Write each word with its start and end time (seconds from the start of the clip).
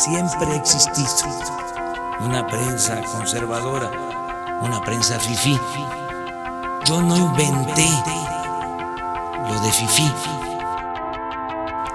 siempre 0.00 0.50
ha 0.50 0.54
existido 0.54 1.28
una 2.20 2.46
prensa 2.46 3.02
conservadora, 3.02 3.90
una 4.62 4.80
prensa 4.80 5.20
fifí. 5.20 5.60
Yo 6.86 7.02
no 7.02 7.16
inventé 7.18 7.86
lo 9.46 9.60
de 9.60 9.70
fifí. 9.70 10.10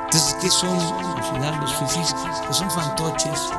Entonces, 0.03 0.37
¿qué 0.39 0.49
son 0.51 0.79
al 1.17 1.23
final 1.23 1.59
los 1.59 1.73
fifís? 1.77 2.15
Pues 2.45 2.57
son 2.57 2.69
fantoches, 2.69 3.49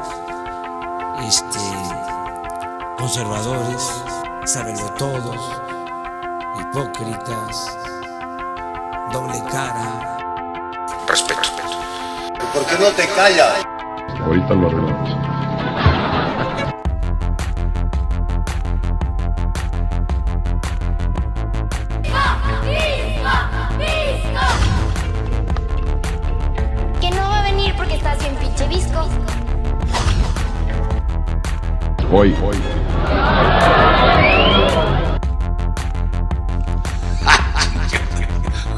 este, 1.26 1.58
conservadores, 2.98 3.90
todos, 4.96 5.60
hipócritas, 6.60 7.76
doble 9.12 9.42
cara. 9.50 10.18
Respeto. 11.08 11.40
¿Por 12.54 12.64
qué 12.66 12.78
no 12.78 12.90
te 12.92 13.08
callas? 13.08 13.65
Ahorita 14.26 14.54
lo 14.54 14.66
arreglamos. 14.66 15.10
Que 27.00 27.10
no 27.12 27.22
va 27.22 27.38
a 27.38 27.42
venir 27.44 27.72
porque 27.76 27.94
estás 27.94 28.18
bien 28.18 28.34
pinche 28.34 28.66
visco. 28.66 29.08
Hoy, 32.10 32.34
hoy. 32.42 32.56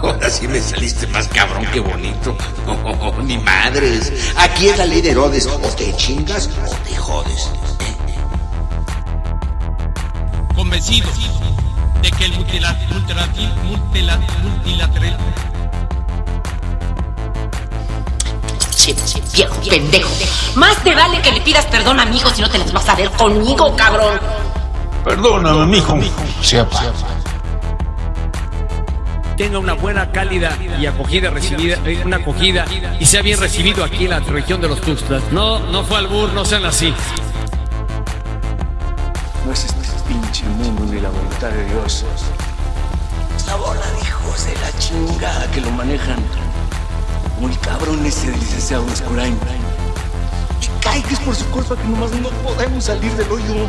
Ahora 0.02 0.30
sí 0.30 0.46
me 0.46 0.60
saliste 0.60 1.06
más 1.08 1.26
cabrón 1.28 1.66
que 1.72 1.80
bonito. 1.80 2.36
Oh, 2.66 3.12
ni 3.22 3.38
madres. 3.38 4.32
Aquí 4.36 4.68
es 4.68 4.78
la 4.78 4.84
ley 4.84 4.97
Herodes. 5.18 5.48
O 5.48 5.58
te 5.74 5.96
chingas 5.96 6.48
o 6.64 6.76
te 6.84 6.94
jodes. 6.94 7.50
Convencido 10.54 11.08
de 12.00 12.10
que 12.12 12.24
el 12.26 12.34
multilateral, 12.34 12.88
multilateral, 13.64 14.26
multilateral, 14.44 15.18
viejo 19.32 19.60
pendejo. 19.68 20.10
Más 20.54 20.76
te 20.84 20.94
vale 20.94 21.20
que 21.20 21.32
le 21.32 21.40
pidas 21.40 21.66
perdón 21.66 21.98
a 21.98 22.04
mi 22.04 22.18
hijo 22.18 22.30
si 22.30 22.40
no 22.40 22.48
te 22.48 22.58
las 22.58 22.70
vas 22.70 22.88
a 22.88 22.94
ver 22.94 23.10
conmigo, 23.10 23.74
cabrón. 23.74 24.20
Perdóname, 25.04 25.66
mijo. 25.66 25.98
Sea 26.42 26.68
pa. 26.68 26.92
Tenga 29.38 29.60
una 29.60 29.74
buena, 29.74 30.10
cálida 30.10 30.58
y 30.80 30.84
acogida 30.86 31.30
recibida, 31.30 31.78
eh, 31.86 32.02
una 32.04 32.16
acogida 32.16 32.64
y 32.98 33.06
sea 33.06 33.22
bien 33.22 33.38
recibido 33.38 33.84
aquí 33.84 34.04
en 34.04 34.10
la 34.10 34.18
región 34.18 34.60
de 34.60 34.68
los 34.68 34.80
Tuxtlas. 34.80 35.22
No, 35.30 35.60
no 35.60 35.84
fue 35.84 35.98
albur, 35.98 36.32
no 36.32 36.44
sean 36.44 36.64
así. 36.64 36.92
No 39.46 39.52
es 39.52 39.64
este 39.64 39.78
pinche 40.08 40.44
mundo 40.44 40.92
ni 40.92 41.00
la 41.00 41.08
voluntad 41.08 41.50
de 41.50 41.64
Dios. 41.66 42.04
La 43.46 43.54
bola 43.54 43.86
de 43.92 44.00
hijos 44.00 44.44
de 44.44 44.54
la 44.56 44.78
chingada 44.78 45.48
que 45.52 45.60
lo 45.60 45.70
manejan. 45.70 46.18
El 47.40 47.58
cabrón 47.60 48.04
ese 48.04 48.32
del 48.32 48.40
licenciado 48.40 48.88
Escurain. 48.88 49.38
Y 50.60 50.82
cae 50.82 51.00
que 51.02 51.14
es 51.14 51.20
por 51.20 51.36
su 51.36 51.48
culpa 51.50 51.76
que 51.76 51.84
nomás 51.84 52.10
no 52.10 52.28
podemos 52.42 52.82
salir 52.82 53.12
del 53.12 53.30
hoyo. 53.30 53.68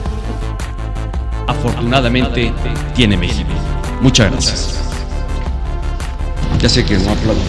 Afortunadamente 1.46 2.52
tiene 2.96 3.16
México. 3.16 3.52
Muchas 4.02 4.32
gracias. 4.32 4.79
Ya 6.62 6.68
sé 6.68 6.84
que 6.84 6.98
no 6.98 7.12
aplaudo. 7.12 7.40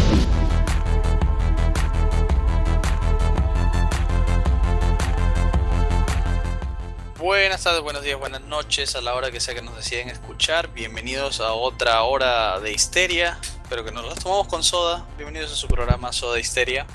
Buenas 7.18 7.64
tardes, 7.64 7.82
buenos 7.82 8.04
días, 8.04 8.20
buenas 8.20 8.42
noches 8.42 8.94
a 8.94 9.00
la 9.00 9.14
hora 9.14 9.32
que 9.32 9.40
sea 9.40 9.56
que 9.56 9.62
nos 9.62 9.74
deciden 9.74 10.10
escuchar. 10.10 10.68
Bienvenidos 10.68 11.40
a 11.40 11.54
otra 11.54 12.00
hora 12.04 12.60
de 12.60 12.72
histeria. 12.72 13.36
Espero 13.64 13.84
que 13.84 13.90
nos 13.90 14.06
las 14.06 14.20
tomamos 14.20 14.46
con 14.46 14.62
soda. 14.62 15.04
Bienvenidos 15.16 15.50
a 15.50 15.56
su 15.56 15.66
programa 15.66 16.12
Soda 16.12 16.38
Histeria. 16.38 16.86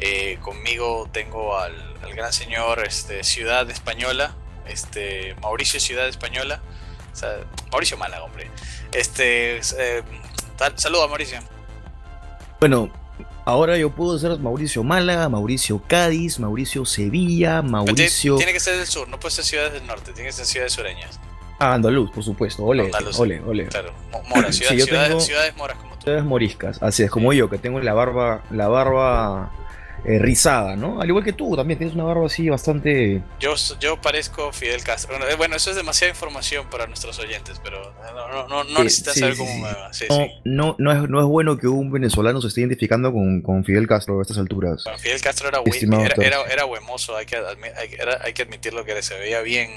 Eh, 0.00 0.38
conmigo 0.42 1.08
tengo 1.12 1.56
al, 1.56 1.74
al 2.02 2.12
gran 2.14 2.34
señor 2.34 2.84
este, 2.86 3.24
Ciudad 3.24 3.70
Española, 3.70 4.36
este, 4.68 5.34
Mauricio 5.40 5.80
Ciudad 5.80 6.08
Española. 6.08 6.60
Mauricio 7.70 7.96
Málaga, 7.96 8.24
hombre. 8.24 8.50
Este, 8.92 9.60
eh, 9.78 10.02
Mauricio. 11.08 11.53
Bueno, 12.64 12.88
ahora 13.44 13.76
yo 13.76 13.90
puedo 13.90 14.18
ser 14.18 14.38
Mauricio 14.38 14.82
Málaga, 14.82 15.28
Mauricio 15.28 15.82
Cádiz, 15.86 16.40
Mauricio 16.40 16.86
Sevilla, 16.86 17.60
Mauricio 17.60 18.36
Tiene 18.36 18.54
que 18.54 18.60
ser 18.60 18.78
del 18.78 18.86
sur, 18.86 19.06
no 19.06 19.20
puede 19.20 19.34
ser 19.34 19.44
ciudades 19.44 19.74
del 19.74 19.86
norte, 19.86 20.12
tiene 20.14 20.30
que 20.30 20.32
ser 20.32 20.46
ciudades 20.46 20.72
sureñas. 20.72 21.20
Ah, 21.58 21.74
Andaluz, 21.74 22.10
por 22.10 22.24
supuesto. 22.24 22.64
Ole, 22.64 22.86
Andaluz, 22.86 23.20
ole, 23.20 23.42
ole. 23.42 23.66
Claro, 23.66 23.92
Mo- 24.10 24.22
Mora, 24.34 24.50
ciudad- 24.50 24.70
Sí, 24.72 24.78
yo 24.78 24.86
ciudades, 24.86 25.08
tengo- 25.10 25.20
ciudades 25.20 25.54
moras 25.58 25.76
como 25.76 25.90
tú. 25.92 25.98
Ustedes 25.98 26.24
moriscas, 26.24 26.82
así 26.82 27.02
es 27.02 27.10
como 27.10 27.34
yo, 27.34 27.50
que 27.50 27.58
tengo 27.58 27.80
la 27.80 27.92
barba, 27.92 28.42
la 28.50 28.68
barba 28.68 29.50
eh, 30.04 30.18
rizada, 30.18 30.76
¿no? 30.76 31.00
Al 31.00 31.08
igual 31.08 31.24
que 31.24 31.32
tú, 31.32 31.56
también 31.56 31.78
tienes 31.78 31.94
una 31.94 32.04
barba 32.04 32.26
así 32.26 32.48
bastante. 32.48 33.22
Yo, 33.40 33.54
yo 33.80 34.00
parezco 34.00 34.52
Fidel 34.52 34.82
Castro. 34.84 35.16
Bueno, 35.16 35.30
eh, 35.30 35.36
Bueno, 35.36 35.56
eso 35.56 35.70
es 35.70 35.76
demasiada 35.76 36.12
información 36.12 36.66
para 36.70 36.86
nuestros 36.86 37.18
oyentes, 37.18 37.60
pero 37.64 37.94
no, 38.14 38.48
no, 38.48 38.64
no, 38.64 38.82
Sí, 38.82 38.90
sí, 38.90 39.20
saber 39.20 39.34
sí, 39.34 39.38
cómo 39.40 39.50
sí. 39.52 39.60
me 39.60 39.72
va. 39.72 39.88
No, 39.88 39.92
sí. 39.94 40.06
no, 40.44 40.76
no 40.78 40.92
es, 40.92 41.08
no 41.10 41.20
es 41.20 41.26
bueno 41.26 41.56
que 41.56 41.68
un 41.68 41.90
venezolano 41.90 42.40
se 42.40 42.48
esté 42.48 42.60
identificando 42.60 43.12
con, 43.12 43.40
con 43.42 43.64
Fidel 43.64 43.86
Castro 43.86 44.18
a 44.18 44.22
estas 44.22 44.38
alturas. 44.38 44.82
Bueno, 44.84 44.98
Fidel 44.98 45.20
Castro 45.20 45.48
era, 45.48 45.60
era, 45.64 46.14
era, 46.26 46.42
era 46.52 46.66
huemoso, 46.66 47.16
hay 47.16 47.26
que, 47.26 47.36
hay, 47.36 47.94
era- 47.98 48.18
hay 48.22 48.32
que 48.34 48.42
admitirlo 48.42 48.84
que 48.84 49.00
se 49.02 49.18
veía 49.18 49.40
bien, 49.40 49.70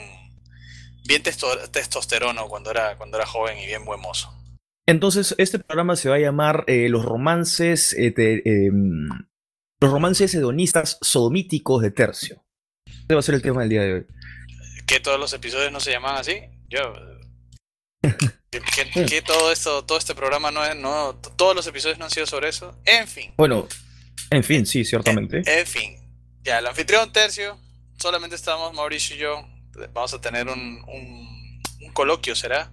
bien 1.06 1.24
testo- 1.24 1.70
testosterono 1.72 2.48
cuando 2.48 2.72
era, 2.72 2.96
cuando 2.98 3.18
era 3.18 3.26
joven 3.26 3.58
y 3.60 3.66
bien 3.66 3.84
huemoso. 3.86 4.34
Entonces, 4.90 5.36
este 5.38 5.60
programa 5.60 5.96
se 5.98 6.08
va 6.10 6.16
a 6.16 6.20
llamar 6.20 6.64
eh, 6.68 6.88
Los 6.88 7.04
romances 7.04 7.94
eh, 7.94 8.12
te- 8.12 8.68
em, 8.68 9.10
Los 9.80 9.92
romances 9.92 10.34
hedonistas 10.34 10.98
sodomíticos 11.02 11.82
de 11.82 11.92
Tercio. 11.92 12.44
Ese 12.88 13.14
va 13.14 13.20
a 13.20 13.24
ser 13.24 13.36
el 13.36 13.42
tema 13.42 13.62
del 13.62 13.70
día 13.70 13.82
de 13.84 13.94
hoy. 13.94 14.06
¿Que 14.86 15.00
todos 15.00 15.20
los 15.20 15.32
episodios 15.34 15.72
no 15.72 15.80
se 15.80 15.92
llaman 15.92 16.16
así? 16.18 16.42
Yo... 16.70 16.80
que, 18.02 18.62
que- 18.94 19.06
que 19.06 19.22
todo 19.22 19.52
esto, 19.52 19.84
todo 19.86 19.98
este 19.98 20.16
programa 20.16 20.50
no 20.52 20.64
es, 20.66 20.76
no, 20.76 21.16
todos 21.36 21.56
los 21.56 21.68
episodios 21.68 21.98
no 22.00 22.06
han 22.06 22.12
sido 22.12 22.26
sobre 22.26 22.50
eso. 22.50 22.80
En 22.86 23.08
fin. 23.08 23.34
Bueno, 23.38 23.68
en 24.32 24.44
fin, 24.44 24.66
sí, 24.66 24.84
ciertamente. 24.86 25.42
En 25.46 25.68
fin, 25.68 25.96
ya, 26.44 26.60
el 26.60 26.68
anfitrión 26.68 27.12
tercio, 27.12 27.60
solamente 28.00 28.36
estamos 28.36 28.74
Mauricio 28.74 29.16
y 29.16 29.20
yo. 29.20 29.48
Vamos 29.94 30.14
a 30.14 30.22
tener 30.22 30.48
un, 30.48 30.60
un- 30.88 31.62
un 31.86 31.94
coloquio, 31.94 32.36
será. 32.36 32.72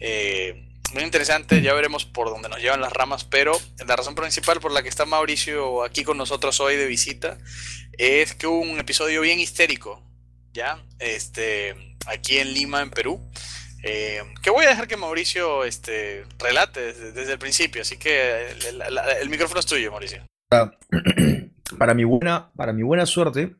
Eh, 0.00 0.68
muy 0.92 1.02
interesante, 1.02 1.62
ya 1.62 1.74
veremos 1.74 2.04
por 2.04 2.28
dónde 2.28 2.48
nos 2.48 2.60
llevan 2.60 2.80
las 2.80 2.92
ramas, 2.92 3.24
pero 3.24 3.52
la 3.86 3.96
razón 3.96 4.14
principal 4.14 4.60
por 4.60 4.72
la 4.72 4.82
que 4.82 4.88
está 4.88 5.04
Mauricio 5.04 5.82
aquí 5.84 6.04
con 6.04 6.16
nosotros 6.16 6.60
hoy 6.60 6.76
de 6.76 6.86
visita 6.86 7.38
es 7.92 8.34
que 8.34 8.46
hubo 8.46 8.60
un 8.60 8.78
episodio 8.78 9.20
bien 9.20 9.40
histérico, 9.40 10.02
¿ya? 10.52 10.82
Este, 10.98 11.74
aquí 12.06 12.38
en 12.38 12.52
Lima, 12.52 12.82
en 12.82 12.90
Perú. 12.90 13.20
eh, 13.84 14.22
que 14.42 14.50
voy 14.50 14.64
a 14.64 14.68
dejar 14.68 14.86
que 14.86 14.96
Mauricio 14.96 15.64
este, 15.64 16.24
relate 16.38 16.92
desde, 16.92 17.32
el 17.32 17.38
principio, 17.38 17.82
así 17.82 17.96
que 17.96 18.50
el, 18.50 18.82
el 19.20 19.28
micrófono 19.28 19.60
es 19.60 19.66
tuyo, 19.66 19.90
Mauricio. 19.90 20.24
Para 21.78 21.94
mi 21.94 22.04
buena, 22.04 22.50
para 22.54 22.72
mi 22.74 22.82
buena 22.82 23.06
suerte, 23.06 23.56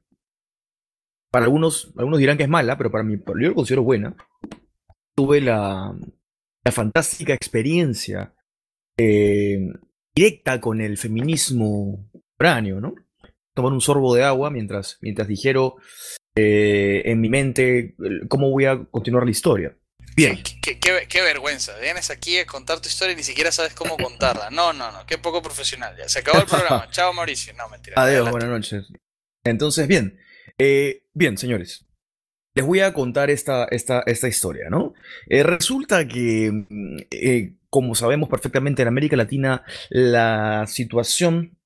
para 1.31 1.47
algunos, 1.47 1.93
algunos 1.97 2.19
dirán 2.19 2.37
que 2.37 2.43
es 2.43 2.49
mala, 2.49 2.77
pero 2.77 2.91
para 2.91 3.03
mí, 3.05 3.17
yo 3.17 3.49
lo 3.49 3.55
considero 3.55 3.83
buena. 3.83 4.15
Tuve 5.15 5.41
la, 5.41 5.95
la 6.65 6.73
fantástica 6.73 7.35
experiencia 7.35 8.35
eh, 8.97 9.59
directa 10.15 10.61
con 10.61 10.81
el 10.81 10.97
feminismo 10.99 12.09
contemporáneo, 12.13 12.81
¿no? 12.81 12.95
Tomar 13.55 13.73
un 13.73 13.81
sorbo 13.81 14.15
de 14.15 14.25
agua 14.25 14.51
mientras, 14.51 14.99
mientras 15.01 15.29
dijeron 15.29 15.73
eh, 16.35 17.03
en 17.05 17.21
mi 17.21 17.29
mente 17.29 17.95
cómo 18.29 18.51
voy 18.51 18.65
a 18.65 18.85
continuar 18.91 19.25
la 19.25 19.31
historia. 19.31 19.77
Bien. 20.17 20.43
Qué, 20.63 20.79
qué- 20.79 21.07
qué 21.09 21.23
vergüenza. 21.23 21.79
Vienes 21.79 22.11
aquí 22.11 22.39
a 22.39 22.47
contar 22.47 22.81
tu 22.81 22.89
historia 22.89 23.15
y 23.15 23.17
ni 23.17 23.23
siquiera 23.23 23.51
sabes 23.51 23.75
cómo 23.75 23.97
contarla. 23.97 24.51
No, 24.51 24.73
no, 24.73 24.93
no. 24.93 25.07
Qué 25.07 25.17
poco 25.19 25.41
profesional. 25.43 25.97
Ya 25.99 26.09
se 26.09 26.19
acabó 26.19 26.41
el 26.41 26.47
programa. 26.47 26.89
Chao, 26.91 27.13
Mauricio. 27.15 27.53
No, 27.55 27.69
mentira. 27.69 27.95
Adiós, 27.97 28.27
Adelante. 28.27 28.31
buenas 28.31 28.51
noches. 28.51 28.87
Entonces, 29.45 29.87
bien. 29.89 30.19
Eh, 30.59 31.05
bien, 31.15 31.39
señores. 31.39 31.87
Les 32.55 32.67
voy 32.67 32.81
a 32.81 32.93
contar 32.93 33.31
esta, 33.31 33.65
esta, 33.65 34.03
esta 34.07 34.29
historia, 34.29 34.69
¿no? 34.69 34.95
Eh, 35.29 35.43
resulta 35.43 36.07
que, 36.07 36.51
mm, 36.53 36.97
eh, 37.11 37.55
como 37.71 37.95
sabemos 37.95 38.29
perfectamente, 38.29 38.83
en 38.83 38.89
América 38.89 39.17
Latina 39.17 39.65
la 39.89 40.67
situación 40.67 41.57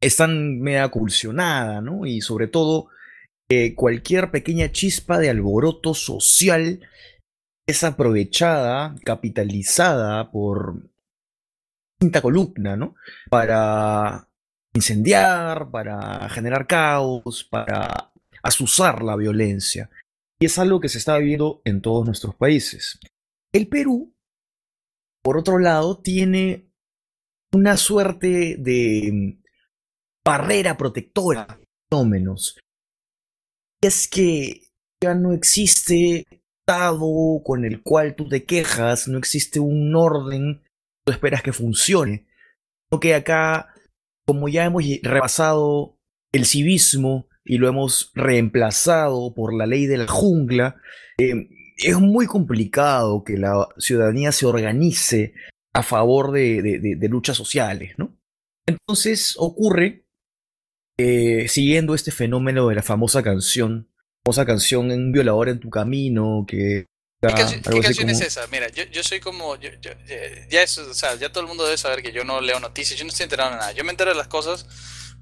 está 0.00 0.26
media 0.26 0.90
convulsionada, 0.90 1.80
¿no? 1.80 2.06
Y 2.06 2.20
sobre 2.20 2.48
todo, 2.48 2.88
eh, 3.48 3.74
cualquier 3.76 4.32
pequeña 4.32 4.72
chispa 4.72 5.18
de 5.18 5.30
alboroto 5.30 5.94
social 5.94 6.80
es 7.66 7.84
aprovechada, 7.84 8.96
capitalizada 9.04 10.30
por 10.32 10.90
quinta 12.00 12.20
columna, 12.20 12.76
¿no? 12.76 12.96
Para 13.30 14.28
incendiar, 14.74 15.70
para 15.70 16.28
generar 16.28 16.66
caos, 16.66 17.44
para 17.44 18.12
asusar 18.42 19.02
la 19.02 19.16
violencia. 19.16 19.88
Y 20.38 20.46
es 20.46 20.58
algo 20.58 20.80
que 20.80 20.88
se 20.88 20.98
está 20.98 21.18
viviendo 21.18 21.62
en 21.64 21.80
todos 21.80 22.04
nuestros 22.04 22.34
países. 22.34 22.98
El 23.52 23.68
Perú, 23.68 24.14
por 25.22 25.38
otro 25.38 25.58
lado, 25.58 25.98
tiene 26.00 26.70
una 27.52 27.76
suerte 27.76 28.56
de 28.58 29.38
barrera 30.24 30.76
protectora 30.76 31.60
fenómenos. 31.88 32.58
Es 33.80 34.08
que 34.08 34.62
ya 35.02 35.14
no 35.14 35.32
existe 35.32 36.26
estado 36.66 37.42
con 37.44 37.64
el 37.64 37.82
cual 37.82 38.16
tú 38.16 38.28
te 38.28 38.44
quejas, 38.44 39.06
no 39.06 39.18
existe 39.18 39.60
un 39.60 39.94
orden 39.94 40.62
que 40.62 40.70
tú 41.04 41.12
esperas 41.12 41.42
que 41.42 41.52
funcione. 41.52 42.26
Sino 42.90 43.00
que 43.00 43.14
acá, 43.14 43.72
como 44.26 44.48
ya 44.48 44.64
hemos 44.64 44.82
rebasado 45.02 45.96
el 46.32 46.44
civismo 46.44 47.28
y 47.46 47.58
lo 47.58 47.68
hemos 47.68 48.10
reemplazado 48.14 49.32
por 49.34 49.54
la 49.54 49.66
ley 49.66 49.86
de 49.86 49.98
la 49.98 50.08
jungla, 50.08 50.76
eh, 51.18 51.48
es 51.78 51.98
muy 51.98 52.26
complicado 52.26 53.22
que 53.24 53.36
la 53.36 53.68
ciudadanía 53.78 54.32
se 54.32 54.46
organice 54.46 55.34
a 55.74 55.82
favor 55.82 56.32
de, 56.32 56.62
de, 56.62 56.96
de 56.96 57.08
luchas 57.08 57.36
sociales, 57.36 57.94
¿no? 57.98 58.16
Entonces 58.66 59.34
ocurre, 59.38 60.04
eh, 60.98 61.46
siguiendo 61.48 61.94
este 61.94 62.10
fenómeno 62.10 62.68
de 62.68 62.74
la 62.74 62.82
famosa 62.82 63.22
canción, 63.22 63.88
famosa 64.24 64.44
canción 64.44 64.90
Un 64.90 65.12
violador 65.12 65.48
en 65.48 65.60
tu 65.60 65.70
camino, 65.70 66.44
que... 66.48 66.86
¿Qué, 67.22 67.28
canción, 67.28 67.62
¿qué 67.62 67.80
canción 67.80 68.10
es 68.10 68.20
esa? 68.20 68.46
Mira, 68.48 68.68
yo, 68.68 68.84
yo 68.84 69.02
soy 69.02 69.20
como. 69.20 69.56
Yo, 69.56 69.70
yo, 69.80 69.90
ya, 70.50 70.62
eso, 70.62 70.88
o 70.88 70.94
sea, 70.94 71.14
ya 71.16 71.32
todo 71.32 71.40
el 71.42 71.48
mundo 71.48 71.64
debe 71.64 71.78
saber 71.78 72.02
que 72.02 72.12
yo 72.12 72.24
no 72.24 72.40
leo 72.40 72.60
noticias, 72.60 72.98
yo 72.98 73.04
no 73.04 73.08
estoy 73.08 73.24
enterado 73.24 73.50
de 73.50 73.56
nada. 73.56 73.72
Yo 73.72 73.84
me 73.84 73.90
entero 73.90 74.10
de 74.10 74.16
las 74.16 74.28
cosas 74.28 74.66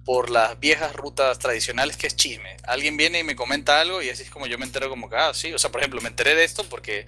por 0.05 0.31
las 0.31 0.59
viejas 0.61 0.95
rutas 0.95 1.39
tradicionales 1.39 1.97
que 1.97 2.07
es 2.07 2.17
chisme. 2.17 2.57
Alguien 2.65 2.97
viene 2.97 3.21
y 3.21 3.25
me 3.25 3.37
comenta 3.37 3.81
algo 3.81 4.03
y 4.03 4.11
así 4.11 4.23
es 4.23 4.31
como 4.31 4.47
yo 4.47 4.59
me 4.59 4.67
entero 4.67 4.89
como 4.89 5.09
que, 5.09 5.17
ah, 5.17 5.33
sí, 5.33 5.53
o 5.53 5.59
sea, 5.59 5.71
por 5.71 5.81
ejemplo, 5.81 6.01
me 6.01 6.09
enteré 6.09 6.35
de 6.35 6.45
esto 6.45 6.65
porque 6.69 7.07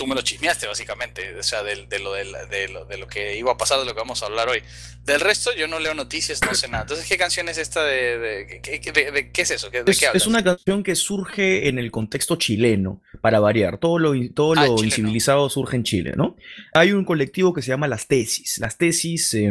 tú 0.00 0.06
me 0.06 0.14
lo 0.14 0.22
chismeaste 0.22 0.66
básicamente, 0.66 1.38
o 1.38 1.42
sea, 1.42 1.62
de, 1.62 1.84
de 1.86 1.98
lo, 1.98 2.14
de, 2.14 2.24
de, 2.50 2.68
lo, 2.68 2.86
de 2.86 2.96
lo 2.96 3.06
que 3.06 3.36
iba 3.36 3.52
a 3.52 3.58
pasar, 3.58 3.78
de 3.78 3.84
lo 3.84 3.92
que 3.92 4.00
vamos 4.00 4.22
a 4.22 4.26
hablar 4.26 4.48
hoy. 4.48 4.62
Del 5.04 5.20
resto 5.20 5.50
yo 5.54 5.68
no 5.68 5.78
leo 5.78 5.92
noticias, 5.92 6.40
no 6.40 6.54
sé 6.54 6.68
nada. 6.68 6.84
Entonces, 6.84 7.06
¿qué 7.06 7.18
canción 7.18 7.50
es 7.50 7.58
esta 7.58 7.84
de... 7.84 8.18
de, 8.18 8.60
qué 8.62 9.42
es 9.42 9.50
eso? 9.50 9.68
¿De, 9.68 9.82
es, 9.86 10.00
qué 10.00 10.08
es, 10.14 10.26
una 10.26 10.42
canción 10.42 10.82
que 10.82 10.94
surge 10.94 11.68
en 11.68 11.78
el 11.78 11.90
contexto 11.90 12.36
chileno, 12.36 13.02
para 13.20 13.40
variar. 13.40 13.76
Todo 13.76 13.98
lo, 13.98 14.14
todo 14.32 14.54
ah, 14.56 14.66
lo 14.66 14.82
incivilizado 14.82 15.50
surge 15.50 15.76
en 15.76 15.84
Chile, 15.84 16.14
¿no? 16.16 16.34
Hay 16.72 16.92
un 16.92 17.04
colectivo 17.04 17.52
que 17.52 17.60
se 17.60 17.68
llama 17.68 17.86
Las 17.86 18.06
Tesis. 18.06 18.56
Las 18.58 18.78
Tesis... 18.78 19.34
Eh, 19.34 19.50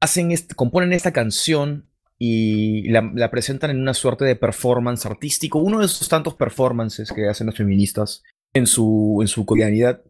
hacen 0.00 0.32
este, 0.32 0.54
componen 0.54 0.92
esta 0.92 1.12
canción 1.12 1.88
y 2.18 2.88
la, 2.90 3.10
la, 3.14 3.30
presentan 3.30 3.70
en 3.70 3.80
una 3.80 3.94
suerte 3.94 4.24
de 4.24 4.36
performance 4.36 5.06
artístico, 5.06 5.58
uno 5.58 5.78
de 5.78 5.86
esos 5.86 6.08
tantos 6.08 6.34
performances 6.34 7.12
que 7.12 7.28
hacen 7.28 7.46
los 7.46 7.56
feministas 7.56 8.22
en 8.52 8.66
su, 8.66 9.18
en 9.22 9.28
su 9.28 9.46
cotidianidad. 9.46 10.02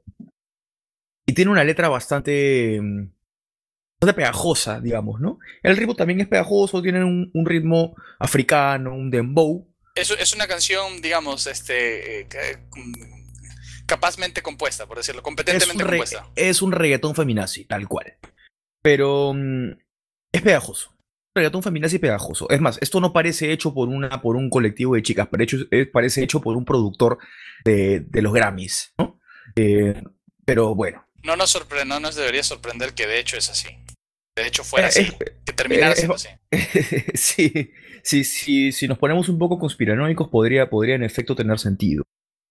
Y 1.26 1.34
tiene 1.34 1.52
una 1.52 1.62
letra 1.62 1.88
bastante, 1.88 2.80
bastante 4.00 4.16
pegajosa, 4.16 4.80
digamos, 4.80 5.20
¿no? 5.20 5.38
El 5.62 5.76
ritmo 5.76 5.94
también 5.94 6.20
es 6.20 6.26
pegajoso, 6.26 6.82
tiene 6.82 7.04
un, 7.04 7.30
un 7.32 7.46
ritmo 7.46 7.94
africano, 8.18 8.92
un 8.92 9.10
dembow. 9.10 9.68
Es, 9.94 10.10
es 10.10 10.34
una 10.34 10.46
canción, 10.46 11.00
digamos, 11.00 11.46
este... 11.46 12.22
Eh, 12.22 12.28
capazmente 13.86 14.40
compuesta, 14.40 14.86
por 14.86 14.98
decirlo, 14.98 15.20
competentemente 15.20 15.82
es 15.82 15.88
compuesta. 15.88 16.30
Es 16.36 16.62
un 16.62 16.70
reggaetón 16.70 17.16
feminazi, 17.16 17.64
tal 17.64 17.88
cual. 17.88 18.16
Pero 18.82 19.32
mm, 19.34 19.72
es 20.32 20.42
pegajoso. 20.42 20.96
Reggaetón 21.34 21.62
feminazi 21.62 21.98
pegajoso. 21.98 22.48
Es 22.50 22.60
más, 22.60 22.78
esto 22.80 23.00
no 23.00 23.12
parece 23.12 23.52
hecho 23.52 23.72
por, 23.72 23.88
una, 23.88 24.20
por 24.20 24.36
un 24.36 24.50
colectivo 24.50 24.94
de 24.94 25.02
chicas, 25.02 25.28
pero 25.30 25.44
hecho, 25.44 25.58
parece 25.92 26.22
hecho 26.22 26.40
por 26.40 26.56
un 26.56 26.64
productor 26.64 27.18
de, 27.64 28.00
de 28.00 28.22
los 28.22 28.32
Grammys, 28.32 28.94
¿no? 28.98 29.20
Eh, 29.54 30.02
pero 30.44 30.74
bueno. 30.74 31.06
No 31.22 31.36
nos, 31.36 31.50
sorprende, 31.50 31.84
no 31.86 32.00
nos 32.00 32.16
debería 32.16 32.42
sorprender 32.42 32.94
que 32.94 33.06
de 33.06 33.20
hecho 33.20 33.36
es 33.36 33.48
así. 33.50 33.68
De 34.36 34.46
hecho 34.46 34.64
fuera 34.64 34.88
así. 34.88 35.12
que 35.44 35.52
terminara 35.52 35.94
siendo 35.94 36.14
así. 36.14 36.28
sí, 37.14 37.72
sí, 38.02 38.24
sí, 38.24 38.72
si 38.72 38.88
nos 38.88 38.98
ponemos 38.98 39.28
un 39.28 39.38
poco 39.38 39.58
conspiranoicos 39.58 40.28
podría, 40.28 40.70
podría 40.70 40.94
en 40.94 41.02
efecto 41.02 41.36
tener 41.36 41.58
sentido. 41.58 42.04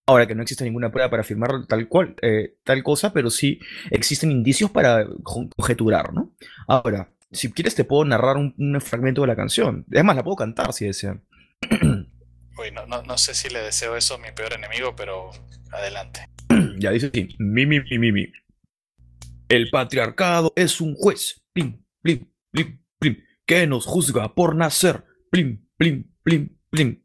Ahora 0.09 0.25
que 0.25 0.33
no 0.33 0.41
existe 0.41 0.63
ninguna 0.63 0.91
prueba 0.91 1.07
para 1.07 1.21
afirmar 1.21 1.67
tal 1.67 1.87
cual, 1.87 2.15
eh, 2.23 2.55
tal 2.63 2.81
cosa, 2.81 3.13
pero 3.13 3.29
sí 3.29 3.59
existen 3.91 4.31
indicios 4.31 4.71
para 4.71 5.05
conjeturar, 5.21 6.13
¿no? 6.13 6.33
Ahora, 6.67 7.11
si 7.31 7.51
quieres 7.51 7.75
te 7.75 7.83
puedo 7.83 8.03
narrar 8.05 8.37
un, 8.37 8.55
un 8.57 8.81
fragmento 8.81 9.21
de 9.21 9.27
la 9.27 9.35
canción. 9.35 9.85
Es 9.91 10.03
más, 10.03 10.15
la 10.15 10.23
puedo 10.23 10.35
cantar 10.35 10.73
si 10.73 10.87
desean. 10.87 11.23
Uy, 11.69 12.71
no, 12.73 12.87
no, 12.87 13.03
no, 13.03 13.17
sé 13.19 13.35
si 13.35 13.49
le 13.49 13.59
deseo 13.59 13.95
eso 13.95 14.15
a 14.15 14.17
mi 14.17 14.31
peor 14.31 14.53
enemigo, 14.53 14.95
pero 14.95 15.29
adelante. 15.71 16.27
ya 16.79 16.89
dice 16.89 17.11
así. 17.13 17.35
Mi, 17.37 17.67
mi, 17.67 17.79
mi, 17.79 17.99
mi, 17.99 18.11
mi. 18.11 18.31
El 19.47 19.69
patriarcado 19.69 20.53
es 20.55 20.81
un 20.81 20.95
juez. 20.95 21.43
Plim, 21.53 21.83
plim, 22.01 22.27
plim, 22.49 22.79
plim. 22.97 23.23
Que 23.45 23.67
nos 23.67 23.85
juzga 23.85 24.33
por 24.33 24.55
nacer. 24.55 25.05
Plim, 25.29 25.67
plim, 25.77 26.11
plim, 26.23 26.57
plim. 26.71 27.03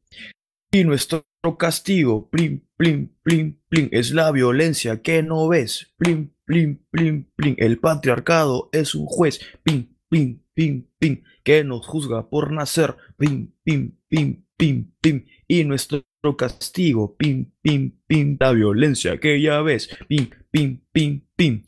Y 0.71 0.85
nuestro 0.85 1.27
castigo, 1.53 2.29
plim, 2.31 2.63
plim, 2.77 3.11
plim, 3.23 3.59
plim, 3.69 3.89
es 3.93 4.11
la 4.13 4.33
violencia 4.33 5.03
que 5.03 5.23
no 5.23 5.49
ves. 5.49 5.93
Plim, 5.99 6.33
plim, 6.45 6.79
plim, 6.91 7.27
plim. 7.37 7.55
El 7.59 7.79
patriarcado 7.79 8.71
es 8.73 8.95
un 8.95 9.07
juez. 9.07 9.41
Plim, 9.63 9.95
pim, 10.09 10.41
pim, 10.55 10.87
pim, 10.99 11.23
que 11.43 11.65
nos 11.65 11.87
juzga 11.87 12.29
por 12.29 12.53
nacer, 12.53 12.97
pim, 13.19 13.53
pim, 13.65 13.93
pim, 14.09 14.45
pim, 14.57 14.93
pim, 15.01 15.27
y 15.47 15.65
nuestro 15.65 16.05
castigo, 16.39 17.17
pim, 17.17 17.53
pim, 17.63 17.93
pim, 18.07 18.37
la 18.41 18.53
violencia 18.53 19.19
que 19.19 19.41
ya 19.41 19.61
ves, 19.61 19.91
pim, 20.09 20.31
pim, 20.51 20.81
pim, 20.93 21.23
pim, 21.37 21.63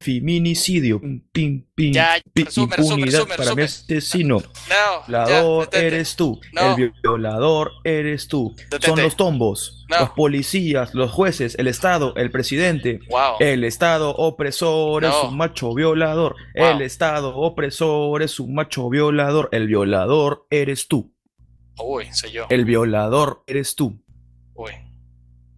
feminicidio, 0.00 1.00
pim, 1.00 1.20
pim, 1.32 1.66
pim, 1.74 1.92
ya, 1.92 2.16
pim 2.32 2.44
resume, 2.44 2.74
impunidad 2.78 3.20
resume, 3.24 3.36
para 3.36 3.54
mi 3.54 3.62
asesino. 3.62 4.36
No, 4.38 5.06
violador 5.08 5.70
ya, 5.72 5.78
eres 5.80 6.16
tú, 6.16 6.40
No. 6.52 6.76
el 6.76 6.92
violador 7.02 7.72
eres 7.84 8.28
tú. 8.28 8.54
Detente. 8.56 8.86
Son 8.86 9.02
los 9.02 9.16
tombos, 9.16 9.84
No. 9.88 10.00
los 10.00 10.10
policías, 10.10 10.94
los 10.94 11.10
jueces, 11.10 11.56
el 11.58 11.66
Estado, 11.66 12.14
el 12.16 12.30
presidente. 12.30 13.00
Wow. 13.08 13.36
El 13.40 13.64
Estado 13.64 14.10
opresor 14.14 15.04
es 15.04 15.14
un 15.24 15.36
macho 15.36 15.74
violador. 15.74 16.36
Wow. 16.54 16.66
El 16.66 16.82
Estado 16.82 17.34
opresor 17.36 18.22
es 18.22 18.38
un 18.38 18.54
macho 18.54 18.88
violador. 18.90 19.48
El 19.52 19.66
violador 19.66 20.46
eres 20.50 20.88
tú. 20.88 21.12
Uy, 21.78 22.06
soy 22.12 22.32
yo. 22.32 22.46
El 22.50 22.64
violador 22.64 23.42
eres 23.46 23.74
tú. 23.76 24.02
Uy. 24.54 24.72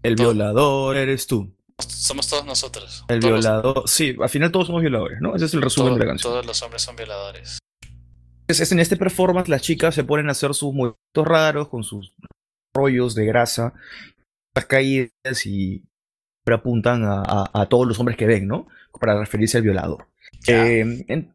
El 0.02 0.14
Todo. 0.16 0.33
violador 0.33 0.97
eres 0.97 1.26
tú. 1.26 1.54
Somos 1.87 2.26
todos 2.28 2.44
nosotros. 2.44 3.04
El 3.08 3.20
Todos 3.20 3.32
los- 3.35 3.40
violador. 3.44 3.82
Sí, 3.88 4.16
al 4.20 4.28
final 4.28 4.50
todos 4.50 4.66
somos 4.66 4.80
violadores, 4.82 5.20
¿no? 5.20 5.35
Ese 5.37 5.44
es 5.47 5.54
el 5.54 5.62
resumen 5.62 5.94
de 5.94 6.00
la 6.00 6.06
canción. 6.06 6.32
todos 6.32 6.47
los 6.47 6.62
hombres 6.62 6.82
son 6.82 6.97
violadores. 6.97 7.58
Es, 8.49 8.61
es 8.61 8.73
en 8.73 8.80
este 8.80 8.97
performance 8.97 9.49
las 9.49 9.62
chicas 9.62 9.94
se 9.94 10.04
ponen 10.04 10.28
a 10.28 10.32
hacer 10.32 10.54
sus 10.54 10.73
movimientos 10.73 11.26
raros 11.26 11.68
con 11.68 11.85
sus 11.85 12.14
rollos 12.75 13.14
de 13.14 13.26
grasa, 13.26 13.75
las 14.54 14.64
caídas 14.66 15.11
y 15.44 15.82
siempre 16.44 16.54
apuntan 16.54 17.04
a, 17.04 17.23
a- 17.23 17.50
a 17.52 17.66
todos 17.66 17.87
los 17.87 17.99
hombres 18.00 18.16
que 18.16 18.26
ven, 18.26 18.49
¿no? 18.49 18.66
Para 19.00 19.18
referirse 19.20 19.58
al 19.58 19.64
violador. 19.64 20.06
Eh, 20.47 21.04
en- 21.08 21.35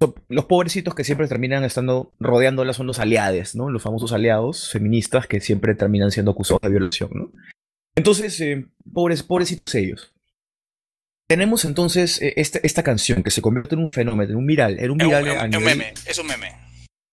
so- 0.00 0.14
los 0.28 0.44
pobrecitos 0.46 0.94
que 0.94 1.04
siempre 1.04 1.28
terminan 1.28 1.62
estando 1.64 2.12
rodeándolas 2.18 2.76
son 2.76 2.86
los 2.88 2.98
aliados, 2.98 3.54
¿no? 3.54 3.70
Los 3.70 3.82
famosos 3.82 4.12
aliados 4.12 4.70
feministas 4.70 5.26
que 5.28 5.40
siempre 5.40 5.74
terminan 5.76 6.10
siendo 6.10 6.32
acusados 6.32 6.60
de 6.62 6.70
violación, 6.70 7.10
¿no? 7.14 7.30
Entonces, 7.96 8.40
eh, 8.40 8.66
pobres, 8.92 9.22
pobrecitos 9.22 9.74
ellos. 9.74 10.12
Tenemos 11.28 11.64
entonces 11.64 12.20
eh, 12.22 12.34
esta, 12.36 12.60
esta 12.62 12.82
canción 12.84 13.22
que 13.24 13.30
se 13.32 13.42
convierte 13.42 13.74
en 13.74 13.80
un 13.82 13.90
fenómeno, 13.92 14.30
en 14.30 14.36
un 14.36 14.46
viral, 14.46 14.78
en 14.78 14.90
un 14.92 14.98
viral 14.98 15.26
es 15.26 15.32
un- 15.42 15.48
es 15.50 15.56
un 15.56 15.64
meme, 15.64 15.94
es 16.06 16.18
un 16.18 16.26
meme. 16.28 16.52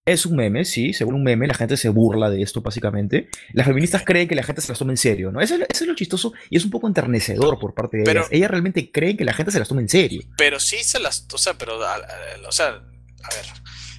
es 0.06 0.26
un 0.28 0.36
meme, 0.36 0.66
sí, 0.66 0.94
según 0.94 1.16
un 1.16 1.24
meme, 1.24 1.48
la 1.48 1.54
gente 1.56 1.78
se 1.78 1.90
burla 1.90 2.30
de 2.30 2.42
esto, 2.44 2.62
básicamente. 2.62 3.30
Las 3.54 3.66
feministas 3.66 4.04
creen 4.06 4.28
que 4.28 4.36
la 4.36 4.44
gente 4.44 4.62
se 4.62 4.68
las 4.70 4.78
toma 4.78 4.92
en 4.92 4.98
serio, 4.98 5.32
¿no? 5.32 5.42
Eso, 5.42 5.56
es 5.56 5.62
lo- 5.62 5.66
eso 5.68 5.84
es 5.86 5.88
lo 5.88 5.96
chistoso 5.96 6.34
y 6.52 6.58
es 6.58 6.66
un 6.66 6.70
poco 6.70 6.88
enternecedor 6.88 7.58
por 7.58 7.74
parte 7.74 7.98
de 7.98 8.04
Pero- 8.04 8.20
ellas. 8.20 8.32
Ellas 8.32 8.52
realmente 8.52 8.92
creen 8.92 9.18
que 9.18 9.26
la 9.26 9.34
gente 9.34 9.52
se 9.52 9.58
las 9.60 9.68
toma 9.70 9.82
en 9.82 9.90
serio. 9.90 10.22
Pero 10.38 10.60
sí 10.60 10.84
se 10.84 11.00
las. 11.00 11.26
O 11.34 11.38
sea, 11.40 11.54
pero. 11.58 11.82
a- 11.84 11.96
a- 11.96 12.48
O 12.48 12.52
sea, 12.52 12.68
a 12.68 12.74
ver. 13.36 13.46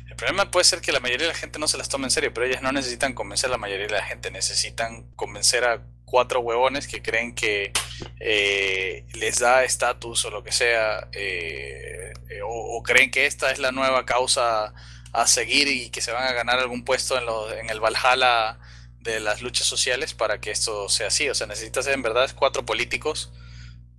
El 0.08 0.16
problema 0.16 0.48
puede 0.48 0.64
ser 0.64 0.80
que 0.80 0.92
la 0.92 1.00
mayoría 1.00 1.26
de 1.26 1.32
la 1.32 1.38
gente 1.38 1.58
no 1.58 1.66
se 1.66 1.76
las 1.76 1.88
tome 1.88 2.04
en 2.04 2.10
serio, 2.12 2.30
pero 2.32 2.46
ellas 2.46 2.62
no 2.62 2.70
necesitan 2.70 3.14
convencer 3.14 3.48
a 3.48 3.52
la 3.52 3.58
mayoría 3.58 3.86
de 3.88 3.92
la 3.94 4.04
gente. 4.04 4.30
Necesitan 4.30 5.10
convencer 5.16 5.64
a 5.64 5.82
cuatro 6.14 6.38
huevones 6.46 6.86
que 6.86 7.02
creen 7.02 7.34
que 7.34 7.72
eh, 8.20 9.04
les 9.14 9.38
da 9.40 9.64
estatus 9.64 10.24
o 10.26 10.30
lo 10.30 10.42
que 10.44 10.52
sea, 10.52 11.08
eh, 11.12 12.12
eh, 12.30 12.42
o, 12.42 12.76
o 12.78 12.82
creen 12.84 13.10
que 13.10 13.26
esta 13.26 13.50
es 13.50 13.58
la 13.58 13.72
nueva 13.72 14.04
causa 14.06 14.72
a 15.12 15.26
seguir 15.26 15.66
y 15.68 15.90
que 15.90 16.00
se 16.00 16.12
van 16.12 16.24
a 16.28 16.32
ganar 16.32 16.58
algún 16.60 16.84
puesto 16.84 17.18
en, 17.18 17.26
lo- 17.26 17.52
en 17.52 17.68
el 17.68 17.80
Valhalla 17.80 18.58
de 19.00 19.18
las 19.18 19.42
luchas 19.42 19.66
sociales 19.66 20.14
para 20.14 20.38
que 20.40 20.50
esto 20.52 20.88
sea 20.88 21.08
así. 21.08 21.28
O 21.28 21.34
sea, 21.34 21.46
necesitas 21.48 21.86
en 21.88 22.02
verdad 22.02 22.30
cuatro 22.36 22.62
políticos 22.64 23.32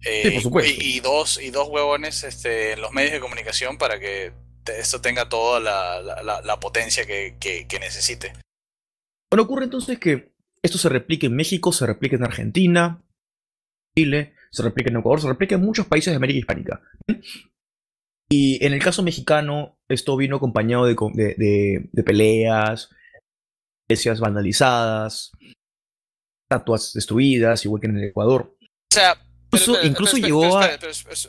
eh, 0.06 0.40
Sí, 0.42 0.50
y, 0.80 0.98
y 0.98 1.00
dos 1.02 1.38
y 1.42 1.50
dos 1.52 1.68
huevones 1.70 2.24
este, 2.24 2.74
en 2.74 2.82
los 2.82 2.92
medios 2.94 3.12
de 3.14 3.20
comunicación 3.20 3.78
para 3.78 4.00
que 4.00 4.32
esto 4.78 5.02
tenga 5.02 5.28
toda 5.28 5.60
la, 5.60 6.02
la, 6.24 6.42
la 6.42 6.60
potencia 6.60 7.06
que, 7.06 7.36
que, 7.40 7.68
que 7.68 7.80
necesite. 7.80 8.34
Bueno, 9.32 9.44
ocurre 9.44 9.66
entonces 9.66 10.00
que 10.00 10.35
esto 10.66 10.78
se 10.78 10.90
replica 10.90 11.28
en 11.28 11.36
México, 11.36 11.72
se 11.72 11.86
replica 11.86 12.16
en 12.16 12.24
Argentina, 12.24 13.04
Chile, 13.98 14.34
se 14.52 14.64
replica 14.64 14.90
en 14.90 14.98
Ecuador, 14.98 15.22
se 15.22 15.28
replica 15.28 15.56
en 15.56 15.62
muchos 15.62 15.88
países 15.88 16.12
de 16.12 16.18
América 16.18 16.40
Hispánica. 16.40 16.82
Y 18.30 18.64
en 18.66 18.74
el 18.74 18.82
caso 18.82 19.04
mexicano, 19.04 19.78
esto 19.88 20.18
vino 20.18 20.38
acompañado 20.38 20.86
de, 20.86 20.96
de, 21.14 21.36
de, 21.38 21.90
de 21.92 22.04
peleas, 22.04 22.90
iglesias 23.88 24.20
vandalizadas, 24.20 25.32
estatuas 26.50 26.94
destruidas, 26.94 27.64
igual 27.66 27.82
que 27.82 27.88
en 27.88 27.98
el 27.98 28.06
Ecuador. 28.06 28.58
O 28.62 28.94
sea, 28.94 29.16
incluso, 29.46 29.74
pero, 29.74 29.76
pero, 29.76 29.88
incluso 29.88 30.14
pero, 30.16 30.26
llegó 30.26 30.58
a... 30.58 30.66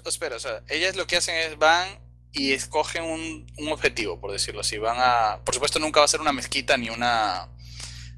Espera, 0.07 0.37
o 0.37 0.40
sea, 0.40 0.62
ellas 0.69 0.97
lo 0.97 1.07
que 1.07 1.16
hacen 1.16 1.37
es 1.37 1.59
van 1.59 1.99
y 2.33 2.52
escogen 2.52 3.05
un, 3.05 3.47
un, 3.59 3.69
objetivo, 3.69 4.21
por 4.21 4.33
decirlo 4.33 4.61
así. 4.61 4.78
Van 4.78 4.97
a, 4.99 5.43
por 5.45 5.55
supuesto, 5.55 5.78
nunca 5.78 6.00
va 6.00 6.07
a 6.07 6.09
ser 6.09 6.21
una 6.21 6.33
mezquita 6.33 6.76
ni 6.76 6.90
una 6.90 7.49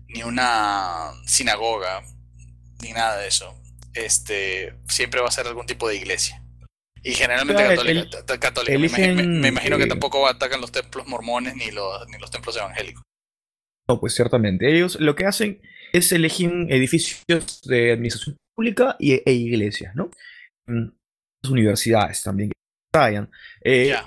ni 0.09 0.23
una 0.23 1.12
sinagoga 1.27 2.03
ni 2.83 2.93
nada 2.93 3.17
de 3.19 3.29
eso. 3.29 3.55
Este 3.95 4.75
siempre 4.88 5.21
va 5.21 5.29
a 5.29 5.33
ser 5.33 5.47
algún 5.47 5.67
tipo 5.67 5.88
de 5.88 5.97
iglesia. 5.97 6.43
Y 7.03 7.12
generalmente 7.15 7.62
católica. 7.62 8.19
el- 8.33 8.38
católica. 8.41 8.73
Me, 8.73 8.79
eligen, 8.87 9.05
imagino, 9.12 9.29
me- 9.29 9.41
me 9.41 9.49
imagino 9.49 9.79
que 9.79 9.87
tampoco 9.87 10.27
atacan 10.29 10.61
los 10.61 10.73
templos 10.73 11.07
mormones 11.07 11.55
ni 11.57 11.71
los, 11.71 12.07
ni 12.09 12.19
los 12.19 12.31
templos 12.31 12.57
evangélicos. 12.57 13.03
No, 13.88 14.00
pues 14.00 14.15
ciertamente. 14.15 14.71
Ellos 14.75 14.99
lo 15.00 15.15
que 15.15 15.25
hacen 15.27 15.62
es 15.93 16.12
elegir 16.12 16.50
edificios 16.69 17.23
de 17.65 17.93
administración 17.93 18.37
pública 18.55 18.97
y, 18.99 19.15
e 19.15 19.33
iglesias, 19.33 19.95
¿no? 19.95 20.11
Mm, 20.67 20.88
Las 21.43 21.53
universidades 21.53 22.23
también 22.23 22.50
que 22.50 22.99
vayan. 22.99 23.31
Eh, 23.62 23.87
Ya. 23.88 24.05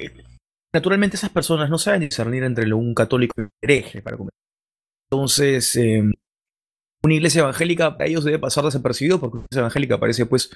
Naturalmente 0.74 1.15
esas 1.17 1.29
personas 1.31 1.70
no 1.70 1.77
saben 1.77 2.01
discernir 2.01 2.43
entre 2.43 2.65
lo- 2.67 2.77
un 2.77 2.93
católico 2.93 3.34
y 3.38 3.41
un 3.41 3.50
hereje, 3.63 4.01
para 4.01 4.17
comenzar. 4.17 4.38
Entonces, 5.12 5.75
eh, 5.75 6.03
una 7.03 7.13
iglesia 7.13 7.39
evangélica 7.41 7.98
a 8.00 8.06
ellos 8.06 8.24
debe 8.24 8.39
pasar 8.39 8.63
desapercibido 8.63 9.20
porque 9.20 9.38
una 9.38 9.46
iglesia 9.46 9.60
evangélica 9.62 10.00
parece 10.00 10.25
pues 10.25 10.51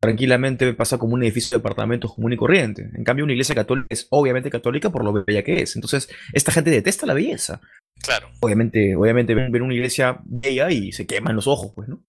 tranquilamente 0.00 0.72
pasa 0.74 0.98
como 0.98 1.14
un 1.14 1.22
edificio 1.22 1.50
de 1.50 1.58
departamentos 1.62 2.14
común 2.14 2.32
y 2.32 2.36
corriente. 2.36 2.90
En 2.94 3.04
cambio, 3.04 3.24
una 3.24 3.34
iglesia 3.34 3.54
católica 3.54 3.86
es 3.90 4.06
obviamente 4.10 4.50
católica 4.50 4.90
por 4.90 5.04
lo 5.04 5.12
bella 5.12 5.42
que 5.44 5.62
es. 5.62 5.76
Entonces, 5.76 6.08
esta 6.32 6.52
gente 6.52 6.70
detesta 6.70 7.06
la 7.06 7.14
belleza. 7.14 7.60
Claro. 8.02 8.30
Obviamente, 8.40 8.96
obviamente 8.96 9.34
ven, 9.34 9.52
ven 9.52 9.62
una 9.62 9.74
iglesia 9.74 10.18
bella 10.24 10.70
y 10.70 10.90
se 10.92 11.06
queman 11.06 11.36
los 11.36 11.46
ojos, 11.46 11.72
pues, 11.74 11.86
¿no? 11.88 12.02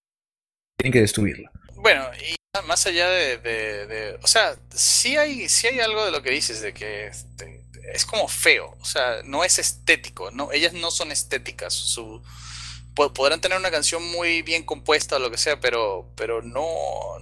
Tienen 0.77 0.93
que 0.93 1.01
destruirla. 1.01 1.51
Bueno, 1.75 2.05
y 2.17 2.35
más 2.65 2.85
allá 2.87 3.09
de, 3.09 3.37
de, 3.39 3.87
de- 3.87 4.15
o 4.23 4.27
sea, 4.27 4.55
sí 4.73 5.17
hay, 5.17 5.49
sí 5.49 5.67
hay 5.67 5.79
algo 5.81 6.05
de 6.05 6.11
lo 6.11 6.21
que 6.23 6.31
dices, 6.31 6.61
de 6.61 6.73
que 6.73 7.07
este, 7.07 7.60
es 7.93 8.05
como 8.05 8.27
feo, 8.27 8.75
o 8.79 8.85
sea, 8.85 9.21
no 9.25 9.43
es 9.43 9.59
estético, 9.59 10.31
no, 10.31 10.51
ellas 10.51 10.73
no 10.73 10.91
son 10.91 11.11
estéticas, 11.11 11.73
su, 11.73 12.21
po- 12.93 13.13
podrán 13.13 13.41
tener 13.41 13.57
una 13.57 13.71
canción 13.71 14.03
muy 14.11 14.41
bien 14.41 14.63
compuesta 14.63 15.15
o 15.15 15.19
lo 15.19 15.31
que 15.31 15.37
sea, 15.37 15.59
pero, 15.59 16.11
pero 16.15 16.41
no, 16.41 16.65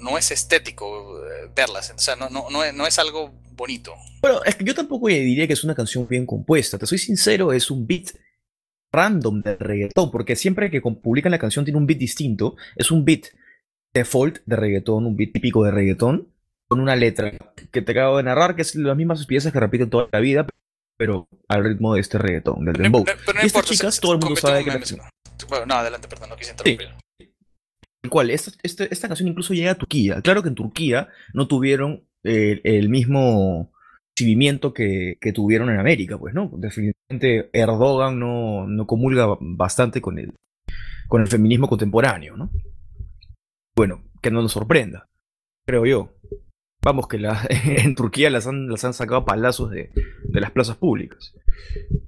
no 0.01 0.17
es 0.17 0.31
estético 0.31 1.19
eh, 1.25 1.49
verlas, 1.55 1.93
o 1.95 1.99
sea, 1.99 2.15
no, 2.15 2.29
no, 2.29 2.49
no, 2.49 2.63
es, 2.63 2.73
no 2.73 2.85
es 2.87 2.99
algo 2.99 3.31
bonito. 3.53 3.93
Bueno, 4.21 4.41
es 4.45 4.55
que 4.55 4.63
yo 4.63 4.73
tampoco 4.73 5.07
diría 5.07 5.47
que 5.47 5.53
es 5.53 5.63
una 5.63 5.75
canción 5.75 6.07
bien 6.07 6.25
compuesta. 6.25 6.77
Te 6.77 6.85
soy 6.85 6.97
sincero, 6.97 7.51
es 7.51 7.69
un 7.69 7.85
beat 7.85 8.11
random 8.91 9.41
de 9.41 9.55
reggaetón, 9.57 10.11
porque 10.11 10.35
siempre 10.35 10.71
que 10.71 10.81
publican 10.81 11.31
la 11.31 11.39
canción 11.39 11.65
tiene 11.65 11.77
un 11.77 11.85
beat 11.85 11.99
distinto. 11.99 12.55
Es 12.75 12.89
un 12.89 13.03
beat 13.03 13.25
default 13.93 14.39
de 14.45 14.55
reggaetón, 14.55 15.05
un 15.05 15.17
beat 15.17 15.33
típico 15.33 15.63
de 15.63 15.71
reggaetón, 15.71 16.33
con 16.69 16.79
una 16.79 16.95
letra 16.95 17.31
que 17.71 17.81
te 17.81 17.91
acabo 17.91 18.17
de 18.17 18.23
narrar, 18.23 18.55
que 18.55 18.61
es 18.61 18.75
las 18.75 18.95
mismas 18.95 19.25
piezas 19.25 19.51
que 19.51 19.59
repiten 19.59 19.89
toda 19.89 20.07
la 20.11 20.19
vida, 20.19 20.45
pero 20.97 21.27
al 21.47 21.63
ritmo 21.63 21.95
de 21.95 22.01
este 22.01 22.17
reggaetón, 22.19 22.63
del 22.63 22.75
dembow. 22.75 23.03
Pero 23.05 23.17
no 23.17 23.25
y 23.25 23.29
estas 23.31 23.45
importa, 23.47 23.69
chicas, 23.69 23.95
se 23.95 24.01
todo 24.01 24.13
el 24.13 24.19
mundo 24.19 24.35
sabe 24.35 24.63
que 24.63 24.69
la 24.69 24.79
Bueno, 25.49 25.65
no, 25.65 25.73
adelante, 25.75 26.07
perdón, 26.07 26.29
no 26.29 26.35
quise 26.35 26.53
Sí. 26.63 26.71
interrumpir. 26.71 26.89
Tal 28.01 28.09
cual, 28.11 28.29
esta, 28.29 28.51
este- 28.63 28.93
esta 28.93 29.07
canción 29.07 29.27
incluso 29.29 29.53
llega 29.53 29.71
a 29.71 29.75
Turquía. 29.75 30.21
Claro 30.21 30.43
que 30.43 30.49
en 30.49 30.55
Turquía 30.55 31.09
no 31.33 31.47
tuvieron 31.47 32.03
eh, 32.23 32.59
el 32.65 32.89
mismo 32.89 33.71
recibimiento 34.15 34.73
que, 34.73 35.17
que 35.21 35.31
tuvieron 35.33 35.69
en 35.69 35.79
América, 35.79 36.17
pues, 36.17 36.33
¿no? 36.33 36.51
Definitivamente 36.53 37.49
Erdogan 37.53 38.19
no, 38.19 38.67
no 38.67 38.85
comulga 38.85 39.25
bastante 39.39 40.01
con 40.01 40.19
el, 40.19 40.33
con 41.07 41.21
el 41.21 41.27
feminismo 41.27 41.67
contemporáneo, 41.69 42.35
¿no? 42.37 42.51
Bueno, 43.75 44.03
que 44.21 44.29
no 44.31 44.41
nos 44.41 44.51
sorprenda, 44.51 45.05
creo 45.65 45.85
yo. 45.85 46.13
Vamos, 46.81 47.07
que 47.07 47.17
la, 47.19 47.45
en 47.49 47.95
Turquía 47.95 48.29
las 48.29 48.47
han, 48.47 48.69
las 48.69 48.85
han 48.85 48.93
sacado 48.93 49.21
a 49.21 49.25
palazos 49.25 49.69
de, 49.71 49.91
de 50.23 50.39
las 50.41 50.51
plazas 50.51 50.77
públicas. 50.77 51.33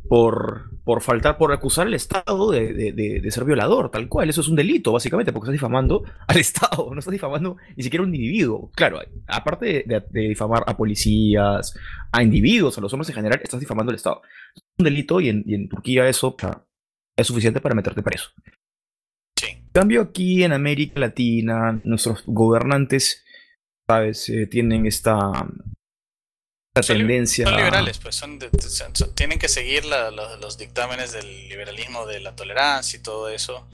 Por, 0.08 0.70
por 0.84 1.02
faltar, 1.02 1.38
por 1.38 1.52
acusar 1.52 1.88
al 1.88 1.94
Estado 1.94 2.52
de, 2.52 2.74
de- 2.74 2.92
de- 2.94 3.20
de 3.22 3.32
ser 3.32 3.44
violador, 3.46 3.92
tal 3.92 4.08
cual. 4.08 4.30
Eso 4.30 4.42
es 4.42 4.48
un 4.48 4.56
delito, 4.56 4.92
básicamente, 4.94 5.32
porque 5.34 5.46
estás 5.46 5.54
difamando 5.54 6.04
al 6.28 6.38
Estado, 6.40 6.90
no 6.94 7.00
estás 7.00 7.12
difamando 7.12 7.58
ni 7.76 7.84
siquiera 7.84 8.04
a 8.04 8.08
un 8.08 8.16
individuo. 8.16 8.72
Claro, 8.76 9.00
aparte 9.28 9.84
de, 9.86 10.04
difamar 10.28 10.64
a 10.68 10.76
policías, 10.78 11.74
a 12.12 12.24
individuos, 12.24 12.78
a 12.78 12.82
los 12.82 12.94
hombres 12.94 13.10
en 13.10 13.16
general, 13.16 13.40
estás 13.44 13.60
difamando 13.60 13.90
al 13.92 13.96
Estado. 13.98 14.22
Es 14.56 14.64
un 14.78 14.86
delito 14.86 15.20
y 15.22 15.30
en, 15.30 15.44
y 15.46 15.56
en 15.56 15.68
Turquía 15.70 16.08
eso 16.08 16.36
es 17.18 17.28
suficiente 17.28 17.60
para 17.62 17.76
meterte 17.76 18.02
preso. 18.02 18.30
En 19.50 19.68
cambio, 19.74 20.02
aquí 20.02 20.44
en 20.44 20.52
América 20.54 21.00
Latina, 21.00 21.80
nuestros 21.86 22.24
gobernantes, 22.26 23.24
¿sabes? 23.92 24.30
Eh, 24.30 24.48
tienen 24.48 24.86
esta, 24.86 25.32
esta 26.76 26.94
tendencia. 26.94 27.46
Son 27.46 27.54
a- 27.54 27.58
liberales, 27.58 27.98
pues 27.98 28.16
son, 28.16 28.40
de- 28.40 28.50
son- 28.70 28.96
son- 28.96 29.14
tienen 29.16 29.38
que 29.40 29.50
seguir 29.50 29.84
la- 29.86 30.12
los, 30.12 30.40
los 30.40 30.58
dictámenes 30.58 31.12
del 31.12 31.28
liberalismo, 31.50 32.06
de 32.06 32.20
la 32.22 32.36
tolerancia 32.36 32.98
y 32.98 33.02
todo 33.04 33.28
eso. 33.30 33.68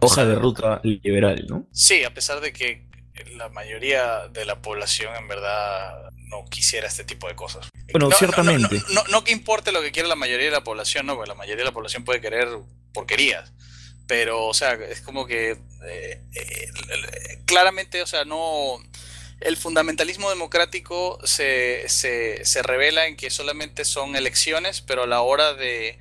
Hoja 0.00 0.24
de 0.26 0.34
ruta 0.34 0.80
liberal, 0.84 1.46
¿no? 1.48 1.66
Sí, 1.72 2.04
a 2.04 2.12
pesar 2.14 2.40
de 2.40 2.52
que 2.52 2.86
la 3.36 3.48
mayoría 3.48 4.28
de 4.28 4.44
la 4.44 4.60
población 4.62 5.12
en 5.16 5.26
verdad 5.26 6.10
no 6.28 6.44
quisiera 6.48 6.86
este 6.86 7.02
tipo 7.04 7.26
de 7.26 7.34
cosas. 7.34 7.68
Bueno, 7.90 8.06
No, 8.06 8.10
no, 8.10 8.16
ciertamente. 8.16 8.76
No, 8.90 9.02
no, 9.02 9.04
no 9.10 9.24
que 9.24 9.32
importe 9.32 9.72
lo 9.72 9.80
que 9.80 9.90
quiera 9.90 10.08
la 10.08 10.14
mayoría 10.14 10.44
de 10.46 10.52
la 10.52 10.62
población, 10.62 11.06
no, 11.06 11.14
porque 11.16 11.28
la 11.30 11.34
mayoría 11.34 11.62
de 11.64 11.70
la 11.70 11.72
población 11.72 12.04
puede 12.04 12.20
querer 12.20 12.48
porquerías. 12.92 13.52
Pero, 14.06 14.46
o 14.46 14.54
sea, 14.54 14.74
es 14.74 15.00
como 15.00 15.26
que 15.26 15.50
eh, 15.52 16.22
eh, 16.34 17.42
claramente, 17.46 18.02
o 18.02 18.06
sea, 18.06 18.24
no. 18.24 18.78
El 19.40 19.56
fundamentalismo 19.56 20.30
democrático 20.30 21.18
se, 21.24 21.88
se, 21.88 22.44
se 22.44 22.62
revela 22.62 23.06
en 23.06 23.16
que 23.16 23.30
solamente 23.30 23.84
son 23.84 24.16
elecciones, 24.16 24.80
pero 24.80 25.04
a 25.04 25.06
la 25.06 25.20
hora 25.20 25.54
de, 25.54 25.98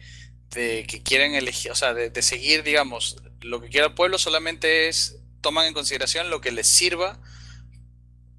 de 0.49 0.85
que 0.87 1.03
quieren 1.03 1.35
elegir, 1.35 1.71
o 1.71 1.75
sea, 1.75 1.93
de, 1.93 2.09
de 2.09 2.21
seguir, 2.23 2.63
digamos, 2.63 3.17
lo 3.41 3.61
que 3.61 3.69
quiera 3.69 3.87
el 3.87 3.93
pueblo 3.93 4.17
solamente 4.17 4.87
es, 4.87 5.17
toman 5.41 5.67
en 5.67 5.73
consideración 5.73 6.29
lo 6.31 6.41
que 6.41 6.51
les 6.51 6.67
sirva 6.67 7.19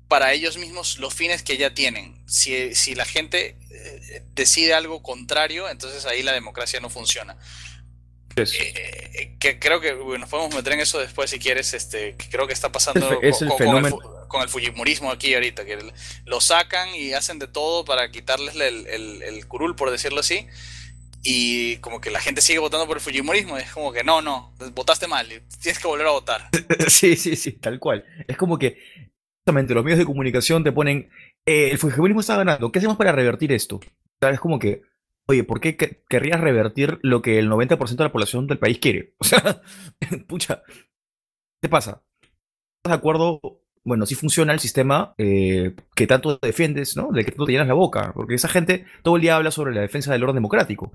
para 0.09 0.33
ellos 0.33 0.57
mismos 0.57 0.99
los 0.99 1.15
fines 1.15 1.43
que 1.43 1.57
ya 1.59 1.75
tienen. 1.75 2.21
Si, 2.27 2.75
si 2.75 2.95
la 2.97 3.05
gente 3.05 3.57
eh, 3.71 4.23
decide 4.35 4.75
algo 4.75 5.03
contrario, 5.03 5.69
entonces 5.69 6.07
ahí 6.07 6.23
la 6.23 6.33
democracia 6.33 6.81
no 6.81 6.91
funciona. 6.91 7.37
Eh, 8.37 9.37
que 9.41 9.59
creo 9.59 9.81
que 9.81 9.93
bueno, 9.95 10.21
nos 10.23 10.31
podemos 10.31 10.55
meter 10.55 10.73
en 10.75 10.81
eso 10.81 10.99
después 10.99 11.31
si 11.31 11.39
quieres, 11.39 11.75
este, 11.75 12.17
que 12.17 12.29
creo 12.31 12.47
que 12.47 12.53
está 12.53 12.71
pasando 12.73 13.07
Es 13.07 13.13
el 13.13 13.19
fe- 13.21 13.29
es 13.29 13.37
con, 13.39 13.45
el 13.45 13.49
con- 13.51 13.59
fenómeno- 13.59 14.18
con 14.29 14.43
el 14.43 14.49
fujimorismo 14.49 15.11
aquí 15.11 15.35
ahorita, 15.35 15.65
que 15.65 15.79
lo 16.27 16.41
sacan 16.41 16.95
y 16.95 17.13
hacen 17.15 17.39
de 17.39 17.49
todo 17.49 17.85
para 17.85 18.11
quitarles 18.11 18.55
el, 18.57 18.87
el- 19.23 19.47
curul, 19.49 19.75
por 19.77 19.91
decirlo 19.91 20.21
así, 20.21 20.47
y 21.23 21.79
como 21.79 22.01
que 22.01 22.11
la 22.11 22.21
gente 22.21 22.43
sigue 22.43 22.59
votando 22.61 22.87
por 22.87 22.97
el 22.99 23.03
fujimorismo, 23.03 23.59
es 23.59 23.73
como 23.73 23.93
que 23.93 24.05
no, 24.05 24.23
no, 24.23 24.53
votaste 24.75 25.09
mal, 25.09 25.29
tienes 25.63 25.79
que 25.81 25.89
volver 25.89 26.07
a 26.09 26.13
votar. 26.13 26.51
Sí, 26.89 27.17
sí, 27.17 27.37
sí, 27.37 27.53
tal 27.53 27.79
cual. 27.79 28.05
Es 28.27 28.37
como 28.37 28.59
que 28.59 28.79
justamente 29.41 29.75
los 29.75 29.85
medios 29.85 29.99
de 29.99 30.05
comunicación 30.07 30.65
te 30.65 30.73
ponen, 30.73 31.11
eh, 31.47 31.71
el 31.71 31.79
fujimorismo 31.79 32.21
está 32.21 32.37
ganando, 32.37 32.71
¿qué 32.73 32.79
hacemos 32.79 32.97
para 32.97 33.13
revertir 33.13 33.53
esto? 33.53 33.81
Es 34.21 34.41
como 34.41 34.59
que, 34.59 34.83
oye, 35.27 35.45
¿por 35.45 35.61
qué 35.61 35.77
que- 35.77 36.03
querrías 36.09 36.41
revertir 36.41 36.99
lo 37.03 37.23
que 37.23 37.39
el 37.39 37.49
90% 37.49 38.05
de 38.05 38.09
la 38.09 38.13
población 38.13 38.47
del 38.47 38.59
país 38.59 38.79
quiere? 38.79 39.15
O 39.21 39.25
sea, 39.25 39.63
pucha, 40.29 40.63
¿qué 40.67 40.75
te 41.63 41.69
pasa? 41.69 42.03
¿Estás 42.79 42.93
de 42.93 42.99
acuerdo? 42.99 43.58
Bueno, 43.89 44.05
sí 44.05 44.15
funciona 44.15 44.53
el 44.53 44.61
sistema 44.61 45.15
eh, 45.17 45.75
que 45.95 46.07
tanto 46.07 46.39
defiendes, 46.43 46.95
¿no? 46.95 47.11
De 47.11 47.25
que 47.25 47.31
tanto 47.31 47.47
te 47.47 47.53
llenas 47.53 47.69
la 47.69 47.75
boca, 47.75 48.13
porque 48.15 48.35
esa 48.35 48.49
gente 48.49 48.85
todo 49.03 49.17
el 49.17 49.23
día 49.23 49.37
habla 49.37 49.51
sobre 49.51 49.75
la 49.75 49.81
defensa 49.81 50.13
del 50.13 50.23
orden 50.23 50.37
democrático. 50.37 50.93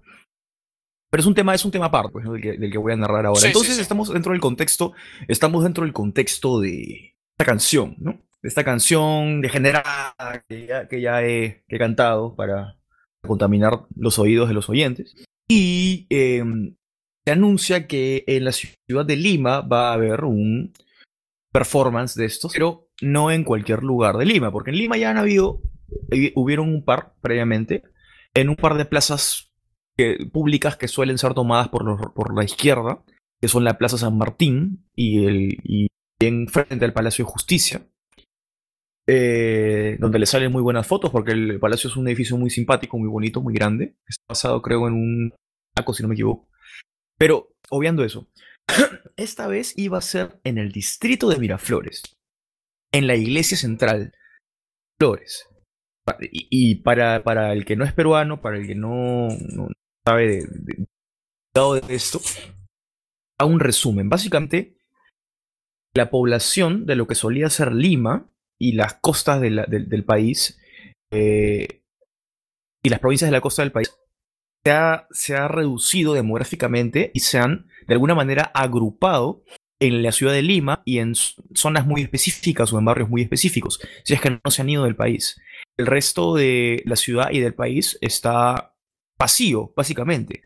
Pero 1.09 1.21
es 1.21 1.25
un 1.25 1.33
tema, 1.33 1.55
es 1.55 1.65
un 1.65 1.71
tema 1.71 1.85
aparte, 1.87 2.11
pues, 2.11 2.25
¿no? 2.25 2.33
del, 2.33 2.41
que, 2.41 2.53
del 2.53 2.71
que 2.71 2.77
voy 2.77 2.93
a 2.93 2.95
narrar 2.95 3.25
ahora. 3.25 3.39
Sí, 3.39 3.47
sí, 3.47 3.47
Entonces 3.47 3.75
sí. 3.75 3.81
estamos 3.81 4.13
dentro 4.13 4.31
del 4.31 4.41
contexto, 4.41 4.93
estamos 5.27 5.63
dentro 5.63 5.83
del 5.83 5.93
contexto 5.93 6.59
de 6.59 7.15
esta 7.31 7.45
canción, 7.45 7.95
¿no? 7.97 8.21
De 8.43 8.49
esta 8.49 8.63
canción 8.63 9.41
degenerada 9.41 10.43
que 10.47 10.67
ya, 10.67 10.87
que 10.87 11.01
ya 11.01 11.23
he, 11.23 11.63
que 11.67 11.77
he 11.77 11.79
cantado 11.79 12.35
para 12.35 12.77
contaminar 13.21 13.85
los 13.95 14.19
oídos 14.19 14.49
de 14.49 14.53
los 14.53 14.69
oyentes. 14.69 15.15
Y 15.47 16.05
eh, 16.11 16.43
se 17.25 17.31
anuncia 17.31 17.87
que 17.87 18.23
en 18.27 18.45
la 18.45 18.51
ciudad 18.51 19.05
de 19.05 19.15
Lima 19.15 19.61
va 19.61 19.89
a 19.89 19.93
haber 19.93 20.25
un 20.25 20.73
performance 21.53 22.15
de 22.15 22.25
estos, 22.25 22.51
pero 22.51 22.89
no 23.01 23.31
en 23.31 23.45
cualquier 23.45 23.83
lugar 23.83 24.17
de 24.17 24.25
Lima, 24.25 24.51
porque 24.51 24.71
en 24.71 24.77
Lima 24.77 24.97
ya 24.97 25.09
han 25.11 25.17
habido, 25.17 25.61
eh, 26.11 26.33
hubieron 26.35 26.67
un 26.67 26.83
par 26.83 27.13
previamente, 27.21 27.83
en 28.33 28.49
un 28.49 28.55
par 28.57 28.75
de 28.75 28.85
plazas 28.85 29.53
que- 29.95 30.27
públicas 30.33 30.75
que 30.75 30.87
suelen 30.89 31.17
ser 31.17 31.33
tomadas 31.33 31.69
por, 31.69 31.85
los- 31.85 32.11
por 32.13 32.35
la 32.35 32.43
izquierda, 32.43 33.03
que 33.41 33.47
son 33.47 33.63
la 33.63 33.77
Plaza 33.77 33.97
San 33.97 34.17
Martín 34.17 34.85
y, 34.95 35.25
el, 35.25 35.57
y 35.63 35.87
en 36.19 36.47
frente 36.47 36.83
al 36.85 36.93
Palacio 36.93 37.23
de 37.25 37.31
Justicia, 37.31 37.87
eh, 39.07 39.97
donde 39.99 40.19
le 40.19 40.25
salen 40.25 40.51
muy 40.51 40.61
buenas 40.61 40.87
fotos 40.87 41.11
porque 41.11 41.33
el 41.33 41.59
palacio 41.59 41.89
es 41.89 41.97
un 41.97 42.07
edificio 42.07 42.37
muy 42.37 42.49
simpático, 42.49 42.97
muy 42.97 43.09
bonito, 43.09 43.41
muy 43.41 43.53
grande. 43.53 43.95
Está 44.07 44.23
basado 44.29 44.61
creo 44.61 44.87
en 44.87 44.93
un 44.93 45.33
taco, 45.75 45.93
si 45.93 46.01
no 46.03 46.09
me 46.09 46.15
equivoco. 46.15 46.47
Pero, 47.17 47.49
obviando 47.69 48.03
eso, 48.03 48.27
esta 49.17 49.47
vez 49.47 49.73
iba 49.77 49.97
a 49.97 50.01
ser 50.01 50.39
en 50.43 50.57
el 50.57 50.71
distrito 50.71 51.29
de 51.29 51.37
Miraflores, 51.37 52.01
en 52.91 53.07
la 53.07 53.15
iglesia 53.15 53.57
central, 53.57 54.13
Flores. 54.99 55.47
Y, 56.31 56.47
y 56.49 56.75
para, 56.75 57.23
para 57.23 57.53
el 57.53 57.65
que 57.65 57.75
no 57.75 57.85
es 57.85 57.93
peruano, 57.93 58.41
para 58.41 58.57
el 58.57 58.67
que 58.67 58.75
no, 58.75 59.29
sabe 60.05 60.27
de, 60.27 60.47
de- 60.49 60.87
de 61.87 61.95
esto, 61.95 62.19
a 63.39 63.45
un 63.45 63.59
resumen. 63.59 64.09
Básicamente, 64.09 64.77
la 65.95 66.09
población 66.09 66.85
de 66.85 66.95
lo 66.95 67.07
que 67.07 67.15
solía 67.15 67.49
ser 67.49 67.71
Lima 67.73 68.29
y 68.59 68.73
las 68.73 68.95
costas 68.95 69.39
del 69.41 70.03
país 70.05 70.59
eh, 71.11 71.81
y 72.83 72.89
las 72.89 72.99
provincias 72.99 73.27
de 73.27 73.33
la 73.33 73.41
costa 73.41 73.61
del 73.61 73.71
país 73.71 73.93
se 74.65 74.71
ha, 74.71 75.07
se 75.11 75.35
ha 75.35 75.47
reducido 75.47 76.13
demográficamente 76.13 77.11
y 77.13 77.19
se 77.19 77.37
han 77.37 77.67
de 77.87 77.93
alguna 77.93 78.15
manera 78.15 78.51
agrupado 78.53 79.43
en 79.79 80.01
la 80.01 80.11
ciudad 80.11 80.33
de 80.33 80.41
Lima 80.41 80.81
y 80.85 80.99
en 80.99 81.13
zonas 81.15 81.85
muy 81.85 82.01
específicas 82.01 82.71
o 82.71 82.79
en 82.79 82.85
barrios 82.85 83.09
muy 83.09 83.21
específicos, 83.21 83.79
si 84.03 84.13
es 84.13 84.21
que 84.21 84.29
no 84.29 84.51
se 84.51 84.61
han 84.61 84.69
ido 84.69 84.85
del 84.85 84.95
país. 84.95 85.41
El 85.77 85.87
resto 85.87 86.35
de 86.35 86.81
la 86.85 86.95
ciudad 86.95 87.31
y 87.31 87.39
del 87.39 87.53
país 87.53 87.97
está 88.01 88.75
vacío, 89.19 89.73
básicamente. 89.75 90.43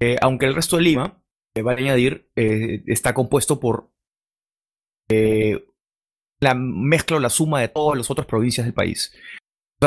Eh, 0.00 0.16
aunque 0.22 0.46
el 0.46 0.54
resto 0.54 0.76
de 0.76 0.82
Lima, 0.82 1.20
eh, 1.54 1.62
va 1.62 1.72
a 1.72 1.76
añadir, 1.76 2.30
eh, 2.36 2.82
está 2.86 3.12
compuesto 3.12 3.58
por 3.58 3.90
eh, 5.10 5.66
la 6.40 6.54
mezcla 6.54 7.16
o 7.16 7.20
la 7.20 7.30
suma 7.30 7.60
de 7.60 7.68
todas 7.68 7.98
las 7.98 8.10
otras 8.10 8.26
provincias 8.26 8.64
del 8.66 8.74
país. 8.74 9.12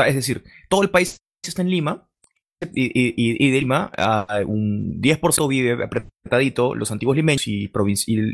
Es 0.06 0.16
decir, 0.16 0.44
todo 0.70 0.84
el 0.84 0.90
país 0.90 1.18
está 1.44 1.62
en 1.62 1.70
Lima 1.70 2.10
y, 2.74 3.52
de 3.52 3.60
Lima 3.60 3.92
ah, 3.98 4.42
un 4.46 5.02
10% 5.02 5.48
vive 5.48 5.84
apretadito, 5.84 6.76
los 6.76 6.92
antiguos 6.92 7.16
limeños 7.16 7.48
y, 7.48 7.70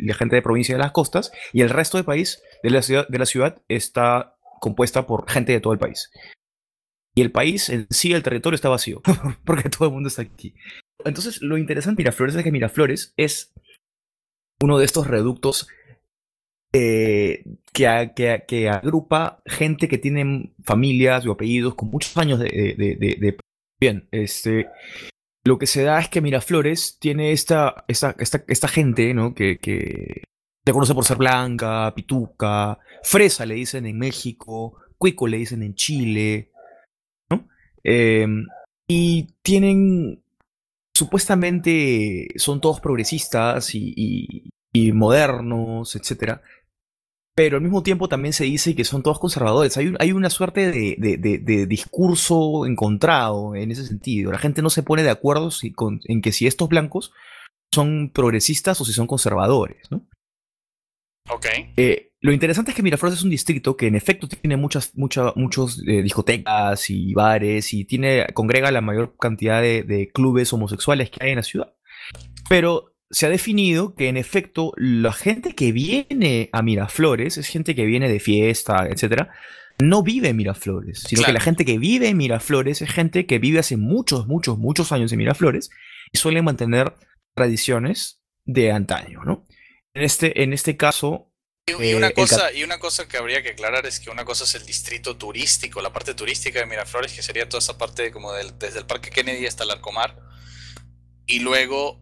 la 0.04 0.14
gente 0.14 0.36
de 0.36 0.42
provincia 0.42 0.76
de 0.76 0.80
las 0.80 0.92
costas, 0.92 1.32
y 1.54 1.62
el 1.62 1.70
resto 1.70 1.98
del 1.98 2.06
país, 2.06 2.42
de 2.64 2.70
la 2.70 2.82
ciudad, 2.82 3.08
de 3.08 3.20
la 3.20 3.26
ciudad 3.26 3.62
está 3.68 4.36
compuesta 4.62 5.08
por 5.08 5.30
gente 5.30 5.52
de 5.54 5.62
todo 5.62 5.74
el 5.74 5.80
país. 5.80 6.12
Y 7.16 7.22
el 7.22 7.32
país 7.32 7.70
en 7.70 7.88
sí, 7.90 8.14
el 8.14 8.24
territorio 8.24 8.56
está 8.56 8.70
vacío, 8.70 9.02
porque 9.46 9.70
todo 9.70 9.88
el 9.88 9.94
mundo 9.94 10.10
está 10.10 10.22
aquí. 10.22 10.54
Entonces, 11.06 11.42
lo 11.42 11.58
interesante 11.58 11.98
de 11.98 12.04
Miraflores 12.04 12.36
es 12.36 12.44
que 12.44 12.52
Miraflores 12.52 13.14
es 13.18 13.54
uno 14.62 14.78
de 14.78 14.86
estos 14.86 15.08
reductos 15.08 15.68
eh, 16.74 17.46
que, 17.74 17.88
a- 17.88 18.14
que, 18.14 18.70
a- 18.70 18.74
agrupa 18.76 19.42
gente 19.46 19.88
que 19.88 19.98
tiene 19.98 20.54
familias 20.64 21.26
o 21.26 21.32
apellidos 21.32 21.76
con 21.76 21.90
muchos 21.90 22.16
años 22.18 22.40
de- 22.40 23.38
Bien, 23.80 24.08
este... 24.12 24.68
Lo 25.46 25.58
que 25.58 25.68
se 25.68 25.84
da 25.84 26.00
es 26.00 26.10
que 26.10 26.22
Miraflores 26.22 26.98
tiene 27.00 27.32
esta, 27.32 27.86
esta, 27.88 28.14
esta, 28.20 28.68
gente, 28.68 29.14
¿no? 29.14 29.34
Que, 29.34 29.58
que 29.58 30.26
se 30.66 30.74
conoce 30.74 30.94
por 30.94 31.06
ser 31.06 31.18
blanca, 31.18 31.94
pituca, 31.96 32.78
fresa 33.04 33.46
le 33.46 33.56
dicen 33.56 33.86
en 33.86 33.98
México, 33.98 34.76
cuico 34.98 35.28
le 35.28 35.38
dicen 35.38 35.63
en 35.63 35.76
Chile, 35.76 36.52
¿no? 37.32 37.48
Eh, 37.86 38.28
y 38.88 39.28
tienen, 39.42 40.22
supuestamente 40.94 42.28
son 42.36 42.60
todos 42.60 42.82
progresistas 42.82 43.74
y, 43.76 43.94
y- 43.96 44.50
y 44.74 44.92
modernos, 44.92 45.96
etcétera. 45.96 46.42
Pero 47.36 47.58
al 47.58 47.63
mismo 47.63 47.84
tiempo 47.84 48.10
también 48.10 48.34
se 48.34 48.44
dice 48.44 48.76
que 48.76 48.84
son 48.84 49.02
todos 49.02 49.20
conservadores. 49.20 49.78
Hay, 49.78 49.88
un- 49.88 49.98
hay 50.00 50.12
una 50.12 50.30
suerte 50.30 50.72
de, 50.72 50.96
de- 50.98 51.18
de- 51.18 51.38
de 51.38 51.65
discurso 51.68 52.65
encontrado 52.65 53.56
en 53.56 53.72
ese 53.72 53.86
sentido. 53.86 54.32
La 54.32 54.39
gente 54.39 54.62
no 54.62 54.70
se 54.70 54.84
pone 54.84 55.04
de 55.04 55.10
acuerdo 55.10 55.50
si- 55.52 55.72
con- 55.72 56.02
en 56.06 56.22
que 56.22 56.32
si 56.34 56.48
estos 56.48 56.68
blancos 56.68 57.13
son 57.74 58.12
progresistas 58.13 58.82
o 58.82 58.86
si 58.86 58.92
son 58.94 59.08
conservadores, 59.08 59.89
¿no? 59.92 60.06
Ok. 61.32 61.46
Eh, 61.78 62.12
lo 62.22 62.34
interesante 62.34 62.72
es 62.72 62.76
que 62.76 62.82
Miraflores 62.84 63.20
es 63.20 63.24
un 63.24 63.30
distrito 63.30 63.78
que 63.78 63.88
en 63.88 63.96
efecto 63.96 64.28
tiene 64.28 64.58
muchas, 64.58 64.92
mucha- 64.98 65.32
muchos 65.36 65.82
eh, 65.88 66.02
discotecas 66.02 66.89
y 66.89 67.13
bares 67.13 67.72
y 67.74 67.86
tiene, 67.86 68.26
congrega 68.34 68.72
la 68.72 68.82
mayor 68.82 69.15
cantidad 69.18 69.62
de, 69.62 69.84
de 69.84 70.10
clubes 70.12 70.52
homosexuales 70.52 71.10
que 71.12 71.24
hay 71.24 71.30
en 71.32 71.36
la 71.38 71.44
ciudad. 71.44 71.74
Pero 72.50 72.88
se 73.12 73.26
ha 73.26 73.30
definido 73.30 73.95
que 73.95 74.08
en 74.08 74.17
efecto 74.17 74.72
la 74.78 75.13
gente 75.13 75.56
que 75.56 75.72
viene 75.72 76.50
a 76.52 76.62
Miraflores 76.62 77.38
es 77.38 77.48
gente 77.48 77.76
que 77.76 77.86
viene 77.86 78.08
de 78.10 78.19
fiesta, 78.19 78.88
etcétera, 78.89 79.32
no 79.82 80.04
vive 80.04 80.30
en 80.30 80.36
Miraflores, 80.38 81.04
sino 81.08 81.24
que 81.24 81.32
la 81.32 81.39
gente 81.39 81.63
que 81.65 81.78
vive 81.78 82.10
en 82.10 82.17
Miraflores 82.17 82.82
es 82.82 82.91
gente 82.91 83.26
que 83.26 83.39
vive 83.39 83.60
hace 83.60 83.78
muchos, 83.78 84.28
muchos, 84.28 84.58
muchos 84.58 84.91
años 84.91 85.12
en 85.12 85.19
Miraflores 85.19 85.69
y 86.12 86.17
suelen 86.17 86.43
mantener 86.45 86.93
tradiciones 87.34 88.22
de 88.45 88.72
antaño, 88.72 89.24
¿no? 89.24 89.48
En 89.93 90.04
este, 90.04 90.43
en 90.43 90.54
este 90.54 90.76
caso. 90.76 91.32
Y 91.67 91.72
eh, 91.72 91.95
una 91.95 92.08
el 92.08 92.13
cosa, 92.13 92.52
y 92.52 92.63
una 92.63 92.80
cosa 92.80 93.08
que 93.08 93.17
habría 93.17 93.41
que 93.41 93.50
aclarar 93.52 93.86
es 93.86 94.00
que 94.00 94.10
una 94.10 94.26
cosa 94.26 94.43
es 94.43 94.54
el 94.56 94.65
distrito 94.65 95.15
turístico, 95.17 95.82
la 95.82 95.93
parte 95.93 96.13
turística 96.13 96.60
de 96.60 96.65
Miraflores, 96.65 97.13
que 97.13 97.22
sería 97.22 97.48
toda 97.48 97.60
esa 97.60 97.78
parte 97.78 98.12
como 98.12 98.34
del- 98.34 98.58
desde 98.60 98.80
el 98.80 98.86
Parque 98.86 99.12
Kennedy 99.12 99.45
hasta 99.45 99.63
el 99.63 99.72
Arcomar. 99.72 100.17
Y 101.26 101.39
luego 101.39 102.02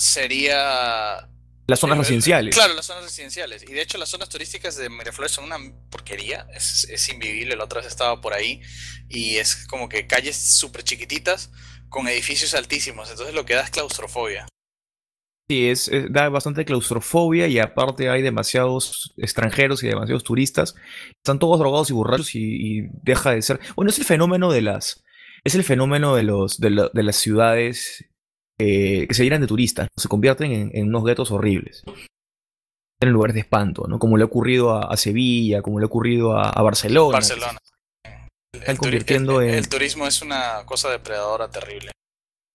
sería 0.00 1.28
las 1.66 1.78
zonas 1.78 1.96
Eh, 1.98 2.00
residenciales. 2.00 2.54
Claro, 2.54 2.74
las 2.74 2.86
zonas 2.86 3.04
residenciales. 3.04 3.62
Y 3.62 3.72
de 3.72 3.82
hecho, 3.82 3.96
las 3.98 4.08
zonas 4.08 4.28
turísticas 4.28 4.76
de 4.76 4.88
Miraflores 4.90 5.32
son 5.32 5.44
una 5.44 5.58
porquería. 5.90 6.46
Es, 6.54 6.84
es 6.90 7.08
invivible. 7.08 7.54
La 7.56 7.64
otra 7.64 7.80
vez 7.80 7.88
estaba 7.88 8.20
por 8.20 8.32
ahí. 8.34 8.60
Y 9.08 9.36
es 9.36 9.66
como 9.68 9.88
que 9.88 10.06
calles 10.06 10.36
súper 10.58 10.82
chiquititas 10.82 11.50
con 11.88 12.08
edificios 12.08 12.54
altísimos. 12.54 13.10
Entonces 13.10 13.34
lo 13.34 13.44
que 13.44 13.54
da 13.54 13.62
es 13.62 13.70
claustrofobia. 13.70 14.46
Sí, 15.48 15.68
es, 15.68 15.88
es- 15.88 16.12
da 16.12 16.28
bastante 16.28 16.64
claustrofobia 16.64 17.46
y 17.48 17.58
aparte 17.58 18.08
hay 18.08 18.22
demasiados 18.22 19.12
extranjeros 19.16 19.82
y 19.82 19.88
demasiados 19.88 20.22
turistas. 20.24 20.74
Están 21.24 21.38
todos 21.40 21.58
drogados 21.58 21.90
y 21.90 21.92
borrachos 21.92 22.34
y, 22.34 22.40
y 22.40 22.82
deja 23.02 23.32
de 23.32 23.42
ser. 23.42 23.60
Bueno, 23.76 23.90
es 23.90 23.98
el 23.98 24.04
fenómeno 24.04 24.50
de 24.52 24.62
las. 24.62 25.02
Es 25.42 25.54
el 25.54 25.64
fenómeno 25.64 26.14
de 26.14 26.22
los 26.22 26.58
de, 26.60 26.70
la- 26.70 26.90
de 26.92 27.02
las 27.02 27.16
ciudades 27.16 28.04
eh, 28.60 29.06
que 29.08 29.14
se 29.14 29.24
llenan 29.24 29.40
de 29.40 29.46
turistas. 29.46 29.88
Se 29.96 30.08
convierten 30.08 30.52
en, 30.52 30.70
en 30.74 30.88
unos 30.88 31.04
guetos 31.04 31.30
horribles. 31.30 31.82
En 33.02 33.10
lugares 33.10 33.34
de 33.34 33.40
espanto, 33.40 33.86
¿no? 33.88 33.98
Como 33.98 34.16
le 34.18 34.22
ha 34.24 34.26
ocurrido 34.26 34.70
a, 34.72 34.92
a 34.92 34.96
Sevilla, 34.96 35.62
como 35.62 35.78
le 35.78 35.84
ha 35.84 35.86
ocurrido 35.86 36.36
a, 36.36 36.50
a 36.50 36.62
Barcelona. 36.62 37.12
Barcelona. 37.14 37.58
Convirtiendo 38.78 39.40
el- 39.40 39.50
en. 39.50 39.54
el 39.54 39.68
turismo 39.68 40.06
es 40.06 40.20
una 40.22 40.64
cosa 40.66 40.90
depredadora 40.90 41.48
terrible. 41.48 41.92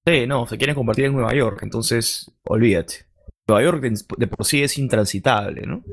Sí, 0.08 0.28
no, 0.28 0.46
se 0.46 0.58
quieren 0.58 0.76
convertir 0.76 1.06
en 1.06 1.14
Nueva 1.14 1.34
York, 1.34 1.62
entonces 1.64 2.32
olvídate. 2.46 3.06
Nueva 3.48 3.64
York 3.64 3.82
de, 3.82 4.00
de 4.18 4.28
por 4.28 4.46
sí 4.46 4.62
es 4.62 4.78
intransitable, 4.78 5.64
¿no? 5.66 5.84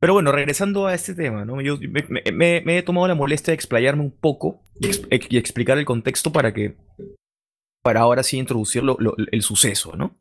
Pero 0.00 0.12
bueno, 0.14 0.30
regresando 0.32 0.86
a 0.86 0.94
este 0.94 1.14
tema, 1.14 1.44
¿no? 1.44 1.60
Yo 1.60 1.76
me, 1.78 2.04
me- 2.08 2.32
me- 2.32 2.62
me 2.64 2.78
he 2.78 2.82
tomado 2.82 3.08
la 3.08 3.14
molestia 3.14 3.50
de 3.50 3.56
explayarme 3.56 4.02
un 4.02 4.12
poco 4.12 4.62
y 4.80 5.36
explicar 5.36 5.78
el 5.78 5.84
contexto 5.84 6.30
para 6.32 6.54
que. 6.54 6.76
Para 7.82 8.00
ahora 8.00 8.22
sí 8.22 8.38
introducir 8.38 8.82
lo- 8.82 8.96
lo- 8.98 9.14
el 9.16 9.42
suceso, 9.42 9.96
¿no? 9.96 10.16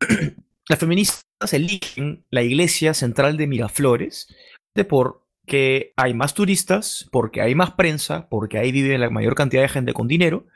Las 0.68 0.78
feministas 0.78 1.22
eligen 1.52 2.24
la 2.30 2.42
iglesia 2.42 2.94
central 2.94 3.36
de 3.36 3.46
Miraflores 3.46 4.28
de 4.76 4.84
porque 4.84 5.92
hay 5.96 6.14
más 6.14 6.34
turistas, 6.34 7.08
porque 7.10 7.42
hay 7.42 7.54
más 7.54 7.72
prensa, 7.72 8.28
porque 8.28 8.58
ahí 8.58 8.70
vive 8.72 8.96
la 8.96 9.10
mayor 9.10 9.34
cantidad 9.34 9.62
de 9.62 9.68
gente 9.68 9.92
con 9.92 10.06
dinero 10.08 10.46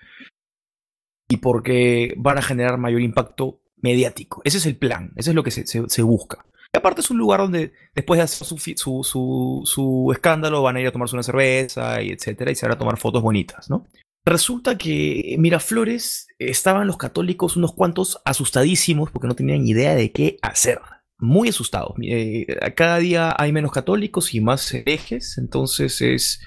y 1.29 1.39
porque 1.39 2.15
van 2.17 2.39
a 2.39 2.43
generar 2.43 2.79
mayor 2.79 3.01
impacto 3.01 3.61
mediático. 3.79 4.41
Ese 4.45 4.59
es 4.59 4.67
el 4.67 4.77
plan, 4.77 5.13
ese 5.17 5.31
es 5.31 5.35
lo 5.37 5.43
que 5.43 5.51
se, 5.51 6.03
busca. 6.03 6.47
Y 6.73 6.79
aparte 6.79 7.01
es 7.01 7.11
un 7.11 7.19
lugar 7.19 7.41
donde 7.41 7.73
después 7.95 8.19
de 8.19 8.25
hacer 8.25 8.47
su 8.47 10.11
escándalo 10.13 10.63
van 10.63 10.77
a 10.77 10.81
ir 10.81 10.87
a 10.87 10.93
tomarse 10.93 11.17
una 11.17 11.23
cerveza 11.25 12.01
y 12.01 12.11
etcétera 12.11 12.51
y 12.53 12.55
se 12.55 12.67
van 12.67 12.77
a 12.77 12.79
tomar 12.79 12.97
fotos 12.97 13.23
bonitas, 13.23 13.69
¿no? 13.69 13.87
Resulta 14.27 14.77
que 14.77 15.37
Miraflores 15.39 16.27
estaban 16.41 16.89
los 16.89 16.97
católicos 16.97 17.57
unos 17.57 17.73
cuantos 17.73 18.21
asustadísimos 18.25 19.13
porque 19.13 19.29
no 19.29 19.37
tenían 19.37 19.65
idea 19.65 19.95
de 19.95 20.11
qué 20.11 20.37
hacer. 20.43 20.81
Muy 21.19 21.49
asustados. 21.49 21.95
Eh, 22.03 22.45
cada 22.75 22.99
día 22.99 23.35
hay 23.39 23.53
menos 23.53 23.71
católicos 23.71 24.35
y 24.35 24.41
más 24.41 24.75
herejes, 24.75 25.39
entonces 25.39 26.01
es 26.03 26.41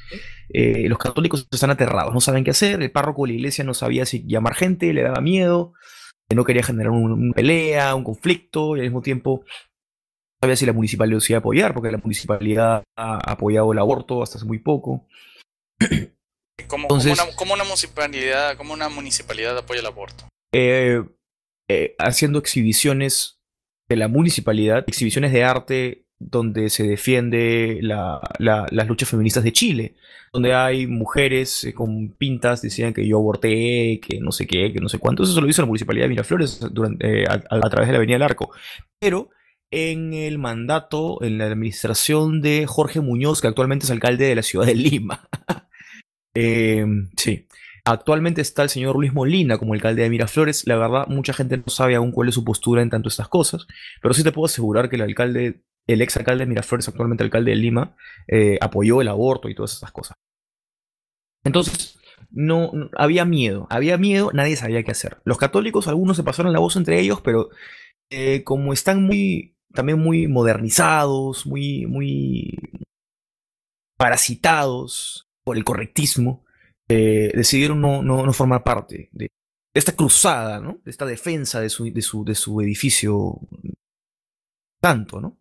eh, 0.49 0.89
los 0.89 0.97
católicos 0.97 1.47
están 1.49 1.69
aterrados, 1.71 2.13
no 2.13 2.19
saben 2.19 2.43
qué 2.43 2.51
hacer. 2.51 2.81
El 2.83 2.91
párroco 2.91 3.23
de 3.23 3.29
la 3.29 3.35
iglesia 3.35 3.63
no 3.63 3.73
sabía 3.73 4.05
si 4.05 4.25
llamar 4.27 4.55
gente, 4.55 4.91
le 4.93 5.01
daba 5.01 5.21
miedo, 5.21 5.73
eh, 6.29 6.35
no 6.35 6.43
quería 6.43 6.63
generar 6.63 6.91
un- 6.91 7.13
una 7.13 7.33
pelea, 7.33 7.95
un 7.95 8.03
conflicto 8.03 8.75
y 8.75 8.79
al 8.81 8.85
mismo 8.87 9.01
tiempo 9.01 9.43
no 9.45 10.45
sabía 10.47 10.55
si 10.57 10.65
la 10.65 10.73
municipalidad 10.73 11.21
iba 11.29 11.37
a 11.37 11.39
apoyar 11.39 11.73
porque 11.73 11.91
la 11.91 11.97
municipalidad 11.97 12.83
ha 12.97 13.31
apoyado 13.31 13.71
el 13.71 13.79
aborto 13.79 14.21
hasta 14.21 14.37
hace 14.37 14.45
muy 14.45 14.59
poco. 14.59 15.07
¿Cómo, 16.67 16.83
Entonces- 16.85 17.17
cómo 17.17 17.23
una, 17.29 17.35
cómo 17.35 17.53
una 17.53 17.63
municipalidad, 17.63 18.57
cómo 18.57 18.73
una 18.73 18.89
municipalidad 18.89 19.57
apoya 19.57 19.79
el 19.81 19.85
aborto? 19.85 20.25
eh, 20.53 21.03
eh, 21.69 21.95
haciendo 21.99 22.39
exhibiciones 22.39 23.39
de 23.87 23.95
la 23.95 24.07
municipalidad, 24.07 24.83
exhibiciones 24.87 25.31
de 25.31 25.43
arte 25.43 26.05
donde 26.19 26.69
se 26.69 26.83
defiende 26.83 27.79
la- 27.81 28.19
la- 28.39 28.65
las 28.71 28.87
luchas 28.87 29.07
feministas 29.09 29.43
de 29.43 29.53
Chile, 29.53 29.95
donde 30.33 30.53
hay 30.53 30.85
mujeres 30.87 31.63
eh, 31.63 31.73
con 31.73 32.09
pintas 32.17 32.61
decían 32.61 32.93
que 32.93 33.07
yo 33.07 33.17
aborté, 33.17 33.99
que 34.01 34.19
no 34.19 34.31
sé 34.31 34.45
qué, 34.47 34.73
que 34.73 34.79
no 34.81 34.89
sé 34.89 34.97
cuánto. 34.97 35.23
Eso 35.23 35.33
se 35.33 35.41
lo 35.41 35.47
hizo 35.47 35.61
la 35.61 35.67
municipalidad 35.67 36.05
de 36.05 36.09
Miraflores 36.09 36.59
durante, 36.71 37.21
eh, 37.21 37.25
a, 37.27 37.33
a 37.55 37.69
través 37.69 37.87
de 37.87 37.93
la 37.93 37.97
Avenida 37.99 38.15
del 38.15 38.23
Arco. 38.23 38.51
Pero 38.99 39.29
en 39.71 40.13
el 40.13 40.39
mandato, 40.39 41.21
en 41.23 41.37
la 41.37 41.45
administración 41.45 42.41
de 42.41 42.65
Jorge 42.67 42.99
Muñoz, 43.01 43.39
que 43.39 43.47
actualmente 43.47 43.85
es 43.85 43.91
alcalde 43.91 44.25
de 44.25 44.35
la 44.35 44.41
ciudad 44.43 44.65
de 44.65 44.75
Lima. 44.75 45.29
Eh, 46.33 46.85
sí. 47.17 47.47
Actualmente 47.85 48.41
está 48.41 48.63
el 48.63 48.69
señor 48.69 48.95
Luis 48.95 49.13
Molina 49.13 49.57
como 49.57 49.73
alcalde 49.73 50.03
de 50.03 50.09
Miraflores. 50.09 50.67
La 50.67 50.75
verdad, 50.77 51.07
mucha 51.07 51.33
gente 51.33 51.57
no 51.57 51.63
sabe 51.69 51.95
aún 51.95 52.11
cuál 52.11 52.29
es 52.29 52.35
su 52.35 52.43
postura 52.43 52.81
en 52.81 52.89
tanto 52.89 53.09
estas 53.09 53.27
cosas, 53.29 53.65
pero 54.01 54.13
sí 54.13 54.23
te 54.23 54.31
puedo 54.31 54.45
asegurar 54.45 54.89
que 54.89 54.95
el 54.97 55.01
alcalde, 55.01 55.61
el 55.87 56.01
ex 56.01 56.17
alcalde 56.17 56.43
de 56.43 56.49
Miraflores, 56.49 56.87
actualmente 56.87 57.23
alcalde 57.23 57.51
de 57.51 57.57
Lima, 57.57 57.95
eh, 58.27 58.57
apoyó 58.61 59.01
el 59.01 59.07
aborto 59.07 59.49
y 59.49 59.55
todas 59.55 59.73
esas 59.75 59.91
cosas. 59.91 60.17
Entonces, 61.43 61.97
no, 62.31 62.71
no- 62.73 62.89
había 62.97 63.25
miedo, 63.25 63.67
había 63.69 63.97
miedo, 63.97 64.31
nadie 64.33 64.55
sabía 64.55 64.83
qué 64.83 64.91
hacer. 64.91 65.17
Los 65.23 65.37
católicos, 65.37 65.87
algunos 65.87 66.17
se 66.17 66.23
pasaron 66.23 66.53
la 66.53 66.59
voz 66.59 66.75
entre 66.75 66.99
ellos, 66.99 67.21
pero 67.21 67.49
eh, 68.11 68.43
como 68.45 68.73
están 68.73 69.03
muy, 69.03 69.55
también 69.73 69.99
muy 69.99 70.27
modernizados, 70.27 71.45
muy, 71.47 71.87
muy 71.87 72.57
parasitados 73.97 75.28
el 75.53 75.63
correctismo, 75.63 76.45
decidieron 76.87 77.81
no, 77.81 78.01
no, 78.01 78.25
no 78.25 78.33
formar 78.33 78.63
parte 78.63 79.09
de 79.11 79.29
esta 79.75 79.95
cruzada, 79.95 80.59
¿no? 80.59 80.79
De 80.83 80.89
esta 80.89 81.05
defensa 81.05 81.61
de 81.61 81.69
su, 81.69 81.91
de 81.93 82.01
su, 82.01 82.25
de 82.25 82.33
su 82.33 82.59
edificio 82.61 83.39
tanto, 84.81 85.21
¿no? 85.21 85.37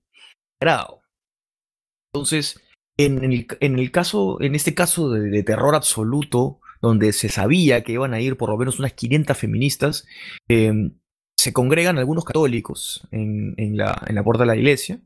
Entonces, 2.13 2.61
en 2.97 3.25
el, 3.25 3.47
en 3.61 3.79
el 3.79 3.91
caso, 3.91 4.41
en 4.41 4.55
este 4.55 4.75
caso 4.75 5.11
de, 5.11 5.43
terror 5.43 5.75
absoluto, 5.75 6.61
donde 6.81 7.13
se 7.13 7.29
sabía 7.29 7.83
que 7.83 7.93
iban 7.93 8.15
a 8.15 8.21
ir 8.21 8.37
por 8.37 8.51
lo 8.51 8.57
menos 8.57 8.79
unas 8.79 8.93
500 8.93 9.37
feministas, 9.37 10.07
eh, 10.49 10.73
se 11.37 11.53
congregan 11.53 11.99
algunos 11.99 12.25
católicos 12.25 13.07
en, 13.13 13.55
en 13.57 13.77
la, 13.77 14.03
en 14.07 14.15
la 14.17 14.25
puerta 14.25 14.43
de 14.43 14.49
la 14.49 14.57
iglesia. 14.57 15.01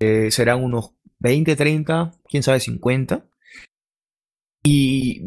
Eh, 0.00 0.30
serán 0.30 0.62
unos 0.62 0.92
20, 1.18 1.56
30, 1.56 2.12
quién 2.28 2.42
sabe, 2.42 2.60
50. 2.60 3.26
Y 4.70 5.22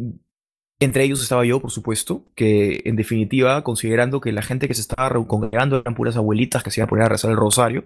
entre 0.80 1.04
ellos 1.04 1.22
estaba 1.22 1.46
yo, 1.46 1.60
por 1.62 1.72
supuesto, 1.72 2.26
que 2.36 2.82
en 2.86 2.96
definitiva, 2.96 3.64
considerando 3.64 4.20
que 4.22 4.32
la 4.32 4.42
gente 4.42 4.68
que 4.68 4.74
se 4.74 4.82
estaba 4.82 5.10
re- 5.10 5.26
congregando 5.28 5.78
eran 5.78 5.96
puras 5.96 6.16
abuelitas 6.18 6.64
que 6.64 6.72
se 6.72 6.80
iban 6.80 6.88
a 6.88 6.90
poner 6.90 7.06
a 7.06 7.10
rezar 7.10 7.32
el 7.32 7.38
rosario, 7.38 7.86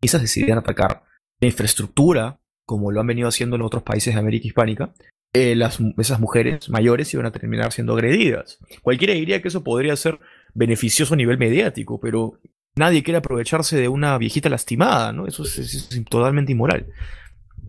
esas 0.00 0.22
decidieron 0.22 0.58
atacar 0.58 1.04
la 1.40 1.48
infraestructura, 1.48 2.38
como 2.66 2.90
lo 2.92 3.00
han 3.00 3.06
venido 3.06 3.28
haciendo 3.28 3.56
en 3.56 3.62
otros 3.62 3.82
países 3.82 4.14
de 4.14 4.20
América 4.20 4.46
Hispánica, 4.46 4.92
eh, 5.34 5.54
las, 5.54 5.78
esas 5.98 6.20
mujeres 6.20 6.68
mayores 6.70 7.12
iban 7.14 7.26
a 7.26 7.32
terminar 7.32 7.72
siendo 7.72 7.92
agredidas. 7.94 8.58
Cualquiera 8.82 9.14
diría 9.14 9.40
que 9.42 9.48
eso 9.48 9.62
podría 9.62 9.94
ser 9.96 10.18
beneficioso 10.54 11.14
a 11.14 11.16
nivel 11.16 11.38
mediático, 11.38 12.00
pero 12.00 12.40
nadie 12.76 13.02
quiere 13.02 13.18
aprovecharse 13.18 13.76
de 13.76 13.88
una 13.88 14.16
viejita 14.18 14.48
lastimada, 14.48 15.12
¿no? 15.12 15.26
Eso 15.26 15.42
es, 15.44 15.58
es- 15.58 15.74
es 15.92 16.04
totalmente 16.06 16.52
inmoral. 16.52 16.86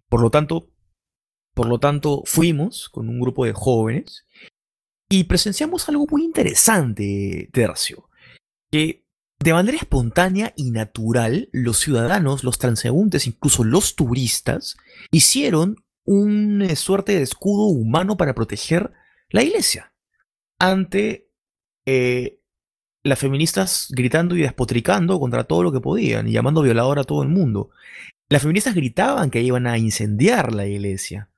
Por 0.09 0.21
lo 0.21 0.29
tanto, 0.29 0.69
por 1.61 1.69
lo 1.69 1.79
tanto, 1.79 2.23
fuimos 2.25 2.89
con 2.89 3.07
un 3.07 3.19
grupo 3.19 3.45
de 3.45 3.53
jóvenes 3.53 4.25
y 5.07 5.25
presenciamos 5.25 5.87
algo 5.87 6.07
muy 6.09 6.23
interesante, 6.23 7.51
Tercio. 7.53 8.09
Que 8.71 9.05
de 9.39 9.53
manera 9.53 9.77
espontánea 9.77 10.53
y 10.55 10.71
natural, 10.71 11.49
los 11.51 11.77
ciudadanos, 11.77 12.43
los 12.43 12.57
transeúntes, 12.57 13.27
incluso 13.27 13.63
los 13.63 13.95
turistas, 13.95 14.75
hicieron 15.11 15.75
una 16.03 16.75
suerte 16.75 17.11
de 17.11 17.21
escudo 17.21 17.65
humano 17.65 18.17
para 18.17 18.33
proteger 18.33 18.91
la 19.29 19.43
iglesia 19.43 19.93
ante 20.57 21.29
eh, 21.85 22.39
las 23.03 23.19
feministas 23.19 23.85
gritando 23.91 24.35
y 24.35 24.41
despotricando 24.41 25.19
contra 25.19 25.43
todo 25.43 25.61
lo 25.61 25.71
que 25.71 25.79
podían 25.79 26.27
y 26.27 26.31
llamando 26.31 26.63
violador 26.63 26.97
a 26.97 27.03
todo 27.03 27.21
el 27.21 27.29
mundo. 27.29 27.69
Las 28.29 28.41
feministas 28.41 28.73
gritaban 28.73 29.29
que 29.29 29.43
iban 29.43 29.67
a 29.67 29.77
incendiar 29.77 30.55
la 30.55 30.65
iglesia. 30.65 31.30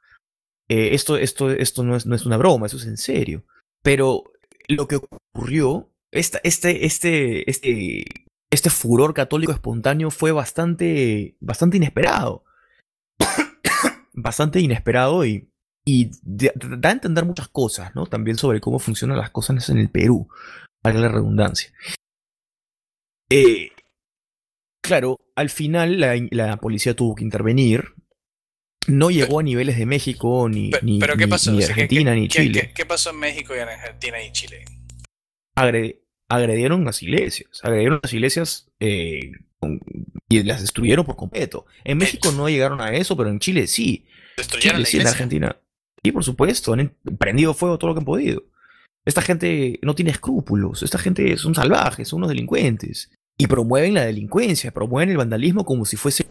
Eh, 0.70 0.94
esto 0.94 1.18
esto, 1.18 1.52
esto 1.52 1.84
no, 1.84 1.96
es, 1.96 2.06
no 2.06 2.16
es 2.16 2.26
una 2.26 2.38
broma, 2.38 2.68
eso 2.68 2.78
es 2.78 2.86
en 2.86 2.98
serio. 2.98 3.46
Pero 3.82 4.24
lo 4.68 4.88
que 4.88 4.98
ocurrió, 4.98 5.92
esta, 6.12 6.40
este, 6.44 6.86
este, 6.86 7.50
este, 7.50 8.06
este 8.52 8.70
furor 8.70 9.14
católico 9.14 9.52
espontáneo 9.52 10.12
fue 10.12 10.32
bastante, 10.32 11.36
bastante 11.40 11.78
inesperado. 11.78 12.46
bastante 14.14 14.60
inesperado 14.60 15.26
y, 15.26 15.50
y 15.86 16.12
da 16.24 16.90
a 16.90 16.94
entender 16.94 17.26
muchas 17.26 17.50
cosas, 17.50 17.94
¿no? 17.96 18.06
También 18.06 18.38
sobre 18.38 18.62
cómo 18.62 18.80
funcionan 18.80 19.18
las 19.18 19.32
cosas 19.32 19.70
en 19.70 19.78
el 19.78 19.90
Perú, 19.90 20.30
para 20.82 21.00
la 21.00 21.10
redundancia. 21.10 21.74
Eh, 23.30 23.72
claro, 24.82 25.20
al 25.36 25.50
final 25.50 26.00
la, 26.00 26.16
la 26.32 26.58
policía 26.58 26.96
tuvo 26.96 27.16
que 27.16 27.24
intervenir. 27.24 27.96
No 28.88 29.10
llegó 29.12 29.40
a 29.40 29.44
niveles 29.44 29.78
de 29.78 29.86
México, 29.86 30.50
ni, 30.50 30.72
ni, 30.82 31.00
¿Pero 31.00 31.16
qué 31.16 31.26
ni- 31.26 31.30
pasó? 31.30 31.52
ni 31.52 31.58
O 31.58 31.60
de 31.62 31.66
sea, 31.68 31.76
¿qué- 31.76 31.82
Argentina, 31.84 32.14
ni 32.16 32.28
Chile. 32.28 32.62
qué- 32.62 32.74
qué 32.74 32.86
pasó 32.86 33.12
en 33.12 33.20
México 33.20 33.54
y 33.56 33.60
en 33.60 33.70
Argentina 33.70 34.22
y 34.22 34.32
Chile? 34.32 34.66
Agre- 35.56 36.00
agredieron 36.30 36.84
las 36.84 37.02
iglesias, 37.04 37.50
agredieron 37.64 38.00
las 38.02 38.14
iglesias 38.14 38.70
eh, 38.80 39.32
con- 39.60 39.80
y 40.30 40.44
las 40.44 40.62
destruyeron 40.62 41.06
por 41.06 41.16
completo. 41.16 41.66
En 41.84 41.98
México 41.98 42.32
no 42.32 42.50
llegaron 42.50 42.82
a 42.82 42.92
eso, 42.94 43.16
pero 43.16 43.30
en 43.30 43.40
Chile 43.40 43.68
sí. 43.68 44.06
¿Destruyeron 44.36 44.84
Chile 44.84 44.84
la 44.84 44.90
sí, 44.90 45.08
en? 45.08 45.08
Argentina. 45.08 45.58
Sí, 46.04 46.12
por 46.12 46.24
supuesto, 46.24 46.74
han 46.74 46.80
en- 46.82 46.96
prendido 47.18 47.54
fuego 47.54 47.78
todo 47.78 47.90
lo 47.90 47.94
que 47.96 48.00
han 48.00 48.06
podido. 48.06 48.44
Esta 49.06 49.22
gente 49.22 49.80
no 49.84 49.96
tiene 49.96 50.12
escrúpulos, 50.12 50.82
esta 50.84 50.98
gente 50.98 51.38
son 51.38 51.56
salvajes, 51.56 52.08
son 52.08 52.18
unos 52.18 52.30
delincuentes. 52.30 53.12
Y 53.38 53.48
promueven 53.48 53.94
la 53.96 54.06
delincuencia, 54.06 54.72
promueven 54.72 55.10
el 55.10 55.18
vandalismo 55.18 55.66
como 55.66 55.86
si 55.86 55.98
fuese 55.98 56.26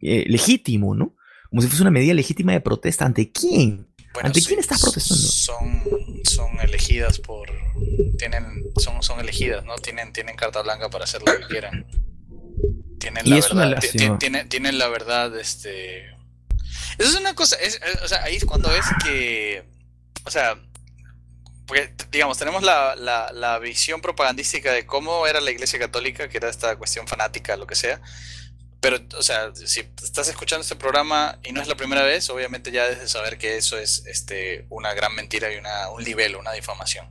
eh, 0.00 0.24
legítimo, 0.28 0.94
¿no? 0.94 1.14
Como 1.50 1.62
si 1.62 1.68
fuese 1.68 1.82
una 1.82 1.90
medida 1.90 2.14
legítima 2.14 2.52
de 2.52 2.60
protesta. 2.60 3.04
¿Ante 3.04 3.30
quién? 3.32 3.86
Bueno, 4.12 4.28
¿Ante 4.28 4.40
sí, 4.40 4.46
quién 4.46 4.60
estás 4.60 4.80
protestando? 4.80 5.22
Son, 5.26 5.82
son 6.24 6.60
elegidas 6.60 7.18
por. 7.18 7.48
Tienen, 8.18 8.64
son, 8.76 9.02
son 9.02 9.20
elegidas, 9.20 9.64
¿no? 9.64 9.74
Tienen, 9.76 10.12
tienen 10.12 10.36
carta 10.36 10.62
blanca 10.62 10.88
para 10.88 11.04
hacer 11.04 11.20
lo 11.22 11.36
que 11.38 11.46
quieran. 11.46 11.86
Tienen 12.98 13.28
la 13.28 13.36
verdad. 13.36 13.82
Tienen, 14.18 14.48
tienen 14.48 14.78
la 14.78 14.88
verdad, 14.88 15.38
este. 15.38 16.06
Eso 16.98 17.10
es 17.10 17.16
una 17.16 17.34
cosa. 17.34 17.56
es- 17.56 17.74
es- 17.82 18.02
o 18.02 18.08
sea, 18.08 18.22
ahí 18.24 18.36
es 18.36 18.44
cuando 18.44 18.68
ves 18.70 18.86
que. 19.04 19.64
O 20.24 20.30
sea. 20.30 20.58
Porque, 21.66 21.92
digamos, 22.12 22.38
tenemos 22.38 22.62
la, 22.62 22.94
la, 22.94 23.32
la 23.32 23.58
visión 23.58 24.00
propagandística 24.00 24.72
de 24.72 24.86
cómo 24.86 25.26
era 25.26 25.40
la 25.40 25.50
Iglesia 25.50 25.80
Católica, 25.80 26.28
que 26.28 26.36
era 26.36 26.48
esta 26.48 26.76
cuestión 26.76 27.08
fanática, 27.08 27.56
lo 27.56 27.66
que 27.66 27.74
sea. 27.74 28.00
Pero, 28.80 28.98
o 29.18 29.22
sea, 29.22 29.52
si 29.54 29.80
estás 30.04 30.28
escuchando 30.28 30.62
este 30.62 30.76
programa 30.76 31.38
y 31.42 31.52
no 31.52 31.60
es 31.62 31.66
la 31.66 31.76
primera 31.76 32.02
vez, 32.02 32.28
obviamente 32.30 32.70
ya 32.70 32.84
debes 32.84 33.00
de 33.00 33.08
saber 33.08 33.38
que 33.38 33.56
eso 33.56 33.78
es 33.78 34.04
este, 34.06 34.66
una 34.68 34.92
gran 34.94 35.14
mentira 35.14 35.52
y 35.52 35.56
una, 35.56 35.88
un 35.90 36.04
libelo, 36.04 36.38
una 36.38 36.52
difamación. 36.52 37.10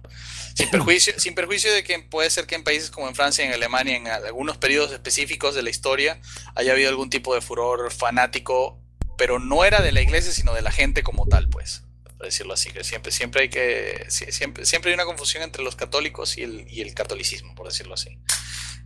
Sin 0.56 0.69
perjuicio, 0.69 1.13
sin 1.17 1.36
perjuicio 1.36 1.73
de 1.73 1.84
que 1.84 1.99
puede 1.99 2.30
ser 2.30 2.45
que 2.45 2.56
en 2.56 2.63
países 2.63 2.91
como 2.91 3.08
en 3.10 3.15
Francia 3.15 3.43
en 3.43 3.51
Alemania, 3.51 3.97
en 3.97 4.08
algunos 4.08 4.58
periodos 4.58 4.91
específicos 4.91 5.56
de 5.56 5.63
la 5.63 5.69
historia, 5.69 6.21
haya 6.56 6.71
habido 6.73 6.89
algún 6.89 7.10
tipo 7.10 7.34
de 7.36 7.41
furor 7.41 7.91
fanático, 7.91 8.80
pero 9.17 9.39
no 9.39 9.65
era 9.65 9.82
de 9.82 9.91
la 9.91 10.01
iglesia, 10.01 10.32
sino 10.32 10.54
de 10.54 10.62
la 10.62 10.71
gente 10.71 11.04
como 11.04 11.28
tal, 11.28 11.49
pues, 11.49 11.84
por 12.04 12.25
decirlo 12.25 12.54
así, 12.54 12.69
que 12.71 12.84
siempre, 12.84 13.12
siempre 13.12 13.41
hay 13.41 13.49
que, 13.49 14.06
sie- 14.10 14.32
siempre, 14.32 14.65
siempre 14.65 14.91
hay 14.91 14.95
una 14.95 15.06
confusión 15.06 15.41
entre 15.43 15.63
los 15.63 15.75
católicos 15.75 16.38
y 16.38 16.43
el, 16.43 16.67
y 16.69 16.82
el 16.82 16.93
catolicismo, 16.93 17.56
por 17.56 17.67
decirlo 17.67 17.95
así. 17.95 18.17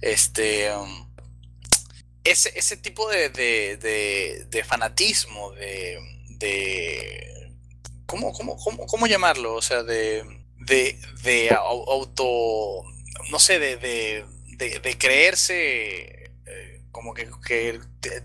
Este, 0.01 0.73
um, 0.75 1.08
ese, 2.23 2.51
ese 2.58 2.77
tipo 2.77 3.10
de, 3.10 3.29
de, 3.29 3.77
de- 3.77 4.45
fanatismo, 4.63 5.51
de, 5.53 5.99
de 6.38 7.51
¿cómo, 8.05 8.34
cómo, 8.34 8.58
cómo, 8.58 8.86
cómo 8.88 9.08
llamarlo? 9.08 9.55
O 9.55 9.62
sea, 9.62 9.84
de, 9.84 10.23
de, 10.58 10.99
de 11.23 11.49
au- 11.51 11.86
auto, 11.91 12.84
no 13.32 13.39
sé, 13.39 13.60
de, 13.60 13.77
de, 13.77 14.25
de, 14.58 14.79
creerse 14.97 16.32
eh, 16.45 16.82
como 16.91 17.13
que, 17.13 17.29
que 17.45 17.79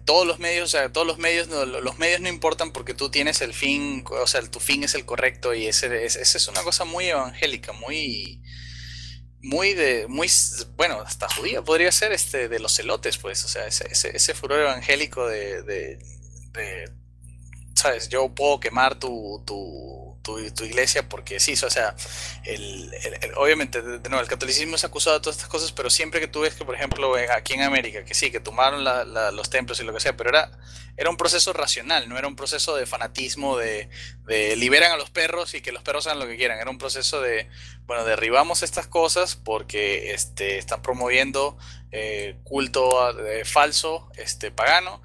todos 0.05 0.27
los 0.27 0.39
medios, 0.39 0.65
o 0.65 0.69
sea, 0.79 0.93
todos 0.93 1.07
los 1.07 1.19
medios, 1.19 1.49
no, 1.49 1.65
lo- 1.67 1.81
los 1.81 1.99
medios 1.99 2.21
no 2.21 2.29
importan 2.29 2.73
porque 2.73 2.95
tú 2.95 3.11
tienes 3.11 3.41
el 3.41 3.55
fin, 3.55 4.05
o 4.11 4.27
sea, 4.27 4.43
tu 4.43 4.61
fin 4.61 4.85
es 4.85 4.95
el 4.95 5.05
correcto 5.05 5.55
y 5.55 5.67
ese, 5.67 6.05
es- 6.05 6.17
esa 6.17 6.39
es 6.39 6.49
una 6.49 6.63
cosa 6.63 6.85
muy 6.85 7.07
evangélica, 7.09 7.73
muy 7.73 8.43
muy 9.45 9.75
de, 9.75 10.07
muy, 10.09 10.29
bueno, 10.75 11.03
hasta 11.03 11.29
judía 11.29 11.61
podría 11.61 11.93
ser 11.93 12.13
este 12.13 12.49
de 12.49 12.59
los 12.59 12.75
celotes, 12.75 13.19
pues, 13.19 13.45
o 13.45 13.49
sea, 13.49 13.67
ese, 13.67 13.87
ese, 13.91 14.17
ese 14.17 14.35
furor 14.35 14.59
evangélico 14.61 15.29
de, 15.29 15.63
de, 15.63 15.99
de, 16.53 16.91
sabes, 17.75 18.09
yo 18.09 18.35
puedo 18.35 18.59
quemar 18.59 18.99
tu, 18.99 19.43
tu, 19.47 20.04
tu, 20.25 20.51
tu 20.53 20.65
iglesia 20.65 21.09
porque 21.09 21.39
sí, 21.39 21.53
o 21.53 21.71
sea, 21.71 21.95
el, 22.45 22.93
el- 22.95 23.33
obviamente, 23.37 23.83
de, 23.83 24.09
nuevo, 24.09 24.23
el 24.23 24.29
catolicismo 24.29 24.77
es 24.77 24.85
acusado 24.85 25.17
de 25.17 25.23
todas 25.23 25.37
estas 25.37 25.49
cosas, 25.51 25.73
pero 25.73 25.91
siempre 25.91 26.21
que 26.21 26.29
tú 26.29 26.41
ves 26.41 26.55
que, 26.55 26.65
por 26.65 26.75
ejemplo, 26.75 27.15
aquí 27.37 27.53
en 27.55 27.63
América, 27.63 28.05
que 28.05 28.15
sí, 28.15 28.31
que 28.33 28.41
tomaron 28.41 28.83
la- 28.85 29.05
los 29.31 29.51
templos 29.51 29.79
y 29.81 29.85
lo 29.85 29.95
que 29.95 30.01
sea, 30.01 30.17
pero 30.17 30.31
era, 30.31 30.51
era 30.97 31.11
un 31.11 31.17
proceso 31.17 31.53
racional, 31.53 32.09
no 32.09 32.19
era 32.19 32.29
un 32.29 32.37
proceso 32.37 32.77
de 32.77 32.87
fanatismo, 32.87 33.57
de, 33.57 33.89
de 34.27 34.57
liberan 34.57 34.93
a 34.93 34.97
los 34.97 35.11
perros 35.11 35.55
y 35.55 35.61
que 35.61 35.73
los 35.73 35.83
perros 35.83 36.07
hagan 36.07 36.19
lo 36.21 36.27
que 36.27 36.37
quieran, 36.37 36.59
era 36.59 36.71
un 36.71 36.79
proceso 36.79 37.21
de, 37.21 37.49
bueno, 37.87 38.05
derribamos 38.05 38.63
estas 38.63 38.87
cosas 38.87 39.37
porque 39.37 40.13
este, 40.13 40.59
están 40.59 40.83
promoviendo 40.83 41.57
eh, 41.93 42.37
culto 42.45 43.19
eh, 43.27 43.45
falso, 43.45 44.09
este, 44.17 44.51
pagano, 44.51 45.03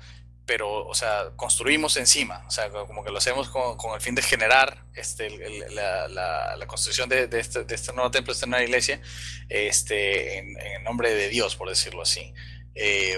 pero, 0.49 0.88
o 0.88 0.95
sea, 0.95 1.29
construimos 1.35 1.95
encima, 1.97 2.43
o 2.47 2.49
sea, 2.49 2.71
co- 2.71 2.88
como 2.88 3.03
que 3.03 3.12
lo 3.12 3.19
hacemos 3.19 3.49
con, 3.49 3.77
con 3.77 3.93
el 3.93 4.01
fin 4.01 4.15
de 4.15 4.23
generar 4.23 4.83
este, 4.95 5.29
la, 5.69 6.07
la- 6.07 6.65
construcción 6.65 7.07
de, 7.07 7.29
este, 7.31 7.63
este 7.69 7.93
nuevo 7.93 8.09
templo, 8.09 8.33
de 8.33 8.38
esta 8.38 8.47
nueva 8.47 8.63
iglesia, 8.63 8.99
este, 9.47 10.39
en, 10.39 10.59
en 10.59 10.83
nombre 10.83 11.13
de 11.13 11.29
Dios, 11.29 11.55
por 11.55 11.69
decirlo 11.69 12.01
así. 12.01 12.33
Eh, 12.73 13.15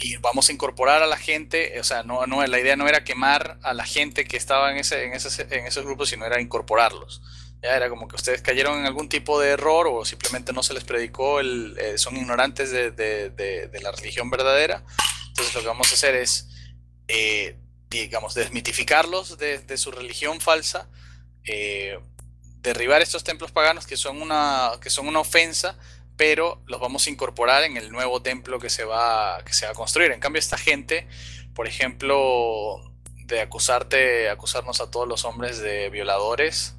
y 0.00 0.16
vamos 0.16 0.48
a 0.48 0.52
incorporar 0.52 1.02
a 1.02 1.06
la 1.06 1.18
gente, 1.18 1.78
o 1.80 1.84
sea, 1.84 2.02
no, 2.02 2.26
no, 2.26 2.46
la 2.46 2.58
idea 2.60 2.76
no 2.76 2.88
era 2.88 3.04
quemar 3.04 3.58
a 3.62 3.74
la 3.74 3.84
gente 3.84 4.24
que 4.24 4.38
estaba 4.38 4.70
en, 4.70 4.78
ese, 4.78 5.04
en, 5.04 5.12
esos, 5.12 5.38
en 5.40 5.66
esos 5.66 5.84
grupos, 5.84 6.08
sino 6.08 6.24
era 6.24 6.40
incorporarlos. 6.40 7.20
Ya 7.62 7.76
era 7.76 7.90
como 7.90 8.08
que 8.08 8.16
ustedes 8.16 8.40
cayeron 8.40 8.78
en 8.78 8.86
algún 8.86 9.10
tipo 9.10 9.38
de 9.38 9.50
error 9.50 9.86
o 9.90 10.06
simplemente 10.06 10.54
no 10.54 10.62
se 10.62 10.72
les 10.72 10.84
predicó, 10.84 11.40
el, 11.40 11.76
eh, 11.78 11.98
son 11.98 12.16
ignorantes 12.16 12.70
de- 12.70 12.90
de- 12.92 13.30
de 13.68 13.80
la 13.82 13.90
religión 13.92 14.30
verdadera. 14.30 14.82
Entonces 15.38 15.54
lo 15.54 15.60
que 15.60 15.68
vamos 15.68 15.92
a 15.92 15.94
hacer 15.94 16.16
es, 16.16 16.48
eh, 17.06 17.56
digamos, 17.88 18.34
desmitificarlos 18.34 19.38
de, 19.38 19.78
su 19.78 19.92
religión 19.92 20.40
falsa, 20.40 20.90
eh, 21.44 22.00
derribar 22.56 23.02
estos 23.02 23.22
templos 23.22 23.52
paganos 23.52 23.86
que 23.86 23.96
son, 23.96 24.20
una, 24.20 24.72
que 24.82 24.90
son 24.90 25.06
una 25.06 25.20
ofensa, 25.20 25.78
pero 26.16 26.60
los 26.66 26.80
vamos 26.80 27.06
a 27.06 27.10
incorporar 27.10 27.62
en 27.62 27.76
el 27.76 27.92
nuevo 27.92 28.20
templo 28.20 28.58
que 28.58 28.68
se 28.68 28.82
va, 28.82 29.44
que 29.44 29.52
se 29.52 29.66
va 29.66 29.70
a 29.70 29.74
construir. 29.76 30.10
En 30.10 30.18
cambio, 30.18 30.40
esta 30.40 30.58
gente, 30.58 31.06
por 31.54 31.68
ejemplo, 31.68 32.92
de 33.26 33.40
acusarte, 33.40 34.30
acusarnos 34.30 34.80
a 34.80 34.90
todos 34.90 35.06
los 35.06 35.24
hombres 35.24 35.60
de 35.60 35.88
violadores, 35.88 36.74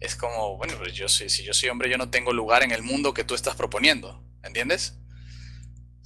es 0.00 0.16
como, 0.16 0.56
bueno, 0.56 0.78
pues 0.78 0.94
yo 0.94 1.10
soy, 1.10 1.28
si 1.28 1.44
yo 1.44 1.52
soy 1.52 1.68
hombre, 1.68 1.90
yo 1.90 1.98
no 1.98 2.08
tengo 2.08 2.32
lugar 2.32 2.62
en 2.62 2.70
el 2.70 2.82
mundo 2.82 3.12
que 3.12 3.24
tú 3.24 3.34
estás 3.34 3.54
proponiendo, 3.54 4.24
¿entiendes? 4.42 4.94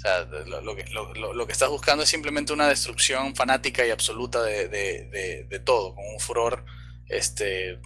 O 0.02 0.04
sea, 0.04 0.24
lo, 0.24 0.60
lo 0.62 0.74
que, 0.74 0.84
lo- 0.90 1.46
que 1.46 1.52
estás 1.52 1.68
buscando 1.70 2.02
es 2.02 2.08
simplemente 2.08 2.52
una 2.52 2.66
destrucción 2.68 3.36
fanática 3.36 3.86
y 3.86 3.90
absoluta 3.90 4.42
de, 4.42 4.66
de- 4.68 5.04
de- 5.10 5.44
de 5.44 5.58
todo, 5.60 5.94
con 5.94 6.04
un 6.12 6.18
furor 6.18 6.64
este, 7.08 7.78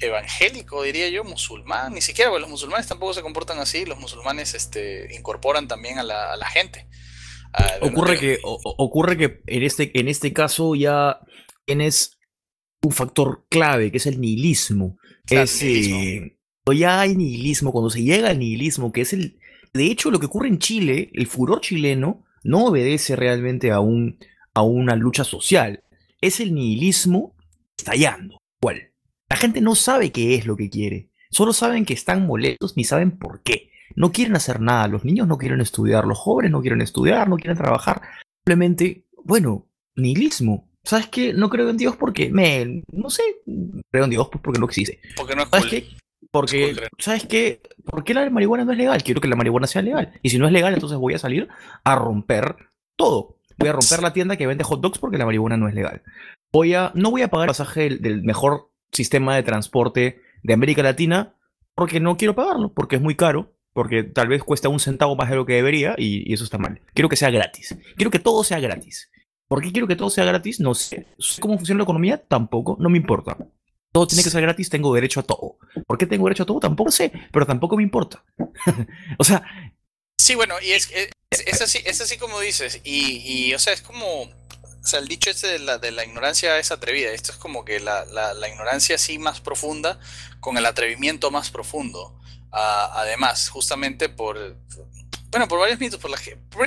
evangélico, 0.00 0.82
diría 0.82 1.08
yo, 1.08 1.22
musulmán, 1.24 1.94
ni 1.94 2.00
siquiera, 2.00 2.30
porque 2.30 2.40
los 2.40 2.50
musulmanes 2.50 2.86
tampoco 2.88 3.14
se 3.14 3.22
comportan 3.22 3.58
así, 3.58 3.84
los 3.84 3.98
musulmanes 3.98 4.54
este, 4.54 5.14
incorporan 5.14 5.68
también 5.68 5.98
a 5.98 6.02
la, 6.02 6.32
a 6.32 6.36
la 6.36 6.46
gente. 6.48 6.88
Ah, 7.52 7.74
Ocurre 7.80 8.18
que, 8.18 8.38
o- 8.42 8.60
ocurre 8.78 9.16
que 9.16 9.40
en 9.46 9.62
este, 9.62 9.98
en 9.98 10.08
este 10.08 10.32
caso 10.32 10.74
ya 10.74 11.20
tienes 11.64 12.18
un 12.82 12.90
factor 12.92 13.46
clave, 13.48 13.90
que 13.90 13.98
es 13.98 14.06
el 14.06 14.20
nihilismo. 14.20 14.98
Claro, 15.26 15.44
es, 15.44 15.62
el 15.62 15.68
nihilismo. 15.68 16.00
eh, 16.26 16.38
cuando 16.64 16.80
ya 16.80 17.00
hay 17.00 17.14
nihilismo, 17.14 17.72
cuando 17.72 17.90
se 17.90 18.02
llega 18.02 18.30
al 18.30 18.38
nihilismo, 18.40 18.90
que 18.92 19.02
es 19.02 19.12
el... 19.12 19.35
De 19.76 19.86
hecho, 19.86 20.10
lo 20.10 20.18
que 20.18 20.26
ocurre 20.26 20.48
en 20.48 20.58
Chile, 20.58 21.10
el 21.14 21.26
furor 21.26 21.60
chileno, 21.60 22.24
no 22.42 22.66
obedece 22.66 23.16
realmente 23.16 23.70
a, 23.70 23.80
un, 23.80 24.18
a 24.54 24.62
una 24.62 24.96
lucha 24.96 25.24
social. 25.24 25.82
Es 26.20 26.40
el 26.40 26.54
nihilismo 26.54 27.34
estallando. 27.76 28.38
¿Cuál? 28.60 28.92
La 29.28 29.36
gente 29.36 29.60
no 29.60 29.74
sabe 29.74 30.12
qué 30.12 30.34
es 30.34 30.46
lo 30.46 30.56
que 30.56 30.70
quiere. 30.70 31.10
Solo 31.30 31.52
saben 31.52 31.84
que 31.84 31.94
están 31.94 32.26
molestos 32.26 32.76
ni 32.76 32.84
saben 32.84 33.18
por 33.18 33.42
qué. 33.42 33.70
No 33.94 34.12
quieren 34.12 34.36
hacer 34.36 34.60
nada. 34.60 34.88
Los 34.88 35.04
niños 35.04 35.26
no 35.26 35.38
quieren 35.38 35.60
estudiar. 35.60 36.04
Los 36.06 36.18
jóvenes 36.18 36.52
no 36.52 36.60
quieren 36.60 36.80
estudiar, 36.80 37.28
no 37.28 37.36
quieren 37.36 37.56
trabajar. 37.56 38.02
Simplemente, 38.44 39.06
bueno, 39.24 39.68
nihilismo. 39.96 40.70
¿Sabes 40.84 41.08
qué? 41.08 41.32
No 41.32 41.50
creo 41.50 41.68
en 41.68 41.76
Dios 41.76 41.96
porque 41.96 42.30
me. 42.30 42.82
No 42.92 43.10
sé. 43.10 43.22
Creo 43.90 44.04
en 44.04 44.10
Dios 44.10 44.28
pues, 44.30 44.40
porque 44.42 44.60
no 44.60 44.66
existe. 44.66 45.00
porque 45.16 45.34
no 45.34 45.42
es 45.42 45.48
¿Sabes 45.48 45.66
cool. 45.66 45.70
qué? 45.70 45.88
Porque. 46.40 46.76
¿sabes 46.98 47.26
qué? 47.26 47.62
¿Por 47.84 48.04
qué 48.04 48.14
la 48.14 48.28
marihuana 48.28 48.64
no 48.64 48.72
es 48.72 48.78
legal? 48.78 49.02
Quiero 49.02 49.20
que 49.20 49.28
la 49.28 49.36
marihuana 49.36 49.66
sea 49.66 49.82
legal. 49.82 50.12
Y 50.22 50.30
si 50.30 50.38
no 50.38 50.46
es 50.46 50.52
legal, 50.52 50.74
entonces 50.74 50.98
voy 50.98 51.14
a 51.14 51.18
salir 51.18 51.48
a 51.84 51.94
romper 51.96 52.56
todo. 52.96 53.38
Voy 53.58 53.68
a 53.70 53.72
romper 53.72 54.02
la 54.02 54.12
tienda 54.12 54.36
que 54.36 54.46
vende 54.46 54.64
hot 54.64 54.80
dogs 54.80 54.98
porque 54.98 55.16
la 55.16 55.24
marihuana 55.24 55.56
no 55.56 55.68
es 55.68 55.74
legal. 55.74 56.02
Voy 56.52 56.74
a, 56.74 56.92
no 56.94 57.10
voy 57.10 57.22
a 57.22 57.28
pagar 57.28 57.46
el 57.46 57.50
pasaje 57.50 57.88
del, 57.88 58.22
mejor 58.22 58.70
sistema 58.92 59.34
de 59.34 59.42
transporte 59.42 60.20
de 60.42 60.52
América 60.52 60.82
Latina 60.82 61.34
porque 61.74 62.00
no 62.00 62.16
quiero 62.16 62.34
pagarlo, 62.34 62.72
porque 62.72 62.96
es 62.96 63.02
muy 63.02 63.14
caro, 63.14 63.54
porque 63.72 64.02
tal 64.02 64.28
vez 64.28 64.42
cuesta 64.42 64.68
un 64.68 64.80
centavo 64.80 65.16
más 65.16 65.30
de 65.30 65.36
lo 65.36 65.46
que 65.46 65.54
debería 65.54 65.94
y, 65.96 66.30
y 66.30 66.34
eso 66.34 66.44
está 66.44 66.58
mal. 66.58 66.82
Quiero 66.92 67.08
que 67.08 67.16
sea 67.16 67.30
gratis. 67.30 67.78
Quiero 67.96 68.10
que 68.10 68.18
todo 68.18 68.44
sea 68.44 68.60
gratis. 68.60 69.10
¿Por 69.48 69.62
qué 69.62 69.72
quiero 69.72 69.86
que 69.86 69.96
todo 69.96 70.10
sea 70.10 70.24
gratis? 70.24 70.60
No. 70.60 70.74
¿Sé 70.74 71.06
¿Cómo 71.40 71.56
funciona 71.56 71.78
la 71.78 71.84
economía? 71.84 72.22
Tampoco. 72.26 72.76
No 72.80 72.90
me 72.90 72.98
importa. 72.98 73.36
Todo 73.96 74.08
tiene 74.08 74.22
que 74.22 74.28
ser 74.28 74.42
gratis, 74.42 74.68
tengo 74.68 74.94
derecho 74.94 75.20
a 75.20 75.22
todo. 75.22 75.56
¿Por 75.86 75.96
qué 75.96 76.04
tengo 76.04 76.24
derecho 76.26 76.42
a 76.42 76.46
todo? 76.46 76.60
Tampoco 76.60 76.90
sé, 76.90 77.10
pero 77.32 77.46
tampoco 77.46 77.78
me 77.78 77.82
importa. 77.82 78.22
o 79.18 79.24
sea, 79.24 79.42
Sí, 80.18 80.34
bueno, 80.34 80.56
y 80.60 80.72
es, 80.72 80.90
es, 80.92 81.40
es 81.40 81.62
así, 81.62 81.80
es 81.82 82.02
así 82.02 82.18
como 82.18 82.38
dices, 82.40 82.82
y, 82.84 83.22
y, 83.24 83.54
o 83.54 83.58
sea, 83.58 83.72
es 83.72 83.80
como, 83.80 84.24
o 84.24 84.30
sea, 84.82 84.98
el 84.98 85.08
dicho 85.08 85.30
este 85.30 85.46
de 85.46 85.60
la, 85.60 85.78
de 85.78 85.92
la 85.92 86.04
ignorancia 86.04 86.58
es 86.58 86.72
atrevida, 86.72 87.10
esto 87.10 87.32
es 87.32 87.38
como 87.38 87.64
que 87.64 87.80
la, 87.80 88.04
la, 88.04 88.34
la 88.34 88.48
ignorancia 88.50 88.96
así 88.96 89.18
más 89.18 89.40
profunda 89.40 89.98
con 90.40 90.58
el 90.58 90.66
atrevimiento 90.66 91.30
más 91.30 91.50
profundo, 91.50 92.20
Ah, 92.52 93.00
además, 93.00 93.48
justamente 93.48 94.10
por, 94.10 94.58
bueno, 95.30 95.48
por 95.48 95.58
varios 95.58 95.80
mitos, 95.80 95.98
por 95.98 96.12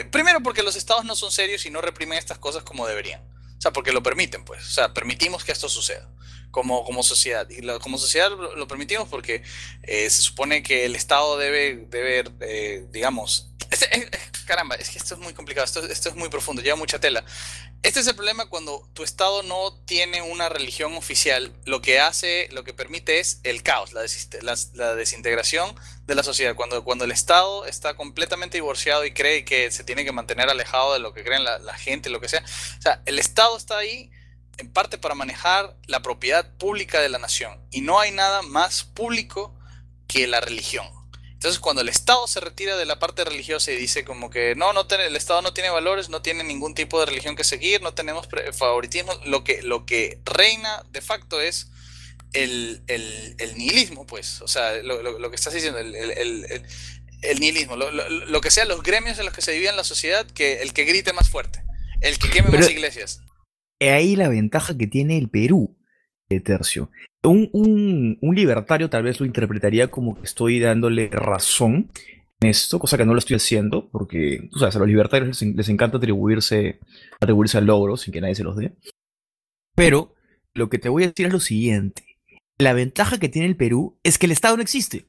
primero 0.09 0.41
porque 0.41 0.63
los 0.63 0.75
estados 0.75 1.05
no 1.05 1.15
son 1.15 1.31
serios 1.31 1.63
y 1.67 1.69
no 1.69 1.79
reprimen 1.81 2.17
estas 2.17 2.39
cosas 2.39 2.63
como 2.63 2.87
deberían, 2.87 3.21
o 3.21 3.61
sea, 3.61 3.71
porque 3.71 3.91
lo 3.91 4.01
permiten, 4.01 4.43
pues, 4.45 4.65
o 4.65 4.71
sea, 4.71 4.95
permitimos 4.95 5.43
que 5.43 5.51
esto 5.51 5.69
suceda. 5.69 6.09
Como, 6.51 6.83
como 6.83 7.03
sociedad. 7.03 7.47
Y 7.49 7.61
lo- 7.61 7.79
como 7.79 7.97
sociedad 7.97 8.29
lo, 8.31 8.55
lo 8.55 8.67
permitimos 8.67 9.07
porque 9.07 9.43
eh, 9.83 10.09
se 10.09 10.21
supone 10.23 10.63
que 10.63 10.85
el 10.85 10.95
Estado 10.95 11.37
debe, 11.37 11.85
debe 11.89 12.23
eh, 12.41 12.85
digamos, 12.91 13.49
este- 13.69 13.85
eh, 13.95 14.09
eh, 14.11 14.19
caramba, 14.47 14.73
es 14.75 14.89
que 14.89 14.97
esto 14.97 15.13
es 15.13 15.19
muy 15.19 15.33
complicado, 15.33 15.63
esto, 15.65 15.85
esto 15.85 16.09
es 16.09 16.15
muy 16.15 16.29
profundo, 16.29 16.61
lleva 16.63 16.75
mucha 16.75 16.99
tela. 16.99 17.23
Este 17.83 17.99
es 18.01 18.07
el 18.07 18.15
problema 18.15 18.47
cuando 18.49 18.89
tu 18.93 19.03
Estado 19.03 19.43
no 19.43 19.73
tiene 19.85 20.21
una 20.23 20.49
religión 20.49 20.95
oficial, 20.95 21.53
lo 21.65 21.81
que 21.81 21.99
hace, 21.99 22.49
lo 22.51 22.63
que 22.63 22.73
permite 22.73 23.19
es 23.19 23.39
el 23.43 23.61
caos, 23.63 23.93
la, 23.93 24.01
desiste- 24.03 24.41
la- 24.41 24.57
la 24.73 24.95
desintegración 24.95 25.75
de 26.07 26.15
la 26.15 26.23
sociedad. 26.23 26.55
Cuando, 26.55 26.83
cuando 26.83 27.05
el 27.05 27.11
Estado 27.11 27.65
está 27.67 27.93
completamente 27.93 28.57
divorciado 28.57 29.05
y 29.05 29.13
cree 29.13 29.45
que 29.45 29.69
se 29.71 29.83
tiene 29.83 30.03
que 30.03 30.11
mantener 30.11 30.49
alejado 30.49 30.93
de 30.93 30.99
lo 30.99 31.13
que 31.13 31.23
creen 31.23 31.43
la, 31.43 31.59
la 31.59 31.77
gente, 31.77 32.09
lo 32.09 32.19
que 32.19 32.27
sea. 32.27 32.43
O 32.79 32.81
sea, 32.81 33.01
el 33.05 33.19
Estado 33.19 33.55
está 33.55 33.77
ahí 33.77 34.09
en 34.59 34.71
parte 34.71 34.97
para 34.97 35.15
manejar 35.15 35.75
la 35.87 36.01
propiedad 36.01 36.55
pública 36.57 36.99
de 37.01 37.09
la 37.09 37.17
nación. 37.17 37.59
Y 37.71 37.81
no 37.81 37.99
hay 37.99 38.11
nada 38.11 38.41
más 38.41 38.83
público 38.83 39.55
que 40.07 40.27
la 40.27 40.41
religión. 40.41 40.87
Entonces, 41.33 41.59
cuando 41.61 41.81
el 41.81 41.87
Estado 41.89 42.27
se 42.27 42.41
retira 42.41 42.75
de 42.75 42.85
la 42.85 42.99
parte 42.99 43.23
religiosa 43.23 43.71
y 43.71 43.77
dice 43.77 44.03
como 44.03 44.29
que 44.29 44.55
no, 44.55 44.73
no 44.73 44.85
el 44.89 45.15
Estado 45.15 45.41
no 45.41 45.53
tiene 45.53 45.69
valores, 45.69 46.09
no 46.09 46.21
tiene 46.21 46.43
ningún 46.43 46.73
tipo 46.75 46.99
de 46.99 47.05
religión 47.05 47.37
que 47.37 47.45
seguir, 47.45 47.81
no 47.81 47.93
tenemos 47.93 48.27
favoritismo, 48.51 49.13
lo 49.25 49.45
que, 49.45 49.61
lo 49.61 49.85
que 49.85 50.19
reina 50.25 50.83
de 50.91 50.99
facto 51.01 51.39
es 51.39 51.71
el, 52.33 52.83
el- 52.87 53.35
el 53.39 53.57
nihilismo, 53.57 54.05
pues. 54.05 54.41
O 54.41 54.49
sea, 54.49 54.73
lo, 54.83 55.01
lo- 55.01 55.17
lo 55.17 55.29
que 55.29 55.37
estás 55.37 55.53
diciendo, 55.53 55.79
el, 55.79 55.95
el- 55.95 57.39
nihilismo, 57.39 57.77
lo, 57.77 57.89
lo- 57.91 58.09
lo 58.09 58.41
que 58.41 58.51
sean 58.51 58.67
los 58.67 58.83
gremios 58.83 59.17
en 59.19 59.25
los 59.25 59.33
que 59.33 59.41
se 59.41 59.53
divide 59.53 59.69
la 59.77 59.83
sociedad, 59.85 60.25
que 60.27 60.61
el 60.61 60.73
que 60.73 60.83
grite 60.83 61.13
más 61.13 61.29
fuerte, 61.29 61.63
el 62.01 62.19
que 62.19 62.29
queme 62.29 62.49
Pero- 62.49 62.63
más 62.63 62.69
iglesias. 62.69 63.21
Ahí 63.81 64.15
la 64.15 64.29
ventaja 64.29 64.77
que 64.77 64.87
tiene 64.87 65.17
el 65.17 65.29
Perú 65.29 65.75
tercio. 66.43 66.91
Un, 67.23 67.49
un- 67.53 68.35
libertario 68.35 68.89
tal 68.89 69.01
vez 69.03 69.19
lo 69.19 69.25
interpretaría 69.25 69.89
como 69.89 70.15
que 70.15 70.25
estoy 70.25 70.59
dándole 70.59 71.09
razón 71.09 71.91
en 72.39 72.49
esto, 72.49 72.77
cosa 72.79 72.97
que 72.97 73.05
no 73.05 73.13
lo 73.13 73.19
estoy 73.19 73.35
haciendo, 73.35 73.89
porque, 73.89 74.47
tú 74.51 74.59
sabes, 74.59 74.75
a 74.75 74.79
los 74.79 74.87
libertarios 74.87 75.41
les, 75.41 75.55
les 75.55 75.69
encanta 75.69 75.97
atribuirse, 75.97 76.79
atribuirse 77.19 77.57
a 77.57 77.61
logros 77.61 78.01
sin 78.01 78.13
que 78.13 78.21
nadie 78.21 78.35
se 78.35 78.43
los 78.43 78.55
dé. 78.55 78.73
Pero 79.75 80.13
lo 80.53 80.69
que 80.69 80.77
te 80.77 80.87
voy 80.89 81.03
a 81.03 81.07
decir 81.07 81.25
es 81.25 81.33
lo 81.33 81.39
siguiente. 81.39 82.03
La 82.59 82.73
ventaja 82.73 83.17
que 83.19 83.27
tiene 83.29 83.47
el 83.47 83.57
Perú 83.57 83.99
es 84.03 84.17
que 84.19 84.27
el 84.27 84.31
Estado 84.31 84.55
no 84.55 84.61
existe. 84.61 85.07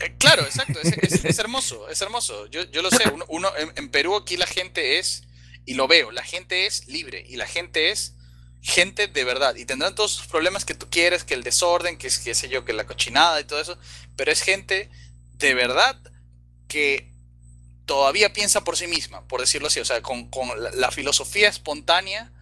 Eh, 0.00 0.14
Claro, 0.18 0.42
exacto, 0.42 0.78
es, 0.82 1.38
hermoso, 1.38 1.88
es 1.88 2.00
hermoso. 2.02 2.46
Yo, 2.48 2.70
yo 2.70 2.82
lo 2.82 2.90
sé, 2.90 3.04
uno, 3.12 3.24
uno- 3.28 3.48
en 3.76 3.88
Perú 3.88 4.14
aquí 4.16 4.36
la 4.36 4.46
gente 4.46 4.98
es, 4.98 5.22
y 5.66 5.74
lo 5.74 5.88
veo, 5.88 6.10
la 6.12 6.22
gente 6.22 6.66
es 6.66 6.86
libre 6.88 7.24
y 7.28 7.36
la 7.36 7.46
gente 7.46 7.90
es 7.90 8.14
gente 8.62 9.08
de 9.08 9.24
verdad. 9.24 9.54
Y 9.56 9.64
tendrán 9.66 9.94
todos 9.94 10.12
sus 10.12 10.26
problemas 10.26 10.64
que 10.64 10.74
tú 10.74 10.88
quieres, 10.90 11.24
que 11.24 11.34
el 11.34 11.42
desorden, 11.42 11.98
que 11.98 12.06
es, 12.08 12.18
qué 12.18 12.34
sé 12.34 12.48
yo, 12.48 12.64
que 12.64 12.72
la 12.72 12.86
cochinada 12.86 13.40
y 13.40 13.44
todo 13.44 13.60
eso, 13.60 13.78
pero 14.16 14.32
es 14.32 14.42
gente 14.42 14.90
de 15.34 15.54
verdad 15.54 15.98
que 16.68 17.12
todavía 17.86 18.32
piensa 18.32 18.64
por 18.64 18.76
sí 18.76 18.86
misma, 18.86 19.26
por 19.28 19.40
decirlo 19.40 19.68
así, 19.68 19.80
o 19.80 19.84
sea, 19.84 20.00
con, 20.02 20.30
con 20.30 20.62
la, 20.62 20.70
la 20.72 20.90
filosofía 20.90 21.48
espontánea 21.48 22.32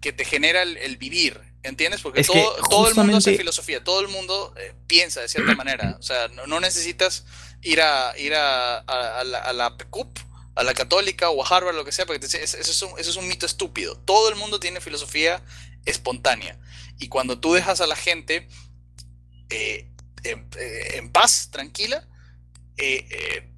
que 0.00 0.12
te 0.12 0.24
genera 0.24 0.62
el, 0.62 0.76
el 0.78 0.96
vivir 0.96 1.40
¿entiendes? 1.62 2.00
Porque 2.00 2.20
todo, 2.32 2.56
todo 2.70 2.88
el 2.88 2.94
mundo 2.94 3.18
hace 3.18 3.30
filosofía, 3.38 3.84
todo 3.84 4.00
el 4.00 4.08
mundo 4.08 4.54
eh, 4.56 4.72
piensa 4.86 5.20
de 5.20 5.28
cierta 5.28 5.54
manera. 5.54 5.96
O 5.98 6.02
sea, 6.02 6.28
no, 6.28 6.46
no 6.46 6.58
necesitas 6.58 7.26
ir 7.60 7.82
a 7.82 8.14
ir 8.16 8.34
a, 8.34 8.78
a- 8.78 9.20
a 9.20 9.24
la, 9.24 9.38
a 9.40 9.52
la 9.52 9.76
PECUP, 9.76 10.18
a 10.60 10.62
la 10.62 10.74
católica 10.74 11.30
o 11.30 11.42
a 11.42 11.48
Harvard, 11.48 11.74
lo 11.74 11.86
que 11.86 11.92
sea, 11.92 12.04
porque 12.04 12.26
eso 12.26 12.36
es, 12.38 12.82
un, 12.82 12.98
eso 12.98 13.10
es 13.10 13.16
un 13.16 13.26
mito 13.26 13.46
estúpido. 13.46 13.96
Todo 13.96 14.28
el 14.28 14.36
mundo 14.36 14.60
tiene 14.60 14.82
filosofía 14.82 15.42
espontánea. 15.86 16.58
Y 16.98 17.08
cuando 17.08 17.40
tú 17.40 17.54
dejas 17.54 17.80
a 17.80 17.86
la 17.86 17.96
gente 17.96 18.46
eh, 19.48 19.88
en, 20.22 20.46
eh, 20.58 20.96
en 20.96 21.10
paz, 21.10 21.48
tranquila, 21.50 22.06
eh, 22.76 23.06
eh, 23.10 23.49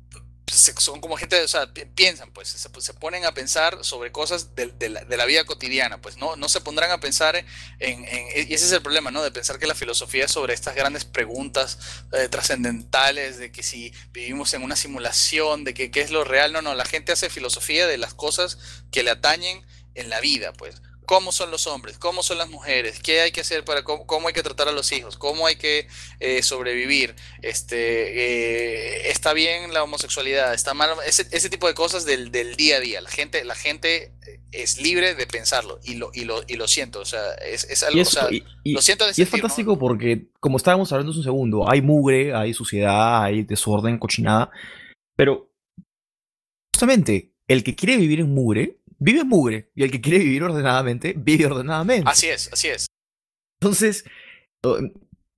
son 0.79 1.01
como 1.01 1.17
gente, 1.17 1.41
o 1.43 1.49
sea, 1.49 1.73
pi- 1.73 1.85
piensan, 1.85 2.33
pues, 2.33 2.49
se, 2.49 2.95
ponen 2.95 3.25
a 3.25 3.33
pensar 3.33 3.85
sobre 3.85 4.13
cosas 4.13 4.55
de, 4.55 4.73
la, 4.89 5.25
vida 5.25 5.45
cotidiana, 5.45 6.01
pues, 6.01 6.17
no, 6.17 6.37
no 6.37 6.49
se 6.49 6.61
pondrán 6.61 6.91
a 6.91 7.01
pensar 7.01 7.37
en, 7.37 7.47
en- 7.79 8.51
y 8.51 8.55
ese 8.55 8.67
es 8.67 8.73
el 8.73 8.83
problema, 8.83 9.11
¿no? 9.11 9.23
De 9.23 9.31
pensar 9.31 9.59
que 9.59 9.67
la 9.67 9.75
filosofía 9.75 10.25
es 10.27 10.31
sobre 10.33 10.55
estas 10.55 10.75
grandes 10.75 11.05
preguntas 11.05 11.79
eh, 12.13 12.29
trascendentales, 12.29 13.39
de 13.39 13.51
que 13.53 13.63
si 13.63 13.93
vivimos 14.13 14.55
en 14.55 14.63
una 14.63 14.77
simulación, 14.77 15.65
de 15.65 15.75
que 15.75 15.91
qué 15.91 16.01
es 16.01 16.11
lo 16.11 16.25
real, 16.25 16.53
no, 16.53 16.63
no, 16.63 16.75
la 16.75 16.85
gente 16.85 17.13
hace 17.13 17.31
filosofía 17.31 17.87
de 17.87 17.99
las 17.99 18.15
cosas 18.15 18.59
que 18.91 19.03
le 19.03 19.11
atañen 19.11 19.65
en 19.95 20.09
la 20.11 20.21
vida, 20.21 20.53
pues. 20.53 20.81
¿Cómo 21.13 21.31
son 21.31 21.51
los 21.51 21.67
hombres? 21.67 21.99
¿Cómo 21.99 22.23
son 22.23 22.39
las 22.39 22.49
mujeres? 22.49 22.99
¿Qué 23.03 23.21
hay 23.21 23.33
que 23.33 23.43
hacer 23.43 23.67
para 23.67 23.85
cómo, 23.85 24.07
cómo 24.07 24.29
hay 24.29 24.33
que 24.33 24.43
tratar 24.43 24.69
a 24.69 24.73
los 24.73 24.91
hijos? 24.93 25.19
¿Cómo 25.19 25.47
hay 25.47 25.57
que 25.57 25.87
eh, 26.21 26.43
sobrevivir? 26.43 27.15
Este, 27.43 27.77
eh, 27.77 29.11
¿Está 29.11 29.35
bien 29.35 29.75
la 29.75 29.83
homosexualidad? 29.83 30.55
¿Está 30.55 30.73
mal? 30.73 30.89
Ese, 31.07 31.27
ese 31.31 31.51
tipo 31.51 31.67
de 31.67 31.75
cosas 31.75 32.07
del, 32.07 32.31
del 32.33 32.57
día 32.57 32.79
a 32.79 32.81
día. 32.81 33.03
La 33.03 33.11
gente, 33.11 33.45
la 33.45 33.55
gente 33.55 34.15
es 34.53 34.81
libre 34.81 35.15
de 35.15 35.27
pensarlo 35.27 35.81
y 35.85 35.97
lo, 35.97 36.13
y 36.15 36.25
lo, 36.25 36.45
y 36.49 36.55
lo 36.55 36.67
siento. 36.67 37.01
O 37.01 37.05
sea, 37.05 37.35
es, 37.35 37.65
es 37.65 37.83
algo, 37.83 37.99
Y 37.99 38.01
o 38.01 38.03
es, 38.05 38.09
sea, 38.09 38.29
y- 38.31 38.73
lo 38.73 38.81
siento 38.81 39.05
de 39.07 39.13
y 39.15 39.21
es 39.21 39.29
fantástico 39.29 39.79
porque, 39.79 40.29
como 40.41 40.57
estábamos 40.57 40.91
hablando 40.93 41.11
hace 41.11 41.19
un 41.19 41.25
segundo, 41.25 41.71
hay 41.71 41.83
mugre, 41.83 42.35
hay 42.35 42.55
suciedad, 42.55 43.23
hay 43.25 43.43
desorden, 43.43 43.99
cochinada, 43.99 44.51
pero 45.15 45.53
justamente 46.75 47.35
el 47.49 47.63
que 47.65 47.77
quiere 47.77 47.99
vivir 47.99 48.21
en 48.21 48.33
mugre, 48.33 48.79
vive 49.03 49.21
en 49.21 49.29
mugre, 49.29 49.71
y 49.75 49.83
el 49.83 49.91
que 49.91 50.01
quiere 50.01 50.19
vivir 50.19 50.43
ordenadamente, 50.45 51.15
vive 51.17 51.47
ordenadamente. 51.47 52.09
Así 52.09 52.29
es, 52.29 52.53
así 52.53 52.69
es. 52.69 52.87
Entonces, 53.61 54.05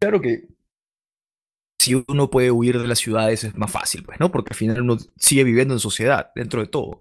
claro 0.00 0.20
que 0.20 0.48
si 1.80 2.02
uno 2.08 2.30
puede 2.30 2.50
huir 2.50 2.78
de 2.78 2.88
las 2.88 2.98
ciudades 2.98 3.44
es 3.44 3.56
más 3.56 3.70
fácil, 3.70 4.04
pues, 4.04 4.20
¿no? 4.20 4.30
Porque 4.30 4.52
al 4.52 4.56
final 4.56 4.80
uno 4.80 4.98
sigue 5.16 5.44
viviendo 5.44 5.74
en 5.74 5.80
sociedad, 5.80 6.30
dentro 6.34 6.60
de 6.60 6.68
todo. 6.68 7.00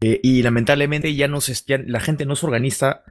Eh, 0.00 0.20
y 0.22 0.42
lamentablemente 0.42 1.14
ya 1.14 1.28
no 1.28 1.40
se, 1.40 1.54
ya 1.66 1.78
la 1.78 2.00
gente 2.00 2.26
no 2.26 2.36
se 2.36 2.46
organiza 2.46 3.04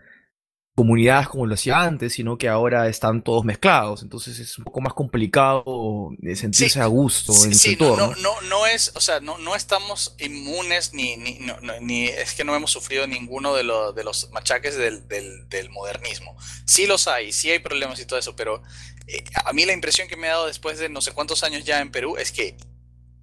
comunidades 0.75 1.27
como 1.27 1.45
lo 1.45 1.53
hacía 1.53 1.79
antes, 1.81 2.13
sino 2.13 2.37
que 2.37 2.49
ahora 2.49 2.87
están 2.87 3.21
todos 3.23 3.45
mezclados. 3.45 4.01
Entonces 4.01 4.39
es 4.39 4.57
un 4.57 4.63
poco 4.63 4.81
más 4.81 4.93
complicado 4.93 6.09
de 6.17 6.35
sentirse 6.35 6.79
a 6.81 6.87
gusto 6.87 7.31
en 7.45 7.53
Sí, 7.53 7.77
no, 7.79 7.95
no, 7.95 8.15
no, 8.15 8.41
no 8.41 8.65
es, 8.65 8.91
o 8.95 9.01
sea, 9.01 9.19
no, 9.19 9.37
no 9.37 9.55
estamos 9.55 10.15
inmunes 10.19 10.93
ni, 10.93 11.15
ni, 11.17 11.37
no- 11.39 11.57
ni 11.81 12.05
es 12.07 12.33
que 12.33 12.43
no 12.43 12.55
hemos 12.55 12.71
sufrido 12.71 13.05
ninguno 13.05 13.53
de, 13.53 13.63
lo- 13.63 13.93
de 13.93 14.03
los 14.03 14.29
machaques 14.31 14.75
del, 14.75 15.07
del- 15.07 15.47
del 15.49 15.69
modernismo. 15.69 16.35
Sí 16.65 16.87
los 16.87 17.07
hay, 17.07 17.31
sí 17.33 17.51
hay 17.51 17.59
problemas 17.59 17.99
y 17.99 18.05
todo 18.05 18.17
eso, 18.17 18.35
pero 18.35 18.63
eh, 19.07 19.23
a 19.45 19.53
mí 19.53 19.65
la 19.65 19.73
impresión 19.73 20.07
que 20.07 20.17
me 20.17 20.27
ha 20.27 20.31
dado 20.31 20.47
después 20.47 20.79
de 20.79 20.89
no 20.89 21.01
sé 21.01 21.11
cuántos 21.11 21.43
años 21.43 21.63
ya 21.65 21.81
en 21.81 21.91
Perú 21.91 22.17
es 22.17 22.31
que 22.31 22.57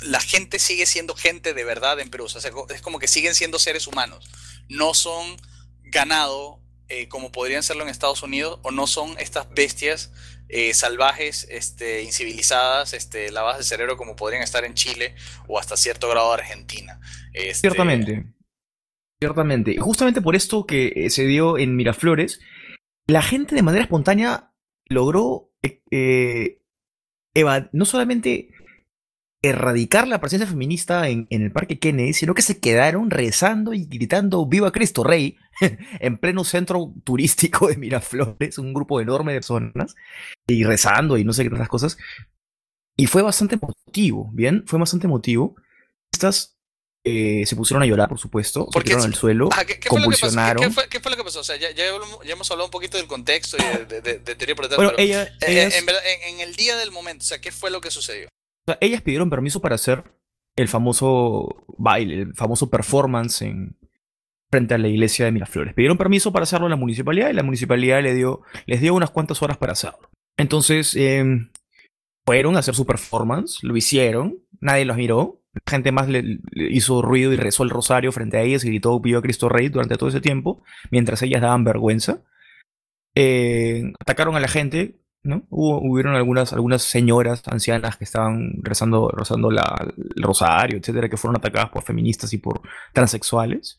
la 0.00 0.20
gente 0.20 0.58
sigue 0.58 0.86
siendo 0.86 1.14
gente 1.16 1.52
de 1.52 1.64
verdad 1.64 1.98
en 2.00 2.10
Perú. 2.10 2.24
O 2.24 2.28
sea, 2.28 2.40
es 2.74 2.80
como 2.82 2.98
que 2.98 3.08
siguen 3.08 3.34
siendo 3.34 3.58
seres 3.58 3.86
humanos. 3.86 4.30
No 4.68 4.94
son 4.94 5.36
ganado 5.82 6.59
eh, 6.90 7.08
como 7.08 7.32
podrían 7.32 7.62
serlo 7.62 7.84
en 7.84 7.88
Estados 7.88 8.22
Unidos 8.22 8.58
o 8.62 8.70
no 8.70 8.86
son 8.86 9.16
estas 9.18 9.48
bestias 9.50 10.12
eh, 10.52 10.74
salvajes, 10.74 11.46
este, 11.48 12.02
incivilizadas, 12.02 12.92
este, 12.92 13.30
lavadas 13.30 13.58
de 13.58 13.64
cerebro 13.64 13.96
como 13.96 14.16
podrían 14.16 14.42
estar 14.42 14.64
en 14.64 14.74
Chile 14.74 15.14
o 15.46 15.60
hasta 15.60 15.76
cierto 15.76 16.08
grado 16.08 16.32
Argentina. 16.32 17.00
Este, 17.32 17.68
Ciertamente. 17.68 18.24
Ciertamente. 19.20 19.76
Justamente 19.78 20.20
por 20.20 20.34
esto 20.34 20.66
que 20.66 20.92
eh, 20.96 21.10
se 21.10 21.24
dio 21.24 21.56
en 21.56 21.76
Miraflores, 21.76 22.40
la 23.06 23.22
gente 23.22 23.54
de 23.54 23.62
manera 23.62 23.84
espontánea 23.84 24.52
logró 24.86 25.52
eh, 25.92 26.58
no 27.72 27.84
solamente 27.84 28.50
erradicar 29.42 30.06
la 30.06 30.20
presencia 30.20 30.46
feminista 30.46 31.08
en, 31.08 31.26
en 31.30 31.42
el 31.42 31.52
Parque 31.52 31.78
Kennedy, 31.78 32.12
sino 32.12 32.34
que 32.34 32.42
se 32.42 32.60
quedaron 32.60 33.10
rezando 33.10 33.72
y 33.72 33.86
gritando 33.86 34.44
¡Viva 34.46 34.70
Cristo 34.72 35.02
Rey! 35.04 35.36
en 36.00 36.18
pleno 36.18 36.44
centro 36.44 36.92
turístico 37.04 37.68
de 37.68 37.76
Miraflores, 37.76 38.58
un 38.58 38.72
grupo 38.74 39.00
enorme 39.00 39.32
de 39.32 39.38
personas, 39.38 39.94
y 40.46 40.64
rezando 40.64 41.16
y 41.18 41.24
no 41.24 41.32
sé 41.32 41.42
qué 41.44 41.54
otras 41.54 41.68
cosas. 41.68 41.96
Y 42.96 43.06
fue 43.06 43.22
bastante 43.22 43.56
emotivo, 43.60 44.30
¿bien? 44.32 44.64
Fue 44.66 44.78
bastante 44.78 45.06
emotivo. 45.06 45.56
Estas 46.12 46.56
eh, 47.04 47.44
se 47.46 47.56
pusieron 47.56 47.82
a 47.82 47.86
llorar, 47.86 48.08
por 48.10 48.18
supuesto, 48.18 48.68
se 48.70 48.80
tiraron 48.82 49.06
al 49.06 49.14
suelo, 49.14 49.48
¿qué, 49.66 49.80
qué 49.80 49.88
fue 49.88 50.00
lo 50.00 50.10
que 50.10 50.10
pasó? 50.10 50.26
¿Qué- 50.26 50.28
convulsionaron. 50.28 50.62
¿Qué, 50.64 50.70
fue, 50.70 50.88
qué 50.90 51.00
fue 51.00 51.10
lo 51.12 51.16
que 51.16 51.24
pasó? 51.24 51.40
O 51.40 51.44
sea, 51.44 51.56
ya, 51.56 51.70
ya, 51.70 51.84
ya 52.26 52.32
hemos 52.34 52.50
hablado 52.50 52.66
un 52.66 52.70
poquito 52.70 52.98
del 52.98 53.06
contexto 53.06 53.56
y 53.58 53.78
de, 53.78 53.84
de- 53.86 54.00
de- 54.02 54.18
de 54.18 54.34
teoría 54.34 54.54
por 54.54 54.66
detrás, 54.66 54.76
Bueno, 54.76 54.92
pero, 54.94 55.02
ella- 55.02 55.24
eh, 55.40 55.80
verdad, 55.86 56.02
en- 56.06 56.34
en 56.34 56.40
el 56.40 56.56
día 56.56 56.76
del 56.76 56.90
momento, 56.90 57.22
o 57.22 57.26
sea, 57.26 57.40
¿qué 57.40 57.52
fue 57.52 57.70
lo 57.70 57.80
que 57.80 57.90
sucedió? 57.90 58.28
O 58.66 58.72
sea, 58.72 58.78
ellas 58.80 59.02
pidieron 59.02 59.30
permiso 59.30 59.60
para 59.60 59.74
hacer 59.74 60.04
el 60.56 60.68
famoso 60.68 61.64
baile, 61.78 62.22
el 62.22 62.34
famoso 62.34 62.70
performance 62.70 63.42
en, 63.42 63.76
frente 64.50 64.74
a 64.74 64.78
la 64.78 64.88
iglesia 64.88 65.24
de 65.24 65.32
Miraflores. 65.32 65.74
Pidieron 65.74 65.96
permiso 65.96 66.32
para 66.32 66.42
hacerlo 66.42 66.66
en 66.66 66.70
la 66.70 66.76
municipalidad 66.76 67.30
y 67.30 67.34
la 67.34 67.42
municipalidad 67.42 68.02
les 68.02 68.80
dio 68.80 68.94
unas 68.94 69.10
cuantas 69.10 69.42
horas 69.42 69.56
para 69.56 69.72
hacerlo. 69.72 70.10
Entonces, 70.36 70.94
eh, 70.96 71.24
fueron 72.26 72.56
a 72.56 72.60
hacer 72.60 72.74
su 72.74 72.86
performance, 72.86 73.58
lo 73.62 73.76
hicieron, 73.76 74.38
nadie 74.60 74.84
los 74.84 74.96
miró. 74.96 75.42
La 75.52 75.62
gente 75.68 75.90
más 75.90 76.08
le, 76.08 76.38
hizo 76.52 77.02
ruido 77.02 77.32
y 77.32 77.36
rezó 77.36 77.64
el 77.64 77.70
rosario 77.70 78.12
frente 78.12 78.36
a 78.36 78.42
ellas 78.42 78.64
y 78.64 78.68
gritó 78.68 79.00
Viva 79.00 79.20
Cristo 79.20 79.48
Rey 79.48 79.68
durante 79.68 79.96
todo 79.96 80.08
ese 80.08 80.20
tiempo, 80.20 80.62
mientras 80.90 81.22
ellas 81.22 81.42
daban 81.42 81.64
vergüenza. 81.64 82.22
Eh, 83.16 83.92
atacaron 83.98 84.36
a 84.36 84.40
la 84.40 84.46
gente, 84.46 84.99
hubieron 85.50 86.14
algunas, 86.14 86.52
algunas 86.52 86.82
señoras 86.82 87.42
ancianas 87.46 87.96
que 87.96 88.04
estaban 88.04 88.54
rezando, 88.62 89.10
rezando 89.10 89.50
el 89.50 90.22
rosario, 90.22 90.78
etcétera, 90.78 91.08
que 91.08 91.16
fueron 91.16 91.36
atacadas 91.36 91.70
por 91.70 91.82
feministas 91.82 92.32
y 92.32 92.38
por 92.38 92.62
transexuales. 92.92 93.76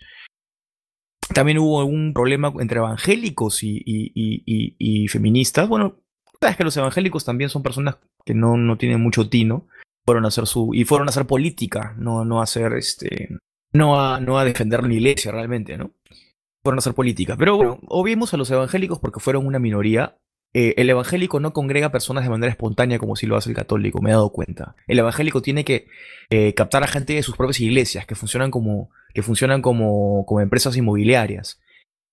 También 1.33 1.59
hubo 1.59 1.83
un 1.85 2.13
problema 2.13 2.53
entre 2.59 2.79
evangélicos 2.79 3.59
y, 3.63 5.07
feministas. 5.09 5.67
Bueno, 5.67 5.97
sabes 6.39 6.57
que 6.57 6.63
los 6.63 6.75
evangélicos 6.77 7.25
también 7.25 7.49
son 7.49 7.63
personas 7.63 7.97
que 8.25 8.33
no, 8.33 8.57
no 8.57 8.77
tienen 8.77 9.01
mucho 9.01 9.29
tino. 9.29 9.67
Fueron 10.05 10.25
a 10.25 10.29
hacer 10.29 10.47
su. 10.47 10.73
y 10.73 10.83
fueron 10.83 11.07
a 11.07 11.11
hacer 11.11 11.27
política, 11.27 11.95
no, 11.97 12.25
no 12.25 12.39
a 12.39 12.43
hacer 12.43 12.73
este. 12.73 13.29
No 13.73 14.01
a, 14.01 14.19
no 14.19 14.37
a 14.37 14.43
defender 14.43 14.83
la 14.83 14.93
iglesia 14.93 15.31
realmente, 15.31 15.77
¿no? 15.77 15.91
Fueron 16.63 16.79
a 16.79 16.81
hacer 16.81 16.93
política. 16.93 17.37
Pero 17.37 17.55
bueno, 17.55 17.79
a 17.81 18.37
los 18.37 18.51
evangélicos 18.51 18.99
porque 18.99 19.19
fueron 19.19 19.45
una 19.45 19.59
minoría. 19.59 20.17
Eh, 20.53 20.73
el 20.77 20.89
evangélico 20.89 21.39
no 21.39 21.53
congrega 21.53 21.91
personas 21.91 22.23
de 22.23 22.29
manera 22.29 22.51
espontánea 22.51 22.99
como 22.99 23.15
si 23.15 23.25
lo 23.25 23.37
hace 23.37 23.49
el 23.49 23.55
católico, 23.55 24.01
me 24.01 24.09
he 24.09 24.13
dado 24.13 24.31
cuenta. 24.31 24.75
El 24.87 24.99
evangélico 24.99 25.41
tiene 25.41 25.63
que 25.63 25.87
eh, 26.29 26.53
captar 26.53 26.83
a 26.83 26.87
gente 26.87 27.13
de 27.13 27.23
sus 27.23 27.37
propias 27.37 27.61
iglesias, 27.61 28.05
que 28.05 28.15
funcionan 28.15 28.51
como, 28.51 28.89
que 29.13 29.23
funcionan 29.23 29.61
como, 29.61 30.25
como 30.25 30.41
empresas 30.41 30.75
inmobiliarias, 30.75 31.61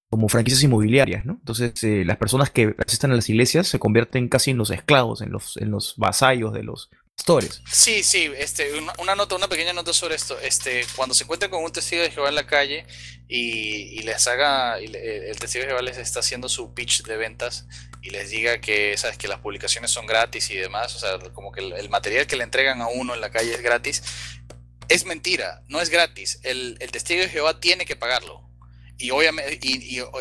como 0.08 0.28
franquicias 0.28 0.62
inmobiliarias, 0.62 1.26
¿no? 1.26 1.34
Entonces, 1.34 1.82
eh, 1.82 2.04
las 2.04 2.16
personas 2.16 2.50
que 2.50 2.74
asisten 2.78 3.10
a 3.10 3.16
las 3.16 3.28
iglesias 3.28 3.66
se 3.66 3.80
convierten 3.80 4.28
casi 4.28 4.52
en 4.52 4.58
los 4.58 4.70
esclavos, 4.70 5.20
en 5.20 5.32
los, 5.32 5.56
en 5.56 5.70
los 5.70 5.94
vasallos 5.96 6.52
de 6.52 6.62
los 6.62 6.90
pastores. 7.18 7.60
Sí, 7.70 8.02
sí, 8.02 8.30
este, 8.38 8.72
una, 8.98 9.14
nota, 9.14 9.34
una 9.34 9.48
pequeña 9.48 9.72
nota 9.72 9.92
sobre 9.92 10.14
esto. 10.14 10.38
Este, 10.40 10.86
cuando 10.96 11.14
se 11.14 11.24
encuentren 11.24 11.50
con 11.50 11.62
un 11.64 11.72
testigo 11.72 12.02
de 12.02 12.10
Jehová 12.10 12.28
en 12.28 12.36
la 12.36 12.46
calle 12.46 12.86
y, 13.28 14.00
les 14.02 14.26
haga, 14.28 14.80
y 14.80 14.86
le- 14.86 15.30
el 15.30 15.38
testigo 15.38 15.62
de 15.62 15.68
Jehová 15.68 15.82
les 15.82 15.98
está 15.98 16.20
haciendo 16.20 16.48
su 16.48 16.72
pitch 16.74 17.02
de 17.02 17.16
ventas 17.16 17.66
y 18.02 18.10
les 18.10 18.30
diga 18.30 18.60
que, 18.60 18.96
sabes, 18.96 19.18
que 19.18 19.28
las 19.28 19.40
publicaciones 19.40 19.90
son 19.90 20.06
gratis 20.06 20.50
y 20.50 20.56
demás, 20.56 20.94
o 20.94 20.98
sea, 20.98 21.18
como 21.34 21.52
que 21.52 21.60
el, 21.60 21.88
material 21.90 22.26
que 22.26 22.36
le 22.36 22.44
entregan 22.44 22.80
a 22.80 22.86
uno 22.88 23.14
en 23.14 23.20
la 23.20 23.30
calle 23.30 23.52
es 23.52 23.60
gratis, 23.60 24.02
es 24.88 25.04
mentira, 25.04 25.62
no 25.68 25.80
es 25.80 25.90
gratis. 25.90 26.38
El, 26.44 26.78
testigo 26.92 27.20
de 27.22 27.28
Jehová 27.28 27.60
tiene 27.60 27.84
que 27.84 27.96
pagarlo. 27.96 28.42
Y 29.00 29.10
obviamente, 29.10 29.58
y, 29.62 30.00
o 30.00 30.12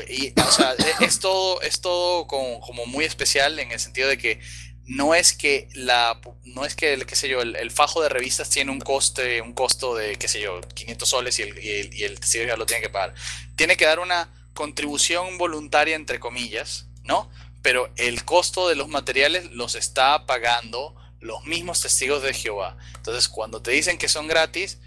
sea, 0.52 0.74
e- 0.74 1.06
es 1.06 1.20
todo, 1.20 1.62
es 1.62 1.80
todo 1.82 2.28
como, 2.28 2.60
como 2.60 2.86
muy 2.86 3.06
especial 3.06 3.58
en 3.60 3.72
el 3.72 3.80
sentido 3.80 4.08
de 4.10 4.18
que 4.18 4.40
no 4.88 5.14
es 5.14 5.34
que 5.34 5.68
la 5.74 6.20
no 6.46 6.66
es 6.66 6.76
que 6.76 6.94
el 6.94 7.06
qué 7.06 7.16
sé 7.16 7.28
yo 7.28 7.42
el, 7.42 7.72
fajo 7.72 8.02
de 8.02 8.10
revistas 8.10 8.50
tiene 8.50 8.72
un 8.72 8.80
coste 8.80 9.42
un 9.42 9.54
costo 9.54 9.96
de 9.96 10.16
qué 10.16 10.30
sé 10.30 10.42
yo 10.42 10.62
500 10.62 11.10
soles 11.10 11.40
y 11.40 11.44
el, 11.44 11.64
y 11.64 12.04
el, 12.04 12.14
y 12.14 12.28
Jehová 12.28 12.56
lo 12.56 12.66
tiene 12.66 12.82
que 12.82 12.90
pagar. 12.90 13.14
Tiene 13.56 13.76
que 13.76 13.86
dar 13.86 14.00
una 14.00 14.30
contribución 14.54 15.38
voluntaria 15.38 15.96
entre 15.96 16.20
comillas 16.20 16.88
no 17.04 17.30
pero 17.62 17.92
el 17.98 18.24
costo 18.24 18.70
de 18.70 18.76
los 18.76 18.88
materiales 18.88 19.52
los 19.52 19.76
está 19.76 20.26
pagando 20.26 20.96
los 21.20 21.44
mismos 21.46 21.82
testigos 21.82 22.24
de 22.24 22.34
Jehová. 22.34 22.78
Entonces 22.96 23.28
cuando 23.28 23.62
te 23.62 23.72
dicen 23.72 23.98
que 23.98 24.08
son 24.08 24.28
gratis 24.28 24.80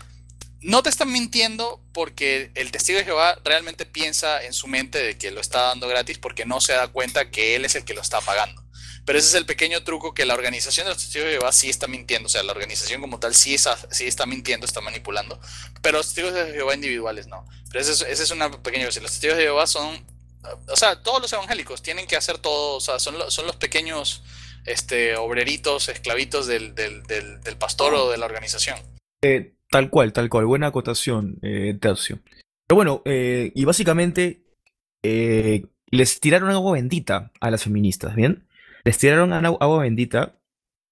no 0.63 0.83
te 0.83 0.91
están 0.91 1.11
mintiendo 1.11 1.81
porque 1.93 2.51
el 2.55 2.71
testigo 2.71 2.99
de 2.99 3.05
Jehová 3.05 3.39
realmente 3.45 3.87
piensa 3.87 4.43
en 4.43 4.53
su 4.53 4.67
mente 4.67 4.99
de 5.03 5.17
que 5.17 5.31
lo 5.31 5.41
está 5.41 5.63
dando 5.63 5.89
gratis 5.89 6.19
porque 6.19 6.45
no 6.45 6.61
se 6.61 6.75
da 6.75 6.89
cuenta 6.89 7.31
que 7.31 7.57
él 7.57 7.65
es 7.65 7.75
el 7.75 7.85
que 7.85 7.95
lo 7.95 8.03
está 8.03 8.21
pagando. 8.21 8.60
Pero 9.05 9.19
ese 9.19 9.29
es 9.29 9.35
el 9.35 9.47
pequeño 9.47 9.83
truco 9.83 10.15
que 10.15 10.25
la 10.25 10.35
organización 10.35 10.87
de 10.87 10.93
los 10.93 10.99
testigos 10.99 11.27
de 11.27 11.33
Jehová 11.35 11.53
sí 11.53 11.69
está 11.69 11.87
mintiendo. 11.87 12.27
O 12.27 12.31
sea, 12.31 12.43
la 12.43 12.53
organización 12.53 13.01
como 13.01 13.19
tal 13.19 13.35
sí, 13.35 13.55
está, 13.55 13.77
sí 13.91 14.07
está 14.07 14.27
mintiendo, 14.27 14.67
está 14.67 14.81
manipulando. 14.81 15.41
Pero 15.83 15.99
los 15.99 16.07
testigos 16.07 16.35
de 16.35 16.53
Jehová 16.53 16.75
individuales 16.75 17.27
no. 17.27 17.47
Pero 17.71 17.81
esa 17.81 18.07
es, 18.09 18.31
una 18.31 18.51
pequeña 18.63 18.87
cosa. 18.87 19.01
Los 19.01 19.13
testigos 19.13 19.37
de 19.37 19.45
Jehová 19.45 19.67
son... 19.67 20.05
O 20.69 20.77
sea, 20.77 21.03
todos 21.03 21.21
los 21.21 21.33
evangélicos 21.33 21.83
tienen 21.83 22.07
que 22.07 22.17
hacer 22.17 22.39
todo. 22.39 22.77
O 22.77 22.81
sea, 22.81 22.99
son, 22.99 23.17
son 23.31 23.47
los 23.47 23.57
pequeños 23.57 24.23
este, 24.67 25.17
obreritos, 25.17 25.89
esclavitos 25.89 26.47
del, 26.47 26.75
del, 26.75 27.03
del, 27.05 27.41
del 27.41 27.57
pastor 27.57 27.95
o 27.95 28.11
de 28.11 28.19
la 28.19 28.27
organización. 28.27 28.79
Eh, 29.23 29.55
tal 29.71 29.91
cual, 29.91 30.13
tal 30.13 30.29
cual. 30.29 30.47
Buena 30.47 30.69
acotación, 30.69 31.39
eh, 31.43 31.77
Tercio. 31.81 32.21
Pero 32.67 32.77
bueno, 32.77 33.03
eh, 33.05 33.51
y 33.55 33.65
básicamente 33.65 34.45
eh, 35.03 35.65
les 35.87 36.21
tiraron 36.21 36.51
agua 36.51 36.75
bendita 36.75 37.33
a 37.41 37.51
las 37.51 37.65
feministas, 37.65 38.15
¿bien? 38.15 38.47
Les 38.85 38.99
tiraron 38.99 39.33
agua 39.33 39.83
bendita 39.83 40.37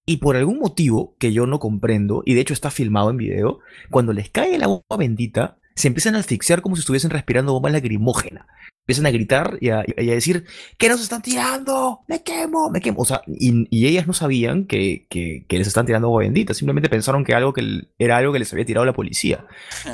y 0.07 0.19
por 0.19 0.37
algún 0.37 0.59
motivo 0.59 1.17
que 1.19 1.33
yo 1.33 1.47
no 1.47 1.59
comprendo, 1.59 2.23
y 2.25 2.35
de 2.35 2.41
hecho 2.41 2.55
está 2.55 2.71
filmado 2.71 3.11
en 3.11 3.17
video, 3.19 3.61
cuando 3.91 4.13
les 4.13 4.31
cae 4.31 4.55
el 4.55 4.63
agua 4.63 4.83
bendita, 4.99 5.59
se 5.75 5.89
empiezan 5.89 6.15
a 6.17 6.19
asfixiar 6.21 6.63
como 6.63 6.77
si 6.77 6.81
estuviesen 6.81 7.11
respirando 7.11 7.53
bomba 7.53 7.71
lacrimógena. 7.71 8.47
Empiezan 8.87 9.05
a 9.07 9.11
gritar 9.11 9.59
y 9.61 9.69
a, 9.69 9.85
y 9.87 10.11
a 10.11 10.15
decir, 10.15 10.47
¿qué 10.79 10.89
nos 10.89 11.03
están 11.03 11.21
tirando? 11.21 12.01
¡Me 12.09 12.23
quemo! 12.23 12.71
¡Me 12.71 12.81
quemo! 12.81 13.03
O 13.03 13.05
sea, 13.05 13.21
y, 13.27 13.67
y 13.71 13.87
ellas 13.87 14.07
no 14.07 14.15
sabían 14.15 14.65
que, 14.65 15.07
que- 15.11 15.45
que 15.47 15.59
les 15.59 15.67
están 15.67 15.85
tirando 15.85 16.07
agua 16.09 16.23
bendita, 16.23 16.55
simplemente 16.55 16.89
pensaron 16.89 17.23
que, 17.23 17.35
algo 17.35 17.53
que 17.53 17.83
era 17.99 18.17
algo 18.17 18.33
que 18.33 18.39
les 18.39 18.51
había 18.53 18.65
tirado 18.65 18.87
la 18.87 18.95
policía. 18.95 19.47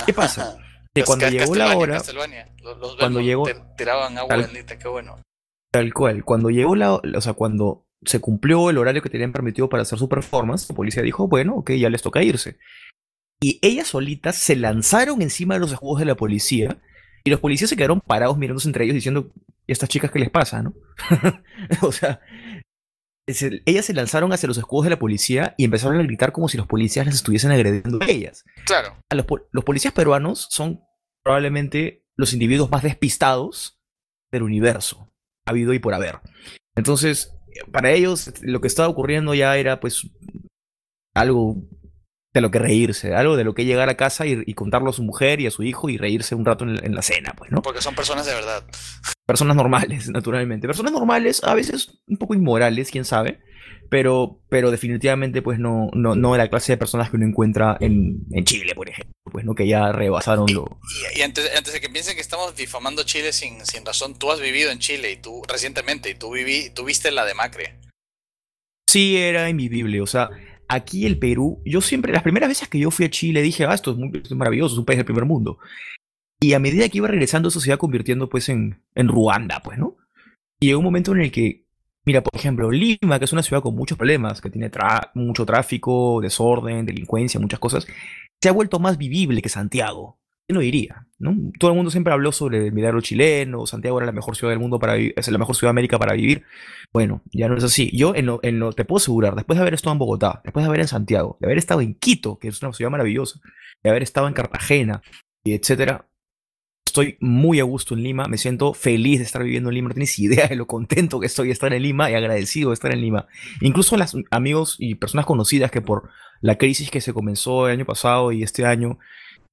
¿Qué 0.06 0.12
pasa? 0.12 0.56
Que 0.94 1.02
cuando 1.02 1.28
llegó 1.28 1.56
la 1.56 1.76
hora, 1.76 1.94
Castlevania. 1.94 2.48
Los, 2.62 2.78
los 2.78 2.94
cuando 2.96 3.20
llegó- 3.20 3.46
te- 3.46 3.56
tiraban 3.76 4.16
agua 4.16 4.28
Tal- 4.28 4.42
bendita, 4.44 4.78
qué 4.78 4.86
bueno. 4.86 5.16
Tal 5.72 5.92
cual. 5.92 6.24
Cuando 6.24 6.50
llegó 6.50 6.76
la, 6.76 6.94
o 6.94 7.20
sea, 7.20 7.32
cuando 7.32 7.83
se 8.06 8.20
cumplió 8.20 8.70
el 8.70 8.78
horario 8.78 9.02
que 9.02 9.10
tenían 9.10 9.32
permitido 9.32 9.68
para 9.68 9.82
hacer 9.82 9.98
su 9.98 10.08
performance, 10.08 10.68
la 10.68 10.74
policía 10.76 11.02
dijo, 11.02 11.28
bueno, 11.28 11.56
ok, 11.56 11.72
ya 11.72 11.90
les 11.90 12.02
toca 12.02 12.22
irse. 12.22 12.58
Y 13.42 13.58
ellas 13.62 13.88
solitas 13.88 14.36
se 14.36 14.56
lanzaron 14.56 15.20
encima 15.22 15.54
de 15.54 15.60
los 15.60 15.72
escudos 15.72 16.00
de 16.00 16.06
la 16.06 16.14
policía 16.16 16.78
y 17.24 17.30
los 17.30 17.40
policías 17.40 17.70
se 17.70 17.76
quedaron 17.76 18.00
parados 18.00 18.38
mirándose 18.38 18.68
entre 18.68 18.84
ellos 18.84 18.94
diciendo, 18.94 19.32
¿y 19.66 19.72
estas 19.72 19.88
chicas 19.88 20.10
qué 20.10 20.18
les 20.18 20.30
pasa, 20.30 20.62
no? 20.62 20.74
o 21.82 21.92
sea, 21.92 22.20
se- 23.26 23.62
ellas 23.66 23.84
se 23.86 23.94
lanzaron 23.94 24.32
hacia 24.32 24.46
los 24.46 24.58
escudos 24.58 24.84
de 24.84 24.90
la 24.90 24.98
policía 24.98 25.54
y 25.56 25.64
empezaron 25.64 25.98
a 25.98 26.02
gritar 26.02 26.32
como 26.32 26.48
si 26.48 26.56
los 26.56 26.66
policías 26.66 27.06
les 27.06 27.16
estuviesen 27.16 27.50
agrediendo 27.50 27.98
a 28.02 28.06
ellas. 28.10 28.44
Claro. 28.66 28.96
A 29.10 29.14
los, 29.14 29.26
po- 29.26 29.46
los 29.50 29.64
policías 29.64 29.94
peruanos 29.94 30.46
son 30.50 30.80
probablemente 31.22 32.04
los 32.16 32.32
individuos 32.32 32.70
más 32.70 32.82
despistados 32.82 33.80
del 34.30 34.42
universo, 34.42 35.10
habido 35.46 35.72
y 35.74 35.78
por 35.78 35.94
haber. 35.94 36.20
Entonces, 36.76 37.33
para 37.70 37.92
ellos 37.92 38.32
lo 38.42 38.60
que 38.60 38.68
estaba 38.68 38.88
ocurriendo 38.88 39.34
ya 39.34 39.56
era 39.56 39.80
pues 39.80 40.08
algo 41.14 41.56
de 42.34 42.40
lo 42.40 42.50
que 42.50 42.58
reírse, 42.58 43.14
algo 43.14 43.36
de 43.36 43.44
lo 43.44 43.54
que 43.54 43.64
llegar 43.64 43.88
a 43.88 43.96
casa 43.96 44.26
y, 44.26 44.42
y 44.44 44.54
contarlo 44.54 44.90
a 44.90 44.92
su 44.92 45.04
mujer 45.04 45.40
y 45.40 45.46
a 45.46 45.52
su 45.52 45.62
hijo 45.62 45.88
y 45.88 45.96
reírse 45.96 46.34
un 46.34 46.44
rato 46.44 46.64
en, 46.64 46.84
en 46.84 46.94
la 46.94 47.00
cena, 47.00 47.32
pues, 47.36 47.52
¿no? 47.52 47.62
Porque 47.62 47.80
son 47.80 47.94
personas 47.94 48.26
de 48.26 48.34
verdad. 48.34 48.64
Personas 49.24 49.56
normales, 49.56 50.08
naturalmente. 50.10 50.66
Personas 50.66 50.92
normales, 50.92 51.42
a 51.44 51.54
veces 51.54 52.00
un 52.08 52.16
poco 52.16 52.34
inmorales, 52.34 52.90
quién 52.90 53.04
sabe, 53.04 53.40
pero, 53.88 54.40
pero 54.48 54.72
definitivamente 54.72 55.42
pues 55.42 55.60
no, 55.60 55.90
no, 55.94 56.16
no 56.16 56.32
de 56.32 56.38
la 56.38 56.50
clase 56.50 56.72
de 56.72 56.76
personas 56.76 57.08
que 57.08 57.16
uno 57.16 57.26
encuentra 57.26 57.76
en, 57.80 58.24
en 58.32 58.44
Chile, 58.44 58.74
por 58.74 58.88
ejemplo, 58.88 59.14
pues 59.30 59.44
no 59.44 59.54
que 59.54 59.68
ya 59.68 59.92
rebasaron 59.92 60.46
lo... 60.52 60.80
Y, 61.14 61.20
y 61.20 61.22
antes, 61.22 61.48
antes 61.56 61.72
de 61.72 61.80
que 61.80 61.88
piensen 61.88 62.16
que 62.16 62.20
estamos 62.20 62.56
difamando 62.56 63.04
Chile 63.04 63.32
sin, 63.32 63.64
sin 63.64 63.86
razón, 63.86 64.18
tú 64.18 64.32
has 64.32 64.40
vivido 64.40 64.72
en 64.72 64.80
Chile 64.80 65.12
y 65.12 65.16
tú 65.18 65.42
recientemente 65.46 66.10
y 66.10 66.14
tú 66.16 66.32
viví, 66.32 66.70
tú 66.70 66.84
viste 66.84 67.12
la 67.12 67.24
de 67.24 67.34
Macre. 67.34 67.78
Sí, 68.88 69.16
era 69.16 69.48
invivible, 69.48 70.00
o 70.00 70.06
sea, 70.06 70.30
aquí 70.68 71.06
el 71.06 71.18
Perú, 71.18 71.62
yo 71.64 71.80
siempre, 71.80 72.12
las 72.12 72.22
primeras 72.22 72.48
veces 72.48 72.68
que 72.68 72.78
yo 72.78 72.90
fui 72.90 73.06
a 73.06 73.10
Chile 73.10 73.42
dije, 73.42 73.64
ah, 73.64 73.74
esto 73.74 73.92
es, 73.92 73.96
muy, 73.96 74.10
maravilloso, 74.30 74.74
es 74.74 74.78
un 74.78 74.84
país 74.84 74.98
del 74.98 75.06
primer 75.06 75.24
mundo. 75.24 75.58
Y 76.40 76.52
a 76.52 76.58
medida 76.58 76.88
que 76.88 76.98
iba 76.98 77.08
regresando, 77.08 77.48
eso 77.48 77.60
se 77.60 77.70
iba 77.70 77.76
convirtiendo 77.76 78.28
pues 78.28 78.48
en, 78.48 78.82
en 78.94 79.08
Ruanda, 79.08 79.60
pues, 79.62 79.78
¿no? 79.78 79.96
Y 80.60 80.66
llegó 80.66 80.78
un 80.80 80.84
momento 80.84 81.12
en 81.12 81.22
el 81.22 81.32
que, 81.32 81.64
mira, 82.04 82.22
por 82.22 82.34
ejemplo, 82.38 82.70
Lima, 82.70 83.18
que 83.18 83.24
es 83.24 83.32
una 83.32 83.42
ciudad 83.42 83.62
con 83.62 83.74
muchos 83.74 83.96
problemas, 83.96 84.40
que 84.40 84.50
tiene 84.50 84.70
mucho 85.14 85.46
tráfico, 85.46 86.20
desorden, 86.20 86.86
delincuencia, 86.86 87.40
muchas 87.40 87.60
cosas, 87.60 87.86
se 88.40 88.48
ha 88.48 88.52
vuelto 88.52 88.78
más 88.78 88.98
vivible 88.98 89.42
que 89.42 89.48
Santiago. 89.48 90.18
¿Quién 90.46 90.54
lo 90.56 90.60
diría? 90.60 91.06
¿no? 91.18 91.34
Todo 91.58 91.70
el 91.70 91.76
mundo 91.76 91.90
siempre 91.90 92.12
habló 92.12 92.30
sobre 92.32 92.66
el 92.66 92.72
milagro 92.72 93.00
chileno, 93.00 93.66
Santiago 93.66 93.96
era 93.98 94.06
la 94.06 94.12
mejor 94.12 94.36
ciudad 94.36 94.52
del 94.52 94.60
mundo 94.60 94.78
para 94.78 94.94
vivir, 94.94 95.14
es 95.16 95.28
la 95.28 95.38
mejor 95.38 95.56
ciudad 95.56 95.68
de 95.68 95.74
América 95.74 95.98
para 95.98 96.12
vivir. 96.14 96.44
Bueno, 96.92 97.22
ya 97.32 97.48
no 97.48 97.56
es 97.56 97.64
así. 97.64 97.90
Yo 97.96 98.14
en 98.14 98.26
lo, 98.26 98.40
en 98.42 98.58
lo- 98.58 98.72
te 98.72 98.84
puedo 98.84 98.98
asegurar, 98.98 99.34
después 99.34 99.56
de 99.56 99.62
haber 99.62 99.74
estado 99.74 99.92
en 99.92 99.98
Bogotá, 99.98 100.40
después 100.44 100.62
de 100.64 100.68
haber 100.68 100.80
en 100.80 100.88
Santiago, 100.88 101.38
de 101.40 101.46
haber 101.46 101.58
estado 101.58 101.80
en 101.80 101.94
Quito, 101.94 102.38
que 102.38 102.48
es 102.48 102.62
una 102.62 102.72
ciudad 102.74 102.90
maravillosa, 102.90 103.40
de 103.82 103.90
haber 103.90 104.02
estado 104.02 104.28
en 104.28 104.34
Cartagena, 104.34 105.00
y 105.44 105.54
etcétera, 105.54 106.08
estoy 106.86 107.16
muy 107.20 107.58
a 107.60 107.64
gusto 107.64 107.94
en 107.94 108.02
Lima, 108.02 108.28
me 108.28 108.36
siento 108.38 108.74
feliz 108.74 109.18
de 109.18 109.24
estar 109.24 109.42
viviendo 109.42 109.70
en 109.70 109.74
Lima, 109.76 109.88
no 109.88 109.94
tienes 109.94 110.18
idea 110.18 110.46
de 110.46 110.56
lo 110.56 110.66
contento 110.66 111.20
que 111.20 111.26
estoy 111.26 111.46
de 111.48 111.52
estar 111.54 111.72
en 111.72 111.82
Lima 111.82 112.10
y 112.10 112.14
agradecido 112.14 112.70
de 112.70 112.74
estar 112.74 112.92
en 112.92 113.00
Lima. 113.00 113.26
Incluso 113.62 113.96
las 113.96 114.14
amigos 114.30 114.76
y 114.78 114.94
personas 114.96 115.24
conocidas 115.26 115.70
que 115.70 115.80
por 115.80 116.10
la 116.40 116.56
crisis 116.58 116.90
que 116.90 117.00
se 117.00 117.14
comenzó 117.14 117.66
el 117.66 117.72
año 117.74 117.86
pasado 117.86 118.30
y 118.30 118.42
este 118.42 118.66
año 118.66 118.98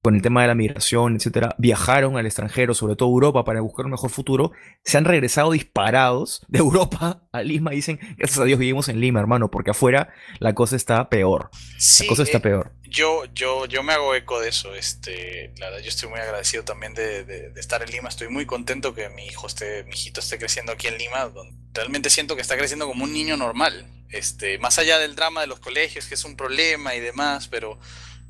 con 0.02 0.16
el 0.16 0.22
tema 0.22 0.42
de 0.42 0.48
la 0.48 0.56
migración, 0.56 1.14
etcétera, 1.14 1.54
viajaron 1.58 2.16
al 2.16 2.26
extranjero, 2.26 2.74
sobre 2.74 2.96
todo 2.96 3.08
a 3.08 3.12
Europa, 3.12 3.44
para 3.44 3.60
buscar 3.60 3.84
un 3.84 3.92
mejor 3.92 4.10
futuro, 4.10 4.50
se 4.84 4.98
han 4.98 5.04
regresado 5.04 5.52
disparados 5.52 6.44
de 6.48 6.58
Europa 6.58 7.22
a 7.30 7.42
Lima 7.42 7.72
y 7.72 7.76
dicen, 7.76 8.00
gracias 8.18 8.40
a 8.40 8.44
Dios 8.44 8.58
vivimos 8.58 8.88
en 8.88 9.00
Lima, 9.00 9.20
hermano, 9.20 9.48
porque 9.50 9.70
afuera 9.70 10.12
la 10.40 10.54
cosa 10.54 10.74
está 10.74 11.08
peor. 11.08 11.50
Sí, 11.78 12.02
la 12.04 12.08
cosa 12.08 12.24
está 12.24 12.38
eh, 12.38 12.40
peor. 12.40 12.72
Yo, 12.82 13.24
yo, 13.32 13.64
yo 13.66 13.84
me 13.84 13.92
hago 13.92 14.12
eco 14.16 14.40
de 14.40 14.48
eso. 14.48 14.74
Este, 14.74 15.52
la 15.58 15.66
verdad, 15.66 15.82
yo 15.84 15.88
estoy 15.88 16.08
muy 16.10 16.18
agradecido 16.18 16.64
también 16.64 16.94
de, 16.94 17.24
de- 17.24 17.50
de 17.50 17.60
estar 17.60 17.80
en 17.82 17.90
Lima. 17.90 18.08
Estoy 18.08 18.28
muy 18.28 18.44
contento 18.44 18.94
que 18.94 19.08
mi 19.08 19.26
hijo 19.26 19.46
esté, 19.46 19.84
mi 19.84 19.92
hijito 19.92 20.18
esté 20.18 20.36
creciendo 20.36 20.72
aquí 20.72 20.88
en 20.88 20.98
Lima, 20.98 21.26
donde 21.26 21.54
realmente 21.74 22.10
siento 22.10 22.34
que 22.34 22.42
está 22.42 22.56
creciendo 22.56 22.88
como 22.88 23.04
un 23.04 23.12
niño 23.12 23.36
normal. 23.36 23.86
Este, 24.10 24.58
más 24.58 24.78
allá 24.80 24.98
del 24.98 25.14
drama 25.14 25.40
de 25.42 25.46
los 25.46 25.60
colegios, 25.60 26.06
que 26.06 26.14
es 26.16 26.24
un 26.24 26.36
problema 26.36 26.94
y 26.96 27.00
demás, 27.00 27.46
pero 27.48 27.78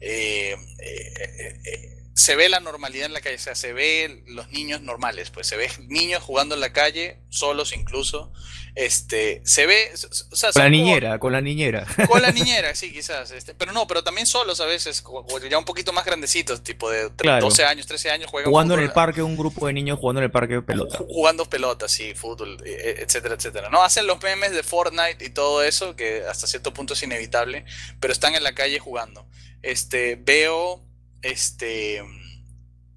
eh, 0.02 0.56
eh, 0.80 1.60
eh, 1.64 1.88
se 2.14 2.36
ve 2.36 2.48
la 2.50 2.60
normalidad 2.60 3.06
en 3.06 3.14
la 3.14 3.20
calle, 3.22 3.36
o 3.36 3.38
sea, 3.38 3.54
se 3.54 3.72
ve 3.72 4.22
los 4.26 4.50
niños 4.50 4.82
normales, 4.82 5.30
pues 5.30 5.46
se 5.46 5.56
ve 5.56 5.70
niños 5.88 6.22
jugando 6.22 6.54
en 6.54 6.60
la 6.60 6.72
calle, 6.72 7.18
solos 7.30 7.72
incluso. 7.74 8.30
Este, 8.74 9.42
se 9.44 9.66
ve, 9.66 9.90
o 10.30 10.36
sea, 10.36 10.50
Con 10.52 10.62
la 10.62 10.68
como- 10.70 10.76
niñera, 10.76 11.18
con 11.18 11.32
la 11.32 11.40
niñera. 11.42 11.86
con 12.08 12.22
la 12.22 12.30
niñera, 12.32 12.74
sí, 12.74 12.90
quizás. 12.92 13.30
Este, 13.30 13.54
pero 13.54 13.72
no, 13.72 13.86
pero 13.86 14.02
también 14.04 14.26
solos 14.26 14.60
a 14.60 14.66
veces, 14.66 15.02
ya 15.50 15.58
un 15.58 15.64
poquito 15.64 15.92
más 15.92 16.04
grandecitos, 16.06 16.62
tipo 16.62 16.90
de 16.90 17.06
tre- 17.10 17.22
Claro. 17.22 17.46
12 17.46 17.64
años, 17.64 17.86
13 17.86 18.10
años, 18.10 18.30
juegan 18.30 18.50
Jugando 18.50 18.74
en 18.74 18.80
el 18.80 18.92
parque, 18.92 19.22
un 19.22 19.36
grupo 19.36 19.66
de 19.66 19.72
niños 19.74 19.98
jugando 19.98 20.20
en 20.20 20.24
el 20.24 20.30
parque 20.30 20.54
de 20.54 20.62
pelota. 20.62 20.98
ju- 20.98 21.06
jugando 21.08 21.48
pelota, 21.48 21.86
sí, 21.88 22.14
fútbol, 22.14 22.58
e- 22.64 22.70
e- 22.70 23.02
etcétera, 23.02 23.34
etcétera. 23.34 23.68
No 23.70 23.82
hacen 23.82 24.06
los 24.06 24.22
memes 24.22 24.52
de 24.52 24.62
Fortnite 24.62 25.22
y 25.24 25.30
todo 25.30 25.62
eso, 25.62 25.94
que 25.96 26.24
hasta 26.28 26.46
cierto 26.46 26.72
punto 26.74 26.92
es 26.94 27.02
inevitable, 27.02 27.64
pero 28.00 28.12
están 28.12 28.34
en 28.34 28.42
la 28.42 28.54
calle 28.54 28.78
jugando. 28.78 29.26
Este, 29.62 30.16
veo, 30.16 30.84
este, 31.22 32.02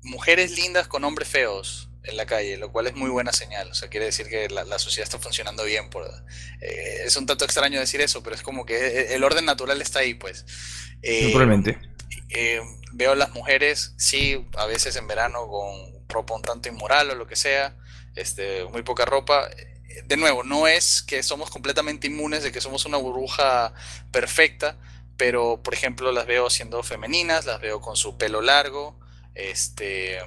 mujeres 0.03 0.51
lindas 0.57 0.88
con 0.88 1.03
hombres 1.03 1.28
feos 1.30 1.89
en 2.03 2.18
la 2.18 2.26
calle, 2.28 2.57
lo 2.57 2.72
cual 2.72 2.88
es 2.88 2.95
muy 2.95 3.09
buena 3.09 3.34
señal. 3.34 3.70
O 3.72 3.74
sea, 3.74 3.89
quiere 3.89 4.05
decir 4.07 4.28
que 4.30 4.49
la, 4.49 4.63
la 4.66 4.80
sociedad 4.80 5.05
está 5.05 5.20
funcionando 5.20 5.63
bien. 5.63 5.89
Por, 5.89 6.05
eh, 6.61 7.03
es 7.05 7.16
un 7.18 7.26
tanto 7.26 7.45
extraño 7.45 7.80
decir 7.80 8.01
eso, 8.01 8.22
pero 8.24 8.36
es 8.36 8.43
como 8.43 8.66
que 8.66 8.76
e- 8.78 9.16
el 9.16 9.24
orden 9.24 9.45
natural 9.45 9.82
está 9.82 9.99
ahí, 9.99 10.13
pues. 10.13 10.45
Eh, 11.01 11.51
eh, 12.30 12.61
veo 12.93 13.16
las 13.16 13.32
mujeres, 13.34 13.93
sí, 13.97 14.47
a 14.57 14.66
veces 14.66 14.95
en 14.95 15.07
verano 15.07 15.47
con 15.47 16.07
ropa 16.07 16.36
un 16.36 16.41
tanto 16.43 16.70
inmoral 16.70 17.09
o 17.11 17.16
lo 17.16 17.28
que 17.28 17.36
sea, 17.36 17.78
este, 18.16 18.66
muy 18.66 18.84
poca 18.84 19.05
ropa. 19.05 19.49
Eh, 19.57 20.03
De 20.05 20.18
nuevo, 20.18 20.43
no 20.43 20.68
es 20.68 21.01
que 21.03 21.24
somos 21.24 21.49
completamente 21.49 22.07
inmunes 22.07 22.43
de 22.43 22.51
que 22.51 22.61
somos 22.61 22.86
una 22.86 22.97
burbuja 22.97 23.74
perfecta, 24.11 24.78
pero 25.18 25.61
por 25.63 25.74
ejemplo 25.74 26.11
las 26.11 26.26
veo 26.26 26.49
siendo 26.49 26.82
femeninas, 26.84 27.45
las 27.45 27.61
veo 27.61 27.82
con 27.82 27.95
su 27.95 28.18
pelo 28.18 28.41
largo, 28.41 28.99
este, 29.34 30.20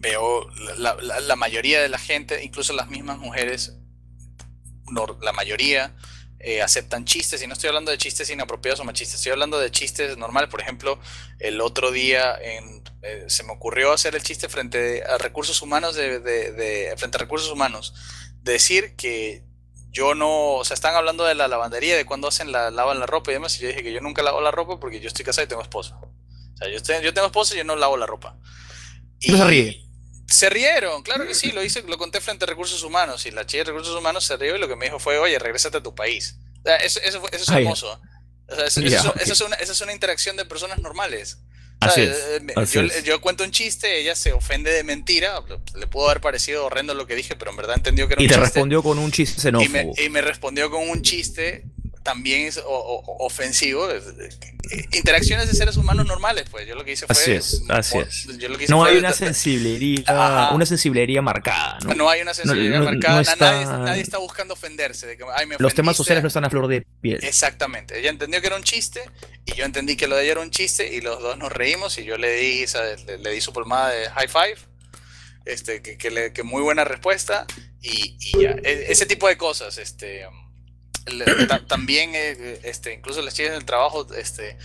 veo 0.00 0.48
la, 0.78 0.94
la- 1.20 1.36
mayoría 1.36 1.80
de 1.80 1.88
la 1.88 1.98
gente, 1.98 2.42
incluso 2.44 2.72
las 2.72 2.88
mismas 2.88 3.18
mujeres, 3.18 3.74
nor- 4.86 5.18
la 5.22 5.32
mayoría 5.32 5.94
eh, 6.38 6.62
aceptan 6.62 7.04
chistes, 7.06 7.42
y 7.42 7.46
no 7.46 7.54
estoy 7.54 7.68
hablando 7.68 7.90
de 7.90 7.98
chistes 7.98 8.28
inapropiados 8.30 8.80
o 8.80 8.84
machistas, 8.84 9.16
estoy 9.16 9.32
hablando 9.32 9.58
de 9.58 9.70
chistes 9.70 10.16
normales. 10.18 10.50
Por 10.50 10.60
ejemplo, 10.60 11.00
el 11.40 11.60
otro 11.60 11.90
día 11.90 12.36
en- 12.40 12.84
eh, 13.02 13.24
se 13.28 13.42
me 13.42 13.52
ocurrió 13.52 13.92
hacer 13.92 14.14
el 14.14 14.22
chiste 14.22 14.48
frente 14.48 15.02
a 15.04 15.18
recursos 15.18 15.62
humanos, 15.62 15.94
de- 15.96 16.20
de- 16.20 16.94
frente 16.98 17.16
a 17.16 17.20
recursos 17.20 17.50
humanos, 17.50 17.94
decir 18.42 18.94
que 18.96 19.42
yo 19.96 20.14
no, 20.14 20.56
o 20.56 20.64
sea, 20.64 20.74
están 20.74 20.94
hablando 20.94 21.24
de 21.24 21.34
la 21.34 21.48
lavandería, 21.48 21.96
de 21.96 22.04
cuando 22.04 22.28
hacen 22.28 22.52
la, 22.52 22.70
lavan 22.70 23.00
la 23.00 23.06
ropa 23.06 23.30
y 23.30 23.34
demás, 23.34 23.56
y 23.56 23.62
yo 23.62 23.68
dije 23.68 23.82
que 23.82 23.94
yo 23.94 24.02
nunca 24.02 24.22
lavo 24.22 24.42
la 24.42 24.50
ropa 24.50 24.78
porque 24.78 25.00
yo 25.00 25.08
estoy 25.08 25.24
casado 25.24 25.46
y 25.46 25.48
tengo 25.48 25.62
esposa. 25.62 25.98
O 25.98 26.56
sea, 26.58 26.68
yo, 26.68 26.82
tengo, 26.82 27.00
yo 27.00 27.14
tengo 27.14 27.28
esposa 27.28 27.54
y 27.54 27.58
yo 27.58 27.64
no 27.64 27.76
lavo 27.76 27.96
la 27.96 28.04
ropa. 28.04 28.36
Y 29.20 29.32
no 29.32 29.38
se 29.38 29.44
ríe. 29.44 29.86
Se 30.28 30.50
rieron, 30.50 31.02
claro 31.02 31.26
que 31.26 31.34
sí, 31.34 31.50
lo 31.50 31.64
hice, 31.64 31.82
lo 31.82 31.96
conté 31.96 32.20
frente 32.20 32.44
a 32.44 32.46
recursos 32.46 32.82
humanos 32.82 33.24
y 33.24 33.30
la 33.30 33.46
chica 33.46 33.64
de 33.64 33.70
recursos 33.70 33.96
humanos 33.96 34.24
se 34.26 34.36
rió 34.36 34.56
y 34.56 34.58
lo 34.58 34.68
que 34.68 34.76
me 34.76 34.84
dijo 34.84 34.98
fue, 34.98 35.16
oye, 35.18 35.38
regrésate 35.38 35.78
a 35.78 35.82
tu 35.82 35.94
país. 35.94 36.36
O 36.58 36.62
sea, 36.64 36.76
eso, 36.76 37.00
eso, 37.02 37.22
eso 37.32 37.42
es 37.42 37.48
hermoso. 37.48 37.98
O 38.48 38.54
sea, 38.54 38.66
eso, 38.66 38.80
es 38.80 39.40
una, 39.40 39.56
eso 39.56 39.72
es 39.72 39.80
una 39.80 39.92
interacción 39.94 40.36
de 40.36 40.44
personas 40.44 40.78
normales. 40.80 41.38
Así 41.80 42.06
¿Sabes? 42.06 42.16
es, 42.16 42.42
Eh, 42.42 42.52
así 42.56 42.74
yo, 42.74 42.80
es. 42.82 43.04
yo 43.04 43.20
cuento 43.20 43.44
un 43.44 43.50
chiste, 43.50 44.00
ella 44.00 44.14
se 44.16 44.32
ofende 44.32 44.70
de 44.72 44.82
mentira, 44.82 45.40
le 45.74 45.86
pudo 45.86 46.06
haber 46.06 46.20
parecido 46.20 46.66
horrendo 46.66 46.94
lo 46.94 47.06
que 47.06 47.14
dije, 47.14 47.36
pero 47.36 47.50
en 47.50 47.56
verdad 47.58 47.76
entendió 47.76 48.08
que 48.08 48.14
era 48.14 48.22
Y 48.22 48.24
un 48.26 48.30
te 48.30 48.36
respondió 48.38 48.82
con 48.82 48.98
un 48.98 49.10
chiste 49.12 49.38
Y 49.38 49.42
xenófobo. 49.42 49.94
me, 49.96 50.02
y 50.04 50.08
me 50.08 50.20
respondió 50.22 50.70
con 50.70 50.88
un 50.88 51.02
chiste 51.02 51.64
también 52.06 52.46
es 52.46 52.56
o- 52.56 52.62
o- 52.64 53.26
ofensivo. 53.26 53.90
es- 53.90 54.04
es- 54.06 54.38
Interacciones 54.92 55.46
de 55.48 55.54
seres 55.54 55.76
humanos 55.76 56.06
normales, 56.06 56.46
pues. 56.50 56.66
Yo 56.66 56.74
lo 56.74 56.84
que 56.84 56.92
hice 56.92 57.06
fue. 57.06 57.14
Así 57.14 57.30
es, 57.32 57.62
así 57.68 57.98
es. 57.98 58.26
yo 58.38 58.48
lo 58.48 58.56
que 58.58 58.64
hice 58.64 58.72
No 58.72 58.80
fue- 58.80 58.90
hay 58.90 58.96
una 58.96 59.12
sensiblería, 59.12 60.02
Ajá. 60.08 60.54
una 60.54 60.66
sensiblería 60.66 61.22
marcada, 61.22 61.78
¿no? 61.84 61.94
No 61.94 62.08
hay 62.10 62.20
una 62.22 62.34
sensibilidad 62.34 62.78
No- 62.80 62.84
no- 62.86 62.90
marcada. 62.92 63.20
está- 63.20 63.36
nadie, 63.36 63.64
nadie 63.66 64.02
está 64.02 64.18
buscando 64.18 64.54
ofenderse. 64.54 65.06
De 65.06 65.16
que, 65.16 65.24
"Ay, 65.36 65.46
me 65.46 65.56
Los 65.58 65.74
temas 65.74 65.94
ofendiste". 65.94 65.96
sociales 65.98 66.22
no 66.24 66.28
están 66.28 66.44
a 66.44 66.50
flor 66.50 66.66
de 66.68 66.84
piel. 67.00 67.20
Exactamente. 67.22 67.98
Ella 67.98 68.10
entendió 68.10 68.40
que 68.40 68.46
era 68.48 68.56
un 68.56 68.64
chiste 68.64 69.02
y 69.44 69.54
yo 69.54 69.64
entendí 69.64 69.96
que 69.96 70.08
lo 70.08 70.16
de 70.16 70.22
ella 70.24 70.32
era 70.32 70.40
un 70.40 70.50
chiste 70.50 70.92
y 70.94 71.00
los 71.00 71.20
dos 71.22 71.36
nos 71.38 71.52
reímos 71.52 71.98
y 71.98 72.04
yo 72.04 72.16
le 72.18 72.32
di, 72.34 72.66
¿sabes? 72.66 73.04
le, 73.04 73.18
le 73.18 73.30
di 73.32 73.40
su 73.40 73.52
palmada 73.52 73.90
de 73.90 74.10
high 74.10 74.28
five. 74.28 74.56
Este, 75.44 75.80
que, 75.80 75.96
que 75.96 76.10
le- 76.10 76.32
que 76.32 76.42
muy 76.42 76.60
buena 76.62 76.82
respuesta 76.84 77.46
y, 77.80 78.16
y 78.20 78.42
ya. 78.42 78.50
E- 78.64 78.86
ese 78.90 79.06
tipo 79.06 79.28
de 79.28 79.36
cosas. 79.36 79.78
Este, 79.78 80.26
también, 81.68 82.12
eh, 82.14 82.60
este, 82.64 82.94
incluso 82.94 83.22
las 83.22 83.34
chicas 83.34 83.52
del 83.52 83.64
trabajo, 83.64 84.06
este, 84.14 84.56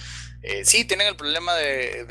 eh, 0.44 0.66
sí 0.66 0.86
tienen 0.86 1.08
el 1.08 1.16
problema 1.16 1.56
de, 1.56 2.06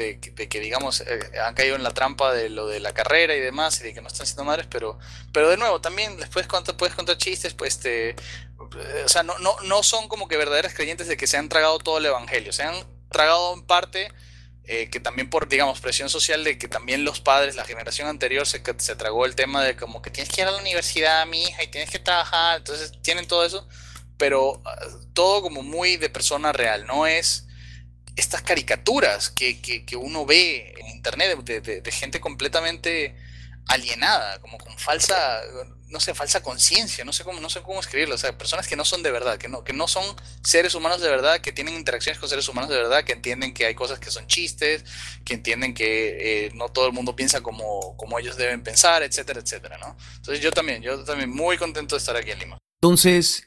que- 0.48 0.60
digamos, 0.60 1.00
eh, 1.02 1.20
han 1.44 1.54
caído 1.54 1.76
en 1.76 1.82
la 1.82 1.92
trampa 1.92 2.32
de 2.32 2.48
lo 2.48 2.66
de 2.68 2.80
la 2.80 2.92
carrera 2.94 3.34
y 3.34 3.40
demás 3.40 3.80
y 3.80 3.84
de 3.84 3.94
que 3.94 4.00
no 4.00 4.08
están 4.08 4.26
siendo 4.26 4.44
madres, 4.44 4.66
pero, 4.70 4.98
pero 5.32 5.50
de 5.50 5.56
nuevo, 5.56 5.80
también 5.80 6.18
les 6.20 6.28
puedes 6.28 6.48
puedes 6.78 6.94
contar 6.94 7.18
chistes, 7.18 7.54
pues, 7.54 7.76
este, 7.76 8.10
eh, 8.10 9.02
o 9.04 9.08
sea, 9.08 9.22
no, 9.24 9.38
no, 9.38 9.56
no 9.64 9.82
son 9.82 10.08
como 10.08 10.28
que 10.28 10.36
verdaderas 10.36 10.74
creyentes 10.74 11.08
de 11.08 11.16
que 11.16 11.26
se 11.26 11.36
han 11.36 11.48
tragado 11.48 11.78
todo 11.78 11.98
el 11.98 12.06
evangelio, 12.06 12.52
se 12.52 12.62
han 12.62 12.76
tragado 13.10 13.54
en 13.54 13.62
parte 13.66 14.12
que 14.90 15.00
también 15.00 15.28
por, 15.30 15.48
digamos, 15.48 15.80
presión 15.80 16.08
social 16.08 16.44
de 16.44 16.56
que 16.56 16.68
también 16.68 17.04
los 17.04 17.20
padres, 17.20 17.56
la 17.56 17.64
generación 17.64 18.06
anterior, 18.08 18.46
se, 18.46 18.62
se 18.78 18.96
tragó 18.96 19.26
el 19.26 19.34
tema 19.34 19.64
de 19.64 19.74
como 19.76 20.00
que 20.00 20.10
tienes 20.10 20.32
que 20.32 20.42
ir 20.42 20.46
a 20.46 20.52
la 20.52 20.58
universidad, 20.58 21.26
mi 21.26 21.42
hija, 21.42 21.64
y 21.64 21.68
tienes 21.68 21.90
que 21.90 21.98
trabajar, 21.98 22.58
entonces 22.58 22.92
tienen 23.02 23.26
todo 23.26 23.44
eso, 23.44 23.66
pero 24.20 24.60
ah, 24.66 24.76
todo 25.14 25.40
como 25.40 25.62
muy 25.62 25.96
de 25.96 26.10
persona 26.10 26.52
real, 26.52 26.86
no 26.86 27.06
es 27.06 27.46
estas 28.16 28.42
caricaturas 28.42 29.30
que, 29.30 29.62
que, 29.62 29.86
que 29.86 29.96
uno 29.96 30.26
ve 30.26 30.74
en 30.78 30.88
internet 30.88 31.38
de, 31.42 31.90
gente 31.90 32.20
completamente 32.20 33.16
alienada, 33.66 34.38
como 34.40 34.58
con 34.58 34.76
falsa, 34.76 35.40
no 35.88 36.00
sé, 36.00 36.12
falsa 36.12 36.42
conciencia, 36.42 37.04
no 37.04 37.14
sé 37.14 37.24
cómo, 37.24 37.40
no 37.40 37.48
sé 37.48 37.62
cómo 37.62 37.80
escribirlo, 37.80 38.16
o 38.16 38.18
sea, 38.18 38.36
personas 38.36 38.66
que 38.66 38.76
no 38.76 38.84
son 38.84 39.02
de 39.02 39.10
verdad, 39.10 39.38
que 39.38 39.48
no, 39.48 39.64
que 39.64 39.72
no 39.72 39.88
son 39.88 40.04
seres 40.42 40.74
humanos 40.74 41.00
de 41.00 41.08
verdad, 41.08 41.40
que 41.40 41.52
tienen 41.52 41.74
interacciones 41.74 42.18
con 42.18 42.28
seres 42.28 42.46
humanos 42.48 42.68
de 42.68 42.76
verdad, 42.76 43.04
que 43.04 43.12
entienden 43.12 43.54
que 43.54 43.64
hay 43.64 43.74
cosas 43.74 44.00
que 44.00 44.10
son 44.10 44.26
chistes, 44.26 44.84
que 45.24 45.34
entienden 45.34 45.72
que 45.72 46.46
eh, 46.46 46.50
no 46.54 46.68
todo 46.68 46.88
el 46.88 46.92
mundo 46.92 47.16
piensa 47.16 47.40
como, 47.40 47.96
como 47.96 48.18
ellos 48.18 48.36
deben 48.36 48.62
pensar, 48.62 49.02
etcétera, 49.02 49.40
etcétera, 49.40 49.78
¿no? 49.78 49.96
Entonces 50.16 50.42
yo 50.42 50.52
también, 50.52 50.82
yo 50.82 51.02
también 51.04 51.30
muy 51.30 51.56
contento 51.56 51.94
de 51.94 52.00
estar 52.00 52.16
aquí 52.16 52.32
en 52.32 52.38
Lima. 52.40 52.58
Entonces, 52.82 53.46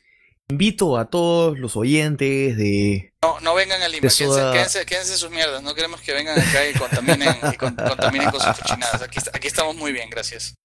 invito 0.49 0.97
a 0.97 1.09
todos 1.09 1.57
los 1.59 1.75
oyentes 1.75 2.57
de... 2.57 3.13
No, 3.23 3.39
no 3.39 3.55
vengan 3.55 3.81
a 3.81 3.87
Lima, 3.87 3.95
De 3.95 3.99
quédense, 4.01 4.25
soda- 4.25 4.51
quédense, 4.53 4.85
quédense 4.85 5.11
en 5.13 5.17
sus 5.17 5.31
mierdas, 5.31 5.63
no 5.63 5.73
queremos 5.73 6.01
que 6.01 6.13
vengan 6.13 6.37
acá 6.39 6.67
y 6.69 6.73
contaminen, 6.73 7.35
y 7.53 7.55
con- 7.57 7.75
contaminen 7.75 8.29
con 8.31 8.39
sus 8.41 8.57
cochinadas. 8.59 9.01
Aquí, 9.01 9.19
aquí 9.33 9.47
estamos 9.47 9.75
muy 9.75 9.91
bien, 9.93 10.09
gracias. 10.09 10.55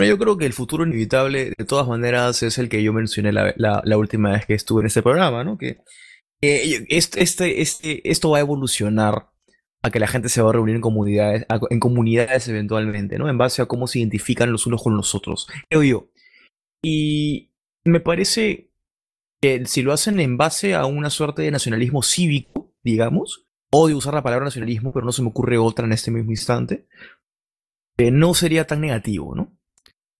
Yo 0.00 0.16
creo 0.18 0.36
que 0.38 0.46
el 0.46 0.52
futuro 0.52 0.84
inevitable, 0.86 1.52
de 1.56 1.64
todas 1.64 1.88
maneras, 1.88 2.42
es 2.42 2.58
el 2.58 2.68
que 2.68 2.82
yo 2.82 2.92
mencioné 2.92 3.32
la, 3.32 3.52
la- 3.56 3.82
la 3.84 3.96
última 3.98 4.30
vez 4.32 4.46
que 4.46 4.54
estuve 4.54 4.82
en 4.82 4.86
este 4.86 5.02
programa, 5.02 5.42
¿no? 5.44 5.58
Que 5.58 5.78
eh, 6.40 6.84
este, 6.88 7.22
este, 7.22 7.60
este, 7.62 8.08
esto 8.08 8.30
va 8.30 8.36
a 8.38 8.40
evolucionar 8.40 9.28
a 9.82 9.90
que 9.90 9.98
la 10.00 10.06
gente 10.08 10.28
se 10.28 10.40
va 10.42 10.50
a 10.50 10.52
reunir 10.52 10.76
en 10.76 10.80
comunidades, 10.80 11.46
a- 11.48 11.60
en 11.70 11.80
comunidades 11.80 12.46
eventualmente, 12.48 13.18
¿no? 13.18 13.28
En 13.28 13.38
base 13.38 13.60
a 13.62 13.66
cómo 13.66 13.86
se 13.88 13.98
identifican 14.00 14.52
los 14.52 14.66
unos 14.66 14.82
con 14.82 14.96
los 14.96 15.14
otros, 15.16 15.48
creo 15.68 15.82
yo. 15.82 16.10
Y 16.82 17.52
me 17.84 17.98
parece 18.00 18.67
que 19.40 19.66
si 19.66 19.82
lo 19.82 19.92
hacen 19.92 20.20
en 20.20 20.36
base 20.36 20.74
a 20.74 20.86
una 20.86 21.10
suerte 21.10 21.42
de 21.42 21.50
nacionalismo 21.50 22.02
cívico, 22.02 22.74
digamos, 22.82 23.46
odio 23.70 23.96
usar 23.96 24.14
la 24.14 24.22
palabra 24.22 24.46
nacionalismo, 24.46 24.92
pero 24.92 25.04
no 25.04 25.12
se 25.12 25.22
me 25.22 25.28
ocurre 25.28 25.58
otra 25.58 25.84
en 25.84 25.92
este 25.92 26.10
mismo 26.10 26.30
instante, 26.30 26.86
eh, 27.98 28.10
no 28.10 28.34
sería 28.34 28.66
tan 28.66 28.80
negativo, 28.80 29.34
¿no? 29.34 29.58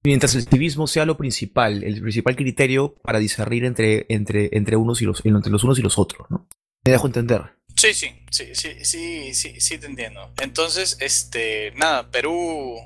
Mientras 0.04 0.34
el 0.36 0.42
civismo 0.42 0.86
sea 0.86 1.04
lo 1.04 1.16
principal, 1.16 1.82
el 1.82 2.00
principal 2.00 2.36
criterio 2.36 2.94
para 3.02 3.18
discernir 3.18 3.64
entre, 3.64 4.06
entre, 4.08 4.48
entre, 4.52 4.76
unos 4.76 5.02
y 5.02 5.04
los, 5.04 5.24
entre 5.24 5.50
los 5.50 5.64
unos 5.64 5.78
y 5.78 5.82
los 5.82 5.98
otros, 5.98 6.30
¿no? 6.30 6.48
Me 6.84 6.92
dejo 6.92 7.06
entender. 7.06 7.42
Sí, 7.74 7.92
sí, 7.94 8.08
sí, 8.30 8.54
sí, 8.54 8.84
sí, 8.84 9.34
sí, 9.34 9.60
sí 9.60 9.78
te 9.78 9.86
entiendo. 9.86 10.32
Entonces, 10.40 10.98
este, 11.00 11.72
nada, 11.72 12.10
Perú, 12.10 12.76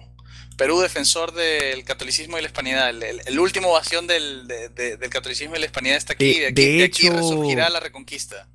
Perú 0.63 0.81
defensor 0.81 1.33
del 1.33 1.83
catolicismo 1.85 2.39
y 2.39 2.41
la 2.43 2.47
hispanidad, 2.47 2.91
el, 2.91 3.03
el- 3.03 3.21
el 3.27 3.39
último 3.41 3.73
bastión 3.73 4.07
del, 4.07 4.47
de- 4.47 4.69
de- 4.69 4.97
del 4.97 5.11
catolicismo 5.11 5.57
y 5.57 5.59
la 5.59 5.67
hispanidad 5.67 5.97
está 5.97 6.13
aquí, 6.13 6.39
De- 6.39 6.53
de, 6.53 6.85
aquí, 6.85 7.07
hecho- 7.07 7.17
resurgirá 7.17 7.69
la 7.69 7.81
reconquista. 7.81 8.49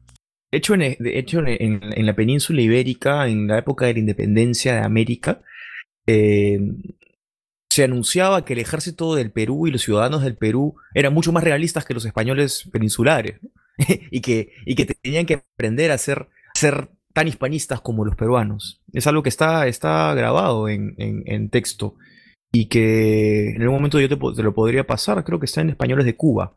De 0.49 0.57
hecho, 0.59 0.73
en, 0.75 0.95
de 0.97 1.19
hecho, 1.19 1.39
en, 1.39 1.47
en- 1.49 1.81
en 1.93 2.05
la 2.05 2.15
península 2.15 2.61
ibérica, 2.61 3.27
en 3.27 3.47
la 3.47 3.57
época 3.57 3.87
de 3.87 3.93
la 3.93 3.99
independencia 3.99 4.73
de 4.75 4.79
América, 4.85 5.41
eh, 6.07 6.59
se 7.69 7.83
anunciaba 7.83 8.45
que 8.45 8.53
el 8.53 8.59
ejército 8.59 9.13
del 9.13 9.31
Perú 9.31 9.67
y 9.67 9.71
los 9.71 9.81
ciudadanos 9.81 10.23
del 10.23 10.37
Perú 10.37 10.75
eran 10.93 11.13
mucho 11.13 11.33
más 11.33 11.43
realistas 11.43 11.83
que 11.83 11.93
los 11.93 12.05
españoles 12.05 12.69
peninsulares, 12.71 13.43
¿no? 13.43 13.49
y, 14.11 14.21
que, 14.21 14.53
y 14.65 14.75
que 14.75 14.85
tenían 14.85 15.25
que 15.25 15.43
aprender 15.55 15.91
a 15.91 15.97
ser, 15.97 16.19
a 16.55 16.59
ser 16.59 16.87
tan 17.13 17.27
hispanistas 17.27 17.81
como 17.81 18.05
los 18.05 18.15
peruanos. 18.15 18.81
Es 18.93 19.07
algo 19.07 19.23
que 19.23 19.29
está, 19.29 19.67
está 19.67 20.13
grabado 20.13 20.69
en, 20.69 20.93
en- 20.97 21.23
en 21.25 21.49
texto 21.49 21.95
y 22.53 22.67
que 22.67 23.49
en 23.51 23.61
algún 23.61 23.77
momento 23.77 23.99
yo 23.99 24.07
te, 24.09 24.43
lo 24.43 24.53
podría 24.53 24.85
pasar, 24.85 25.23
creo 25.23 25.39
que 25.39 25.45
está 25.47 25.61
en 25.61 25.69
Españoles 25.71 26.05
de 26.05 26.15
Cuba. 26.15 26.53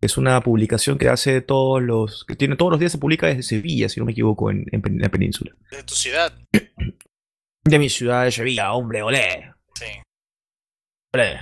Es 0.00 0.16
una 0.18 0.40
publicación 0.40 0.98
que 0.98 1.08
hace 1.08 1.40
todos 1.42 1.80
los. 1.80 2.24
que 2.24 2.34
tiene 2.34 2.56
todos 2.56 2.72
los 2.72 2.80
días 2.80 2.90
se 2.90 2.98
publica 2.98 3.28
desde 3.28 3.44
Sevilla, 3.44 3.88
si 3.88 4.00
no 4.00 4.06
me 4.06 4.12
equivoco, 4.12 4.50
en, 4.50 4.64
en 4.72 4.98
la 4.98 5.08
península. 5.08 5.52
De 5.70 5.82
tu 5.84 5.94
ciudad, 5.94 6.32
De 7.64 7.78
mi 7.78 7.88
ciudad 7.88 8.24
de 8.24 8.32
Sevilla, 8.32 8.72
hombre, 8.72 9.02
olé. 9.02 9.52
sí, 9.74 9.84
Olé. 11.14 11.38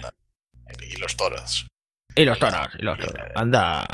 y 0.95 0.97
los 0.99 1.17
toros. 1.17 1.67
Y 2.15 2.25
los 2.27 2.39
toros, 2.39 2.69
y 2.79 2.83
los 2.83 2.99
toros. 2.99 3.15
Anda. 3.35 3.87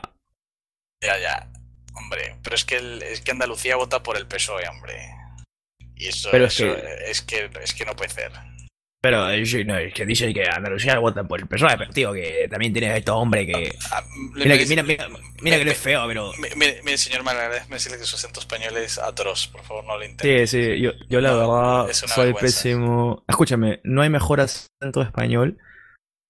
Ya, 1.00 1.20
ya, 1.20 1.52
hombre, 1.96 2.36
pero 2.42 2.54
es 2.56 2.64
que, 2.64 2.76
el- 2.76 3.02
es 3.02 3.20
que 3.20 3.30
Andalucía 3.32 3.76
vota 3.76 4.02
por 4.02 4.16
el 4.16 4.26
PSOE, 4.26 4.68
hombre. 4.68 4.96
Y 5.94 6.08
eso, 6.08 6.28
Pero 6.30 6.44
es 6.46 6.54
eso 6.60 6.74
que- 6.76 7.10
es, 7.10 7.22
que, 7.22 7.50
es 7.62 7.74
que 7.74 7.84
no 7.84 7.94
puede 7.96 8.10
ser. 8.10 8.30
Pero 9.02 9.30
eh, 9.30 9.46
sí, 9.46 9.62
no, 9.64 9.76
es 9.78 9.94
que 9.94 10.04
dicen 10.04 10.34
que 10.34 10.48
Andalucía 10.48 10.98
vota 10.98 11.22
por 11.22 11.38
el 11.40 11.46
PSOE, 11.46 11.78
pero 11.78 11.90
tío, 11.92 12.12
que 12.12 12.48
también 12.50 12.72
tiene 12.72 12.90
a 12.90 12.96
estos 12.96 13.14
hombres 13.14 13.46
que. 13.46 13.72
Ah, 13.92 14.02
Mira, 14.34 14.58
que, 14.58 14.66
mira, 14.66 14.82
mira, 14.82 15.08
mira 15.40 15.58
que 15.58 15.64
no 15.64 15.70
es 15.70 15.78
feo, 15.78 16.06
pero. 16.08 16.32
Mi- 16.38 16.48
Mire, 16.56 16.80
mire, 16.82 16.98
señor 16.98 17.22
Malaga, 17.22 17.54
déjeme 17.54 17.76
decirle 17.76 17.98
que 17.98 18.04
su 18.04 18.16
acento 18.16 18.40
español 18.40 18.76
es 18.78 18.98
atroz, 18.98 19.46
por 19.48 19.62
favor, 19.62 19.84
no 19.84 19.96
lo 19.96 20.04
intente. 20.04 20.46
Sí, 20.48 20.58
sí, 20.74 20.80
yo, 20.80 20.90
yo 21.08 21.20
la 21.20 21.34
verdad 21.34 21.90
es 21.90 21.98
soy 21.98 22.26
vergüenza. 22.32 22.40
pésimo. 22.40 23.24
Escúchame, 23.28 23.80
no 23.84 24.02
hay 24.02 24.10
mejor 24.10 24.40
acento 24.40 25.02
español 25.02 25.58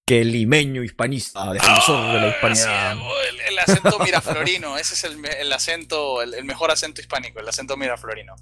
que 0.08 0.20
el 0.20 0.30
limeño 0.32 0.84
hispanista, 0.84 1.52
defensor 1.52 2.12
de 2.12 2.20
la 2.20 2.28
hispanidad. 2.28 2.94
Sí, 2.94 3.00
el, 3.30 3.40
el 3.52 3.58
acento 3.58 3.98
miraflorino, 3.98 4.78
ese 4.78 4.94
es 4.94 5.04
el, 5.04 5.24
el 5.24 5.52
acento, 5.52 6.22
el, 6.22 6.34
el 6.34 6.44
mejor 6.44 6.70
acento 6.70 7.00
hispánico, 7.00 7.40
el 7.40 7.48
acento 7.48 7.76
miraflorino. 7.76 8.36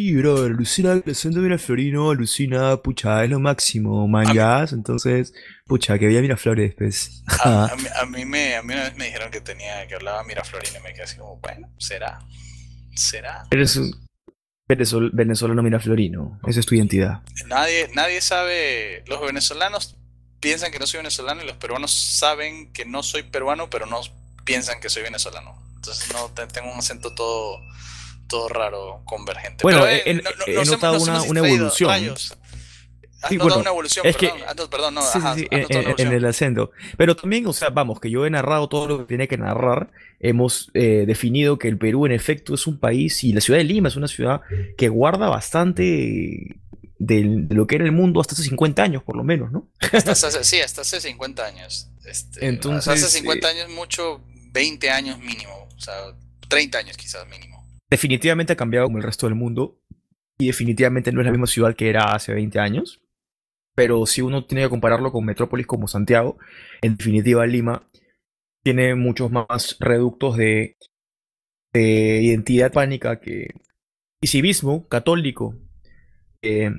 Sí, 0.00 0.14
bro, 0.14 0.44
alucina, 0.44 0.92
el 0.92 1.10
acento 1.10 1.40
Miraflorino, 1.40 2.10
alucina, 2.10 2.76
pucha, 2.76 3.24
es 3.24 3.30
lo 3.30 3.40
máximo, 3.40 4.06
mangas, 4.06 4.72
entonces, 4.72 5.34
pucha, 5.66 5.98
que 5.98 6.06
había 6.06 6.20
Miraflores, 6.20 6.72
pues. 6.76 7.24
A, 7.42 7.64
a 7.72 7.74
mí, 7.74 7.82
a 8.00 8.06
mí 8.06 8.24
me, 8.24 8.54
a 8.54 8.62
mí 8.62 8.74
una 8.74 8.84
vez 8.84 8.94
me 8.96 9.06
dijeron 9.06 9.32
que 9.32 9.40
tenía, 9.40 9.84
que 9.88 9.96
hablaba 9.96 10.22
miraflorino 10.22 10.78
y 10.78 10.82
me 10.84 10.92
quedé 10.92 11.02
así 11.02 11.16
como, 11.16 11.38
bueno, 11.38 11.68
será, 11.78 12.20
será. 12.94 13.42
Eres 13.50 13.74
un 13.74 13.90
venezol- 14.70 15.10
venezolano 15.12 15.64
Miraflorino, 15.64 16.38
esa 16.46 16.60
es 16.60 16.66
tu 16.66 16.76
identidad. 16.76 17.22
Nadie, 17.48 17.90
nadie 17.92 18.20
sabe, 18.20 19.02
los 19.08 19.20
venezolanos 19.20 19.96
piensan 20.40 20.70
que 20.72 20.78
no 20.78 20.86
soy 20.86 20.98
venezolano 20.98 21.42
y 21.42 21.46
los 21.46 21.56
peruanos 21.56 21.92
saben 21.92 22.72
que 22.72 22.84
no 22.84 23.02
soy 23.02 23.22
peruano, 23.24 23.68
pero 23.70 23.86
no 23.86 24.00
piensan 24.44 24.80
que 24.80 24.88
soy 24.88 25.02
venezolano. 25.02 25.54
Entonces 25.76 26.12
no 26.12 26.28
te- 26.30 26.46
tengo 26.46 26.72
un 26.72 26.78
acento 26.78 27.14
todo, 27.14 27.60
todo 28.28 28.48
raro, 28.48 29.00
convergente. 29.04 29.62
Bueno, 29.62 29.80
Pero, 29.82 29.90
eh, 29.92 30.02
he- 30.04 30.10
he- 30.10 30.14
no- 30.14 30.22
no- 30.22 30.28
he 30.46 30.54
nos 30.54 30.68
hemos- 30.68 30.68
notado 30.70 31.00
una- 31.02 31.22
una 31.22 31.40
evolución. 31.48 31.90
rayos. 31.90 32.34
has 33.20 33.30
Sí, 33.30 33.34
notado 33.36 33.48
bueno, 33.56 33.60
una 33.62 33.70
evolución, 33.70 34.06
es 34.06 34.16
que- 34.16 34.28
perdón. 34.28 34.48
has 34.48 34.56
not- 34.56 34.70
perdón, 34.70 34.94
no, 34.94 35.02
Sí, 35.02 35.08
sí, 35.12 35.18
ajá, 35.18 35.34
sí, 35.34 35.48
has 35.50 35.98
en, 35.98 36.12
el 36.12 36.24
acento. 36.24 36.70
Pero 36.96 37.16
también, 37.16 37.44
o 37.48 37.52
sea, 37.52 37.70
vamos, 37.70 37.98
que 37.98 38.10
yo 38.10 38.24
he 38.24 38.30
narrado 38.30 38.68
todo 38.68 38.86
lo 38.86 38.98
que 38.98 39.04
tiene 39.06 39.26
que 39.26 39.36
narrar. 39.36 39.90
Hemos 40.20 40.70
eh, 40.74 41.02
definido 41.04 41.58
que 41.58 41.66
el 41.66 41.78
Perú, 41.78 42.06
en 42.06 42.12
efecto, 42.12 42.54
es 42.54 42.68
un 42.68 42.78
país 42.78 43.24
y 43.24 43.32
la 43.32 43.40
ciudad 43.40 43.58
de 43.58 43.64
Lima 43.64 43.88
es 43.88 43.96
una 43.96 44.06
ciudad 44.06 44.42
que 44.76 44.88
guarda 44.88 45.28
bastante 45.28 46.60
del- 46.98 47.48
de, 47.48 47.54
lo 47.54 47.66
que 47.66 47.76
era 47.76 47.84
el 47.84 47.92
mundo 47.92 48.20
hasta 48.20 48.34
hace 48.34 48.42
50 48.44 48.82
años, 48.82 49.02
por 49.02 49.16
lo 49.16 49.24
menos, 49.24 49.50
¿no? 49.52 49.70
Hasta 49.92 50.12
hace- 50.12 50.44
sí, 50.44 50.60
hasta 50.60 50.82
hace 50.82 51.00
50 51.00 51.46
años. 51.46 51.90
Este, 52.04 52.46
Entonces, 52.46 52.88
hasta 52.88 53.06
hace 53.06 53.18
50 53.18 53.50
eh, 53.50 53.60
años 53.60 53.70
mucho, 53.74 54.22
20 54.52 54.90
años 54.90 55.18
mínimo, 55.18 55.68
o 55.76 55.80
sea, 55.80 55.94
30 56.48 56.78
años 56.78 56.96
quizás 56.96 57.26
mínimo. 57.28 57.64
Definitivamente 57.90 58.52
ha 58.52 58.56
cambiado 58.56 58.86
como 58.86 58.98
el 58.98 59.04
resto 59.04 59.26
del 59.26 59.34
mundo 59.34 59.80
y 60.38 60.46
definitivamente 60.46 61.12
no 61.12 61.20
es 61.20 61.26
la 61.26 61.32
misma 61.32 61.46
ciudad 61.46 61.74
que 61.74 61.88
era 61.88 62.14
hace 62.14 62.32
20 62.34 62.58
años. 62.58 63.00
Pero 63.74 64.06
si 64.06 64.22
uno 64.22 64.44
tiene 64.44 64.64
que 64.64 64.70
compararlo 64.70 65.12
con 65.12 65.24
metrópolis 65.24 65.66
como 65.66 65.86
Santiago, 65.86 66.36
en 66.82 66.96
definitiva 66.96 67.46
Lima 67.46 67.88
tiene 68.64 68.94
muchos 68.96 69.30
más 69.30 69.76
reductos 69.78 70.36
de, 70.36 70.76
de 71.72 72.20
identidad 72.22 72.72
pánica 72.72 73.20
que, 73.20 73.48
y 74.20 74.26
civismo 74.26 74.88
católico 74.88 75.54
eh, 76.42 76.72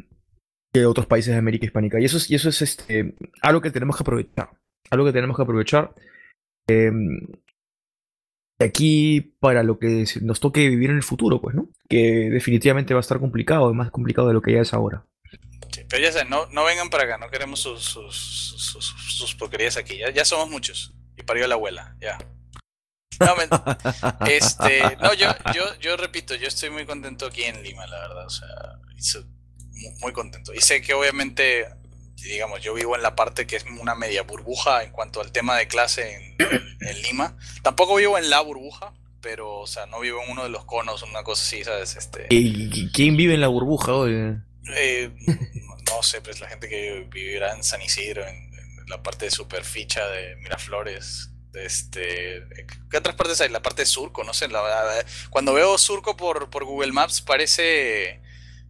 que 0.73 0.85
otros 0.85 1.05
países 1.07 1.33
de 1.33 1.39
América 1.39 1.65
Hispánica. 1.65 1.99
Y 1.99 2.05
eso 2.05 2.17
es, 2.17 2.29
y 2.29 2.35
eso 2.35 2.49
es 2.49 2.61
este, 2.61 3.15
algo 3.41 3.61
que 3.61 3.71
tenemos 3.71 3.95
que 3.97 4.03
aprovechar. 4.03 4.49
Algo 4.91 5.05
que 5.05 5.13
tenemos 5.13 5.35
que 5.35 5.43
aprovechar. 5.43 5.93
eh, 6.69 6.91
aquí 8.61 9.21
para 9.39 9.63
lo 9.63 9.79
que 9.79 10.05
nos 10.21 10.39
toque 10.39 10.67
vivir 10.67 10.89
en 10.89 10.97
el 10.97 11.03
futuro, 11.03 11.41
pues, 11.41 11.55
¿no? 11.55 11.69
Que 11.87 12.29
definitivamente 12.29 12.93
va 12.93 12.99
a 12.99 13.01
estar 13.01 13.19
complicado, 13.19 13.73
más 13.73 13.89
complicado 13.91 14.27
de 14.27 14.33
lo 14.33 14.41
que 14.41 14.53
ya 14.53 14.61
es 14.61 14.73
ahora. 14.73 15.05
Sí, 15.71 15.81
pero 15.89 16.03
ya 16.03 16.11
saben, 16.11 16.29
no, 16.29 16.45
no 16.47 16.65
vengan 16.65 16.89
para 16.89 17.03
acá, 17.03 17.17
no 17.17 17.29
queremos 17.29 17.59
sus, 17.61 17.81
sus, 17.83 18.15
sus, 18.57 18.85
sus- 19.17 19.35
porquerías 19.35 19.77
aquí, 19.77 19.97
ya, 19.97 20.09
ya 20.11 20.25
somos 20.25 20.49
muchos. 20.49 20.93
Y 21.15 21.23
parió 21.23 21.47
la 21.47 21.55
abuela, 21.55 21.95
ya. 22.01 22.17
No, 23.19 23.35
men- 23.35 23.49
este, 24.27 24.97
no, 25.01 25.13
yo, 25.13 25.27
yo, 25.53 25.63
yo 25.79 25.97
repito, 25.97 26.35
yo 26.35 26.47
estoy 26.47 26.69
muy 26.69 26.85
contento 26.85 27.27
aquí 27.27 27.43
en 27.43 27.61
Lima, 27.63 27.85
la 27.87 27.99
verdad, 27.99 28.25
o 28.25 28.29
sea, 28.29 28.47
muy 29.99 30.11
contento. 30.13 30.53
Y 30.53 30.61
sé 30.61 30.81
que 30.81 30.93
obviamente, 30.93 31.67
digamos, 32.15 32.61
yo 32.61 32.73
vivo 32.73 32.95
en 32.95 33.01
la 33.01 33.15
parte 33.15 33.47
que 33.47 33.55
es 33.55 33.65
una 33.79 33.95
media 33.95 34.23
burbuja 34.23 34.83
en 34.83 34.91
cuanto 34.91 35.21
al 35.21 35.31
tema 35.31 35.57
de 35.57 35.67
clase 35.67 36.15
en, 36.15 36.35
en 36.87 37.01
Lima. 37.01 37.37
Tampoco 37.63 37.95
vivo 37.95 38.17
en 38.17 38.29
la 38.29 38.41
burbuja, 38.41 38.93
pero, 39.21 39.59
o 39.59 39.67
sea, 39.67 39.85
no 39.85 39.99
vivo 39.99 40.21
en 40.23 40.31
uno 40.31 40.43
de 40.43 40.49
los 40.49 40.65
conos, 40.65 41.03
una 41.03 41.23
cosa 41.23 41.43
así, 41.43 41.63
¿sabes? 41.63 41.95
Este, 41.95 42.27
¿Y 42.29 42.91
quién 42.91 43.17
vive 43.17 43.33
en 43.33 43.41
la 43.41 43.47
burbuja 43.47 43.93
hoy? 43.93 44.37
eh, 44.75 45.11
no 45.87 46.03
sé, 46.03 46.21
pues 46.21 46.39
la 46.39 46.47
gente 46.47 46.69
que 46.69 47.07
vivirá 47.11 47.55
en 47.55 47.63
San 47.63 47.81
Isidro, 47.81 48.25
en, 48.27 48.35
en 48.35 48.85
la 48.87 49.01
parte 49.01 49.25
de 49.25 49.31
superficha 49.31 50.07
de 50.07 50.35
Miraflores, 50.37 51.31
de 51.51 51.65
este, 51.65 52.43
¿qué 52.89 52.97
otras 52.97 53.15
partes 53.15 53.41
hay? 53.41 53.49
La 53.49 53.61
parte 53.61 53.81
de 53.81 53.87
Surco, 53.87 54.23
no 54.23 54.33
sé, 54.33 54.47
la 54.47 54.61
verdad, 54.61 55.05
cuando 55.31 55.53
veo 55.53 55.77
Surco 55.77 56.15
por, 56.15 56.49
por 56.49 56.63
Google 56.63 56.91
Maps 56.91 57.21
parece, 57.21 58.21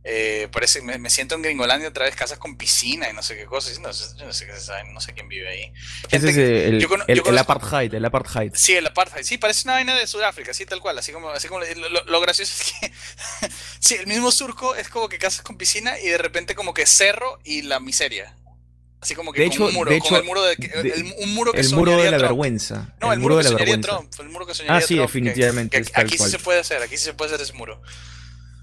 eh, 0.06 0.48
parece, 0.52 0.82
me, 0.82 0.98
me 0.98 1.10
siento 1.10 1.36
en 1.36 1.42
Gringolandia 1.42 1.90
otra 1.90 2.06
vez, 2.06 2.16
casas 2.16 2.38
con 2.40 2.58
piscina 2.58 3.10
y 3.10 3.14
no 3.14 3.22
sé 3.22 3.36
qué 3.36 3.46
cosas, 3.46 3.78
no 3.80 3.92
sé, 3.92 4.06
yo 4.18 4.26
no 4.26 4.34
sé 4.34 4.46
qué 4.46 4.54
se 4.54 4.62
sabe, 4.62 4.92
no 4.94 5.02
sé 5.02 5.14
quién 5.14 5.28
vive 5.28 5.48
ahí. 5.50 5.74
Ese 6.08 6.10
Gente 6.10 6.30
es 6.30 6.36
que- 6.36 6.68
el, 6.68 6.80
yo 6.80 6.88
cono- 6.88 7.04
el- 7.08 7.22
yo 7.22 7.30
el 7.30 7.38
apartheid, 7.38 7.94
el 7.94 8.06
apartheid. 8.06 8.52
Sí, 8.56 8.74
el 8.76 8.88
apartheid. 8.88 9.24
Sí, 9.24 9.38
parece 9.38 9.64
una 9.66 9.74
vaina 9.74 9.96
de 9.96 10.08
Sudáfrica, 10.08 10.52
así 10.52 10.66
tal 10.66 10.80
cual. 10.80 10.98
Así 10.98 11.12
como, 11.12 11.30
así 11.30 11.48
como 11.50 11.62
lo, 11.62 12.04
lo- 12.06 12.22
gracioso 12.22 12.54
es 12.58 12.74
que 12.80 12.92
sí, 13.80 13.96
el 13.96 14.08
mismo 14.08 14.32
surco 14.32 14.74
es 14.76 14.88
como 14.90 15.10
que 15.10 15.18
casas 15.18 15.42
con 15.42 15.58
piscina 15.58 16.00
y 16.00 16.08
de 16.08 16.18
repente 16.18 16.56
como 16.56 16.74
que 16.74 16.86
cerro 16.86 17.40
y 17.44 17.64
la 17.64 17.80
miseria. 17.80 18.36
Así 19.02 19.16
como 19.16 19.32
que 19.32 19.42
De 19.42 19.48
con 19.48 19.54
hecho- 19.54 19.66
un 19.68 19.74
muro, 19.74 19.92
de 19.92 20.00
con 20.00 20.08
hecho, 20.08 20.18
el 20.18 20.24
muro 20.26 20.44
de, 20.44 20.54
el- 20.54 21.14
un 21.20 21.34
muro 21.34 21.54
que 21.54 21.60
el 21.62 21.70
muro 21.72 21.92
de 21.98 22.04
la 22.12 22.18
Trump. 22.18 22.22
vergüenza. 22.22 22.94
No, 23.02 23.08
el, 23.12 23.14
el 23.14 23.20
muro, 23.20 23.36
muro 23.36 23.38
que 23.38 23.44
de 23.44 23.50
la 23.52 23.58
vergüenza. 23.58 23.90
Trump. 23.90 24.14
El 24.20 24.30
muro 24.30 24.46
que 24.46 24.54
soñaría 24.54 24.78
Ah, 24.78 24.82
sí, 24.82 24.96
Trump, 24.96 25.00
que- 25.12 25.20
definitivamente, 25.20 25.78
que 25.78 25.82
es 25.84 25.92
tal 25.92 26.06
aquí 26.06 26.18
sí 26.18 26.30
se 26.30 26.40
puede 26.40 26.60
hacer, 26.60 26.82
aquí 26.82 26.98
sí 26.98 27.04
se 27.06 27.14
puede 27.14 27.34
hacer 27.34 27.42
ese 27.44 27.54
muro. 27.54 27.82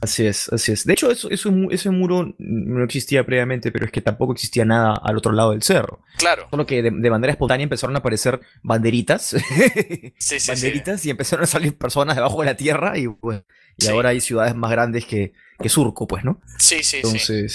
Así 0.01 0.27
es, 0.27 0.53
así 0.53 0.73
es. 0.73 0.85
De 0.85 0.93
hecho, 0.93 1.11
eso, 1.11 1.31
eso- 1.31 1.51
ese 1.71 1.91
muro 1.91 2.35
no 2.39 2.85
existía 2.85 3.25
previamente, 3.25 3.73
pero 3.73 3.87
es 3.87 3.93
que 3.93 4.01
tampoco 4.03 4.33
existía 4.35 4.65
nada 4.65 4.95
al 5.03 5.17
otro 5.17 5.33
lado 5.33 5.53
del 5.53 5.63
cerro. 5.63 6.03
Claro. 6.19 6.47
Solo 6.51 6.67
que 6.67 6.83
de, 6.83 6.91
de 6.91 7.11
manera 7.11 7.33
espontánea 7.33 7.65
empezaron 7.65 7.97
a 7.97 8.01
aparecer 8.01 8.41
banderitas. 8.63 9.35
Sí, 10.19 10.41
sí, 10.41 10.51
banderitas 10.51 11.05
y 11.07 11.11
empezaron 11.11 11.45
a 11.45 11.47
salir 11.47 11.77
personas 11.77 12.17
debajo 12.17 12.41
de 12.41 12.47
la 12.47 12.57
tierra 12.57 12.99
y, 12.99 13.09
pues, 13.09 13.43
y 13.79 13.87
ahora 13.89 14.11
hay 14.11 14.21
ciudades 14.21 14.55
más 14.55 14.71
grandes 14.71 15.05
que, 15.07 15.33
que 15.59 15.69
Surco, 15.69 16.07
pues, 16.07 16.25
¿no? 16.25 16.41
Sí, 16.59 16.83
sí, 16.83 17.03
sí. 17.19 17.47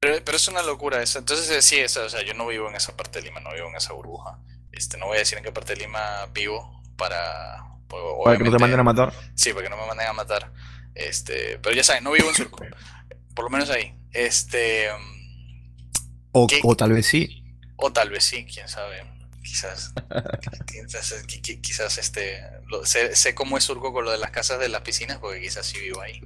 Pero, 0.00 0.16
pero 0.24 0.36
es 0.36 0.48
una 0.48 0.62
locura 0.62 1.02
eso. 1.02 1.18
Entonces, 1.18 1.50
eh, 1.50 1.62
sí, 1.62 1.76
eso, 1.78 2.04
o 2.04 2.08
sea, 2.08 2.24
yo 2.24 2.34
no 2.34 2.46
vivo 2.46 2.68
en 2.68 2.74
esa 2.76 2.96
parte 2.96 3.20
de 3.20 3.26
Lima, 3.26 3.40
no 3.40 3.52
vivo 3.52 3.68
en 3.68 3.76
esa 3.76 3.92
burbuja. 3.92 4.38
Este, 4.72 4.96
no 4.98 5.06
voy 5.06 5.16
a 5.16 5.20
decir 5.20 5.38
en 5.38 5.44
qué 5.44 5.52
parte 5.52 5.74
de 5.74 5.80
Lima 5.80 6.00
vivo 6.34 6.82
para... 6.96 7.58
para 8.24 8.38
que 8.38 8.44
no 8.44 8.50
te 8.50 8.58
manden 8.58 8.80
a 8.80 8.82
matar. 8.82 9.12
Sí, 9.34 9.50
para 9.52 9.64
que 9.64 9.70
no 9.70 9.76
me 9.76 9.86
manden 9.86 10.06
a 10.06 10.12
matar. 10.12 10.52
Este, 10.94 11.58
pero 11.62 11.74
ya 11.74 11.84
saben, 11.84 12.04
no 12.04 12.12
vivo 12.12 12.28
en 12.28 12.34
Surco. 12.34 12.64
Por 13.34 13.44
lo 13.44 13.50
menos 13.50 13.70
ahí. 13.70 13.94
Este, 14.12 14.88
O, 16.32 16.46
¿Qué? 16.46 16.60
o 16.62 16.76
tal 16.76 16.92
vez 16.92 17.06
sí. 17.06 17.42
o 17.76 17.92
tal 17.92 18.10
vez 18.10 18.24
sí, 18.24 18.44
quién 18.44 18.68
sabe. 18.68 19.04
Quizás, 19.42 19.92
quizás, 20.66 21.26
qui- 21.26 21.40
qui- 21.42 21.60
quizás 21.60 21.98
este, 21.98 22.40
lo- 22.68 22.86
sé, 22.86 23.16
sé 23.16 23.34
cómo 23.34 23.58
es 23.58 23.64
Surco 23.64 23.92
con 23.92 24.04
lo 24.04 24.12
de 24.12 24.18
las 24.18 24.30
casas 24.30 24.60
de 24.60 24.68
las 24.68 24.82
piscinas, 24.82 25.18
porque 25.18 25.40
quizás 25.40 25.66
sí 25.66 25.78
vivo 25.80 26.00
ahí. 26.00 26.20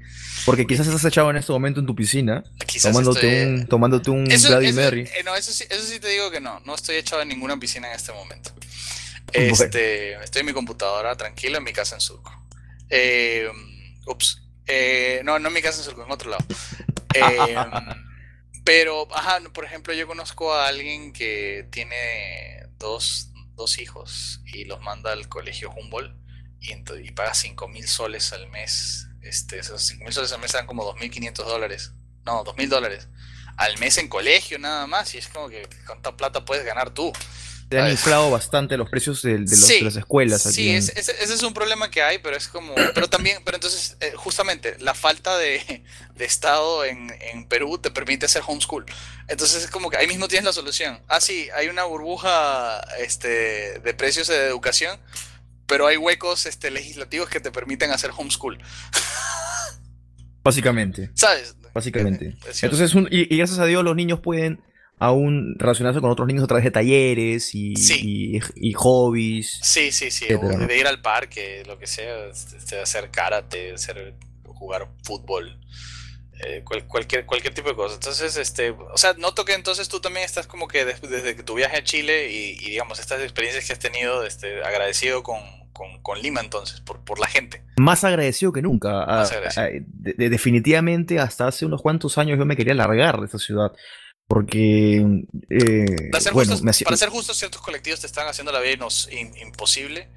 Porque 0.45 0.67
quizás 0.67 0.87
estás 0.87 1.05
echado 1.07 1.31
en 1.31 1.37
este 1.39 1.51
momento 1.51 1.81
en 1.81 1.87
tu 1.87 1.95
piscina, 1.97 2.45
Quizás 2.67 2.93
tomándote, 2.93 3.43
estoy- 3.43 3.55
un, 3.61 3.67
tomándote 3.69 4.11
un 4.11 4.31
Eso, 4.31 4.49
Bloody 4.49 4.67
eso- 4.67 4.81
Mary. 4.81 5.01
eh, 5.19 5.23
no, 5.25 5.35
eso 5.35 5.51
sí, 5.51 5.65
eso 5.71 5.83
sí 5.87 5.99
te 5.99 6.09
digo 6.09 6.31
que 6.31 6.41
no. 6.41 6.61
No 6.67 6.75
estoy 6.75 6.97
echado 6.97 7.23
en 7.23 7.29
ninguna 7.29 7.59
piscina 7.59 7.89
en 7.89 7.95
este 7.97 8.13
momento. 8.13 8.53
Este, 9.33 10.15
Estoy 10.23 10.41
en 10.41 10.47
mi 10.47 10.53
computadora, 10.53 11.17
tranquilo, 11.17 11.59
en 11.59 11.65
mi 11.65 11.73
casa 11.73 11.95
en 11.97 12.01
Surco. 12.01 12.33
Eh, 12.91 13.49
ups. 14.07 14.43
Eh, 14.67 15.21
no, 15.25 15.39
no 15.39 15.49
en 15.49 15.55
mi 15.55 15.63
casa 15.63 15.79
en 15.79 15.85
Surco, 15.85 16.05
en 16.05 16.11
otro 16.11 16.31
lado. 16.31 16.45
Eh, 17.19 17.57
pero, 18.63 19.09
ajá, 19.17 19.41
por 19.55 19.65
ejemplo, 19.65 19.95
yo 19.95 20.07
conozco 20.07 20.53
a 20.53 20.69
alguien 20.69 21.15
que 21.15 21.67
tiene 21.71 22.67
dos, 22.77 23.31
dos 23.55 23.79
hijos 23.79 24.43
y 24.45 24.67
los 24.67 24.83
manda 24.83 25.13
al 25.13 25.27
colegio 25.27 25.71
Humboldt 25.71 26.15
y 26.61 27.11
paga 27.13 27.35
5 27.35 27.69
mil 27.69 27.87
soles 27.87 28.33
al 28.33 28.49
mes. 28.49 29.09
Este, 29.23 29.59
esos 29.59 29.83
5 29.83 30.05
mil 30.05 30.13
soles 30.13 30.33
al 30.33 30.41
mes 30.41 30.53
dan 30.53 30.67
como 30.67 30.85
2.500 30.95 31.33
dólares. 31.45 31.93
No, 32.25 32.45
2.000 32.45 32.69
dólares. 32.69 33.09
Al 33.57 33.79
mes 33.79 33.99
en 33.99 34.09
colegio 34.09 34.59
nada 34.59 34.87
más. 34.87 35.15
Y 35.15 35.19
es 35.19 35.29
como 35.29 35.49
que 35.49 35.69
cuánta 35.87 36.17
plata 36.17 36.45
puedes 36.45 36.65
ganar 36.65 36.91
tú. 36.91 37.13
Te 37.69 37.81
han 37.81 37.91
inflado 37.91 38.31
bastante 38.31 38.77
los 38.77 38.89
precios 38.89 39.23
de, 39.23 39.33
de 39.35 39.39
los- 39.41 39.51
Sí, 39.59 39.79
de 39.79 39.83
las 39.87 39.97
escuelas 39.97 40.47
aquí. 40.47 40.55
Sí, 40.55 40.71
en- 40.71 40.77
ese, 40.77 40.93
ese- 41.01 41.13
ese 41.21 41.35
es 41.35 41.43
un 41.43 41.53
problema 41.53 41.91
que 41.91 42.01
hay, 42.01 42.19
pero 42.19 42.37
es 42.37 42.47
como, 42.47 42.73
pero 42.95 43.09
también, 43.11 43.39
pero 43.45 43.57
entonces, 43.57 43.97
eh, 44.01 44.13
justamente, 44.15 44.77
la 44.79 44.95
falta 44.95 45.37
de, 45.37 45.83
de 46.15 46.25
Estado 46.25 46.85
en, 46.85 47.13
en 47.21 47.49
Perú 47.49 47.79
te 47.79 47.91
permite 47.91 48.27
hacer 48.27 48.43
homeschool. 48.47 48.87
Entonces 49.27 49.65
es 49.65 49.71
como 49.71 49.91
que 49.91 49.97
ahí 49.97 50.07
mismo 50.07 50.29
tienes 50.29 50.45
la 50.45 50.53
solución. 50.53 51.01
Ah, 51.09 51.21
sí, 51.21 51.49
hay 51.57 51.67
una 51.69 51.83
burbuja 51.85 52.81
este, 53.01 53.81
de 53.81 53.95
precios 53.95 54.29
de 54.29 54.47
educación, 54.47 55.01
pero 55.67 55.89
hay 55.89 55.97
huecos 55.97 56.47
este, 56.47 56.71
legislativos 56.71 57.29
que 57.29 57.41
te 57.41 57.51
permiten 57.51 57.91
hacer 57.91 58.13
homeschool. 58.17 58.59
Básicamente. 60.45 61.11
¿Sabes? 61.15 61.57
Básicamente. 61.75 62.37
Entonces, 62.63 62.95
un- 62.95 63.09
y, 63.11 63.33
y 63.35 63.39
gracias 63.39 63.59
a 63.59 63.65
Dios 63.67 63.83
los 63.85 63.97
niños 63.97 64.21
pueden 64.21 64.63
aún 64.99 65.55
relacionarse 65.59 66.01
con 66.01 66.11
otros 66.11 66.27
niños 66.27 66.45
a 66.45 66.47
través 66.47 66.65
de 66.65 66.71
talleres 66.71 67.55
y, 67.55 67.75
y, 68.03 68.41
y 68.55 68.73
hobbies. 68.73 69.59
Sí, 69.63 69.93
sí, 69.93 70.11
sí. 70.11 70.25
etcétera, 70.25 70.55
o 70.55 70.59
¿no? 70.59 70.67
de 70.67 70.79
ir 70.79 70.87
al 70.87 71.01
parque, 71.03 71.63
lo 71.67 71.79
que 71.79 71.87
sea, 71.87 72.27
este, 72.29 72.81
hacer 72.81 73.11
karate, 73.11 73.75
hacer, 73.75 74.15
jugar 74.45 74.89
fútbol, 75.05 75.59
eh, 76.45 76.63
cual- 76.65 76.87
cualquier, 76.87 77.27
cualquier 77.27 77.53
tipo 77.55 77.69
de 77.69 77.75
cosa. 77.77 77.95
Entonces, 77.95 78.37
este, 78.39 78.71
o 78.71 78.97
sea, 78.97 79.13
noto 79.15 79.45
que 79.45 79.53
entonces 79.55 79.89
tú 79.89 80.01
también 80.01 80.25
estás 80.25 80.47
como 80.47 80.67
que 80.69 80.85
des- 80.87 81.01
desde 81.03 81.37
que 81.37 81.43
tu 81.43 81.55
viaje 81.55 81.77
a 81.77 81.85
Chile 81.85 82.31
y, 82.33 82.53
y, 82.67 82.71
digamos 82.71 82.99
estas 82.99 83.21
experiencias 83.23 83.67
que 83.67 83.73
has 83.75 83.79
tenido, 83.79 84.25
este, 84.25 84.63
agradecido 84.65 85.23
con, 85.23 85.39
con, 85.75 86.01
con 86.03 86.21
Lima 86.23 86.41
entonces, 86.41 86.81
por, 86.81 87.05
por 87.05 87.19
la 87.19 87.27
gente. 87.27 87.63
Más 87.77 88.03
agradecido 88.05 88.51
que 88.53 88.63
nunca. 88.63 89.03
Ah, 89.03 89.19
Más 89.19 89.33
agradecido. 89.33 89.67
ah, 89.67 89.69
de- 89.85 90.15
de- 90.15 90.31
definitivamente 90.31 91.19
hasta 91.19 91.49
hace 91.49 91.67
unos 91.67 91.83
cuantos 91.83 92.17
años 92.17 92.39
yo 92.39 92.47
me 92.47 92.57
quería 92.57 92.73
largar 92.75 93.19
de 93.21 93.27
esta 93.27 93.39
ciudad. 93.39 93.73
Porque, 94.29 94.97
eh, 95.51 96.11
Para 96.11 96.21
ser, 96.21 96.33
bueno, 96.33 96.51
justos, 96.51 96.63
me 96.65 96.71
hacía- 96.71 96.85
para 96.85 96.97
ser 96.97 97.11
justos, 97.11 97.37
ciertos 97.37 97.61
colectivos 97.63 98.01
te 98.01 98.07
están 98.07 98.27
haciendo 98.27 98.51
la 98.53 98.61
vida 98.61 98.73
in- 99.13 99.37
imposible. 99.39 100.09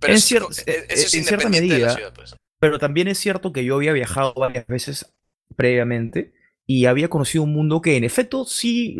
Pero 0.00 0.12
En 0.14 0.16
eso, 0.18 0.36
cier- 0.48 0.50
es- 0.50 0.58
eh, 0.66 0.86
eso 0.88 1.06
es 1.06 1.14
en 1.14 1.24
cierta 1.24 1.48
medida, 1.48 1.94
ciudad, 1.94 2.12
pues. 2.12 2.34
Pero 2.58 2.78
también 2.78 3.06
es 3.08 3.18
cierto 3.18 3.52
que 3.52 3.64
yo 3.64 3.76
había 3.76 3.92
viajado 3.92 4.34
varias 4.34 4.66
veces 4.66 5.12
previamente 5.56 6.32
y 6.66 6.86
había 6.86 7.08
conocido 7.08 7.44
un 7.44 7.52
mundo 7.52 7.80
que 7.80 7.96
en 7.96 8.04
efecto 8.04 8.44
sí 8.44 8.96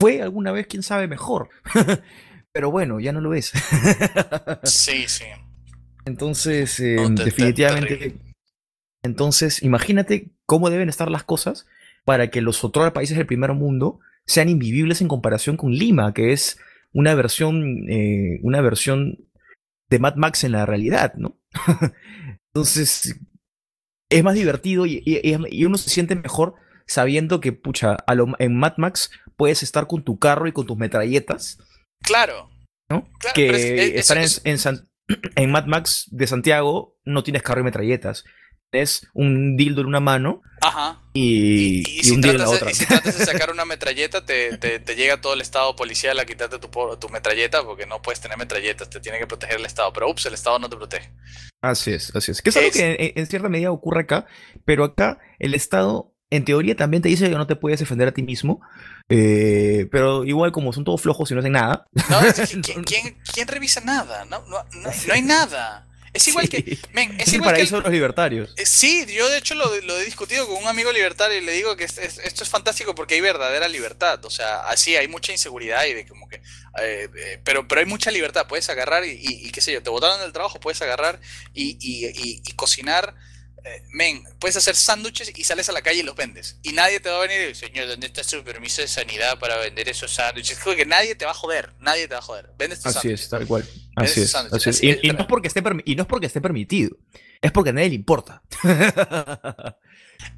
fue 0.00 0.22
alguna 0.22 0.50
vez, 0.50 0.66
quién 0.66 0.82
sabe, 0.82 1.06
mejor. 1.06 1.50
Pero 2.52 2.70
bueno, 2.72 2.98
ya 3.00 3.12
no 3.12 3.20
lo 3.20 3.34
es. 3.34 3.52
Sí, 4.64 5.04
sí. 5.08 5.24
Entonces, 6.04 6.78
eh, 6.80 6.96
No, 6.96 7.08
te- 7.10 7.14
te- 7.16 7.24
definitivamente. 7.26 8.16
Entonces, 9.02 9.62
imagínate 9.62 10.30
cómo 10.46 10.70
deben 10.70 10.88
estar 10.88 11.10
las 11.10 11.24
cosas 11.24 11.66
para 12.04 12.30
que 12.30 12.40
los 12.42 12.64
otros 12.64 12.90
países 12.92 13.16
del 13.16 13.26
primer 13.26 13.52
mundo 13.54 14.00
sean 14.26 14.48
invivibles 14.48 15.00
en 15.00 15.08
comparación 15.08 15.56
con 15.56 15.72
Lima, 15.72 16.12
que 16.14 16.32
es 16.32 16.58
una 16.92 17.14
versión, 17.14 17.88
eh, 17.90 18.38
una 18.42 18.60
versión 18.60 19.18
de 19.90 19.98
Mad 19.98 20.16
Max 20.16 20.44
en 20.44 20.52
la 20.52 20.64
realidad, 20.66 21.14
¿no? 21.16 21.38
Entonces, 22.54 23.18
es 24.10 24.24
más 24.24 24.34
divertido 24.34 24.86
y, 24.86 25.02
y- 25.04 25.20
y 25.50 25.64
uno 25.64 25.76
se 25.76 25.90
siente 25.90 26.14
mejor 26.14 26.54
sabiendo 26.86 27.40
que, 27.40 27.52
pucha, 27.52 27.94
a 27.94 28.14
lo- 28.14 28.34
en 28.38 28.56
Mad 28.56 28.74
Max 28.76 29.10
puedes 29.36 29.62
estar 29.62 29.86
con 29.86 30.04
tu 30.04 30.18
carro 30.18 30.46
y 30.46 30.52
con 30.52 30.66
tus 30.66 30.76
metralletas, 30.76 31.58
Claro. 32.02 32.50
¿no? 32.90 33.08
Claro, 33.18 33.34
que 33.34 33.48
es- 33.50 33.56
es- 33.64 33.94
estar 34.00 34.16
en, 34.18 34.22
es- 34.24 34.40
en 34.44 34.58
San- 34.58 34.88
en 35.36 35.50
Mad 35.50 35.66
Max 35.66 36.06
de 36.10 36.26
Santiago 36.26 36.98
no 37.04 37.22
tienes 37.22 37.42
carro 37.42 37.60
y 37.60 37.64
metralletas. 37.64 38.24
Es 38.76 39.06
un 39.14 39.56
dildo 39.56 39.80
en 39.82 39.86
una 39.88 40.00
mano 40.00 40.42
Ajá. 40.60 41.00
y, 41.12 41.78
Y, 41.86 42.00
y 42.00 42.04
si 42.04 42.10
un 42.12 42.20
dildo 42.20 42.32
en 42.32 42.38
la 42.42 42.48
otra. 42.50 42.66
de, 42.66 42.72
y 42.72 42.74
si 42.74 42.86
tratas 42.86 43.18
de 43.18 43.24
sacar 43.32 43.50
una 43.50 43.64
metralleta, 43.64 44.24
te, 44.24 44.56
te- 44.58 44.78
te 44.80 44.96
llega 44.96 45.20
todo 45.20 45.34
el 45.34 45.40
estado 45.40 45.76
policial 45.76 46.18
a 46.18 46.24
quitarte 46.24 46.58
tu, 46.58 46.68
tu 46.98 47.08
metralleta 47.08 47.62
porque 47.64 47.86
no 47.86 48.00
puedes 48.02 48.20
tener 48.20 48.36
metralletas, 48.38 48.90
te 48.90 49.00
tiene 49.00 49.18
que 49.18 49.26
proteger 49.26 49.56
el 49.58 49.66
Estado. 49.66 49.92
Pero 49.92 50.10
ups, 50.10 50.26
el 50.26 50.34
Estado 50.34 50.58
no 50.58 50.68
te 50.68 50.76
protege. 50.76 51.10
Así 51.62 51.92
es, 51.92 52.14
así 52.16 52.30
es. 52.32 52.42
Que 52.42 52.50
es 52.50 52.56
algo 52.56 52.68
Es- 52.68 52.74
que 52.76 52.96
en, 52.98 53.12
en 53.18 53.26
cierta 53.26 53.48
medida 53.48 53.70
ocurre 53.70 54.00
acá, 54.02 54.26
pero 54.64 54.84
acá 54.84 55.18
el 55.38 55.54
Estado, 55.54 56.12
en 56.30 56.44
teoría, 56.44 56.74
también 56.76 57.02
te 57.02 57.08
dice 57.08 57.28
que 57.30 57.36
no 57.36 57.46
te 57.46 57.56
puedes 57.56 57.78
defender 57.80 58.08
a 58.08 58.12
ti 58.12 58.22
mismo, 58.22 58.60
eh, 59.08 59.86
pero 59.92 60.24
igual 60.24 60.50
como 60.52 60.72
son 60.72 60.84
todos 60.84 61.00
flojos 61.00 61.30
y 61.30 61.34
no 61.34 61.40
hacen 61.40 61.52
nada. 61.52 61.86
No, 62.10 62.20
es 62.20 62.34
que 62.50 62.60
¿quién, 62.60 62.82
quién, 62.84 63.18
quién 63.32 63.48
revisa 63.48 63.80
nada? 63.82 64.24
No, 64.24 64.40
no, 64.48 64.64
no, 64.72 64.90
no 65.06 65.12
hay 65.12 65.22
nada. 65.22 65.86
Es 66.14 66.28
igual 66.28 66.48
que. 66.48 66.78
Men, 66.92 67.12
es 67.20 67.26
Es 67.26 67.28
el 67.34 67.40
igual 67.40 67.56
que. 67.56 67.64
de 67.64 67.70
los 67.70 67.90
libertarios. 67.90 68.54
Eh, 68.56 68.64
Sí, 68.66 69.04
yo 69.12 69.28
de 69.28 69.38
hecho 69.38 69.54
lo, 69.54 69.74
lo 69.82 69.98
he 69.98 70.04
discutido 70.04 70.46
con 70.46 70.56
un 70.62 70.68
amigo 70.68 70.92
libertario 70.92 71.36
y 71.38 71.40
le 71.44 71.52
digo 71.52 71.76
que 71.76 71.84
es- 71.84 71.98
es- 71.98 72.18
esto 72.18 72.44
es 72.44 72.48
fantástico 72.48 72.94
porque 72.94 73.14
hay 73.14 73.20
verdadera 73.20 73.68
libertad. 73.68 74.24
O 74.24 74.30
sea, 74.30 74.60
así 74.68 74.96
hay 74.96 75.08
mucha 75.08 75.32
inseguridad 75.32 75.84
y 75.86 75.92
de 75.94 76.06
como 76.06 76.28
que. 76.28 76.36
eh, 76.36 77.08
eh, 77.16 77.40
pero, 77.44 77.68
pero 77.68 77.80
hay 77.80 77.86
mucha 77.86 78.10
libertad. 78.10 78.46
Puedes 78.48 78.68
agarrar 78.70 79.04
y, 79.04 79.10
y- 79.10 79.46
y 79.48 79.50
qué 79.50 79.60
sé 79.60 79.72
yo, 79.72 79.82
te 79.82 79.90
botaron 79.90 80.20
del 80.20 80.32
trabajo, 80.32 80.58
puedes 80.60 80.80
agarrar 80.82 81.20
y, 81.52 81.76
y- 81.80 82.06
y- 82.06 82.42
y 82.44 82.52
cocinar. 82.52 83.14
Eh, 83.64 83.82
men, 83.92 84.22
puedes 84.38 84.56
hacer 84.56 84.76
sándwiches 84.76 85.32
y 85.34 85.44
sales 85.44 85.68
a 85.68 85.72
la 85.72 85.80
calle 85.82 86.00
y 86.00 86.02
los 86.02 86.14
vendes. 86.14 86.58
Y 86.62 86.72
nadie 86.72 87.00
te 87.00 87.08
va 87.08 87.16
a 87.16 87.20
venir 87.20 87.40
y 87.40 87.46
decir, 87.46 87.68
señor, 87.68 87.88
¿dónde 87.88 88.06
está 88.06 88.22
su 88.22 88.44
permiso 88.44 88.82
de 88.82 88.88
sanidad 88.88 89.38
para 89.38 89.56
vender 89.56 89.88
esos 89.88 90.12
sándwiches? 90.12 90.58
Como 90.58 90.76
que 90.76 90.84
nadie 90.86 91.14
te 91.14 91.24
va 91.24 91.30
a 91.30 91.34
joder, 91.34 91.72
nadie 91.80 92.06
te 92.06 92.14
va 92.14 92.20
a 92.20 92.22
joder. 92.22 92.50
Vendes 92.58 92.78
tus 92.80 92.86
Así 92.86 92.94
sándwiches. 92.94 93.20
es, 93.22 93.28
tal 93.30 93.46
cual. 93.46 93.68
Así 93.96 94.22
es. 94.22 94.34
así 94.34 94.98
Y, 95.02 95.08
no 95.12 95.20
es 95.20 95.26
porque 95.26 95.48
esté 95.48 95.62
y 95.84 95.94
no 95.96 96.02
es 96.02 96.08
porque 96.08 96.26
esté 96.26 96.40
permitido, 96.40 96.96
es 97.40 97.52
porque 97.52 97.70
a 97.70 97.72
nadie 97.72 97.88
le 97.90 97.94
importa. 97.94 98.42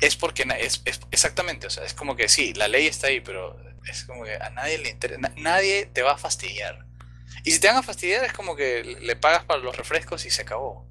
es 0.01 0.17
porque 0.17 0.45
es, 0.61 0.83
es- 0.85 1.01
exactamente, 1.11 1.67
o 1.67 1.71
sea, 1.71 1.85
es 1.85 1.95
como 1.95 2.17
que 2.17 2.29
sí, 2.29 2.55
la 2.55 2.69
ley 2.69 2.87
está 2.87 3.09
ahí, 3.09 3.21
pero 3.21 3.57
es 3.89 4.05
como 4.05 4.25
que 4.25 4.35
a 4.37 4.51
nadie 4.51 4.79
le 4.79 4.91
interesa, 4.91 5.21
nadie 5.37 5.87
te 5.87 6.03
va 6.03 6.13
a 6.13 6.19
fastidiar. 6.19 6.85
Y 7.45 7.53
si 7.53 7.61
te 7.61 7.69
van 7.69 7.77
a 7.77 7.83
fastidiar 7.83 8.25
es 8.25 8.33
como 8.33 8.57
que 8.57 8.83
le 8.85 9.17
pagas 9.17 9.45
para 9.45 9.61
los 9.61 9.77
refrescos 9.77 10.25
y 10.27 10.31
se 10.31 10.43
acabó. 10.43 10.87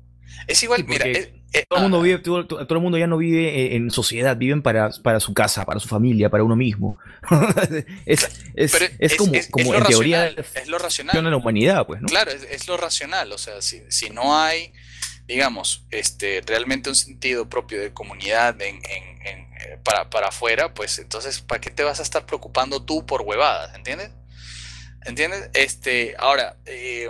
Es 0.48 0.62
igual, 0.64 0.82
Sí, 0.82 0.88
mira, 0.88 1.06
es- 1.08 1.30
es- 1.54 1.66
Todo 1.70 1.78
el 1.80 1.84
mundo 1.84 2.00
ah, 2.00 2.04
vive, 2.04 2.20
todo, 2.20 2.46
todo- 2.46 2.68
el 2.70 2.82
mundo 2.82 2.98
ya 2.98 3.08
no 3.08 3.18
vive 3.18 3.76
en, 3.76 3.84
en 3.84 3.92
sociedad, 3.92 4.36
viven 4.36 4.62
para, 4.62 4.90
para 5.04 5.20
su 5.22 5.34
casa, 5.34 5.64
para 5.66 5.80
su 5.80 5.88
familia, 5.88 6.30
para 6.30 6.44
uno 6.44 6.56
mismo. 6.56 6.98
es 8.06 8.28
es, 9.00 9.16
como, 9.16 9.32
como 9.52 9.74
en 9.74 9.84
teoría 9.86 10.28
es 10.28 10.68
lo 10.68 10.78
racional. 10.78 11.12
funciona 11.14 11.30
la 11.30 11.38
humanidad, 11.38 11.86
pues, 11.88 12.02
¿no? 12.02 12.08
Claro, 12.08 12.32
es, 12.32 12.44
es 12.44 12.68
lo 12.68 12.78
racional, 12.78 13.32
o 13.32 13.38
sea, 13.38 13.62
si, 13.62 13.82
si 13.90 14.10
no 14.10 14.38
hay, 14.38 14.74
digamos, 15.28 15.86
este, 15.92 16.42
realmente 16.46 16.90
un 16.90 16.96
sentido 16.96 17.50
propio 17.50 17.80
de 17.80 17.94
comunidad 17.94 18.62
en, 18.62 18.76
en- 18.76 19.22
en, 19.26 19.40
eh, 19.62 19.80
para, 19.84 20.10
para 20.10 20.28
afuera, 20.28 20.74
pues 20.74 21.00
entonces, 21.00 21.40
¿para 21.42 21.62
qué 21.62 21.70
te 21.72 21.84
vas 21.84 22.00
a 22.00 22.04
estar 22.04 22.26
preocupando 22.26 22.84
tú 22.84 23.06
por 23.06 23.22
huevadas? 23.22 23.74
¿Entiendes? 23.76 24.12
¿Entiendes? 25.06 25.50
Este, 25.54 26.16
ahora, 26.18 26.58
eh, 26.66 27.08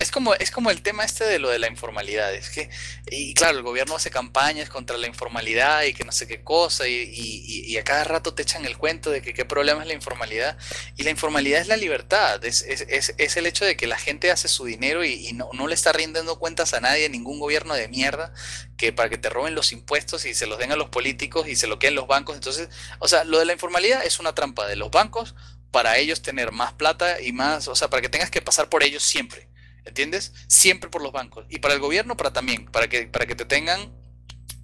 es 0.00 0.10
como, 0.10 0.34
es 0.34 0.50
como 0.50 0.70
el 0.70 0.82
tema 0.82 1.04
este 1.04 1.24
de 1.24 1.38
lo 1.38 1.48
de 1.50 1.58
la 1.58 1.68
informalidad. 1.68 2.34
Es 2.34 2.50
que, 2.50 2.68
y 3.10 3.32
claro, 3.34 3.58
el 3.58 3.62
gobierno 3.64 3.94
hace 3.96 4.10
campañas 4.10 4.68
contra 4.68 4.98
la 4.98 5.06
informalidad 5.06 5.82
y 5.84 5.94
que 5.94 6.04
no 6.04 6.12
sé 6.12 6.26
qué 6.26 6.42
cosa, 6.42 6.88
y, 6.88 6.92
y- 6.94 7.64
y- 7.72 7.76
a 7.78 7.84
cada 7.84 8.04
rato 8.04 8.34
te 8.34 8.42
echan 8.42 8.64
el 8.64 8.76
cuento 8.76 9.10
de 9.10 9.22
que 9.22 9.32
qué 9.34 9.44
problema 9.44 9.82
es 9.82 9.88
la 9.88 9.94
informalidad. 9.94 10.58
Y 10.96 11.04
la 11.04 11.10
informalidad 11.10 11.60
es 11.60 11.68
la 11.68 11.76
libertad, 11.76 12.44
es, 12.44 12.62
es- 12.62 12.84
es- 12.88 13.14
es 13.18 13.36
el 13.36 13.46
hecho 13.46 13.64
de 13.64 13.76
que 13.76 13.86
la 13.86 13.98
gente 13.98 14.30
hace 14.30 14.48
su 14.48 14.64
dinero 14.64 15.04
y, 15.04 15.28
y 15.28 15.32
no, 15.32 15.48
no 15.52 15.68
le 15.68 15.74
está 15.74 15.92
rindiendo 15.92 16.38
cuentas 16.38 16.74
a 16.74 16.80
nadie, 16.80 17.08
ningún 17.08 17.38
gobierno 17.38 17.74
de 17.74 17.88
mierda, 17.88 18.32
que 18.76 18.92
para 18.92 19.08
que 19.08 19.18
te 19.18 19.30
roben 19.30 19.54
los 19.54 19.72
impuestos 19.72 20.24
y 20.26 20.34
se 20.34 20.46
los 20.46 20.58
den 20.58 20.72
a 20.72 20.76
los 20.76 20.88
políticos 20.90 21.46
y 21.48 21.56
se 21.56 21.66
lo 21.68 21.78
queden 21.78 21.94
los 21.94 22.06
bancos. 22.08 22.34
Entonces, 22.34 22.68
o 22.98 23.08
sea, 23.08 23.24
lo 23.24 23.38
de 23.38 23.44
la 23.46 23.52
informalidad 23.52 24.04
es 24.04 24.18
una 24.18 24.34
trampa 24.34 24.66
de 24.66 24.76
los 24.76 24.90
bancos 24.90 25.34
para 25.70 25.96
ellos 25.98 26.22
tener 26.22 26.52
más 26.52 26.72
plata 26.74 27.20
y 27.20 27.32
más, 27.32 27.68
o 27.68 27.74
sea, 27.76 27.88
para 27.90 28.02
que 28.02 28.08
tengas 28.08 28.30
que 28.30 28.42
pasar 28.42 28.68
por 28.68 28.82
ellos 28.82 29.02
siempre. 29.02 29.48
¿Entiendes? 29.84 30.32
Siempre 30.48 30.90
por 30.90 31.02
los 31.02 31.12
bancos. 31.12 31.46
Y 31.48 31.58
para 31.58 31.74
el 31.74 31.80
gobierno, 31.80 32.16
para 32.16 32.32
también, 32.32 32.66
para 32.66 32.88
que, 32.88 33.06
para 33.06 33.26
que 33.26 33.34
te 33.34 33.44
tengan 33.44 33.92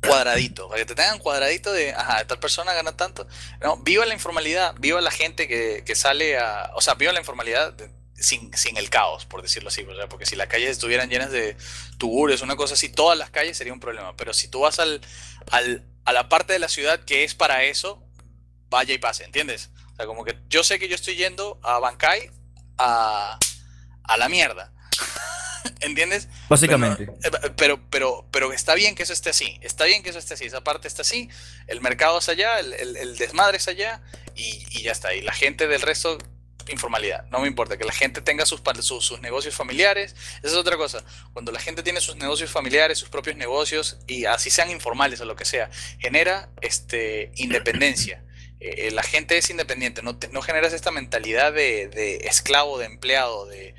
cuadradito, 0.01 0.69
para 0.69 0.81
que 0.81 0.87
te 0.87 0.95
tengan 0.95 1.19
cuadradito 1.19 1.73
de, 1.73 1.93
ajá, 1.93 2.27
tal 2.27 2.39
persona 2.39 2.73
gana 2.73 2.97
tanto. 2.97 3.27
No, 3.61 3.77
viva 3.79 4.07
la 4.07 4.15
informalidad, 4.15 4.75
viva 4.79 5.01
la 5.01 5.11
gente 5.11 5.47
que, 5.47 5.83
que 5.85 5.95
sale 5.95 6.39
a, 6.39 6.71
o 6.75 6.81
sea, 6.81 6.95
viva 6.95 7.13
la 7.13 7.21
informalidad 7.21 7.75
sin, 8.21 8.55
sin 8.57 8.77
el 8.77 8.91
caos, 8.91 9.27
por 9.27 9.43
decirlo 9.43 9.69
así, 9.69 9.83
o 9.83 9.95
sea, 9.95 10.09
porque 10.09 10.27
si 10.27 10.37
las 10.37 10.47
calles 10.47 10.71
estuvieran 10.71 11.09
llenas 11.09 11.31
de 11.31 11.57
tugures, 11.99 12.43
una 12.43 12.57
cosa 12.57 12.75
así, 12.75 12.89
todas 12.89 13.19
las 13.19 13.31
calles 13.31 13.57
sería 13.57 13.73
un 13.73 13.81
problema, 13.81 14.17
pero 14.17 14.35
si 14.35 14.49
tú 14.49 14.61
vas 14.61 14.79
al, 14.79 15.01
al, 15.51 15.85
a 16.05 16.13
la 16.13 16.29
parte 16.29 16.53
de 16.53 16.59
la 16.59 16.69
ciudad 16.69 17.01
que 17.01 17.25
es 17.25 17.35
para 17.35 17.65
eso, 17.65 18.03
vaya 18.69 18.95
y 18.95 18.99
pase, 18.99 19.25
¿entiendes? 19.25 19.71
O 19.93 19.97
sea, 19.97 20.07
como 20.07 20.25
que 20.25 20.37
yo 20.49 20.63
sé 20.65 20.79
que 20.79 20.89
yo 20.89 20.95
estoy 20.95 21.17
yendo 21.17 21.59
a 21.63 21.79
Bancay 21.79 22.31
a, 22.79 23.39
a 24.05 24.17
la 24.17 24.29
mierda. 24.29 24.73
¿Entiendes? 25.81 26.29
Básicamente. 26.49 27.07
Pero, 27.23 27.37
eh, 27.39 27.53
pero, 27.57 27.81
pero, 27.91 28.27
pero 28.31 28.53
está 28.53 28.75
bien 28.75 28.95
que 28.95 29.03
eso 29.03 29.13
esté 29.13 29.31
así. 29.31 29.59
Está 29.63 29.85
bien 29.85 30.03
que 30.03 30.11
eso 30.11 30.19
esté 30.19 30.35
así. 30.35 30.45
Esa 30.45 30.63
parte 30.63 30.89
está 30.89 31.03
así. 31.03 31.29
El 31.67 31.81
mercado 31.81 32.19
es 32.19 32.29
allá, 32.29 32.59
el, 32.61 32.73
el- 32.75 32.97
el 32.97 33.17
desmadre 33.17 33.57
es 33.59 33.69
allá 33.69 34.03
y, 34.37 34.65
y 34.71 34.83
ya 34.83 34.93
está. 34.93 35.15
Y 35.15 35.21
la 35.23 35.33
gente 35.33 35.67
del 35.69 35.83
resto, 35.83 36.19
informalidad. 36.69 37.25
No 37.31 37.41
me 37.41 37.49
importa. 37.49 37.77
Que 37.77 37.85
la 37.85 37.93
gente 37.93 38.21
tenga 38.21 38.47
sus, 38.47 38.63
sus, 38.81 39.05
sus 39.05 39.21
negocios 39.21 39.55
familiares. 39.55 40.15
Esa 40.39 40.47
es 40.49 40.55
otra 40.55 40.77
cosa. 40.77 41.05
Cuando 41.33 41.51
la 41.53 41.61
gente 41.61 41.83
tiene 41.83 42.01
sus 42.01 42.17
negocios 42.17 42.51
familiares, 42.51 42.99
sus 42.99 43.09
propios 43.09 43.37
negocios 43.37 43.99
y 44.07 44.27
así 44.27 44.51
sean 44.51 44.71
informales 44.71 45.21
o 45.21 45.25
lo 45.25 45.37
que 45.37 45.45
sea, 45.45 45.71
genera 45.99 46.51
este, 46.61 47.33
independencia. 47.37 48.23
Eh, 48.61 48.89
eh, 48.89 48.91
la 48.91 49.03
gente 49.03 49.39
es 49.39 49.49
independiente. 49.51 50.03
No, 50.03 50.17
te- 50.19 50.29
no 50.29 50.43
generas 50.43 50.73
esta 50.75 50.91
mentalidad 50.91 51.53
de, 51.53 51.89
de 51.89 52.17
esclavo, 52.29 52.79
de 52.79 52.85
empleado, 52.87 53.47
de 53.47 53.75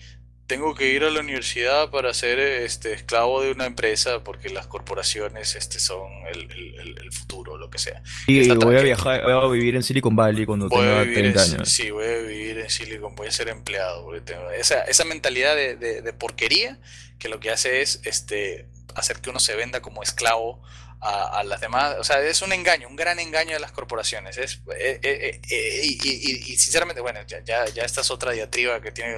tengo 0.51 0.75
que 0.75 0.89
ir 0.89 1.05
a 1.05 1.09
la 1.09 1.21
universidad 1.21 1.89
para 1.91 2.13
ser 2.13 2.37
este 2.39 2.91
esclavo 2.91 3.41
de 3.41 3.51
una 3.51 3.65
empresa 3.65 4.21
porque 4.21 4.49
las 4.49 4.67
corporaciones 4.67 5.55
este 5.55 5.79
son 5.79 6.09
el, 6.29 6.51
el- 6.51 6.97
el- 6.99 7.11
futuro, 7.13 7.55
lo 7.57 7.69
que 7.69 7.77
sea. 7.77 8.01
Y 8.27 8.39
Esta 8.41 8.55
voy 8.55 8.75
a 8.75 8.81
viajar, 8.81 9.23
voy 9.23 9.31
a 9.33 9.47
vivir 9.49 9.75
en 9.75 9.83
Silicon 9.83 10.13
Valley 10.15 10.45
cuando 10.45 10.67
Voy 10.67 10.79
tenga 10.85 11.01
vivir 11.03 11.19
30 11.33 11.45
en, 11.45 11.53
años. 11.55 11.69
sí, 11.69 11.89
voy 11.91 12.05
a 12.05 12.17
vivir 12.17 12.57
en 12.59 12.69
Silicon, 12.69 13.15
voy 13.15 13.27
a 13.27 13.31
ser 13.31 13.47
empleado. 13.47 14.09
tengo- 14.25 14.49
esa, 14.51 14.81
esa 14.83 15.05
mentalidad 15.05 15.55
de, 15.55 15.75
de- 15.77 16.01
de 16.01 16.13
porquería 16.13 16.79
que 17.17 17.29
lo 17.29 17.39
que 17.39 17.49
hace 17.51 17.81
es 17.81 18.01
este, 18.03 18.67
hacer 18.95 19.19
que 19.21 19.29
uno 19.29 19.39
se 19.39 19.55
venda 19.55 19.81
como 19.81 20.03
esclavo 20.03 20.61
a, 21.01 21.39
a 21.39 21.43
las 21.43 21.59
demás. 21.61 21.95
O 21.99 22.03
sea, 22.03 22.21
es 22.21 22.41
un 22.41 22.53
engaño, 22.53 22.87
un 22.87 22.95
gran 22.95 23.19
engaño 23.19 23.53
de 23.53 23.59
las 23.59 23.71
corporaciones. 23.71 24.37
Es, 24.37 24.61
eh, 24.77 24.99
eh, 25.03 25.41
eh, 25.49 25.81
y, 25.83 26.57
sinceramente, 26.57 27.01
bueno, 27.01 27.19
ya, 27.27 27.43
ya, 27.43 27.65
ya 27.65 27.83
esta 27.83 28.01
es 28.01 28.11
otra 28.11 28.31
diatriba 28.31 28.81
que 28.81 28.91
tiene, 28.91 29.17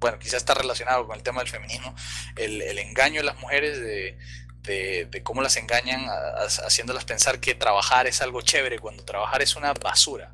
bueno, 0.00 0.18
quizás 0.18 0.34
está 0.34 0.54
relacionado 0.54 1.06
con 1.06 1.16
el 1.16 1.22
tema 1.22 1.40
del 1.40 1.50
feminismo, 1.50 1.94
el, 2.36 2.62
el 2.62 2.78
engaño 2.78 3.20
de 3.20 3.24
las 3.24 3.38
mujeres 3.38 3.80
de, 3.80 4.16
de, 4.62 5.06
de 5.10 5.22
cómo 5.22 5.42
las 5.42 5.56
engañan 5.56 6.08
a- 6.08 6.12
a- 6.12 6.66
haciéndolas 6.66 7.04
pensar 7.04 7.40
que 7.40 7.54
trabajar 7.54 8.06
es 8.06 8.20
algo 8.22 8.40
chévere 8.42 8.78
cuando 8.78 9.04
trabajar 9.04 9.42
es 9.42 9.56
una 9.56 9.74
basura. 9.74 10.32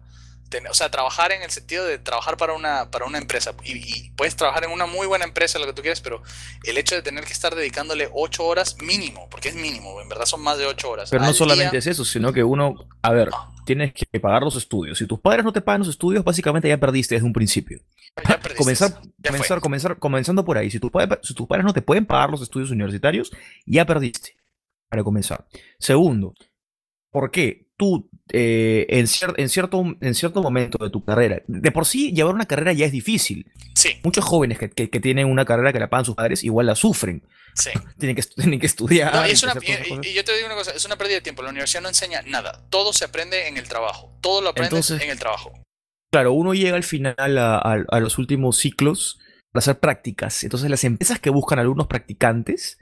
Ten- 0.51 0.67
o 0.67 0.75
sea, 0.75 0.91
trabajar 0.91 1.33
en 1.33 1.43
el 1.43 1.51
sentido 1.51 1.85
de 1.87 1.99
trabajar 1.99 2.37
para 2.37 2.53
una, 2.53 2.91
para 2.91 3.07
una 3.07 3.19
empresa. 3.19 3.55
Y, 3.65 3.79
y 3.79 4.11
puedes 4.11 4.37
trabajar 4.37 4.65
en 4.65 4.71
una 4.73 4.85
muy 4.85 5.07
buena 5.07 5.25
empresa, 5.25 5.59
lo 5.59 5.67
que 5.67 5.73
tú 5.73 5.81
quieras, 5.81 6.01
pero 6.01 6.23
el 6.65 6.77
hecho 6.77 6.95
de 6.97 7.03
tener 7.03 7.25
que 7.25 7.33
estar 7.33 7.55
dedicándole 7.55 8.11
ocho 8.13 8.45
horas 8.45 8.77
mínimo, 8.83 9.29
porque 9.31 9.49
es 9.49 9.55
mínimo, 9.55 10.01
en 10.01 10.09
verdad 10.09 10.27
son 10.27 10.43
más 10.43 10.59
de 10.59 10.67
ocho 10.67 10.91
horas. 10.91 11.09
Pero 11.11 11.25
no 11.25 11.33
solamente 11.33 11.71
día. 11.71 11.79
es 11.79 11.87
eso, 11.87 12.05
sino 12.05 12.33
que 12.33 12.45
uno, 12.45 12.75
a 13.01 13.13
ver, 13.13 13.31
tienes 13.65 13.93
que 13.95 14.19
pagar 14.19 14.43
los 14.43 14.57
estudios. 14.57 14.99
Si 14.99 15.07
tus 15.07 15.21
padres 15.21 15.45
no 15.45 15.53
te 15.53 15.61
pagan 15.61 15.81
los 15.81 15.89
estudios, 15.89 16.25
básicamente 16.25 16.69
ya 16.69 16.79
perdiste 16.79 17.15
desde 17.15 17.27
un 17.27 17.33
principio. 17.33 17.81
comenzar, 18.59 19.01
comenzar, 19.25 19.61
comenzar, 19.61 19.99
comenzando 19.99 20.45
por 20.45 20.59
ahí. 20.59 20.71
Si 20.71 20.81
padres, 20.81 21.21
si 21.23 21.35
tus 21.35 21.47
padres 21.47 21.65
no 21.65 21.73
te 21.73 21.81
pueden 21.83 22.07
pagar 22.07 22.31
los 22.31 22.43
estudios 22.43 22.71
universitarios, 22.71 23.31
ya 23.67 23.87
perdiste. 23.87 24.37
Para 24.89 25.05
comenzar. 25.05 25.47
Segundo, 25.79 26.35
¿por 27.11 27.31
qué 27.31 27.67
tú 27.77 28.09
eh, 28.33 28.87
en, 28.91 29.07
cier- 29.07 29.35
en, 29.39 29.49
cierto, 29.49 29.83
en 30.01 30.15
cierto 30.15 30.43
momento 30.43 30.83
de 30.85 30.91
tu 30.91 31.05
carrera, 31.05 31.43
de 31.47 31.73
por 31.73 31.85
sí 31.87 32.13
llevar 32.13 32.35
una 32.35 32.47
carrera 32.47 32.73
ya 32.73 32.87
es 32.87 32.93
difícil? 32.93 33.51
Sí. 33.75 33.91
Muchos 34.05 34.25
jóvenes 34.25 34.59
que, 34.59 34.71
que- 34.71 34.91
que 34.91 35.01
tienen 35.01 35.27
una 35.27 35.45
carrera 35.45 35.73
que 35.73 35.81
la 35.81 35.91
pagan 35.91 36.05
sus 36.05 36.15
padres 36.15 36.45
igual 36.45 36.67
la 36.67 36.75
sufren. 36.75 37.23
Sí. 37.55 37.71
Tienen 37.99 38.15
que, 38.15 38.23
tienen 38.23 38.61
que 38.61 38.67
estudiar. 38.67 39.13
No, 39.13 39.27
y 39.27 39.33
es 39.33 39.43
una, 39.43 39.55
y, 39.61 40.09
y 40.09 40.15
yo 40.15 40.25
te 40.25 40.33
digo 40.37 40.47
una 40.47 40.55
cosa, 40.55 40.71
es 40.71 40.85
una 40.85 40.97
pérdida 40.97 41.17
de 41.17 41.21
tiempo. 41.23 41.43
La 41.43 41.51
universidad 41.51 41.83
no 41.83 41.89
enseña 41.89 42.23
nada. 42.23 42.65
Todo 42.71 42.93
se 42.93 43.05
aprende 43.05 43.49
en 43.49 43.57
el 43.57 43.67
trabajo. 43.69 44.17
Todo 44.21 44.41
lo 44.41 44.51
aprendes 44.51 44.73
Entonces- 44.89 45.03
en 45.03 45.11
el 45.11 45.19
trabajo. 45.19 45.53
Claro, 46.13 46.33
uno 46.33 46.55
llega 46.55 46.77
al 46.77 46.85
final 46.85 47.39
a, 47.39 47.57
a- 47.59 47.85
a 47.89 48.01
los 48.01 48.19
últimos 48.19 48.57
ciclos 48.57 49.19
para 49.53 49.61
hacer 49.61 49.81
prácticas. 49.81 50.45
Entonces 50.45 50.71
las 50.71 50.85
empresas 50.85 51.19
que 51.19 51.31
buscan 51.31 51.59
alumnos 51.59 51.89
practicantes 51.89 52.79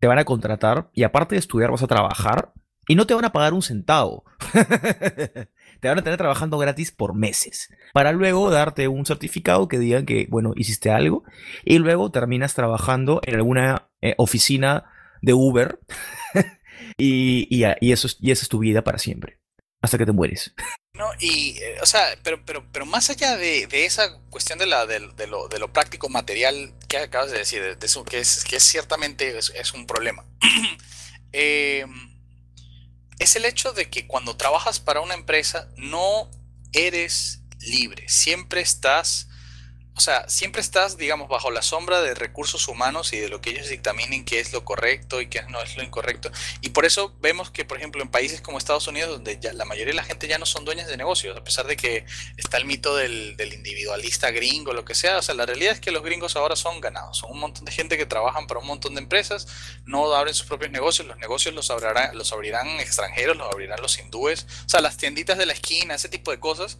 te 0.00 0.06
van 0.06 0.18
a 0.20 0.24
contratar 0.24 0.88
y 0.92 1.02
aparte 1.02 1.34
de 1.34 1.40
estudiar 1.40 1.70
vas 1.72 1.82
a 1.82 1.88
trabajar 1.88 2.52
y 2.86 2.94
no 2.94 3.06
te 3.06 3.14
van 3.14 3.24
a 3.24 3.32
pagar 3.32 3.54
un 3.54 3.62
centavo. 3.62 4.24
te 4.52 5.88
van 5.88 5.98
a 5.98 6.02
tener 6.02 6.16
trabajando 6.16 6.58
gratis 6.58 6.92
por 6.92 7.14
meses 7.14 7.70
para 7.92 8.12
luego 8.12 8.50
darte 8.50 8.88
un 8.88 9.04
certificado 9.04 9.68
que 9.68 9.78
digan 9.78 10.06
que, 10.06 10.26
bueno, 10.30 10.52
hiciste 10.56 10.90
algo 10.90 11.24
y 11.64 11.78
luego 11.78 12.10
terminas 12.10 12.54
trabajando 12.54 13.20
en 13.24 13.34
alguna 13.34 13.88
eh, 14.00 14.14
oficina 14.18 14.84
de 15.22 15.34
Uber 15.34 15.80
y, 16.96 17.48
y 17.50 17.92
eso 17.92 18.06
es, 18.06 18.16
y 18.20 18.30
esa 18.30 18.42
es 18.42 18.48
tu 18.48 18.60
vida 18.60 18.82
para 18.82 18.98
siempre, 18.98 19.40
hasta 19.80 19.98
que 19.98 20.06
te 20.06 20.12
mueres. 20.12 20.54
No, 20.94 21.06
y, 21.18 21.58
eh, 21.58 21.78
o 21.80 21.86
sea, 21.86 22.02
pero, 22.22 22.44
pero, 22.44 22.64
pero 22.70 22.84
más 22.84 23.08
allá 23.08 23.36
de, 23.36 23.66
de 23.66 23.86
esa 23.86 24.20
cuestión 24.30 24.58
de, 24.58 24.66
la, 24.66 24.86
de, 24.86 25.00
de 25.16 25.26
lo, 25.26 25.48
de 25.48 25.58
lo 25.58 25.72
práctico 25.72 26.10
material 26.10 26.74
que 26.86 26.98
acabas 26.98 27.30
de 27.30 27.38
decir, 27.38 27.62
de, 27.62 27.86
eso, 27.86 28.04
que, 28.04 28.18
es, 28.18 28.44
que 28.44 28.56
es 28.56 28.62
ciertamente 28.62 29.36
es 29.38 29.72
un 29.72 29.86
problema, 29.86 30.26
eh, 31.32 31.86
es 33.22 33.36
el 33.36 33.44
hecho 33.44 33.72
de 33.72 33.88
que 33.88 34.06
cuando 34.06 34.36
trabajas 34.36 34.80
para 34.80 35.00
una 35.00 35.14
empresa 35.14 35.68
no 35.76 36.28
eres 36.72 37.42
libre, 37.60 38.08
siempre 38.08 38.60
estás, 38.60 39.28
sea, 40.02 40.28
siempre 40.28 40.60
estás, 40.60 40.96
digamos, 40.96 41.28
bajo 41.28 41.50
la 41.50 41.62
sombra 41.62 42.02
de 42.02 42.14
recursos 42.14 42.68
humanos 42.68 43.12
y 43.12 43.18
de 43.18 43.28
lo 43.28 43.40
que 43.40 43.50
ellos 43.50 43.68
dictaminen 43.68 44.24
que 44.24 44.40
es 44.40 44.52
lo 44.52 44.64
correcto 44.64 45.20
y 45.20 45.28
que 45.28 45.42
no 45.44 45.62
es 45.62 45.76
lo 45.76 45.82
incorrecto. 45.82 46.30
Y 46.60 46.70
por 46.70 46.84
eso 46.84 47.14
vemos 47.20 47.50
que, 47.50 47.64
por 47.64 47.78
ejemplo, 47.78 48.02
en 48.02 48.08
países 48.08 48.40
como 48.40 48.58
Estados 48.58 48.86
Unidos, 48.86 49.10
donde 49.10 49.38
ya 49.40 49.52
la 49.52 49.64
mayoría 49.64 49.92
de 49.92 49.96
la 49.96 50.04
gente 50.04 50.28
ya 50.28 50.38
no 50.38 50.46
son 50.46 50.64
dueñas 50.64 50.88
de 50.88 50.96
negocios, 50.96 51.36
a 51.36 51.44
pesar 51.44 51.66
de 51.66 51.76
que 51.76 52.04
está 52.36 52.56
el 52.58 52.64
mito 52.64 52.96
del, 52.96 53.36
del 53.36 53.52
individualista 53.52 54.30
gringo, 54.30 54.72
lo 54.72 54.84
que 54.84 54.94
sea, 54.94 55.18
o 55.18 55.22
sea, 55.22 55.34
la 55.34 55.46
realidad 55.46 55.72
es 55.72 55.80
que 55.80 55.90
los 55.90 56.02
gringos 56.02 56.36
ahora 56.36 56.56
son 56.56 56.80
ganados, 56.80 57.18
son 57.18 57.30
un 57.30 57.40
montón 57.40 57.64
de 57.64 57.72
gente 57.72 57.96
que 57.96 58.06
trabajan 58.06 58.46
para 58.46 58.60
un 58.60 58.66
montón 58.66 58.94
de 58.94 59.00
empresas, 59.00 59.46
no 59.84 60.12
abren 60.14 60.34
sus 60.34 60.46
propios 60.46 60.70
negocios, 60.70 61.06
los 61.06 61.18
negocios 61.18 61.54
los 61.54 61.70
abrirán, 61.70 62.16
los 62.16 62.32
abrirán 62.32 62.68
extranjeros, 62.80 63.36
los 63.36 63.50
abrirán 63.52 63.80
los 63.80 63.98
hindúes, 63.98 64.46
o 64.66 64.68
sea, 64.68 64.80
las 64.80 64.96
tienditas 64.96 65.38
de 65.38 65.46
la 65.46 65.52
esquina, 65.52 65.94
ese 65.94 66.08
tipo 66.08 66.30
de 66.30 66.40
cosas 66.40 66.78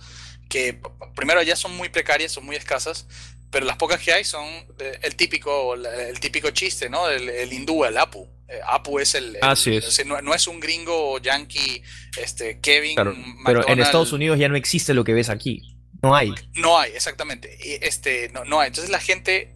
que 0.53 0.79
primero 1.17 1.43
ya 1.43 1.57
son 1.57 1.75
muy 1.75 1.89
precarias, 1.89 2.31
son 2.33 2.45
muy 2.45 2.57
escasas, 2.57 3.07
pero 3.51 3.65
las 3.65 3.77
pocas 3.79 4.01
que 4.01 4.13
hay 4.13 4.23
son 4.25 4.45
eh, 4.79 4.99
el 5.03 5.17
típico, 5.17 5.75
el 5.75 6.21
típico 6.21 6.51
chiste, 6.51 6.91
¿no? 6.91 7.09
El, 7.09 7.29
el 7.31 7.51
hindú, 7.53 7.85
el 7.87 7.97
Apu. 7.97 8.29
Eh, 8.49 8.61
Apu 8.69 8.99
es 8.99 9.15
el, 9.15 9.37
el- 9.37 9.43
Así 9.43 9.77
es. 9.77 9.87
o 9.87 9.91
sea, 9.91 10.05
no, 10.05 10.21
no 10.21 10.35
es 10.35 10.47
un 10.47 10.61
gringo 10.61 11.19
yankee, 11.19 11.83
este, 12.19 12.61
Kevin. 12.61 12.95
Claro, 12.97 13.15
pero 13.47 13.67
en. 13.67 13.81
Estados 13.81 14.13
Unidos 14.13 14.39
ya 14.39 14.49
no 14.51 14.57
existe 14.57 14.93
lo 14.93 15.05
que 15.05 15.15
ves 15.15 15.31
aquí. 15.31 15.63
No 16.03 16.15
hay. 16.15 16.35
No 16.55 16.79
hay, 16.79 16.93
exactamente. 16.93 17.87
Este, 17.87 18.29
no, 18.31 18.45
no 18.45 18.61
hay. 18.61 18.69
Entonces 18.69 18.91
la 18.91 19.01
gente, 19.01 19.55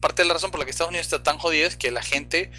parte 0.00 0.22
de 0.22 0.28
la 0.28 0.34
razón 0.34 0.50
por 0.50 0.58
la 0.58 0.64
que 0.64 0.72
Estados 0.72 0.90
Unidos 0.90 1.06
está 1.06 1.22
tan 1.22 1.38
jodido 1.38 1.68
es 1.68 1.76
que 1.76 1.90
la 1.92 2.02
gente 2.02 2.50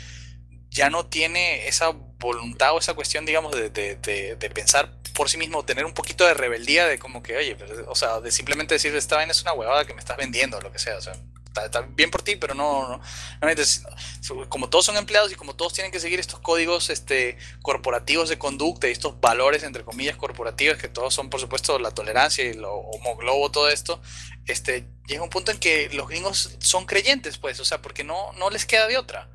ya 0.69 0.89
no 0.89 1.05
tiene 1.07 1.67
esa 1.67 1.89
voluntad 2.19 2.73
o 2.73 2.79
esa 2.79 2.93
cuestión, 2.93 3.25
digamos, 3.25 3.53
de, 3.55 3.69
de- 3.69 3.95
de- 3.97 4.35
de 4.37 4.49
pensar 4.49 4.97
por 5.13 5.29
sí 5.29 5.37
mismo, 5.37 5.63
tener 5.63 5.85
un 5.85 5.93
poquito 5.93 6.25
de 6.25 6.33
rebeldía 6.33 6.87
de 6.87 6.99
como 6.99 7.21
que, 7.23 7.37
oye, 7.37 7.57
o 7.87 7.95
sea, 7.95 8.19
de 8.19 8.31
simplemente 8.31 8.75
decir, 8.75 8.95
esta 8.95 9.15
vaina 9.15 9.31
es 9.31 9.41
una 9.41 9.53
huevada 9.53 9.85
que 9.85 9.93
me 9.93 9.99
estás 9.99 10.17
vendiendo, 10.17 10.59
lo 10.59 10.71
que 10.71 10.79
sea, 10.79 10.97
o 10.97 11.01
sea, 11.01 11.13
está, 11.61 11.81
bien 11.81 12.09
por 12.09 12.21
ti, 12.21 12.35
pero 12.35 12.55
no, 12.55 12.87
no, 12.87 13.01
no 13.41 14.49
como 14.49 14.69
todos 14.69 14.85
son 14.85 14.97
empleados 14.97 15.31
y 15.31 15.35
como 15.35 15.55
todos 15.55 15.73
tienen 15.73 15.91
que 15.91 15.99
seguir 15.99 16.19
estos 16.19 16.39
códigos 16.39 16.89
este, 16.89 17.37
corporativos 17.61 18.29
de 18.29 18.37
conducta 18.37 18.87
y 18.87 18.91
estos 18.91 19.19
valores, 19.19 19.63
entre 19.63 19.83
comillas, 19.83 20.15
corporativos, 20.15 20.77
que 20.77 20.87
todos 20.87 21.13
son, 21.13 21.29
por 21.29 21.39
supuesto, 21.39 21.77
la 21.79 21.91
tolerancia 21.91 22.43
y 22.43 22.53
lo 22.53 22.73
homoglobo, 22.73 23.51
todo 23.51 23.69
esto, 23.69 24.01
este, 24.45 24.87
llega 25.07 25.23
un 25.23 25.29
punto 25.29 25.51
en 25.51 25.59
que 25.59 25.89
los 25.93 26.07
gringos 26.07 26.57
son 26.59 26.85
creyentes, 26.85 27.37
pues, 27.37 27.59
o 27.59 27.65
sea, 27.65 27.81
porque 27.81 28.03
no, 28.03 28.33
no 28.33 28.49
les 28.49 28.65
queda 28.65 28.87
de 28.87 28.97
otra. 28.97 29.29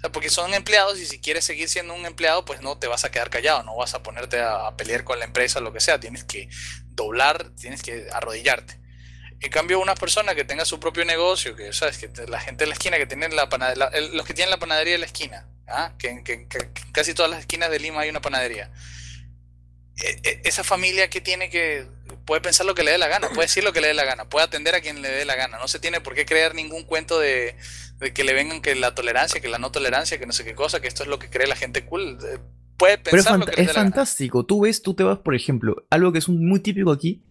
O 0.00 0.02
sea, 0.02 0.12
porque 0.12 0.30
son 0.30 0.54
empleados 0.54 0.98
y 0.98 1.04
si 1.04 1.20
quieres 1.20 1.44
seguir 1.44 1.68
siendo 1.68 1.92
un 1.92 2.06
empleado, 2.06 2.46
pues 2.46 2.62
no 2.62 2.78
te 2.78 2.86
vas 2.86 3.04
a 3.04 3.10
quedar 3.10 3.28
callado, 3.28 3.64
no 3.64 3.76
vas 3.76 3.92
a 3.92 4.02
ponerte 4.02 4.40
a, 4.40 4.74
pelear 4.74 5.04
con 5.04 5.18
la 5.18 5.26
empresa, 5.26 5.60
lo 5.60 5.74
que 5.74 5.80
sea, 5.80 6.00
tienes 6.00 6.24
que 6.24 6.48
doblar, 6.86 7.50
tienes 7.50 7.82
que 7.82 8.08
arrodillarte. 8.10 8.80
En 9.40 9.50
cambio, 9.50 9.78
una 9.78 9.94
persona 9.94 10.34
que 10.34 10.44
tenga 10.44 10.64
su 10.64 10.80
propio 10.80 11.04
negocio, 11.04 11.54
que 11.54 11.74
sabes 11.74 11.98
que 11.98 12.08
la 12.28 12.40
gente 12.40 12.64
de 12.64 12.68
la 12.68 12.72
esquina 12.72 12.96
que 12.96 13.04
tienen 13.04 13.36
la 13.36 13.50
panadería, 13.50 13.90
los 14.12 14.26
que 14.26 14.32
tienen 14.32 14.50
la 14.50 14.58
panadería 14.58 14.94
de 14.94 14.98
la 15.00 15.06
esquina, 15.06 15.46
¿ah? 15.68 15.92
que, 15.98 16.24
que- 16.24 16.48
casi 16.92 17.12
todas 17.12 17.30
las 17.30 17.40
esquinas 17.40 17.70
de 17.70 17.78
Lima 17.78 18.00
hay 18.00 18.08
una 18.08 18.22
panadería. 18.22 18.70
E- 19.98 20.20
e- 20.22 20.40
esa 20.44 20.64
familia 20.64 21.10
que 21.10 21.20
tiene 21.20 21.50
que 21.50 21.86
puede 22.30 22.42
pensar 22.42 22.64
lo 22.64 22.76
que 22.76 22.84
le 22.84 22.92
dé 22.92 22.98
la 22.98 23.08
gana, 23.08 23.26
puede 23.30 23.48
decir 23.48 23.64
lo 23.64 23.72
que 23.72 23.80
le 23.80 23.88
dé 23.88 23.94
la 23.94 24.04
gana, 24.04 24.28
puede 24.28 24.44
atender 24.46 24.76
a 24.76 24.80
quien 24.80 25.02
le 25.02 25.08
dé 25.08 25.24
la 25.24 25.34
gana, 25.34 25.58
no 25.58 25.66
se 25.66 25.80
tiene 25.80 26.00
por 26.00 26.14
qué 26.14 26.24
crear 26.24 26.54
ningún 26.54 26.84
cuento 26.84 27.18
de, 27.18 27.56
de 27.98 28.12
que 28.12 28.22
le 28.22 28.34
vengan 28.34 28.62
que 28.62 28.76
la 28.76 28.94
tolerancia, 28.94 29.40
que 29.40 29.48
la 29.48 29.58
no 29.58 29.72
tolerancia, 29.72 30.16
que 30.20 30.26
no 30.26 30.32
sé 30.32 30.44
qué 30.44 30.54
cosa, 30.54 30.80
que 30.80 30.86
esto 30.86 31.02
es 31.02 31.08
lo 31.08 31.18
que 31.18 31.28
cree 31.28 31.48
la 31.48 31.56
gente 31.56 31.84
cool. 31.84 32.18
Eh, 32.22 32.38
Puede 32.76 32.98
Pero 32.98 33.16
es, 33.16 33.24
pensar 33.24 33.32
lo 33.40 33.46
fanta- 33.46 33.50
que 33.50 33.56
le 33.56 33.62
es 33.62 33.66
dé 33.68 33.72
la 33.74 33.80
gana. 33.80 33.90
fantástico. 33.90 34.46
Tú 34.46 34.60
ves, 34.60 34.80
tú 34.80 34.94
te 34.94 35.02
vas, 35.02 35.18
por 35.18 35.34
ejemplo, 35.34 35.84
algo 35.90 36.12
que 36.12 36.20
es 36.20 36.28
un- 36.28 36.46
muy 36.48 36.60
típico 36.60 36.92
aquí, 36.92 37.24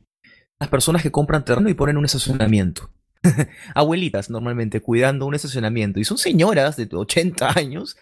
las 0.60 0.68
personas 0.70 1.02
que 1.02 1.12
compran 1.12 1.46
terreno 1.46 1.70
y 1.70 1.76
ponen 1.76 1.96
un 1.96 2.04
estacionamiento. 2.04 2.92
Abuelitas 3.76 4.30
normalmente 4.30 4.82
cuidando 4.82 5.26
un 5.28 5.34
estacionamiento. 5.36 6.02
Y 6.02 6.04
son 6.04 6.18
señoras 6.18 6.76
de 6.76 6.90
80 6.92 7.58
años, 7.58 7.96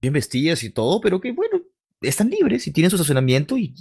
bien 0.00 0.14
vestidas 0.14 0.62
y 0.62 0.70
todo, 0.70 1.00
pero 1.00 1.20
que 1.20 1.32
bueno, 1.32 1.60
están 2.00 2.30
libres 2.30 2.66
y 2.68 2.72
tienen 2.72 2.90
su 2.90 2.96
estacionamiento 2.96 3.56
y 3.58 3.74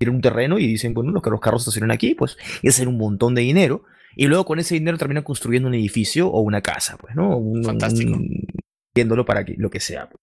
tienen 0.00 0.16
un 0.16 0.22
terreno 0.22 0.58
y 0.58 0.66
dicen, 0.66 0.94
bueno, 0.94 1.10
los, 1.12 1.22
los 1.24 1.40
carros 1.40 1.62
estacionan 1.62 1.90
aquí, 1.90 2.14
pues, 2.14 2.36
y 2.62 2.68
hacen 2.68 2.88
un 2.88 2.96
montón 2.96 3.34
de 3.34 3.42
dinero. 3.42 3.84
Y 4.16 4.26
luego 4.26 4.44
con 4.46 4.58
ese 4.58 4.74
dinero 4.74 4.96
terminan 4.98 5.22
construyendo 5.22 5.68
un 5.68 5.74
edificio 5.74 6.28
o 6.28 6.40
una 6.40 6.62
casa, 6.62 6.96
pues, 6.96 7.14
¿no? 7.14 7.36
Un, 7.36 7.62
Fantástico. 7.62 8.12
un- 8.14 8.46
Viéndolo 8.94 9.24
para 9.24 9.44
que, 9.44 9.54
lo 9.56 9.70
que 9.70 9.78
sea. 9.78 10.08
pues. 10.08 10.16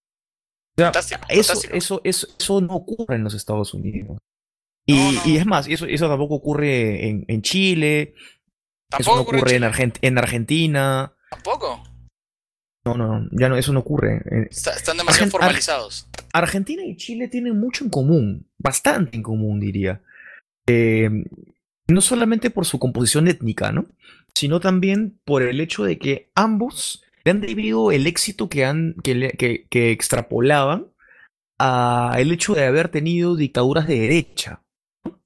O 0.76 0.80
sea, 0.80 0.86
Fantástico, 0.86 1.20
eso, 1.28 1.42
fantástico. 1.54 1.74
eso, 1.76 2.00
eso, 2.04 2.28
eso 2.38 2.60
no 2.60 2.74
ocurre 2.74 3.16
en 3.16 3.24
los 3.24 3.34
Estados 3.34 3.72
Unidos. 3.72 4.18
Y, 4.86 5.18
y 5.24 5.36
es 5.36 5.46
más, 5.46 5.68
eso, 5.68 5.86
eso 5.86 6.08
tampoco 6.08 6.34
ocurre 6.34 7.08
en, 7.08 7.24
en 7.28 7.42
Chile, 7.42 8.14
eso 8.98 9.14
no 9.14 9.20
ocurre 9.22 9.38
ocurre 9.38 9.56
en. 9.56 9.62
Argent- 9.64 9.98
en 10.02 10.18
Argentina. 10.18 11.14
Tampoco. 11.30 11.82
No, 12.96 13.06
no, 13.06 13.20
no, 13.20 13.28
ya 13.32 13.48
no, 13.48 13.56
eso 13.56 13.72
no 13.72 13.80
ocurre. 13.80 14.22
Está- 14.50 14.72
están 14.72 14.96
demasiado 14.96 15.26
Argen- 15.26 15.34
Ar- 15.34 15.40
formalizados. 15.40 16.08
Argentina 16.32 16.84
y 16.84 16.96
Chile 16.96 17.28
tienen 17.28 17.58
mucho 17.58 17.84
en 17.84 17.90
común, 17.90 18.46
bastante 18.58 19.16
en 19.16 19.22
común, 19.22 19.60
diría. 19.60 20.00
Eh, 20.68 21.08
no 21.88 22.00
solamente 22.00 22.50
por 22.50 22.66
su 22.66 22.78
composición 22.78 23.28
étnica, 23.28 23.72
¿no? 23.72 23.86
Sino 24.34 24.60
también 24.60 25.18
por 25.24 25.42
el 25.42 25.60
hecho 25.60 25.84
de 25.84 25.98
que 25.98 26.28
ambos 26.34 27.02
le 27.24 27.30
han 27.30 27.40
debido 27.40 27.90
el 27.92 28.06
éxito 28.06 28.48
que, 28.48 28.64
han, 28.64 28.94
que, 29.02 29.30
que- 29.38 29.66
que 29.70 29.90
extrapolaban 29.90 30.86
a 31.58 32.14
el 32.18 32.30
hecho 32.32 32.54
de 32.54 32.64
haber 32.66 32.88
tenido 32.88 33.36
dictaduras 33.36 33.86
de 33.88 33.98
derecha. 34.00 34.62
¿no? 35.04 35.18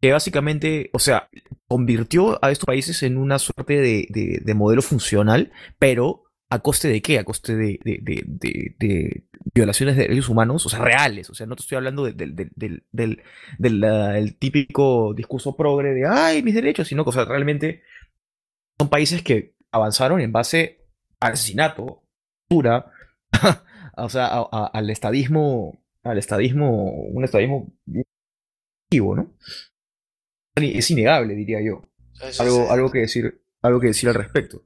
Que 0.00 0.12
básicamente, 0.12 0.90
o 0.92 0.98
sea, 0.98 1.28
convirtió 1.68 2.42
a 2.44 2.50
estos 2.52 2.66
países 2.66 3.02
en 3.02 3.16
una 3.16 3.38
suerte 3.38 3.74
de, 3.80 4.06
de- 4.10 4.40
de 4.44 4.54
modelo 4.54 4.82
funcional, 4.82 5.50
pero 5.78 6.22
¿a 6.50 6.58
coste 6.60 6.88
de 6.88 7.02
qué? 7.02 7.18
A 7.18 7.24
coste 7.24 7.56
de, 7.56 7.78
de- 7.84 7.98
de- 8.02 8.74
de- 8.78 9.24
violaciones 9.54 9.96
de 9.96 10.02
derechos 10.02 10.28
humanos, 10.28 10.64
o 10.66 10.68
sea, 10.68 10.78
reales. 10.80 11.30
O 11.30 11.34
sea, 11.34 11.46
no 11.46 11.56
te 11.56 11.62
estoy 11.62 11.76
hablando 11.76 12.04
del, 12.04 12.16
del- 12.16 12.34
del- 12.36 12.52
del- 12.54 12.84
del- 12.92 13.22
del, 13.58 13.84
el 13.84 14.36
típico 14.36 15.14
discurso 15.14 15.56
progre 15.56 15.92
de, 15.94 16.06
ay, 16.06 16.42
mis 16.42 16.54
derechos, 16.54 16.88
sino 16.88 17.04
que, 17.04 17.10
o 17.10 17.12
sea, 17.12 17.24
realmente 17.24 17.82
son 18.78 18.88
países 18.88 19.22
que 19.22 19.54
avanzaron 19.72 20.20
en 20.20 20.32
base 20.32 20.84
al 21.20 21.32
asesinato, 21.32 22.02
tortura, 22.48 22.90
o 23.96 24.08
sea, 24.08 24.26
a- 24.26 24.48
a- 24.52 24.70
al 24.72 24.90
estadismo, 24.90 25.82
al 26.04 26.18
estadismo, 26.18 26.92
un 26.92 27.24
estadismo 27.24 27.72
vivo, 28.90 29.16
¿no? 29.16 29.34
Es 30.56 30.90
innegable, 30.90 31.34
diría 31.34 31.60
yo. 31.60 31.82
Algo, 32.38 32.70
algo 32.70 32.90
que 32.90 33.00
decir, 33.00 33.42
algo 33.62 33.80
que 33.80 33.88
decir 33.88 34.08
al 34.08 34.14
respecto. 34.14 34.62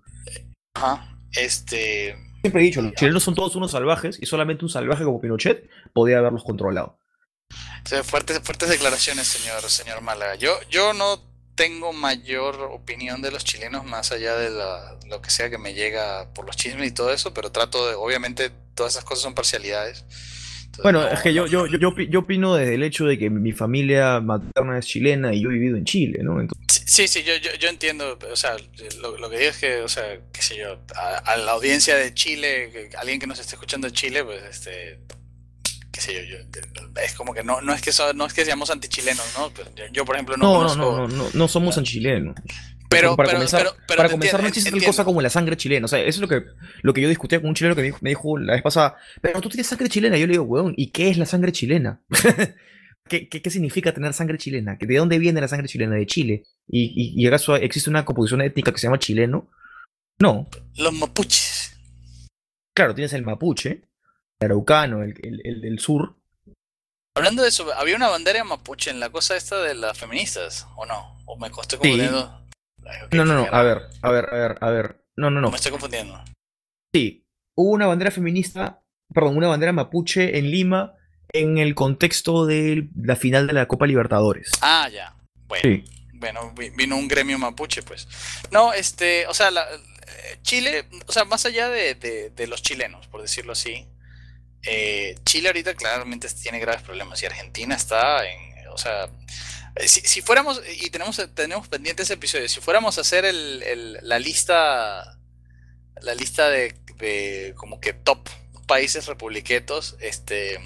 Ajá. 0.74 1.19
Este. 1.36 2.16
Siempre 2.42 2.62
he 2.62 2.64
dicho, 2.64 2.80
los 2.82 2.94
chilenos 2.94 3.22
son 3.22 3.34
todos 3.34 3.54
unos 3.56 3.70
salvajes 3.72 4.18
y 4.20 4.26
solamente 4.26 4.64
un 4.64 4.70
salvaje 4.70 5.04
como 5.04 5.20
Pinochet 5.20 5.68
podía 5.92 6.18
haberlos 6.18 6.42
controlado. 6.44 6.98
Fuertes, 8.04 8.40
fuertes 8.42 8.68
declaraciones, 8.68 9.26
señor, 9.26 9.62
señor 9.68 10.00
Málaga. 10.00 10.36
Yo, 10.36 10.58
yo 10.70 10.92
no 10.92 11.20
tengo 11.54 11.92
mayor 11.92 12.56
opinión 12.72 13.20
de 13.20 13.30
los 13.30 13.44
chilenos 13.44 13.84
más 13.84 14.12
allá 14.12 14.36
de 14.36 14.50
la- 14.50 14.98
lo 15.08 15.20
que 15.20 15.30
sea 15.30 15.50
que 15.50 15.58
me 15.58 15.74
llega 15.74 16.32
por 16.32 16.46
los 16.46 16.56
chismes 16.56 16.88
y 16.88 16.94
todo 16.94 17.12
eso, 17.12 17.34
pero 17.34 17.52
trato 17.52 17.86
de, 17.88 17.94
obviamente, 17.94 18.50
todas 18.74 18.92
esas 18.94 19.04
cosas 19.04 19.22
son 19.24 19.34
parcialidades. 19.34 20.04
Bueno, 20.82 21.00
no- 21.02 21.08
es 21.08 21.20
que 21.20 21.32
yo, 21.34 21.46
yo, 21.46 21.66
yo, 21.66 21.78
yo 21.78 21.90
opi- 21.92 22.08
yo 22.08 22.20
opino 22.20 22.54
desde 22.54 22.74
el 22.74 22.82
hecho 22.82 23.04
de 23.06 23.18
que 23.18 23.30
mi 23.30 23.52
familia 23.52 24.20
materna 24.20 24.78
es 24.78 24.86
chilena 24.86 25.32
y 25.34 25.40
yo 25.42 25.50
he 25.50 25.54
vivido 25.54 25.76
en 25.76 25.84
Chile, 25.84 26.20
¿no? 26.22 26.40
Entonces, 26.40 26.82
Sí, 26.86 27.06
sí, 27.06 27.22
yo, 27.22 27.36
yo, 27.36 27.50
yo 27.58 27.68
entiendo, 27.68 28.18
o 28.32 28.36
sea, 28.36 28.56
lo, 29.00 29.16
lo 29.16 29.30
que 29.30 29.38
digo 29.38 29.50
es 29.50 29.58
que, 29.58 29.80
o 29.82 29.88
sea, 29.88 30.04
qué 30.32 30.42
sé 30.42 30.56
yo, 30.58 30.76
a, 30.96 31.18
a 31.18 31.36
la 31.36 31.52
audiencia 31.52 31.94
de 31.96 32.12
Chile, 32.14 32.70
que- 32.72 32.96
alguien 32.96 33.20
que 33.20 33.26
nos 33.28 33.38
esté 33.38 33.54
escuchando 33.54 33.86
de 33.86 33.92
Chile, 33.92 34.24
pues, 34.24 34.42
este, 34.42 34.98
qué 35.92 36.00
sé 36.00 36.14
yo, 36.14 36.20
yo, 36.38 37.00
es 37.02 37.14
como 37.14 37.32
que 37.32 37.44
no, 37.44 37.60
no 37.60 37.72
es 37.72 37.80
que 37.82 37.92
so- 37.92 38.12
no 38.12 38.26
es 38.26 38.32
que 38.34 38.44
seamos 38.44 38.70
antichilenos, 38.70 39.24
¿no? 39.38 39.52
Pero 39.54 39.70
yo, 39.92 40.04
por 40.04 40.16
ejemplo, 40.16 40.36
no, 40.36 40.44
No, 40.46 40.52
no, 40.52 40.58
conozco- 40.68 40.96
no, 40.98 41.08
no, 41.08 41.24
no, 41.24 41.30
no 41.32 41.48
somos 41.48 41.78
anchilenos. 41.78 42.34
Pero- 42.90 43.16
para 43.16 43.28
pero- 43.28 43.38
comenzar, 43.38 43.62
pero- 43.62 43.76
pero 43.86 43.96
para 43.98 44.08
comenzar 44.10 44.42
no 44.42 44.48
existe 44.48 44.70
tal 44.70 44.82
cosa 44.84 45.04
como 45.04 45.22
la 45.22 45.30
sangre 45.30 45.56
chilena. 45.56 45.84
O 45.84 45.88
sea, 45.88 46.00
eso 46.00 46.08
es 46.08 46.18
lo 46.18 46.28
que, 46.28 46.44
lo 46.82 46.92
que 46.92 47.00
yo 47.00 47.08
discutía 47.08 47.40
con 47.40 47.48
un 47.48 47.54
chileno 47.54 47.74
que 47.74 47.80
me 47.82 47.86
dijo, 47.86 47.98
me 48.02 48.10
dijo 48.10 48.36
la 48.38 48.54
vez 48.54 48.62
pasada, 48.62 48.96
pero 49.22 49.40
tú 49.40 49.48
tienes 49.48 49.66
sangre 49.68 49.88
chilena. 49.88 50.16
Yo 50.18 50.26
le 50.26 50.32
digo, 50.32 50.44
weón, 50.44 50.74
¿y 50.76 50.90
qué 50.90 51.08
es 51.08 51.16
la 51.16 51.24
sangre 51.26 51.52
chilena? 51.52 52.02
¿Qué, 53.08 53.28
qué, 53.28 53.42
qué 53.42 53.50
significa 53.50 53.92
tener 53.92 54.12
sangre 54.12 54.38
chilena? 54.38 54.76
¿De 54.80 54.96
dónde 54.96 55.18
viene 55.18 55.40
la 55.40 55.48
sangre 55.48 55.66
chilena? 55.68 55.96
¿De 55.96 56.06
Chile? 56.06 56.44
¿Y, 56.68 56.84
y, 56.94 57.20
y 57.20 57.26
acaso 57.26 57.56
existe 57.56 57.90
una 57.90 58.04
composición 58.04 58.40
étnica 58.42 58.70
que 58.72 58.78
se 58.78 58.86
llama 58.86 58.98
chileno? 59.00 59.50
No. 60.20 60.48
Los 60.76 60.92
mapuches. 60.92 61.76
Claro, 62.76 62.94
tienes 62.94 63.12
el 63.14 63.24
mapuche, 63.24 63.88
el 64.40 64.46
araucano, 64.46 65.02
el, 65.02 65.14
el, 65.22 65.40
el 65.44 65.60
del 65.60 65.78
sur. 65.80 66.14
Hablando 67.16 67.42
de 67.42 67.48
eso, 67.48 67.72
había 67.74 67.96
una 67.96 68.08
bandera 68.08 68.44
mapuche 68.44 68.90
en 68.90 69.00
la 69.00 69.10
cosa 69.10 69.36
esta 69.36 69.60
de 69.60 69.74
las 69.74 69.98
feministas, 69.98 70.68
¿o 70.76 70.86
no? 70.86 71.18
¿O 71.26 71.36
me 71.36 71.48
estoy 71.48 71.78
Sí. 71.82 72.00
No, 73.12 73.24
no, 73.24 73.34
no, 73.34 73.46
a 73.50 73.62
ver, 73.62 73.82
a 74.02 74.10
ver, 74.10 74.26
a 74.32 74.36
ver, 74.36 74.58
a 74.60 74.70
ver. 74.70 75.04
No, 75.16 75.30
no, 75.30 75.40
no. 75.40 75.50
Me 75.50 75.56
estoy 75.56 75.70
confundiendo. 75.72 76.22
Sí, 76.94 77.26
hubo 77.56 77.70
una 77.72 77.86
bandera 77.86 78.10
feminista, 78.10 78.82
perdón, 79.12 79.36
una 79.36 79.48
bandera 79.48 79.72
mapuche 79.72 80.38
en 80.38 80.50
Lima 80.50 80.94
en 81.32 81.58
el 81.58 81.74
contexto 81.74 82.46
de 82.46 82.88
la 82.96 83.16
final 83.16 83.46
de 83.46 83.52
la 83.52 83.66
Copa 83.68 83.86
Libertadores. 83.86 84.50
Ah, 84.62 84.88
ya. 84.92 85.14
Bueno, 85.46 85.62
Sí. 85.62 85.84
bueno, 86.14 86.52
vi- 86.56 86.70
vino 86.70 86.96
un 86.96 87.06
gremio 87.08 87.38
mapuche, 87.38 87.82
pues. 87.82 88.08
No, 88.50 88.72
este, 88.72 89.26
o 89.26 89.34
sea, 89.34 89.50
la- 89.50 89.66
Chile, 90.42 90.86
o 91.06 91.12
sea, 91.12 91.24
más 91.24 91.46
allá 91.46 91.68
de, 91.68 91.94
de- 91.94 92.30
de 92.30 92.46
los 92.48 92.62
chilenos, 92.62 93.06
por 93.06 93.22
decirlo 93.22 93.52
así, 93.52 93.86
eh, 94.62 95.16
Chile 95.24 95.48
ahorita 95.48 95.74
claramente 95.74 96.28
tiene 96.42 96.58
graves 96.58 96.82
problemas 96.82 97.22
y 97.22 97.26
Argentina 97.26 97.74
está 97.76 98.26
en, 98.28 98.40
o 98.72 98.78
sea, 98.78 99.08
si, 99.86 100.00
si 100.00 100.20
fuéramos, 100.22 100.60
y 100.80 100.90
tenemos, 100.90 101.20
tenemos 101.34 101.68
pendiente 101.68 102.02
ese 102.02 102.14
episodio, 102.14 102.48
si 102.48 102.60
fuéramos 102.60 102.98
a 102.98 103.02
hacer 103.02 103.24
el, 103.24 103.62
el- 103.62 103.98
la 104.02 104.18
lista, 104.18 105.18
la 106.02 106.14
lista 106.14 106.48
de, 106.50 106.74
de 106.98 107.54
como 107.56 107.80
que 107.80 107.92
top 107.92 108.28
países 108.66 109.06
republiquetos, 109.06 109.96
este, 110.00 110.58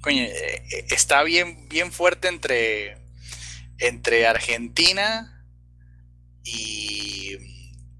coño, 0.00 0.22
eh, 0.22 0.62
eh, 0.72 0.86
está 0.90 1.22
bien, 1.22 1.68
bien 1.68 1.92
fuerte 1.92 2.28
entre, 2.28 2.96
entre 3.78 4.26
Argentina 4.26 5.44
y, 6.44 7.36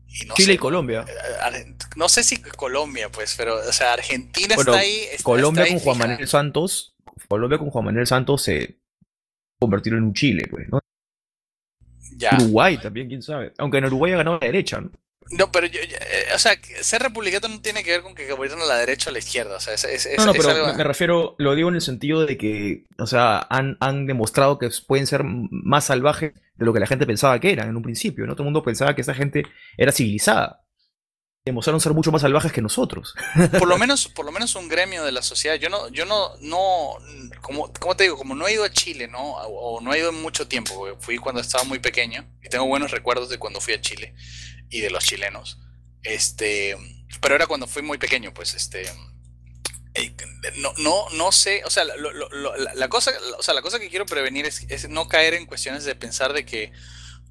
y 0.08 0.24
no 0.26 0.34
Chile 0.34 0.46
sé, 0.46 0.52
y 0.54 0.58
Colombia. 0.58 1.04
eh, 1.08 1.74
no 1.96 2.08
sé 2.08 2.24
si 2.24 2.38
Colombia, 2.38 3.10
pues, 3.10 3.34
pero, 3.36 3.56
o 3.56 3.72
sea, 3.72 3.92
Argentina 3.92 4.54
Bueno, 4.56 4.72
está 4.72 4.82
ahí. 4.82 5.00
está- 5.12 5.22
Colombia 5.22 5.62
está 5.64 5.74
ahí 5.74 5.80
con 5.80 5.94
Juan. 5.94 5.98
Manuel 6.10 6.28
Santos, 6.28 6.94
Colombia 7.28 7.58
con 7.58 7.70
Juan 7.70 7.84
Manuel 7.84 8.06
Santos 8.06 8.42
se 8.42 8.79
convirtieron 9.60 9.98
en 10.00 10.04
un 10.08 10.14
Chile, 10.14 10.46
pues, 10.50 10.68
¿no? 10.68 10.80
Ya. 12.16 12.36
Uruguay 12.40 12.78
también, 12.78 13.08
quién 13.08 13.22
sabe. 13.22 13.52
Aunque 13.58 13.78
en 13.78 13.84
Uruguay 13.86 14.12
ha 14.12 14.16
ganado 14.18 14.38
la 14.40 14.46
derecha, 14.46 14.80
¿no? 14.80 14.90
No, 15.32 15.52
pero 15.52 15.66
yo, 15.68 15.80
yo- 15.82 15.96
eh, 15.96 16.34
o 16.34 16.38
sea, 16.40 16.52
ser 16.80 17.02
republicano 17.02 17.46
no 17.46 17.60
tiene 17.60 17.84
que 17.84 17.92
ver 17.92 18.02
con 18.02 18.16
que 18.16 18.26
conviertan 18.26 18.60
a 18.62 18.64
la 18.66 18.78
derecha 18.78 19.08
o 19.08 19.10
a 19.10 19.12
la 19.12 19.20
izquierda, 19.20 19.56
o 19.56 19.60
sea, 19.60 19.74
es, 19.74 19.84
es- 19.84 20.18
No, 20.18 20.26
no, 20.26 20.32
es 20.32 20.38
pero 20.38 20.50
algo- 20.50 20.74
me 20.76 20.82
refiero, 20.82 21.36
lo 21.38 21.54
digo 21.54 21.68
en 21.68 21.76
el 21.76 21.80
sentido 21.82 22.26
de 22.26 22.36
que, 22.36 22.84
o 22.98 23.06
sea, 23.06 23.46
han, 23.48 23.76
han 23.80 24.06
demostrado 24.06 24.58
que 24.58 24.68
pueden 24.88 25.06
ser 25.06 25.22
más 25.24 25.84
salvajes 25.84 26.32
de 26.56 26.64
lo 26.64 26.72
que 26.72 26.80
la 26.80 26.86
gente 26.88 27.06
pensaba 27.06 27.38
que 27.38 27.52
eran 27.52 27.68
en 27.68 27.76
un 27.76 27.82
principio, 27.82 28.26
¿no? 28.26 28.32
Todo 28.34 28.42
el 28.42 28.46
mundo 28.46 28.64
pensaba 28.64 28.94
que 28.96 29.02
esa 29.02 29.14
gente 29.14 29.44
era 29.76 29.92
civilizada. 29.92 30.59
Demostraron 31.42 31.80
ser 31.80 31.94
mucho 31.94 32.12
más 32.12 32.20
salvajes 32.20 32.52
que 32.52 32.60
nosotros. 32.60 33.14
por 33.58 33.66
lo 33.66 33.78
menos, 33.78 34.08
por 34.08 34.26
lo 34.26 34.32
menos 34.32 34.54
un 34.56 34.68
gremio 34.68 35.04
de 35.04 35.12
la 35.12 35.22
sociedad. 35.22 35.54
Yo 35.56 35.70
no, 35.70 35.88
yo 35.88 36.04
no, 36.04 36.36
no, 36.40 36.98
como, 37.40 37.72
como 37.72 37.96
te 37.96 38.04
digo, 38.04 38.18
como 38.18 38.34
no 38.34 38.46
he 38.46 38.52
ido 38.52 38.64
a 38.64 38.70
Chile, 38.70 39.08
¿no? 39.08 39.18
O, 39.22 39.80
no 39.80 39.94
he 39.94 39.98
ido 39.98 40.10
en 40.10 40.20
mucho 40.20 40.46
tiempo, 40.46 40.98
fui 41.00 41.16
cuando 41.16 41.40
estaba 41.40 41.64
muy 41.64 41.78
pequeño 41.78 42.28
y 42.42 42.50
tengo 42.50 42.66
buenos 42.66 42.90
recuerdos 42.90 43.30
de 43.30 43.38
cuando 43.38 43.62
fui 43.62 43.72
a 43.72 43.80
Chile 43.80 44.14
y 44.68 44.80
de 44.80 44.90
los 44.90 45.02
chilenos. 45.02 45.58
Este, 46.02 46.76
pero 47.22 47.36
era 47.36 47.46
cuando 47.46 47.66
fui 47.66 47.80
muy 47.80 47.96
pequeño, 47.96 48.34
pues, 48.34 48.52
este, 48.52 48.82
eh, 49.94 50.14
no, 50.56 50.74
no, 50.76 51.08
no 51.14 51.32
sé, 51.32 51.62
o 51.64 51.70
sea, 51.70 51.84
la, 51.86 52.88
cosa, 52.90 53.12
o 53.38 53.42
sea, 53.42 53.54
la 53.54 53.62
cosa 53.62 53.80
que 53.80 53.88
quiero 53.88 54.04
prevenir 54.04 54.44
es 54.44 54.88
no 54.90 55.08
caer 55.08 55.32
en 55.32 55.46
cuestiones 55.46 55.84
de 55.84 55.94
pensar 55.94 56.34
de 56.34 56.44
que 56.44 56.70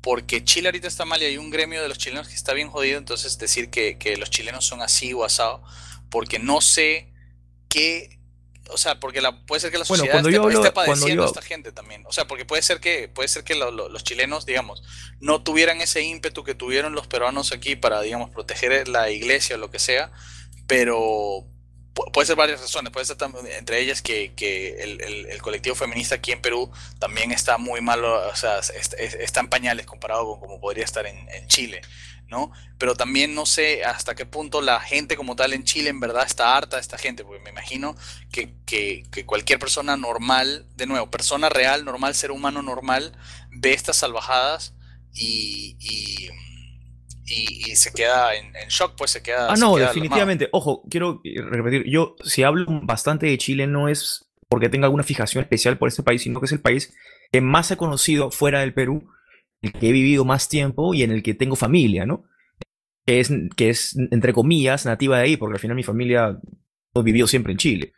porque 0.01 0.43
Chile 0.43 0.69
ahorita 0.69 0.87
está 0.87 1.05
mal 1.05 1.21
y 1.21 1.25
hay 1.25 1.37
un 1.37 1.49
gremio 1.49 1.81
de 1.81 1.87
los 1.89 1.97
chilenos 1.97 2.27
que 2.29 2.35
está 2.35 2.53
bien 2.53 2.69
jodido, 2.69 2.97
entonces 2.97 3.37
decir 3.37 3.69
que, 3.69 3.97
que 3.97 4.17
los 4.17 4.29
chilenos 4.29 4.65
son 4.65 4.81
así 4.81 5.13
o 5.13 5.23
asado, 5.25 5.61
porque 6.09 6.39
no 6.39 6.61
sé 6.61 7.11
qué, 7.69 8.19
o 8.71 8.77
sea, 8.77 8.99
porque 8.99 9.21
la, 9.21 9.45
puede 9.45 9.59
ser 9.61 9.71
que 9.71 9.77
la 9.77 9.85
Bueno, 9.87 10.03
sociedad 10.03 10.13
cuando 10.15 10.29
esté, 10.29 10.39
hablo- 10.41 10.59
esté 10.65 10.71
padeciendo 10.73 11.15
yo- 11.15 11.23
a 11.23 11.27
esta 11.27 11.41
gente 11.41 11.71
también, 11.71 12.03
o 12.07 12.11
sea, 12.13 12.27
porque 12.27 12.45
puede 12.45 12.61
ser 12.61 12.79
que, 12.79 13.09
puede 13.09 13.27
ser 13.27 13.43
que 13.43 13.55
lo- 13.55 13.71
lo- 13.71 13.89
los 13.89 14.03
chilenos, 14.03 14.45
digamos, 14.45 14.83
no 15.19 15.43
tuvieran 15.43 15.81
ese 15.81 16.01
ímpetu 16.01 16.43
que 16.43 16.55
tuvieron 16.55 16.93
los 16.93 17.07
peruanos 17.07 17.51
aquí 17.51 17.75
para, 17.75 18.01
digamos, 18.01 18.29
proteger 18.29 18.87
la 18.87 19.09
iglesia 19.11 19.55
o 19.55 19.59
lo 19.59 19.69
que 19.71 19.79
sea, 19.79 20.11
pero 20.67 21.45
puede 22.13 22.27
ser 22.27 22.35
varias 22.35 22.61
razones, 22.61 22.91
puede 22.91 23.05
ser 23.05 23.17
entre 23.57 23.79
ellas 23.79 24.01
que, 24.01 24.31
el, 24.79 25.41
colectivo 25.41 25.75
feminista 25.75 26.15
aquí 26.15 26.31
en 26.31 26.41
Perú 26.41 26.71
también 26.99 27.31
está 27.31 27.57
muy 27.57 27.81
malo, 27.81 28.27
o 28.29 28.35
sea, 28.35 28.59
es- 28.59 28.93
es- 28.97 29.13
está 29.15 29.39
en 29.39 29.49
pañales 29.49 29.85
comparado 29.85 30.25
con 30.27 30.39
como 30.39 30.59
podría 30.59 30.83
estar 30.85 31.05
en, 31.05 31.27
Chile, 31.47 31.81
¿no? 32.27 32.51
Pero 32.77 32.95
también 32.95 33.33
no 33.33 33.45
sé 33.45 33.83
hasta 33.83 34.13
qué 34.15 34.25
punto 34.25 34.61
la 34.61 34.79
gente 34.81 35.15
como 35.17 35.35
tal 35.35 35.53
en 35.53 35.63
Chile 35.63 35.89
en 35.89 35.99
verdad 35.99 36.25
está 36.25 36.55
harta 36.55 36.77
de 36.77 36.81
esta 36.81 36.97
gente, 36.97 37.23
porque 37.23 37.43
me 37.43 37.49
imagino 37.49 37.95
que, 38.31 38.53
que- 38.65 39.03
que 39.11 39.25
cualquier 39.25 39.59
persona 39.59 39.97
normal, 39.97 40.67
de 40.75 40.85
nuevo, 40.85 41.09
persona 41.09 41.49
real, 41.49 41.85
normal, 41.85 42.13
ser 42.15 42.31
humano 42.31 42.61
normal, 42.61 43.17
ve 43.51 43.73
estas 43.73 43.97
salvajadas 43.97 44.73
y, 45.13 45.75
y, 45.79 46.29
y- 47.29 47.71
y 47.71 47.75
se 47.75 47.91
queda 47.93 48.35
en, 48.35 48.55
en 48.55 48.67
shock, 48.69 48.93
pues 48.97 49.11
se 49.11 49.21
queda... 49.21 49.51
Ah, 49.51 49.55
se 49.55 49.61
no, 49.61 49.75
queda 49.75 49.87
definitivamente. 49.87 50.49
Ojo, 50.51 50.83
quiero 50.89 51.21
eh, 51.23 51.41
repetir. 51.41 51.85
Yo, 51.87 52.15
si 52.23 52.43
hablo 52.43 52.65
bastante 52.83 53.27
de 53.27 53.37
Chile, 53.37 53.67
no 53.67 53.87
es 53.89 54.25
porque 54.49 54.69
tenga 54.69 54.85
alguna 54.87 55.03
fijación 55.03 55.43
especial 55.43 55.77
por 55.77 55.87
este 55.89 56.01
país, 56.03 56.23
sino 56.23 56.39
que 56.39 56.47
es 56.47 56.51
el 56.51 56.59
país 56.61 56.93
que 57.31 57.41
más 57.41 57.69
he 57.69 57.77
conocido 57.77 58.31
fuera 58.31 58.61
del 58.61 58.73
Perú, 58.73 59.07
el 59.61 59.73
que 59.73 59.89
he 59.89 59.91
vivido 59.91 60.25
más 60.25 60.49
tiempo 60.49 60.93
y 60.95 61.03
en 61.03 61.11
el 61.11 61.21
que 61.21 61.35
tengo 61.35 61.55
familia, 61.55 62.05
¿no? 62.07 62.23
Que 63.05 63.19
es, 63.19 63.31
que 63.55 63.69
es 63.69 63.95
entre 64.11 64.33
comillas, 64.33 64.85
nativa 64.85 65.17
de 65.17 65.23
ahí, 65.23 65.37
porque 65.37 65.53
al 65.53 65.59
final 65.59 65.75
mi 65.75 65.83
familia 65.83 66.39
vivió 67.03 67.27
siempre 67.27 67.51
en 67.51 67.57
Chile. 67.59 67.93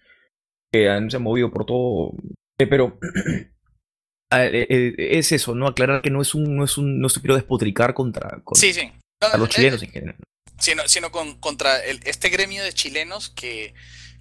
Que 0.73 0.89
han, 0.89 1.09
se 1.09 1.17
han 1.17 1.23
movido 1.23 1.51
por 1.51 1.65
todo. 1.65 2.13
Eh, 2.59 2.67
pero 2.67 2.99
eh, 4.31 4.67
eh, 4.69 4.93
es 4.97 5.31
eso, 5.31 5.55
¿no? 5.55 5.67
Aclarar 5.67 6.01
que 6.01 6.09
no 6.09 6.21
es 6.21 6.35
un, 6.35 6.55
no 6.55 6.63
es 6.63 6.77
un, 6.77 6.99
no 6.99 7.09
se 7.09 7.19
quiero 7.21 7.35
despotricar 7.35 7.93
contra, 7.93 8.41
contra 8.43 8.59
Sí, 8.59 8.73
sí. 8.73 8.91
No, 9.21 9.27
a 9.33 9.37
los 9.37 9.49
eh, 9.49 9.51
chilenos 9.53 9.83
en 9.83 9.91
general. 9.91 10.15
sino, 10.59 10.87
sino 10.87 11.11
con, 11.11 11.35
contra 11.39 11.79
el- 11.83 11.99
este 12.05 12.29
gremio 12.29 12.63
de 12.63 12.73
chilenos 12.73 13.29
que, 13.29 13.73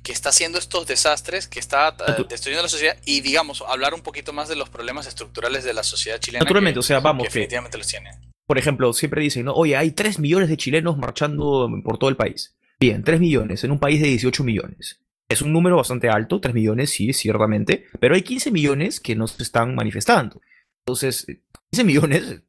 que 0.03 0.13
está 0.13 0.29
haciendo 0.31 0.59
estos 0.59 0.87
desastres, 0.87 1.49
que 1.49 1.59
está 1.59 1.97
eh, 2.07 2.25
destruyendo 2.29 2.63
la 2.63 2.69
sociedad 2.69 2.97
y, 3.05 3.21
digamos, 3.21 3.63
hablar 3.67 3.95
un 3.95 4.03
poquito 4.03 4.33
más 4.33 4.49
de 4.49 4.57
los 4.57 4.69
problemas 4.69 5.07
estructurales 5.07 5.65
de 5.65 5.75
la 5.75 5.83
sociedad 5.83 6.19
chilena. 6.19 6.45
Naturalmente, 6.45 6.75
que- 6.77 6.81
o 6.81 6.83
sea, 6.83 7.01
vamos, 7.01 7.25
que 7.25 7.29
que- 7.33 7.39
definitivamente 7.41 7.79
los 7.79 7.87
tiene. 7.87 8.11
por 8.47 8.59
ejemplo, 8.59 8.93
siempre 8.93 9.23
dicen, 9.23 9.45
¿no? 9.45 9.53
Oye, 9.55 9.77
hay 9.77 9.93
3 9.93 10.19
millones 10.19 10.49
de 10.49 10.57
chilenos 10.57 10.97
marchando 10.99 11.69
por 11.85 11.99
todo 11.99 12.11
el 12.11 12.17
país. 12.17 12.57
Bien, 12.81 13.05
3 13.05 13.21
millones 13.21 13.63
en 13.65 13.71
un 13.71 13.79
país 13.79 14.01
de 14.01 14.09
18 14.09 14.43
millones. 14.43 15.01
Es 15.29 15.43
un 15.43 15.53
número 15.53 15.77
bastante 15.77 16.09
alto, 16.09 16.41
3 16.41 16.55
millones, 16.55 16.91
sí, 16.91 17.13
ciertamente, 17.13 17.87
pero 18.01 18.15
hay 18.17 18.23
15 18.23 18.51
millones 18.51 18.99
que 18.99 19.15
no 19.15 19.29
se 19.29 19.43
están 19.43 19.75
manifestando. 19.77 20.41
Entonces, 20.85 21.27
15 21.71 21.85
millones 21.85 22.43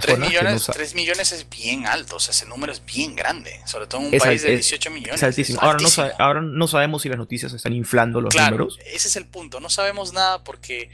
3 0.00 0.18
personas 0.18 0.28
que 0.30 0.34
no 0.36 0.42
millones, 0.42 0.62
sa- 0.62 0.72
3 0.72 0.94
millones 0.94 1.32
es 1.32 1.48
bien 1.48 1.86
alto, 1.86 2.16
o 2.16 2.20
sea, 2.20 2.32
ese 2.32 2.46
número 2.46 2.72
es 2.72 2.84
bien 2.84 3.14
grande, 3.16 3.60
sobre 3.66 3.86
todo 3.86 4.00
en 4.02 4.08
un 4.08 4.14
es 4.14 4.22
país 4.22 4.42
de 4.42 4.54
es- 4.54 4.60
18 4.60 4.90
millones. 4.90 5.16
es 5.16 5.22
altísimo. 5.22 5.58
es 5.58 5.62
Ahora, 5.64 5.78
no 5.80 6.18
ahora 6.18 6.66
sabemos 6.68 7.02
si 7.02 7.08
las 7.08 7.18
noticias 7.18 7.52
están 7.52 7.72
inflando 7.72 8.20
los 8.20 8.32
Claro, 8.34 8.56
números. 8.58 8.78
ese 8.86 9.08
es 9.08 9.16
el 9.16 9.26
punto. 9.26 9.60
No 9.60 9.70
sabemos 9.70 10.12
nada 10.12 10.42
porque 10.44 10.90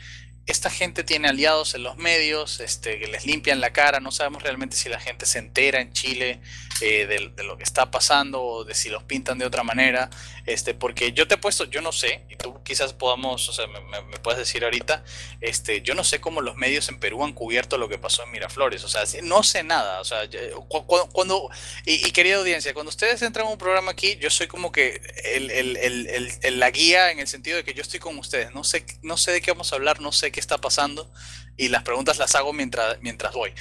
esta 0.46 0.70
gente 0.70 1.05
tiene 1.05 1.28
aliados 1.28 1.74
en 1.74 1.82
los 1.82 1.99
medios, 1.99 2.61
este, 2.61 2.99
que 2.99 3.07
les 3.07 3.26
limpian 3.26 3.61
la 3.61 3.70
cara. 3.74 4.01
No 4.01 4.11
sabemos 4.11 4.42
realmente 4.42 4.76
si 4.76 4.88
la 4.88 4.99
gente 4.99 5.26
se 5.26 5.38
entera 5.38 5.80
en 5.80 5.92
Chile 5.92 6.40
eh, 6.80 7.07
de, 7.07 7.30
de 7.36 7.42
lo 7.44 7.59
que 7.59 7.64
está 7.64 7.90
pasando 7.90 8.40
o 8.42 8.64
de 8.64 8.74
si 8.74 8.88
los 8.88 9.03
pintan 9.03 9.36
de 9.38 9.44
otra 9.44 9.62
manera. 9.62 10.09
Este, 10.49 10.72
porque 10.72 11.12
yo 11.12 11.28
te 11.28 11.34
he 11.34 11.38
puesto, 11.38 11.64
yo 11.66 11.82
no 11.82 11.92
sé, 11.92 12.22
y 12.30 12.36
tú 12.36 12.59
quizás 12.64 12.94
podamos, 12.94 13.49
o 13.49 13.53
sea, 13.53 13.66
me, 13.66 14.18
puedes 14.20 14.38
decir 14.38 14.64
ahorita, 14.64 15.05
este, 15.42 15.82
yo 15.82 15.94
no 15.94 16.05
sé 16.05 16.20
cómo 16.22 16.40
los 16.40 16.57
medios 16.57 16.88
en 16.88 16.99
Perú 16.99 17.22
han 17.22 17.34
cubierto 17.34 17.76
lo 17.76 17.88
que 17.88 17.99
pasó 17.99 18.22
en 18.24 18.30
Miraflores. 18.32 18.82
O 18.82 18.88
sea, 18.88 19.03
no 19.22 19.42
sé 19.42 19.62
nada. 19.62 20.01
O 20.01 20.05
sea, 20.05 20.24
yo- 20.24 20.61
cu- 20.68 20.86
cu- 20.86 21.09
cuando, 21.12 21.51
y, 21.84 21.99
querida 22.12 22.36
audiencia, 22.38 22.72
cuando 22.72 22.88
ustedes 22.88 23.20
entran 23.20 23.46
a 23.46 23.51
un 23.51 23.59
programa 23.59 23.90
aquí, 23.90 24.16
yo 24.20 24.30
soy 24.30 24.46
como 24.46 24.72
que 24.72 25.01
el- 25.24 25.51
el- 25.51 25.76
el- 25.76 26.59
la 26.59 26.70
guía 26.70 27.11
en 27.11 27.18
el 27.18 27.26
sentido 27.28 27.59
de 27.59 27.64
que 27.64 27.74
yo 27.74 27.82
estoy 27.82 28.01
con 28.01 28.16
ustedes. 28.18 28.55
No 28.55 28.64
sé, 28.64 28.86
no 29.03 29.16
sé 29.18 29.32
de 29.32 29.42
qué 29.42 29.51
vamos 29.53 29.72
a 29.72 29.76
hablar, 29.76 30.01
no 30.01 30.12
sé 30.12 30.32
qué 30.32 30.40
está 30.40 30.57
pasando 30.59 31.11
y 31.59 31.68
las 31.68 31.82
preguntas 31.82 32.16
las 32.18 32.34
hago 32.34 32.53
mientras, 32.55 32.99
mientras 33.03 33.34
voy. 33.34 33.53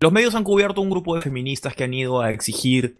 Los 0.00 0.10
medios 0.12 0.34
han 0.34 0.42
cubierto 0.44 0.80
un 0.80 0.90
grupo 0.90 1.14
de 1.14 1.22
feministas 1.22 1.74
que 1.76 1.84
han 1.84 1.94
ido 1.94 2.20
a 2.20 2.30
exigir 2.32 2.98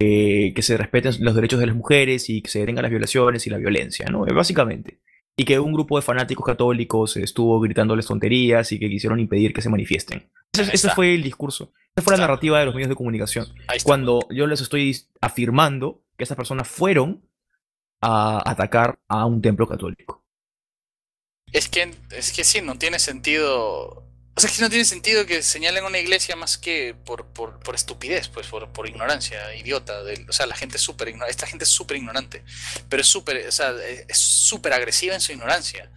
eh, 0.00 0.52
que 0.54 0.62
se 0.62 0.78
respeten 0.78 1.14
los 1.20 1.34
derechos 1.34 1.60
de 1.60 1.66
las 1.66 1.76
mujeres 1.76 2.30
y 2.30 2.40
que 2.40 2.50
se 2.50 2.60
detengan 2.60 2.82
las 2.82 2.90
violaciones 2.90 3.46
y 3.46 3.50
la 3.50 3.58
violencia, 3.58 4.06
¿no? 4.06 4.26
Eh, 4.26 4.32
Básicamente. 4.32 4.98
y 5.36 5.44
que 5.44 5.60
un 5.60 5.72
grupo 5.72 5.96
de 5.96 6.02
fanáticos 6.02 6.44
católicos 6.44 7.16
estuvo 7.18 7.60
gritándoles 7.60 8.06
tonterías 8.06 8.72
y 8.72 8.78
que 8.78 8.88
quisieron 8.88 9.20
impedir 9.20 9.52
que 9.52 9.62
se 9.62 9.68
manifiesten. 9.68 10.30
Ese, 10.52 10.74
ese 10.74 10.90
fue 10.90 11.14
el 11.14 11.22
discurso. 11.22 11.72
Esa 11.94 12.02
fue 12.02 12.14
la 12.14 12.20
narrativa 12.20 12.58
de 12.58 12.64
los 12.64 12.74
medios 12.74 12.88
de 12.88 12.96
comunicación. 12.96 13.46
Cuando 13.84 14.20
yo 14.30 14.46
les 14.46 14.60
estoy 14.60 14.96
afirmando 15.20 16.02
que 16.16 16.24
esas 16.24 16.36
personas 16.36 16.66
fueron 16.66 17.22
a 18.00 18.42
atacar 18.50 18.98
a 19.08 19.26
un 19.26 19.42
templo 19.42 19.66
católico. 19.66 20.24
Es 21.52 21.68
que, 21.68 21.90
es 22.10 22.32
que 22.32 22.44
sí, 22.44 22.60
no 22.62 22.76
tiene 22.76 22.98
sentido. 22.98 24.09
O 24.36 24.40
sea, 24.40 24.48
que 24.50 24.62
no 24.62 24.70
tiene 24.70 24.84
sentido 24.84 25.26
que 25.26 25.42
señalen 25.42 25.84
una 25.84 25.98
iglesia 25.98 26.34
más 26.36 26.56
que 26.56 26.94
por, 27.04 27.26
por, 27.26 27.58
por 27.60 27.74
estupidez, 27.74 28.28
pues, 28.28 28.46
por, 28.46 28.72
por 28.72 28.88
ignorancia, 28.88 29.54
idiota. 29.56 30.02
del- 30.04 30.28
o 30.28 30.32
sea, 30.32 30.46
la 30.46 30.54
gente 30.56 30.76
es 30.76 30.82
súper 30.82 31.08
ignorante. 31.08 31.30
Esta 31.32 31.46
gente 31.46 31.64
es 31.64 31.70
súper 31.70 31.96
ignorante. 31.98 32.42
Pero 32.88 33.02
es 33.02 33.08
súper, 33.08 33.46
o 33.46 33.52
sea, 33.52 33.74
es 34.08 34.18
súper 34.18 34.72
agresiva 34.72 35.14
en 35.14 35.20
su 35.20 35.32
ignorancia. 35.32 35.90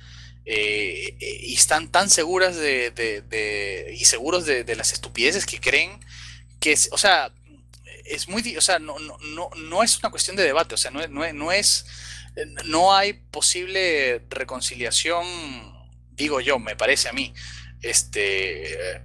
Eh, 0.46 1.16
eh, 1.22 1.38
y 1.44 1.54
están 1.56 1.90
tan 1.90 2.10
seguras 2.10 2.56
de, 2.58 2.92
de- 2.92 3.22
de- 3.22 3.96
y 3.98 4.04
seguros 4.06 4.46
de, 4.46 4.64
de 4.66 4.76
las 4.76 4.92
estupideces 4.94 5.46
que 5.46 5.60
creen 5.62 6.00
que, 6.60 6.74
es- 6.74 6.90
o 6.92 6.98
sea, 6.98 7.34
es 8.06 8.28
muy, 8.30 8.58
o 8.58 8.62
sea, 8.62 8.80
no, 8.80 9.00
no, 9.00 9.18
no, 9.20 9.50
no 9.58 9.84
es 9.84 10.00
una 10.00 10.12
cuestión 10.12 10.36
de 10.36 10.44
debate, 10.44 10.76
o 10.76 10.78
sea, 10.78 10.92
no 10.92 11.06
no 11.08 11.32
no 11.34 11.52
es, 11.52 11.86
no 12.66 12.94
hay 12.96 13.14
posible 13.14 14.22
reconciliación, 14.30 15.26
digo 16.12 16.42
yo, 16.42 16.60
me 16.60 16.76
parece 16.76 17.10
a 17.10 17.14
mí, 17.14 17.34
este, 17.84 19.02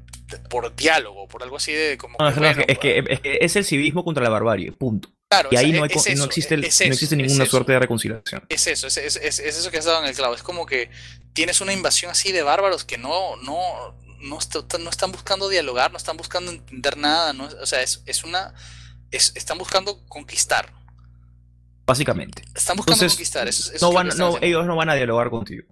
por 0.50 0.74
diálogo, 0.74 1.28
por 1.28 1.42
algo 1.42 1.56
así 1.56 1.72
de 1.72 1.98
como, 1.98 2.16
No, 2.18 2.26
que, 2.26 2.28
es, 2.28 2.34
que- 2.34 2.40
bueno, 2.40 2.64
es 2.66 2.78
que, 2.78 3.04
es 3.12 3.20
que 3.20 3.38
es 3.40 3.56
el 3.56 3.64
civismo 3.64 4.04
contra 4.04 4.22
la 4.24 4.30
barbarie, 4.30 4.72
punto. 4.72 5.10
Claro, 5.30 5.50
y 5.52 5.56
ahí 5.56 5.72
no, 5.72 5.84
hay 5.84 5.90
es 5.92 6.02
co- 6.02 6.14
no 6.16 6.24
existe, 6.24 6.54
el- 6.54 6.62
no 6.62 6.66
existe 6.66 7.14
ninguna 7.16 7.44
suerte 7.44 7.72
de 7.72 7.78
reconciliación. 7.80 8.44
Es 8.48 8.66
eso, 8.66 8.86
es, 8.86 8.96
es- 8.96 9.16
es- 9.16 9.38
es 9.40 9.58
eso 9.58 9.70
que 9.70 9.78
has 9.78 9.84
dado 9.84 10.00
en 10.02 10.08
el 10.08 10.14
clavo. 10.14 10.34
Es 10.34 10.42
como 10.42 10.64
que 10.64 10.90
tienes 11.34 11.60
una 11.60 11.72
invasión 11.74 12.10
así 12.10 12.32
de 12.32 12.42
bárbaros 12.42 12.84
que 12.84 12.96
no, 12.96 13.36
no, 13.36 13.94
no, 14.20 14.38
no 14.80 14.88
están 14.90 15.12
buscando 15.12 15.48
dialogar, 15.50 15.90
no 15.92 15.98
están 15.98 16.16
buscando 16.16 16.50
entender 16.50 16.96
nada. 16.96 17.32
no- 17.34 17.44
o 17.60 17.66
sea, 17.66 17.82
es, 17.82 18.02
es 18.06 18.24
una. 18.24 18.54
es- 19.10 19.32
están 19.36 19.58
buscando 19.58 20.02
conquistar. 20.08 20.72
Básicamente. 21.86 22.42
Están 22.54 22.76
buscando 22.76 22.94
Entonces, 23.04 23.12
conquistar. 23.12 23.48
Eso, 23.48 23.62
eso 23.64 23.74
es 23.76 23.82
no 23.82 23.92
van, 23.92 24.08
no, 24.16 24.38
ellos 24.42 24.66
no 24.66 24.76
van 24.76 24.90
a 24.90 24.94
dialogar 24.94 25.30
contigo. 25.30 25.66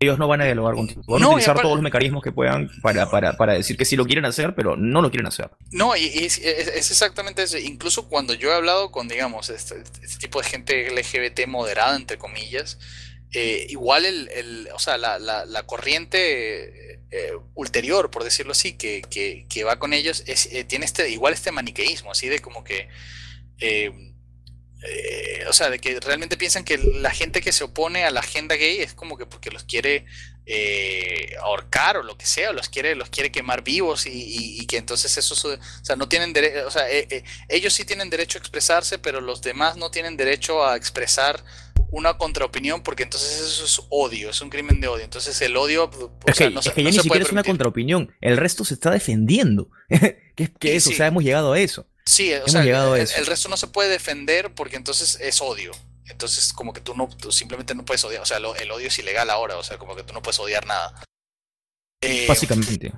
Ellos 0.00 0.16
no 0.16 0.28
van 0.28 0.40
a 0.40 0.44
dialogar 0.44 0.76
contigo. 0.76 1.02
Van 1.08 1.20
No, 1.20 1.26
a 1.26 1.30
utilizar 1.32 1.60
todos 1.60 1.74
los 1.74 1.82
mecanismos 1.82 2.22
que 2.22 2.30
puedan 2.30 2.70
para, 2.82 3.10
para, 3.10 3.36
para 3.36 3.54
decir 3.54 3.76
que 3.76 3.84
sí 3.84 3.96
lo 3.96 4.04
quieren 4.06 4.24
hacer, 4.26 4.54
pero 4.54 4.76
no 4.76 5.02
lo 5.02 5.10
quieren 5.10 5.26
hacer. 5.26 5.50
No, 5.72 5.96
y, 5.96 6.04
y 6.04 6.24
es, 6.24 6.38
es- 6.38 6.68
es 6.68 6.90
exactamente 6.92 7.42
eso. 7.42 7.58
Incluso 7.58 8.08
cuando 8.08 8.32
yo 8.34 8.50
he 8.52 8.54
hablado 8.54 8.92
con, 8.92 9.08
digamos, 9.08 9.50
este, 9.50 9.82
este 10.00 10.18
tipo 10.20 10.40
de 10.40 10.46
gente 10.48 10.86
LGBT 10.92 11.48
moderada, 11.48 11.96
entre 11.96 12.16
comillas, 12.16 12.78
eh, 13.32 13.66
igual 13.70 14.04
el, 14.06 14.28
el- 14.28 14.68
o 14.72 14.78
sea, 14.78 14.98
la, 14.98 15.18
la- 15.18 15.44
la 15.46 15.64
corriente 15.64 17.00
eh, 17.10 17.32
ulterior, 17.54 18.12
por 18.12 18.22
decirlo 18.22 18.52
así, 18.52 18.74
que, 18.74 19.02
que- 19.10 19.46
que 19.48 19.64
va 19.64 19.80
con 19.80 19.92
ellos, 19.94 20.22
es, 20.28 20.46
eh, 20.52 20.62
tiene 20.62 20.84
este, 20.84 21.10
igual 21.10 21.34
este 21.34 21.50
maniqueísmo, 21.50 22.12
así 22.12 22.28
de 22.28 22.38
como 22.38 22.62
que, 22.62 22.86
eh, 23.58 24.07
eh, 24.82 25.44
o 25.48 25.52
sea, 25.52 25.70
de 25.70 25.78
que 25.78 25.98
realmente 26.00 26.36
piensan 26.36 26.64
que 26.64 26.78
la 26.78 27.10
gente 27.10 27.40
que 27.40 27.52
se 27.52 27.64
opone 27.64 28.04
a 28.04 28.10
la 28.10 28.20
agenda 28.20 28.54
gay 28.56 28.78
es 28.78 28.94
como 28.94 29.16
que 29.16 29.26
porque 29.26 29.50
los 29.50 29.64
quiere 29.64 30.04
eh, 30.46 31.34
ahorcar 31.42 31.96
o 31.98 32.02
lo 32.02 32.16
que 32.16 32.24
sea, 32.26 32.50
o 32.50 32.52
los 32.52 32.68
quiere, 32.68 32.94
los 32.94 33.10
quiere 33.10 33.30
quemar 33.30 33.62
vivos 33.62 34.06
y, 34.06 34.10
y- 34.10 34.60
y 34.60 34.66
que 34.66 34.76
entonces 34.78 35.16
eso, 35.18 35.34
o 35.34 35.58
sea, 35.84 35.96
no 35.96 36.08
tienen 36.08 36.32
derecho, 36.32 36.66
o 36.66 36.70
sea, 36.70 36.88
eh, 36.90 37.06
eh, 37.10 37.24
ellos 37.48 37.74
sí 37.74 37.84
tienen 37.84 38.08
derecho 38.10 38.38
a 38.38 38.40
expresarse, 38.40 38.98
pero 38.98 39.20
los 39.20 39.42
demás 39.42 39.76
no 39.76 39.90
tienen 39.90 40.16
derecho 40.16 40.64
a 40.66 40.76
expresar 40.76 41.44
una 41.90 42.18
contraopinión 42.18 42.82
porque 42.82 43.02
entonces 43.02 43.40
eso 43.40 43.64
es 43.64 43.80
odio, 43.90 44.30
es 44.30 44.40
un 44.40 44.50
crimen 44.50 44.80
de 44.80 44.88
odio. 44.88 45.04
Entonces 45.04 45.40
el 45.42 45.56
odio, 45.56 45.84
o 45.84 46.20
Es 46.26 46.36
sea, 46.36 46.48
que, 46.48 46.50
no 46.50 46.60
es 46.60 46.66
se, 46.66 46.72
que 46.72 46.82
ya 46.82 46.90
no 46.90 46.90
ni 46.90 46.98
siquiera 46.98 47.24
es 47.24 47.32
una 47.32 47.44
contraopinión. 47.44 48.14
El 48.20 48.36
resto 48.36 48.64
se 48.64 48.74
está 48.74 48.90
defendiendo. 48.90 49.70
¿Qué, 49.88 50.52
qué 50.58 50.68
Sí, 50.70 50.76
es? 50.76 50.86
O 50.86 50.90
sí. 50.90 50.96
sea, 50.96 51.06
hemos 51.08 51.24
llegado 51.24 51.52
a 51.52 51.60
eso. 51.60 51.86
Sí, 52.08 52.32
o 52.34 52.48
sea, 52.48 52.62
el 53.18 53.26
resto 53.26 53.48
no 53.48 53.56
se 53.56 53.66
puede 53.66 53.90
defender 53.90 54.54
porque 54.54 54.76
entonces 54.76 55.18
es 55.20 55.40
odio. 55.42 55.72
Entonces, 56.06 56.52
como 56.54 56.72
que 56.72 56.80
tú 56.80 56.94
no, 56.94 57.06
tú 57.08 57.30
simplemente 57.30 57.74
no 57.74 57.84
puedes 57.84 58.02
odiar. 58.04 58.22
O 58.22 58.26
sea, 58.26 58.38
lo- 58.38 58.56
el 58.56 58.70
odio 58.70 58.88
es 58.88 58.98
ilegal 58.98 59.28
ahora. 59.28 59.56
O 59.58 59.62
sea, 59.62 59.76
como 59.76 59.94
que 59.94 60.02
tú 60.02 60.14
no 60.14 60.22
puedes 60.22 60.38
odiar 60.40 60.64
nada. 60.66 61.02
Eh, 62.02 62.24
Básicamente. 62.26 62.92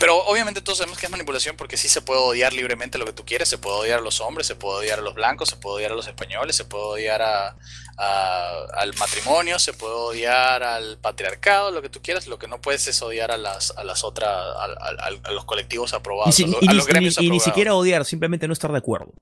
Pero 0.00 0.16
obviamente 0.24 0.62
todos 0.62 0.78
sabemos 0.78 0.98
que 0.98 1.04
es 1.06 1.12
manipulación 1.12 1.56
porque 1.58 1.76
sí 1.76 1.88
se 1.88 2.00
puede 2.00 2.20
odiar 2.20 2.54
libremente 2.54 2.96
lo 2.96 3.04
que 3.04 3.12
tú 3.12 3.24
quieres. 3.26 3.48
Se 3.50 3.58
puede 3.58 3.76
odiar 3.76 3.98
a 3.98 4.02
los 4.02 4.20
hombres, 4.22 4.46
se 4.46 4.56
puede 4.56 4.78
odiar 4.78 4.98
a 4.98 5.02
los 5.02 5.14
blancos, 5.14 5.50
se 5.50 5.56
puede 5.56 5.76
odiar 5.76 5.92
a 5.92 5.94
los 5.94 6.06
españoles, 6.08 6.56
se 6.56 6.64
puede 6.64 6.84
odiar 6.84 7.20
a, 7.20 7.54
a- 7.98 8.64
al 8.78 8.94
matrimonio, 8.96 9.58
se 9.58 9.74
puede 9.74 9.92
odiar 9.92 10.62
al 10.62 10.98
patriarcado, 10.98 11.70
lo 11.70 11.82
que 11.82 11.90
tú 11.90 12.00
quieras. 12.02 12.26
Lo 12.26 12.38
que 12.38 12.48
no 12.48 12.60
puedes 12.62 12.86
es 12.86 13.00
odiar 13.02 13.30
a 13.30 13.36
las, 13.36 13.72
a 13.76 13.84
las 13.84 14.02
otras, 14.02 14.30
a, 14.30 15.30
los 15.32 15.44
colectivos 15.44 15.92
Y, 15.92 15.96
aprobados, 15.96 16.34
si- 16.34 16.44
y 16.60 16.68
a 16.68 16.72
los 16.72 16.86
gremios 16.86 17.16
y 17.18 17.20
ni 17.20 17.26
aprobados. 17.26 17.44
siquiera 17.44 17.74
odiar, 17.74 18.04
simplemente 18.06 18.46
no 18.48 18.54
estar 18.54 18.72
de 18.72 18.78
acuerdo. 18.78 19.12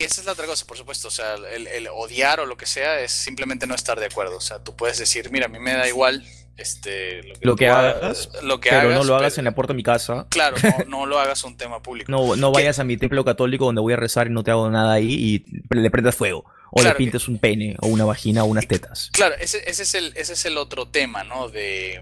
Esa 0.00 0.20
es 0.20 0.26
la 0.26 0.32
otra 0.32 0.46
cosa, 0.46 0.64
por 0.66 0.76
supuesto. 0.76 1.08
O 1.08 1.10
sea, 1.12 1.34
el, 1.34 1.66
el 1.68 1.86
odiar 1.88 2.40
o 2.40 2.46
lo 2.46 2.56
que 2.56 2.66
sea 2.66 3.00
es 3.00 3.12
simplemente 3.12 3.66
no 3.68 3.74
estar 3.76 3.98
de 4.00 4.06
acuerdo. 4.06 4.36
O 4.36 4.40
sea, 4.40 4.58
tú 4.62 4.74
puedes 4.74 4.98
decir, 4.98 5.30
mira, 5.30 5.46
a 5.46 5.48
mí 5.48 5.58
me 5.60 5.74
da 5.74 5.86
igual 5.88 6.24
este, 6.56 7.22
lo 7.24 7.34
que, 7.34 7.46
Lo 7.46 7.56
que 7.56 7.66
tú 7.66 7.72
hagas, 7.72 8.28
lo 8.42 8.60
que 8.60 8.70
pero 8.70 8.90
no 8.92 9.04
lo 9.04 9.16
hagas 9.16 9.32
pero- 9.34 9.40
en 9.40 9.44
la 9.46 9.54
puerta 9.54 9.72
de 9.72 9.76
mi 9.76 9.82
casa. 9.82 10.26
Claro, 10.30 10.56
no, 10.62 10.84
no 11.00 11.06
lo 11.06 11.18
hagas 11.18 11.42
un 11.44 11.56
tema 11.56 11.82
público. 11.82 12.10
No, 12.12 12.36
no 12.36 12.52
vayas 12.52 12.78
a 12.78 12.84
mi 12.84 12.96
templo 12.96 13.24
católico 13.24 13.64
donde 13.64 13.80
voy 13.80 13.92
a 13.94 13.96
rezar 13.96 14.26
y 14.26 14.30
no 14.30 14.42
te 14.44 14.50
hago 14.50 14.68
nada 14.70 14.92
ahí 14.92 15.12
y 15.12 15.44
le 15.74 15.90
prendas 15.90 16.14
fuego. 16.14 16.44
O 16.70 16.76
Claro 16.80 16.90
le 16.90 16.94
que- 16.94 16.98
pintes 16.98 17.28
un 17.28 17.38
pene, 17.38 17.76
o 17.80 17.86
una 17.88 18.04
vagina, 18.04 18.44
o 18.44 18.46
unas 18.46 18.66
tetas. 18.66 19.10
Claro, 19.12 19.34
ese, 19.40 19.62
ese 19.68 19.82
es 19.82 19.94
el, 19.94 20.12
ese 20.16 20.32
es 20.34 20.44
el 20.46 20.56
otro 20.56 20.88
tema, 20.88 21.22
¿no? 21.24 21.48
De, 21.48 22.00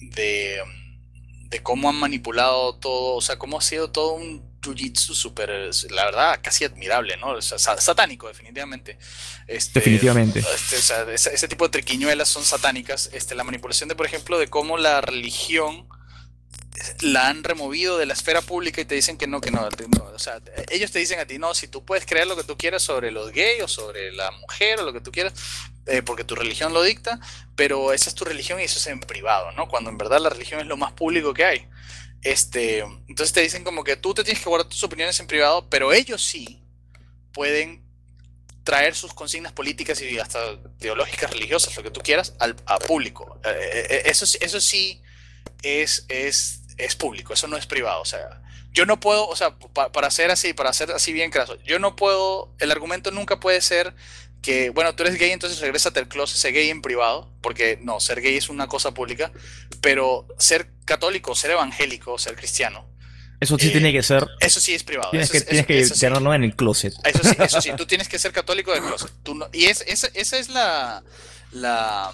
de, 0.00 0.58
de 1.48 1.62
cómo 1.62 1.88
han 1.88 1.96
manipulado 1.96 2.74
todo, 2.76 3.14
o 3.16 3.20
sea, 3.20 3.38
cómo 3.38 3.58
ha 3.58 3.62
sido 3.62 3.90
todo 3.90 4.14
un 4.14 4.51
jiu-jitsu 4.62 5.14
súper, 5.14 5.50
la 5.90 6.04
verdad, 6.06 6.40
casi 6.42 6.64
admirable, 6.64 7.16
¿no? 7.18 7.32
O 7.32 7.42
sea, 7.42 7.58
sa- 7.58 7.80
satánico, 7.80 8.28
definitivamente. 8.28 8.98
Este, 9.46 9.80
Definitivamente. 9.80 10.40
este, 10.54 10.76
o 10.76 10.82
sea, 10.82 11.02
ese, 11.12 11.34
ese 11.34 11.48
tipo 11.48 11.66
de 11.66 11.72
triquiñuelas 11.72 12.28
son 12.28 12.44
satánicas. 12.44 13.10
Este, 13.12 13.34
la 13.34 13.44
manipulación 13.44 13.88
de, 13.88 13.96
por 13.96 14.06
ejemplo, 14.06 14.38
de 14.38 14.48
cómo 14.48 14.78
la 14.78 15.00
religión 15.02 15.88
la 17.02 17.28
han 17.28 17.44
removido 17.44 17.98
de 17.98 18.06
la 18.06 18.14
esfera 18.14 18.40
pública 18.40 18.80
y 18.80 18.84
te 18.84 18.94
dicen 18.94 19.18
que 19.18 19.26
no, 19.26 19.40
que 19.40 19.50
no, 19.50 19.68
O 20.14 20.18
sea, 20.18 20.40
ellos 20.70 20.90
te 20.90 20.98
dicen 20.98 21.20
a 21.20 21.26
ti, 21.26 21.38
no, 21.38 21.54
si 21.54 21.68
tú 21.68 21.84
puedes 21.84 22.06
creer 22.06 22.26
lo 22.26 22.36
que 22.36 22.44
tú 22.44 22.56
quieras 22.56 22.82
sobre 22.82 23.10
los 23.10 23.30
gays 23.32 23.62
o 23.62 23.68
sobre 23.68 24.12
la 24.12 24.30
mujer 24.32 24.80
o 24.80 24.84
lo 24.84 24.92
que 24.92 25.00
tú 25.00 25.12
quieras, 25.12 25.34
eh, 25.86 26.02
porque 26.02 26.24
tu 26.24 26.34
religión 26.34 26.72
lo 26.72 26.82
dicta, 26.82 27.20
pero 27.56 27.92
esa 27.92 28.08
es 28.08 28.14
tu 28.14 28.24
religión 28.24 28.60
y 28.60 28.64
eso 28.64 28.78
es 28.78 28.86
en 28.86 29.00
privado, 29.00 29.52
¿no? 29.52 29.68
Cuando 29.68 29.90
en 29.90 29.98
verdad 29.98 30.20
la 30.20 30.30
religión 30.30 30.60
es 30.60 30.66
lo 30.66 30.76
más 30.76 30.92
público 30.92 31.34
que 31.34 31.44
hay. 31.44 31.68
Este, 32.22 32.80
entonces 32.80 33.32
te 33.32 33.40
dicen 33.40 33.64
como 33.64 33.82
que 33.84 33.96
tú 33.96 34.14
te 34.14 34.22
tienes 34.24 34.42
que 34.42 34.48
guardar 34.48 34.68
tus 34.68 34.82
opiniones 34.84 35.18
en 35.20 35.26
privado, 35.26 35.68
pero 35.68 35.92
ellos 35.92 36.22
sí 36.24 36.62
pueden 37.32 37.82
traer 38.64 38.94
sus 38.94 39.14
consignas 39.14 39.52
políticas 39.52 40.00
y 40.02 40.18
hasta 40.18 40.40
teológicas, 40.78 41.30
religiosas, 41.32 41.76
lo 41.76 41.82
que 41.82 41.90
tú 41.90 42.00
quieras, 42.00 42.34
al 42.38 42.56
a 42.66 42.78
público. 42.78 43.40
Eh, 43.44 43.86
eh, 43.90 44.02
eso, 44.06 44.26
sí- 44.26 44.38
eso 44.40 44.60
sí 44.60 45.02
es, 45.62 46.06
es, 46.08 46.62
es 46.78 46.96
público, 46.96 47.34
eso 47.34 47.48
no 47.48 47.56
es 47.56 47.66
privado. 47.66 48.02
O 48.02 48.06
sea, 48.06 48.42
yo 48.72 48.86
no 48.86 49.00
puedo, 49.00 49.26
o 49.28 49.36
sea, 49.36 49.58
pa- 49.58 49.92
para 49.92 50.10
ser 50.10 50.30
así, 50.30 50.52
para 50.54 50.72
ser 50.72 50.92
así 50.92 51.12
bien 51.12 51.30
craso, 51.30 51.56
yo 51.64 51.78
no 51.78 51.96
puedo, 51.96 52.54
el 52.60 52.70
argumento 52.72 53.10
nunca 53.12 53.40
puede 53.40 53.60
ser 53.60 53.94
que, 54.42 54.70
bueno, 54.70 54.94
tú 54.94 55.04
eres 55.04 55.16
gay, 55.18 55.30
entonces 55.30 55.60
regrésate 55.60 56.00
al 56.00 56.08
closet, 56.08 56.36
sé 56.36 56.50
gay 56.50 56.68
en 56.68 56.82
privado, 56.82 57.32
porque 57.40 57.78
no, 57.80 58.00
ser 58.00 58.20
gay 58.20 58.36
es 58.36 58.48
una 58.48 58.66
cosa 58.66 58.92
pública, 58.92 59.30
pero 59.80 60.26
ser 60.38 60.68
católico, 60.84 61.34
ser 61.36 61.52
evangélico, 61.52 62.18
ser 62.18 62.34
cristiano, 62.36 62.86
Eso 63.40 63.56
sí 63.58 63.68
Eh, 63.68 63.70
tiene 63.72 63.92
que 63.92 64.02
ser. 64.04 64.24
eso 64.38 64.60
sí 64.60 64.72
es 64.74 64.84
privado. 64.84 65.10
Tienes 65.10 65.26
eso 65.28 65.32
que, 65.32 65.38
es- 65.38 65.44
tienes 65.46 65.60
eso- 65.60 65.66
que 65.66 65.78
eso 65.80 65.94
sí. 65.94 66.00
tenerlo 66.00 66.32
en 66.34 66.44
el 66.44 66.54
closet. 66.54 66.92
Eso 67.04 67.20
sí, 67.24 67.36
eso 67.40 67.60
sí, 67.60 67.70
tú 67.76 67.86
tienes 67.86 68.08
que 68.08 68.18
ser 68.20 68.32
católico 68.32 68.72
del 68.72 68.82
closet. 68.84 69.10
Tú 69.24 69.34
no- 69.34 69.48
y 69.52 69.64
es, 69.66 69.82
esa, 69.88 70.08
esa 70.14 70.38
es 70.38 70.48
la, 70.48 71.02
la, 71.52 72.12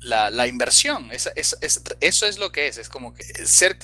la, 0.00 0.30
la 0.30 0.46
inversión. 0.46 1.10
Es- 1.12 1.30
es- 1.36 1.56
eso 2.00 2.26
es 2.26 2.38
lo 2.38 2.50
que 2.52 2.68
es. 2.68 2.78
Es 2.78 2.88
como 2.88 3.14
que 3.14 3.24
ser, 3.46 3.78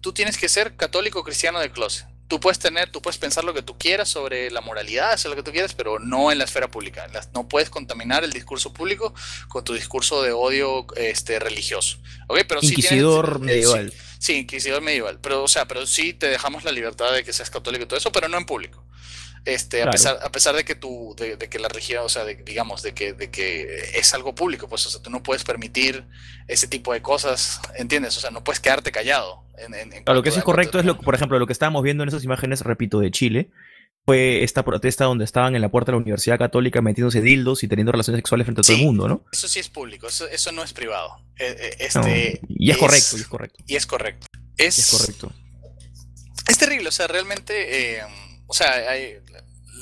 tú 0.00 0.12
tienes 0.12 0.38
que 0.38 0.48
ser 0.48 0.76
católico 0.76 1.22
cristiano 1.24 1.60
del 1.60 1.70
closet. 1.72 2.06
Tú 2.28 2.38
puedes 2.40 2.58
tener, 2.58 2.90
tú 2.90 3.00
puedes 3.00 3.16
pensar 3.18 3.42
lo 3.44 3.54
que 3.54 3.62
tú 3.62 3.78
quieras 3.78 4.08
sobre 4.10 4.50
la 4.50 4.60
moralidad, 4.60 5.12
hacer 5.12 5.30
lo 5.30 5.36
que 5.36 5.42
tú 5.42 5.50
quieras, 5.50 5.72
pero 5.74 5.98
no 5.98 6.30
en 6.30 6.36
la 6.38 6.44
esfera 6.44 6.70
pública. 6.70 7.06
No 7.34 7.48
puedes 7.48 7.70
contaminar 7.70 8.22
el 8.22 8.32
discurso 8.32 8.72
público 8.72 9.14
con 9.48 9.64
tu 9.64 9.72
discurso 9.72 10.22
de 10.22 10.32
odio 10.32 10.86
este, 10.96 11.38
religioso. 11.38 11.98
¿Ok? 12.26 12.40
Pero 12.46 12.60
sí 12.60 12.74
tienes- 12.74 12.92
Inquisidor 12.92 13.40
medieval. 13.40 13.90
Sí, 13.92 13.98
sí, 14.18 14.34
inquisidor 14.40 14.82
medieval. 14.82 15.18
Pero, 15.22 15.42
o 15.42 15.48
sea, 15.48 15.66
pero 15.66 15.86
sí 15.86 16.12
te 16.12 16.28
dejamos 16.28 16.64
la 16.64 16.72
libertad 16.72 17.12
de 17.12 17.24
que 17.24 17.32
seas 17.32 17.48
católico 17.50 17.84
y 17.84 17.86
todo 17.86 17.98
eso, 17.98 18.12
pero 18.12 18.28
no 18.28 18.36
en 18.36 18.44
público. 18.44 18.84
Este, 19.48 19.82
a, 19.82 19.90
pesar, 19.90 20.18
a 20.22 20.30
pesar 20.30 20.54
de 20.54 20.64
que 20.64 20.74
tú, 20.74 21.14
de, 21.16 21.36
de 21.36 21.48
que 21.48 21.58
la 21.58 21.68
religión, 21.68 22.02
o 22.04 22.08
sea, 22.10 22.24
de- 22.24 22.34
digamos, 22.36 22.82
de 22.82 22.92
que, 22.92 23.14
de 23.14 23.30
que 23.30 23.92
es 23.94 24.12
algo 24.12 24.34
público, 24.34 24.68
pues, 24.68 24.84
o 24.86 24.90
sea, 24.90 25.00
tú 25.00 25.08
no 25.08 25.22
puedes 25.22 25.42
permitir 25.42 26.04
ese 26.48 26.68
tipo 26.68 26.92
de 26.92 27.00
cosas, 27.00 27.60
¿entiendes? 27.76 28.16
O 28.18 28.20
sea, 28.20 28.30
no 28.30 28.44
puedes 28.44 28.60
quedarte 28.60 28.92
callado. 28.92 29.42
En, 29.56 29.72
en- 29.74 29.92
en 29.94 30.04
Claro, 30.04 30.16
lo 30.18 30.22
que 30.22 30.30
sí 30.30 30.38
es 30.38 30.44
correcto 30.44 30.78
es, 30.78 30.84
lo, 30.84 30.98
por 30.98 31.14
ejemplo, 31.14 31.38
lo 31.38 31.46
que 31.46 31.54
estábamos 31.54 31.82
viendo 31.82 32.02
en 32.02 32.10
esas 32.10 32.24
imágenes, 32.24 32.60
repito, 32.60 33.00
de 33.00 33.10
Chile, 33.10 33.50
fue 34.04 34.42
esta 34.44 34.64
protesta 34.64 35.04
donde 35.04 35.24
estaban 35.24 35.54
en 35.56 35.62
la 35.62 35.70
puerta 35.70 35.92
de 35.92 35.96
la 35.96 36.02
Universidad 36.02 36.38
Católica 36.38 36.80
metiéndose 36.82 37.20
dildos 37.22 37.62
y 37.64 37.68
teniendo 37.68 37.92
relaciones 37.92 38.18
sexuales 38.18 38.44
frente 38.46 38.60
a 38.60 38.64
todo 38.64 38.76
el 38.76 38.82
mundo, 38.82 39.08
¿no? 39.08 39.24
Eso 39.32 39.48
sí 39.48 39.58
es 39.60 39.68
público, 39.70 40.08
eso, 40.08 40.26
eso 40.28 40.52
no 40.52 40.62
es 40.62 40.72
privado. 40.74 41.16
Eh, 41.38 41.56
eh, 41.58 41.76
este, 41.80 42.40
No, 42.42 42.48
y 42.56 42.70
es 42.70 42.76
correcto, 42.76 43.16
y 43.16 43.20
es 43.20 43.26
correcto. 43.28 43.64
Y 43.66 43.76
es 43.76 43.86
correcto. 43.86 44.26
Es, 44.58 44.78
Es 44.78 44.90
correcto. 44.90 45.32
es 46.48 46.58
terrible, 46.58 46.88
o 46.88 46.92
sea, 46.92 47.06
realmente, 47.06 47.98
eh, 47.98 48.02
o 48.48 48.54
sea, 48.54 48.72
hay- 48.90 49.20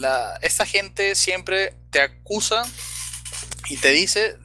la, 0.00 0.38
esta 0.42 0.66
gente 0.66 1.14
siempre 1.14 1.74
te 1.90 2.02
acusa 2.02 2.64
y 3.70 3.78
te 3.78 3.90
dice 3.90 4.36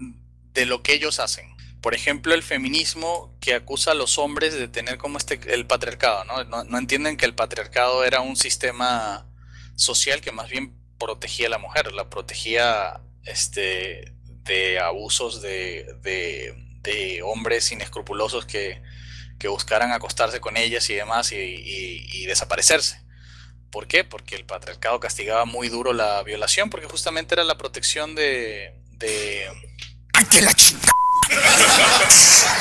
de 0.53 0.65
lo 0.65 0.81
que 0.83 0.93
ellos 0.93 1.19
hacen. 1.19 1.47
Por 1.81 1.95
ejemplo, 1.95 2.33
el 2.33 2.43
feminismo 2.43 3.35
que 3.41 3.55
acusa 3.55 3.91
a 3.91 3.95
los 3.95 4.17
hombres 4.17 4.53
de 4.53 4.67
tener 4.69 4.97
como 4.97 5.17
este 5.17 5.39
el 5.53 5.65
patriarcado, 5.67 6.23
¿no? 6.25 6.43
No, 6.45 6.63
no 6.63 6.77
entienden 6.77 7.17
que 7.17 7.25
el 7.25 7.35
patriarcado 7.35 8.05
era 8.05 8.21
un 8.21 8.35
sistema 8.37 9.27
social 9.75 10.21
que 10.21 10.31
más 10.31 10.49
bien 10.49 10.73
protegía 10.99 11.47
a 11.47 11.49
la 11.49 11.57
mujer, 11.57 11.91
la 11.93 12.09
protegía 12.09 13.01
este, 13.25 14.13
de 14.43 14.79
abusos 14.79 15.41
de, 15.41 15.95
de- 16.01 16.55
hombres 17.23 17.71
inescrupulosos 17.71 18.45
que, 18.45 18.81
buscaran 19.49 19.91
acostarse 19.91 20.39
con 20.39 20.55
ellas 20.55 20.87
y 20.91 20.93
demás 20.95 21.31
y 21.31 22.25
desaparecerse. 22.27 23.00
¿Por 23.71 23.87
qué? 23.87 24.03
Porque 24.03 24.35
el 24.35 24.45
patriarcado 24.45 24.99
castigaba 24.99 25.45
muy 25.45 25.69
duro 25.69 25.93
la 25.93 26.21
violación, 26.23 26.69
porque 26.69 26.87
justamente 26.87 27.35
era 27.35 27.43
la 27.43 27.57
protección 27.57 28.15
de... 28.15 28.73
de... 28.97 29.47
¡Ante 30.13 30.41
la 30.41 30.53
chica! 30.53 30.91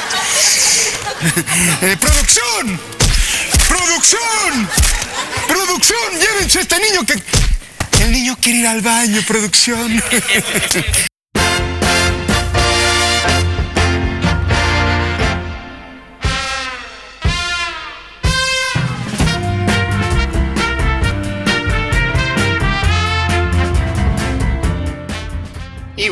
Eh, 1.82 1.96
¡Producción! 2.00 2.80
¡Producción! 3.68 4.68
¡Producción! 5.48 6.18
¡Llévense 6.18 6.58
a 6.58 6.62
este 6.62 6.80
niño 6.80 7.04
que... 7.04 7.22
El 8.02 8.12
niño 8.12 8.38
quiere 8.40 8.60
ir 8.60 8.66
al 8.66 8.80
baño, 8.80 9.20
producción. 9.26 10.02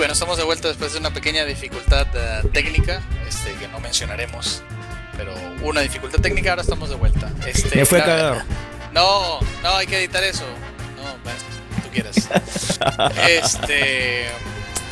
bueno, 0.09 0.15
estamos 0.15 0.39
de 0.39 0.45
vuelta 0.45 0.69
después 0.69 0.95
de 0.95 1.01
una 1.01 1.13
pequeña 1.13 1.45
dificultad 1.45 2.07
eh, 2.15 2.41
técnica, 2.55 3.03
este, 3.29 3.53
que 3.57 3.69
no 3.69 3.79
mencionaremos, 3.79 4.63
pero 5.19 5.35
una 5.61 5.83
dificultad 5.83 6.19
técnica, 6.19 6.49
ahora 6.49 6.63
estamos 6.63 6.89
de 6.89 6.95
vuelta. 6.95 7.31
Este, 7.47 7.77
Me 7.77 7.85
fue 7.85 8.01
a 8.01 8.05
claro, 8.05 8.23
cagar. 8.37 8.47
No, 8.95 9.39
no, 9.63 9.77
hay 9.77 9.87
que 9.87 9.99
editar 9.99 10.25
eso. 10.25 10.47
No, 10.97 11.03
bueno, 11.23 11.39
tú 11.83 11.91
quieras. 11.93 12.17
Este, 13.29 14.29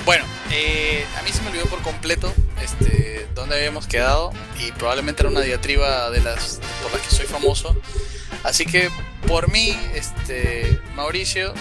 bueno, 0.05 0.27
eh, 0.51 1.07
a 1.19 1.23
mí 1.23 1.33
se 1.33 1.41
me 1.41 1.49
olvidó 1.49 1.65
por 1.65 1.81
completo 1.81 2.31
este, 2.63 3.27
dónde 3.35 3.57
habíamos 3.57 3.87
quedado 3.87 4.33
y 4.61 4.71
probablemente 4.73 5.23
era 5.23 5.31
una 5.31 5.41
diatriba 5.41 6.11
de 6.11 6.21
las 6.21 6.61
por 6.83 6.93
las 6.93 7.01
que 7.01 7.15
soy 7.15 7.25
famoso. 7.25 7.75
Así 8.45 8.67
que 8.67 8.91
por 9.27 9.51
mí, 9.51 9.79
este, 9.95 10.79
Mauricio, 10.95 11.55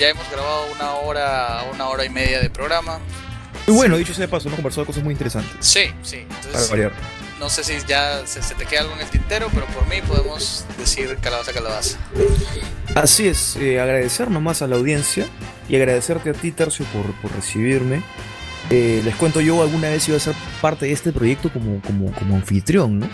ya 0.00 0.08
hemos 0.08 0.28
grabado 0.30 0.64
una 0.72 0.94
hora, 0.94 1.64
una 1.74 1.88
hora 1.88 2.06
y 2.06 2.08
media 2.08 2.40
de 2.40 2.48
programa. 2.48 2.98
Y 3.66 3.70
bueno, 3.70 3.98
dicho 3.98 4.14
sea 4.14 4.22
de 4.22 4.28
paso, 4.28 4.48
hemos 4.48 4.56
conversado 4.56 4.86
cosas 4.86 5.04
muy 5.04 5.12
interesantes. 5.12 5.54
Sí, 5.60 5.92
sí. 6.02 6.24
Para 6.26 6.40
Entonces, 6.46 6.70
variar. 6.70 6.92
no 7.38 7.50
sé 7.50 7.62
si 7.62 7.74
ya 7.86 8.26
se, 8.26 8.42
se 8.42 8.54
te 8.54 8.64
queda 8.64 8.80
algo 8.80 8.94
en 8.94 9.00
el 9.00 9.08
tintero, 9.08 9.48
pero 9.52 9.66
por 9.66 9.86
mí 9.86 9.96
podemos 10.08 10.64
decir 10.78 11.18
calabaza, 11.20 11.52
calabaza. 11.52 11.98
Así 12.94 13.28
es, 13.28 13.56
eh, 13.56 13.78
agradecer 13.78 14.30
nomás 14.30 14.62
a 14.62 14.66
la 14.66 14.76
audiencia 14.76 15.26
y 15.68 15.76
agradecerte 15.76 16.30
a 16.30 16.32
ti, 16.32 16.50
Tercio, 16.50 16.86
por, 16.86 17.12
por 17.20 17.30
recibirme. 17.36 18.02
Eh, 18.70 19.02
les 19.04 19.14
cuento, 19.16 19.42
yo 19.42 19.60
alguna 19.62 19.90
vez 19.90 20.08
iba 20.08 20.16
a 20.16 20.20
ser 20.20 20.34
parte 20.62 20.86
de 20.86 20.92
este 20.92 21.12
proyecto 21.12 21.52
como, 21.52 21.80
como, 21.82 22.10
como 22.12 22.36
anfitrión, 22.36 23.00
¿no? 23.00 23.08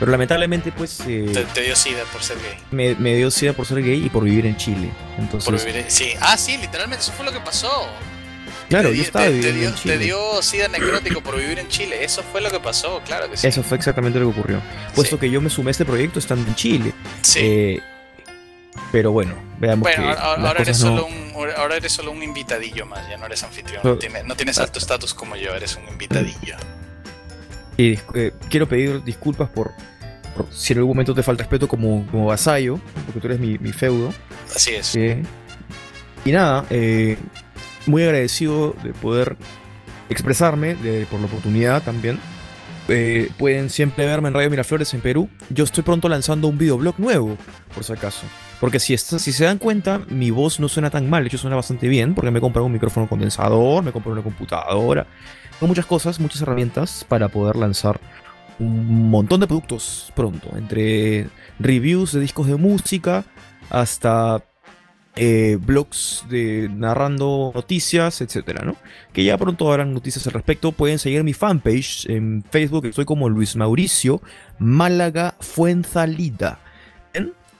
Pero 0.00 0.10
lamentablemente, 0.10 0.72
pues, 0.72 0.98
eh, 1.06 1.30
Te, 1.32 1.44
te 1.44 1.60
dio 1.60 1.76
sida 1.76 2.02
por 2.12 2.22
ser 2.22 2.38
gay. 2.38 2.56
me, 2.72 2.94
me 2.96 3.14
dio 3.14 3.30
sida 3.30 3.52
por 3.52 3.66
ser 3.66 3.82
gay 3.82 4.06
y 4.06 4.08
por 4.08 4.24
vivir 4.24 4.46
en 4.46 4.56
Chile. 4.56 4.90
Entonces, 5.18 5.44
Por 5.48 5.58
vivir 5.58 5.76
en- 5.84 5.90
Sí. 5.90 6.12
Ah, 6.20 6.36
sí, 6.36 6.56
literalmente, 6.56 7.02
eso 7.04 7.12
fue 7.12 7.24
lo 7.26 7.32
que 7.32 7.40
pasó. 7.40 7.70
claro, 8.70 8.88
Te 8.90 8.96
yo 8.96 9.02
estaba 9.02 9.26
te, 9.26 9.30
te 9.32 9.36
viviendo 9.36 9.60
dio, 9.60 9.68
en 9.68 9.74
te 9.74 9.80
Chile. 9.82 9.98
dio 9.98 10.42
sida 10.42 10.68
necrótico 10.68 11.20
por 11.22 11.36
vivir 11.36 11.58
en 11.58 11.68
Chile. 11.68 12.02
Eso 12.02 12.22
fue 12.32 12.40
lo 12.40 12.50
que 12.50 12.58
pasó, 12.60 13.00
claro 13.04 13.30
que 13.30 13.36
sí. 13.36 13.46
Eso 13.46 13.62
fue 13.62 13.76
exactamente 13.76 14.18
lo 14.18 14.32
que 14.32 14.38
ocurrió. 14.40 14.62
Puesto 14.94 15.18
que 15.18 15.30
yo 15.30 15.40
me 15.42 15.50
sumé 15.50 15.68
a 15.68 15.72
este 15.72 15.84
proyecto 15.84 16.18
estando 16.18 16.48
en 16.48 16.54
Chile. 16.54 16.92
Eh, 17.36 17.78
pero 18.92 19.12
bueno, 19.12 19.34
veamos 19.58 19.82
Bueno, 19.82 20.02
que 20.02 20.08
ahora, 20.18 20.48
ahora 20.48 20.60
eres 20.62 20.80
no- 20.80 20.86
solo 20.96 21.06
un, 21.06 21.32
ahora 21.56 21.76
eres 21.76 21.92
solo 21.92 22.10
un 22.12 22.22
invitadillo 22.22 22.86
más, 22.86 23.06
ya 23.08 23.18
no 23.18 23.26
eres 23.26 23.42
anfitrión. 23.42 23.82
Pero- 23.82 23.94
No, 23.96 23.98
tiene- 24.00 24.22
no 24.22 24.34
tienes 24.34 24.58
alto 24.58 24.78
estatus 24.78 25.12
como 25.12 25.36
yo, 25.36 25.52
eres 25.54 25.76
un 25.76 25.86
invitadillo. 25.88 26.56
Y 27.76 27.98
eh, 28.14 28.32
quiero 28.50 28.68
pedir 28.68 29.02
disculpas 29.04 29.48
por 29.48 29.72
si 30.50 30.72
en 30.72 30.78
algún 30.78 30.94
momento 30.94 31.14
te 31.14 31.22
falta 31.22 31.42
respeto 31.42 31.68
como, 31.68 32.06
como 32.10 32.26
vasallo, 32.26 32.78
porque 33.06 33.20
tú 33.20 33.26
eres 33.28 33.40
mi, 33.40 33.58
mi 33.58 33.72
feudo. 33.72 34.12
Así 34.54 34.74
es. 34.74 34.94
Eh, 34.96 35.22
y 36.24 36.32
nada, 36.32 36.64
eh, 36.70 37.16
muy 37.86 38.02
agradecido 38.02 38.74
de 38.82 38.92
poder 38.92 39.36
expresarme, 40.08 40.74
de- 40.74 41.06
por 41.06 41.20
la 41.20 41.26
oportunidad 41.26 41.82
también. 41.82 42.18
Eh, 42.88 43.30
pueden 43.38 43.70
siempre 43.70 44.04
verme 44.04 44.28
en 44.28 44.34
Radio 44.34 44.50
Miraflores 44.50 44.92
en 44.94 45.00
Perú. 45.00 45.28
Yo 45.50 45.62
estoy 45.64 45.84
pronto 45.84 46.08
lanzando 46.08 46.48
un 46.48 46.58
videoblog 46.58 46.98
nuevo, 46.98 47.36
por 47.74 47.84
si 47.84 47.92
acaso. 47.92 48.22
Porque 48.58 48.80
si, 48.80 48.94
está- 48.94 49.18
si 49.20 49.32
se 49.32 49.44
dan 49.44 49.58
cuenta, 49.58 50.00
mi 50.08 50.30
voz 50.30 50.58
no 50.58 50.68
suena 50.68 50.90
tan 50.90 51.08
mal, 51.08 51.22
de 51.22 51.28
hecho 51.28 51.38
suena 51.38 51.56
bastante 51.56 51.86
bien, 51.88 52.14
porque 52.14 52.30
me 52.32 52.38
he 52.38 52.40
comprado 52.42 52.66
un 52.66 52.72
micrófono 52.72 53.08
condensador, 53.08 53.82
me 53.84 53.90
he 53.90 53.92
comprado 53.92 54.14
una 54.14 54.22
computadora, 54.24 55.06
tengo 55.58 55.68
muchas 55.68 55.86
cosas, 55.86 56.18
muchas 56.18 56.42
herramientas 56.42 57.04
para 57.08 57.28
poder 57.28 57.54
lanzar 57.56 58.00
un 58.60 59.10
montón 59.10 59.40
de 59.40 59.46
productos 59.46 60.12
pronto, 60.14 60.48
entre 60.56 61.28
reviews 61.58 62.12
de 62.12 62.20
discos 62.20 62.46
de 62.46 62.56
música 62.56 63.24
hasta 63.70 64.44
eh, 65.16 65.58
blogs 65.60 66.24
de 66.28 66.70
narrando 66.72 67.52
noticias, 67.54 68.20
etcétera, 68.20 68.64
¿no? 68.64 68.76
Que 69.12 69.24
ya 69.24 69.36
pronto 69.36 69.70
habrán 69.70 69.92
noticias 69.92 70.26
al 70.26 70.34
respecto. 70.34 70.72
Pueden 70.72 70.98
seguir 70.98 71.24
mi 71.24 71.32
fanpage 71.32 72.06
en 72.08 72.44
Facebook, 72.50 72.86
estoy 72.86 73.04
como 73.04 73.28
Luis 73.28 73.56
Mauricio 73.56 74.22
Málaga 74.58 75.34
Fuenzalida. 75.40 76.60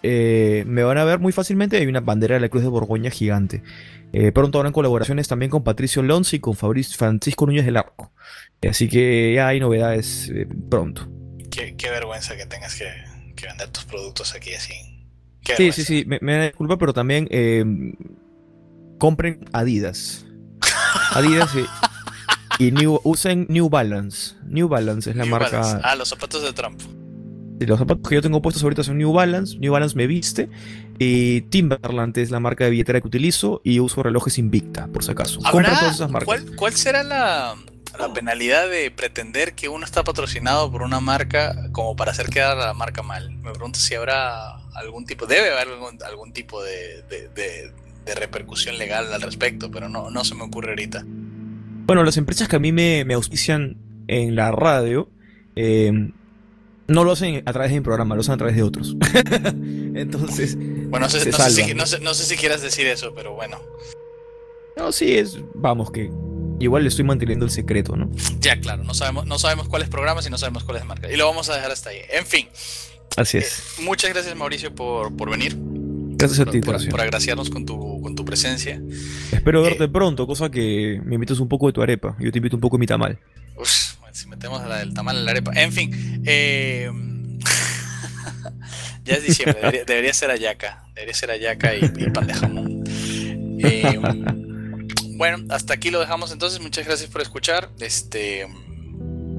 Eh, 0.03 0.65
me 0.67 0.83
van 0.83 0.99
a 0.99 1.05
ver 1.05 1.19
muy 1.19 1.33
fácilmente, 1.33 1.77
hay 1.77 1.87
una 1.87 2.01
bandera 2.01 2.35
de 2.37 2.41
la 2.41 2.49
Cruz 2.49 2.63
de 2.63 2.69
Borgoña 2.71 3.11
gigante. 3.11 3.63
Eh, 4.13 4.33
pronto 4.33 4.59
habrán 4.59 4.73
colaboraciones 4.73 5.29
también 5.29 5.51
con 5.51 5.63
Patricio 5.63 6.03
Lonzi 6.03 6.37
y 6.37 6.41
con 6.41 6.55
Fabriz- 6.55 6.97
Francisco 6.97 7.47
Núñez 7.47 7.65
del 7.67 7.77
Arco. 7.77 8.13
Así 8.69 8.89
que 8.89 9.35
ya 9.35 9.49
hay 9.49 9.61
novedades 9.61 10.31
eh, 10.35 10.47
pronto. 10.71 11.09
Qué, 11.51 11.75
qué 11.77 11.91
vergüenza 11.91 12.37
que 12.37 12.47
tengas 12.47 12.75
que, 12.77 12.87
que 13.37 13.47
vender 13.47 13.69
tus 13.69 13.85
productos 13.85 14.35
aquí 14.35 14.55
así. 14.55 14.73
Qué 15.45 15.57
Sí, 15.57 15.73
sí, 15.73 15.85
sí, 15.85 16.05
me, 16.07 16.19
me 16.23 16.37
da 16.37 16.45
disculpa, 16.45 16.77
pero 16.79 16.93
también 16.93 17.29
eh, 17.31 17.65
compren 18.99 19.45
Adidas. 19.53 20.27
Adidas 21.13 21.51
y, 22.59 22.65
y 22.67 22.73
New, 22.73 23.01
usen 23.05 23.47
New 23.49 23.69
Balance. 23.69 24.35
New 24.45 24.69
Balance 24.69 25.11
es 25.11 25.17
la 25.17 25.25
New 25.25 25.31
marca. 25.31 25.61
Balance. 25.61 25.81
Ah, 25.85 25.95
los 25.97 26.09
zapatos 26.09 26.43
de 26.43 26.53
Trump. 26.53 26.81
Los 27.67 27.79
zapatos 27.79 28.09
que 28.09 28.15
yo 28.15 28.23
tengo 28.23 28.41
puestos 28.43 28.63
ahorita 28.63 28.83
son 28.83 28.99
New 28.99 29.13
Balance. 29.13 29.59
New 29.59 29.73
Balance 29.73 29.97
me 29.97 30.07
viste. 30.07 30.49
Y 30.99 31.43
Timberland 31.43 32.17
es 32.19 32.31
la 32.31 32.41
marca 32.41 32.65
de 32.65 32.71
billetera 32.71 33.01
que 33.01 33.07
utilizo. 33.09 33.61
Y 33.65 33.81
uso 33.81 34.03
relojes 34.03 34.39
Invicta, 34.39 34.87
por 34.89 35.05
si 35.05 35.11
acaso. 35.13 35.41
Compren 35.41 35.67
¿Habrá- 35.67 35.79
todas 35.81 35.95
esas 35.95 36.11
marcas. 36.11 36.27
¿cuál, 36.27 36.57
cuál 36.57 36.73
será 36.75 37.03
la, 37.03 37.55
la 37.99 38.13
penalidad 38.13 38.69
de 38.69 38.91
pretender 38.91 39.55
que 39.55 39.69
uno 39.69 39.85
está 39.85 40.05
patrocinado 40.05 40.71
por 40.71 40.83
una 40.83 41.01
marca 41.01 41.55
como 41.73 41.97
para 41.97 42.13
hacer 42.13 42.27
quedar 42.31 42.59
a 42.59 42.67
la 42.67 42.75
marca 42.75 43.03
mal? 43.03 43.31
Me 43.39 43.51
pregunto 43.53 43.79
si 43.79 43.95
habrá 43.95 44.57
algún 44.75 45.05
tipo, 45.05 45.27
debe 45.27 45.51
haber 45.53 45.69
algún, 45.75 45.99
algún 46.03 46.33
tipo 46.33 46.63
de, 46.63 47.03
de- 47.11 47.29
de- 47.29 47.73
de 48.05 48.15
repercusión 48.15 48.79
legal 48.79 49.13
al 49.13 49.21
respecto, 49.21 49.71
pero 49.71 49.89
no, 49.91 50.11
no 50.11 50.25
se 50.25 50.35
me 50.35 50.43
ocurre 50.45 50.71
ahorita. 50.71 51.05
Bueno, 51.07 52.03
las 52.05 52.17
empresas 52.17 52.49
que 52.49 52.57
a 52.57 52.59
mí 52.59 52.73
me, 52.73 53.05
me 53.05 53.13
auspician 53.15 53.77
en 54.09 54.35
la 54.37 54.51
radio 54.53 55.11
eh, 55.57 56.11
no 56.91 57.05
lo 57.05 57.13
hacen 57.13 57.43
a 57.47 57.53
través 57.53 57.71
de 57.71 57.79
mi 57.79 57.85
programa, 57.85 58.15
lo 58.15 58.21
hacen 58.21 58.35
a 58.35 58.37
través 58.37 58.57
de 58.57 58.63
otros. 58.63 58.97
Entonces, 59.95 60.57
Bueno, 60.57 61.07
no 61.07 61.11
sé, 61.11 61.21
se 61.21 61.31
no, 61.31 61.39
sé 61.39 61.51
si, 61.51 61.75
no 61.75 61.87
sé- 61.87 62.01
no 62.01 62.15
sé 62.15 62.25
si 62.25 62.37
quieras 62.37 62.63
decir 62.63 62.87
eso, 62.87 63.13
pero 63.15 63.33
bueno. 63.35 63.59
No, 64.77 64.93
sí, 64.93 65.17
es. 65.17 65.39
Vamos, 65.55 65.91
que 65.91 66.11
igual 66.59 66.83
le 66.83 66.89
estoy 66.89 67.05
manteniendo 67.05 67.45
el 67.45 67.51
secreto, 67.51 67.97
¿no? 67.97 68.11
Ya, 68.41 68.61
claro, 68.61 68.83
no 68.85 68.95
sabemos, 68.95 69.27
no 69.27 69.39
sabemos 69.39 69.69
cuáles 69.69 69.89
programas 69.89 70.27
y 70.27 70.31
no 70.31 70.39
sabemos 70.39 70.65
cuáles 70.65 70.85
marcas. 70.85 71.11
Y 71.13 71.17
lo 71.17 71.27
vamos 71.27 71.49
a 71.51 71.55
dejar 71.55 71.71
hasta 71.71 71.91
ahí. 71.91 71.99
En 72.13 72.27
fin, 72.27 72.49
Así 73.17 73.39
es. 73.39 73.63
muchas 73.83 74.11
gracias 74.13 74.35
Mauricio 74.37 74.75
por, 74.75 75.15
por 75.17 75.31
venir, 75.31 75.57
Gracias 75.59 76.41
a 76.41 76.47
ti, 76.51 76.61
por, 76.61 76.87
por 76.91 77.01
agraciarnos 77.01 77.49
con 77.51 77.65
tu, 77.65 78.01
con 78.03 78.15
tu 78.15 78.25
presencia. 78.27 78.81
Espero 79.33 79.63
verte 79.63 79.89
pronto, 79.89 80.27
cosa 80.27 80.51
que 80.51 81.01
me 81.05 81.15
invites 81.15 81.41
un 81.41 81.49
poco 81.49 81.67
de 81.67 81.73
tu 81.73 81.81
arepa. 81.83 82.15
Yo 82.21 82.31
te 82.31 82.39
invito 82.39 82.57
un 82.57 82.61
poco 82.61 82.77
de 82.77 82.81
mi 82.81 82.87
tamal. 82.87 83.19
Uf, 83.57 83.90
si 84.13 84.29
metemos 84.29 84.67
la 84.67 84.79
del 84.79 84.95
tamal 84.95 85.17
en 85.19 85.25
la 85.25 85.31
arepa. 85.33 85.53
En 85.55 85.73
fin, 85.73 86.23
eh, 86.27 86.91
Ya 89.05 89.15
es 89.15 89.25
diciembre, 89.25 89.59
debería, 89.61 89.85
debería 89.85 90.15
ser 90.15 90.31
ayaca. 90.31 90.85
Debería 90.95 91.15
ser 91.15 91.31
ayaca 91.31 91.75
y, 91.75 91.85
y 91.85 92.11
pan 92.11 92.27
de 92.27 92.35
jamón. 92.35 92.85
Eh, 93.63 93.99
bueno, 95.17 95.45
hasta 95.53 95.75
aquí 95.75 95.91
lo 95.91 96.01
dejamos 96.01 96.33
entonces. 96.33 96.61
Muchas 96.61 96.87
gracias 96.87 97.11
por 97.11 97.21
escuchar. 97.23 97.71
Este. 97.81 98.47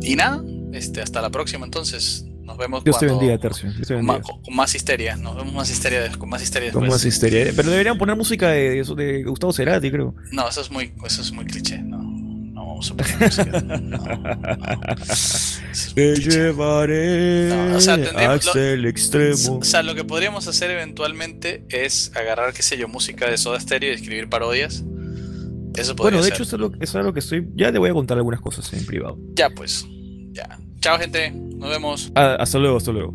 Y 0.02 0.15
nada, 0.15 0.43
este, 0.73 1.02
hasta 1.02 1.22
la 1.22 1.30
próxima 1.30 1.65
entonces. 1.65 2.26
Nos 2.41 2.57
vemos 2.57 2.84
Dios 2.84 2.98
te 2.99 3.06
cuando- 3.06 3.19
bendiga, 3.19 3.39
Tercio. 3.39 3.72
Dios 3.72 3.88
te 3.88 3.93
con, 3.95 4.06
ma- 4.06 4.14
bendiga. 4.15 4.35
con 4.43 4.56
más 4.56 4.76
histeria. 4.76 5.15
Nos 5.15 5.35
vemos 5.38 5.53
más 5.53 5.69
histeria, 5.69 6.02
de- 6.02 6.18
con 6.18 6.27
más 6.27 6.41
histeria 6.41 6.72
Con 6.72 6.88
más 6.88 7.06
histeria. 7.06 7.53
Pero 7.56 7.69
deberían 7.69 7.98
poner 7.98 8.15
música 8.18 8.49
de, 8.49 8.80
eso 8.80 8.95
de 8.95 9.23
Gustavo 9.23 9.53
Cerati, 9.53 9.89
creo. 9.91 10.15
No, 10.31 10.49
eso 10.49 10.60
es 10.61 10.72
muy, 10.72 10.91
eso 11.06 11.22
es 11.22 11.31
muy 11.31 11.45
cliché. 11.45 11.77
No 11.77 12.00
vamos 12.81 12.91
a 12.91 12.95
poner 12.95 13.19
música. 13.19 13.61
No, 13.71 13.97
no. 13.97 14.95
Te 15.95 16.15
llevaré 16.15 17.49
No, 17.49 17.77
o 17.77 17.81
sea, 17.81 17.95
tendríamos- 17.95 18.47
hasta 18.47 18.69
el 18.71 18.85
extremo. 18.85 19.57
O 19.59 19.63
sea, 19.63 19.83
lo 19.83 19.95
que 19.95 20.03
podríamos 20.03 20.47
hacer 20.47 20.71
eventualmente 20.71 21.65
es 21.69 22.11
agarrar, 22.15 22.53
qué 22.53 22.63
sé 22.63 22.77
yo, 22.77 22.87
música 22.87 23.29
de 23.29 23.37
Soda 23.37 23.59
Stereo 23.59 23.91
y 23.91 23.95
escribir 23.95 24.29
parodias. 24.29 24.83
Eso 25.75 25.95
podría 25.95 26.03
Bueno, 26.03 26.17
de 26.17 26.23
ser. 26.23 26.33
hecho, 26.33 26.43
eso 26.43 26.55
es, 26.57 26.59
lo, 26.59 26.71
eso 26.81 26.99
es 26.99 27.05
lo 27.05 27.13
que 27.13 27.19
estoy. 27.21 27.47
Ya 27.55 27.71
te 27.71 27.77
voy 27.79 27.89
a 27.89 27.93
contar 27.93 28.17
algunas 28.17 28.41
cosas 28.41 28.71
en 28.73 28.85
privado. 28.85 29.17
Ya 29.35 29.49
pues. 29.49 29.85
Ya. 30.33 30.59
Chao, 30.81 30.97
gente. 30.99 31.31
Nos 31.31 31.69
vemos. 31.69 32.11
Ah, 32.15 32.35
hasta 32.39 32.57
luego, 32.59 32.77
hasta 32.77 32.91
luego. 32.91 33.13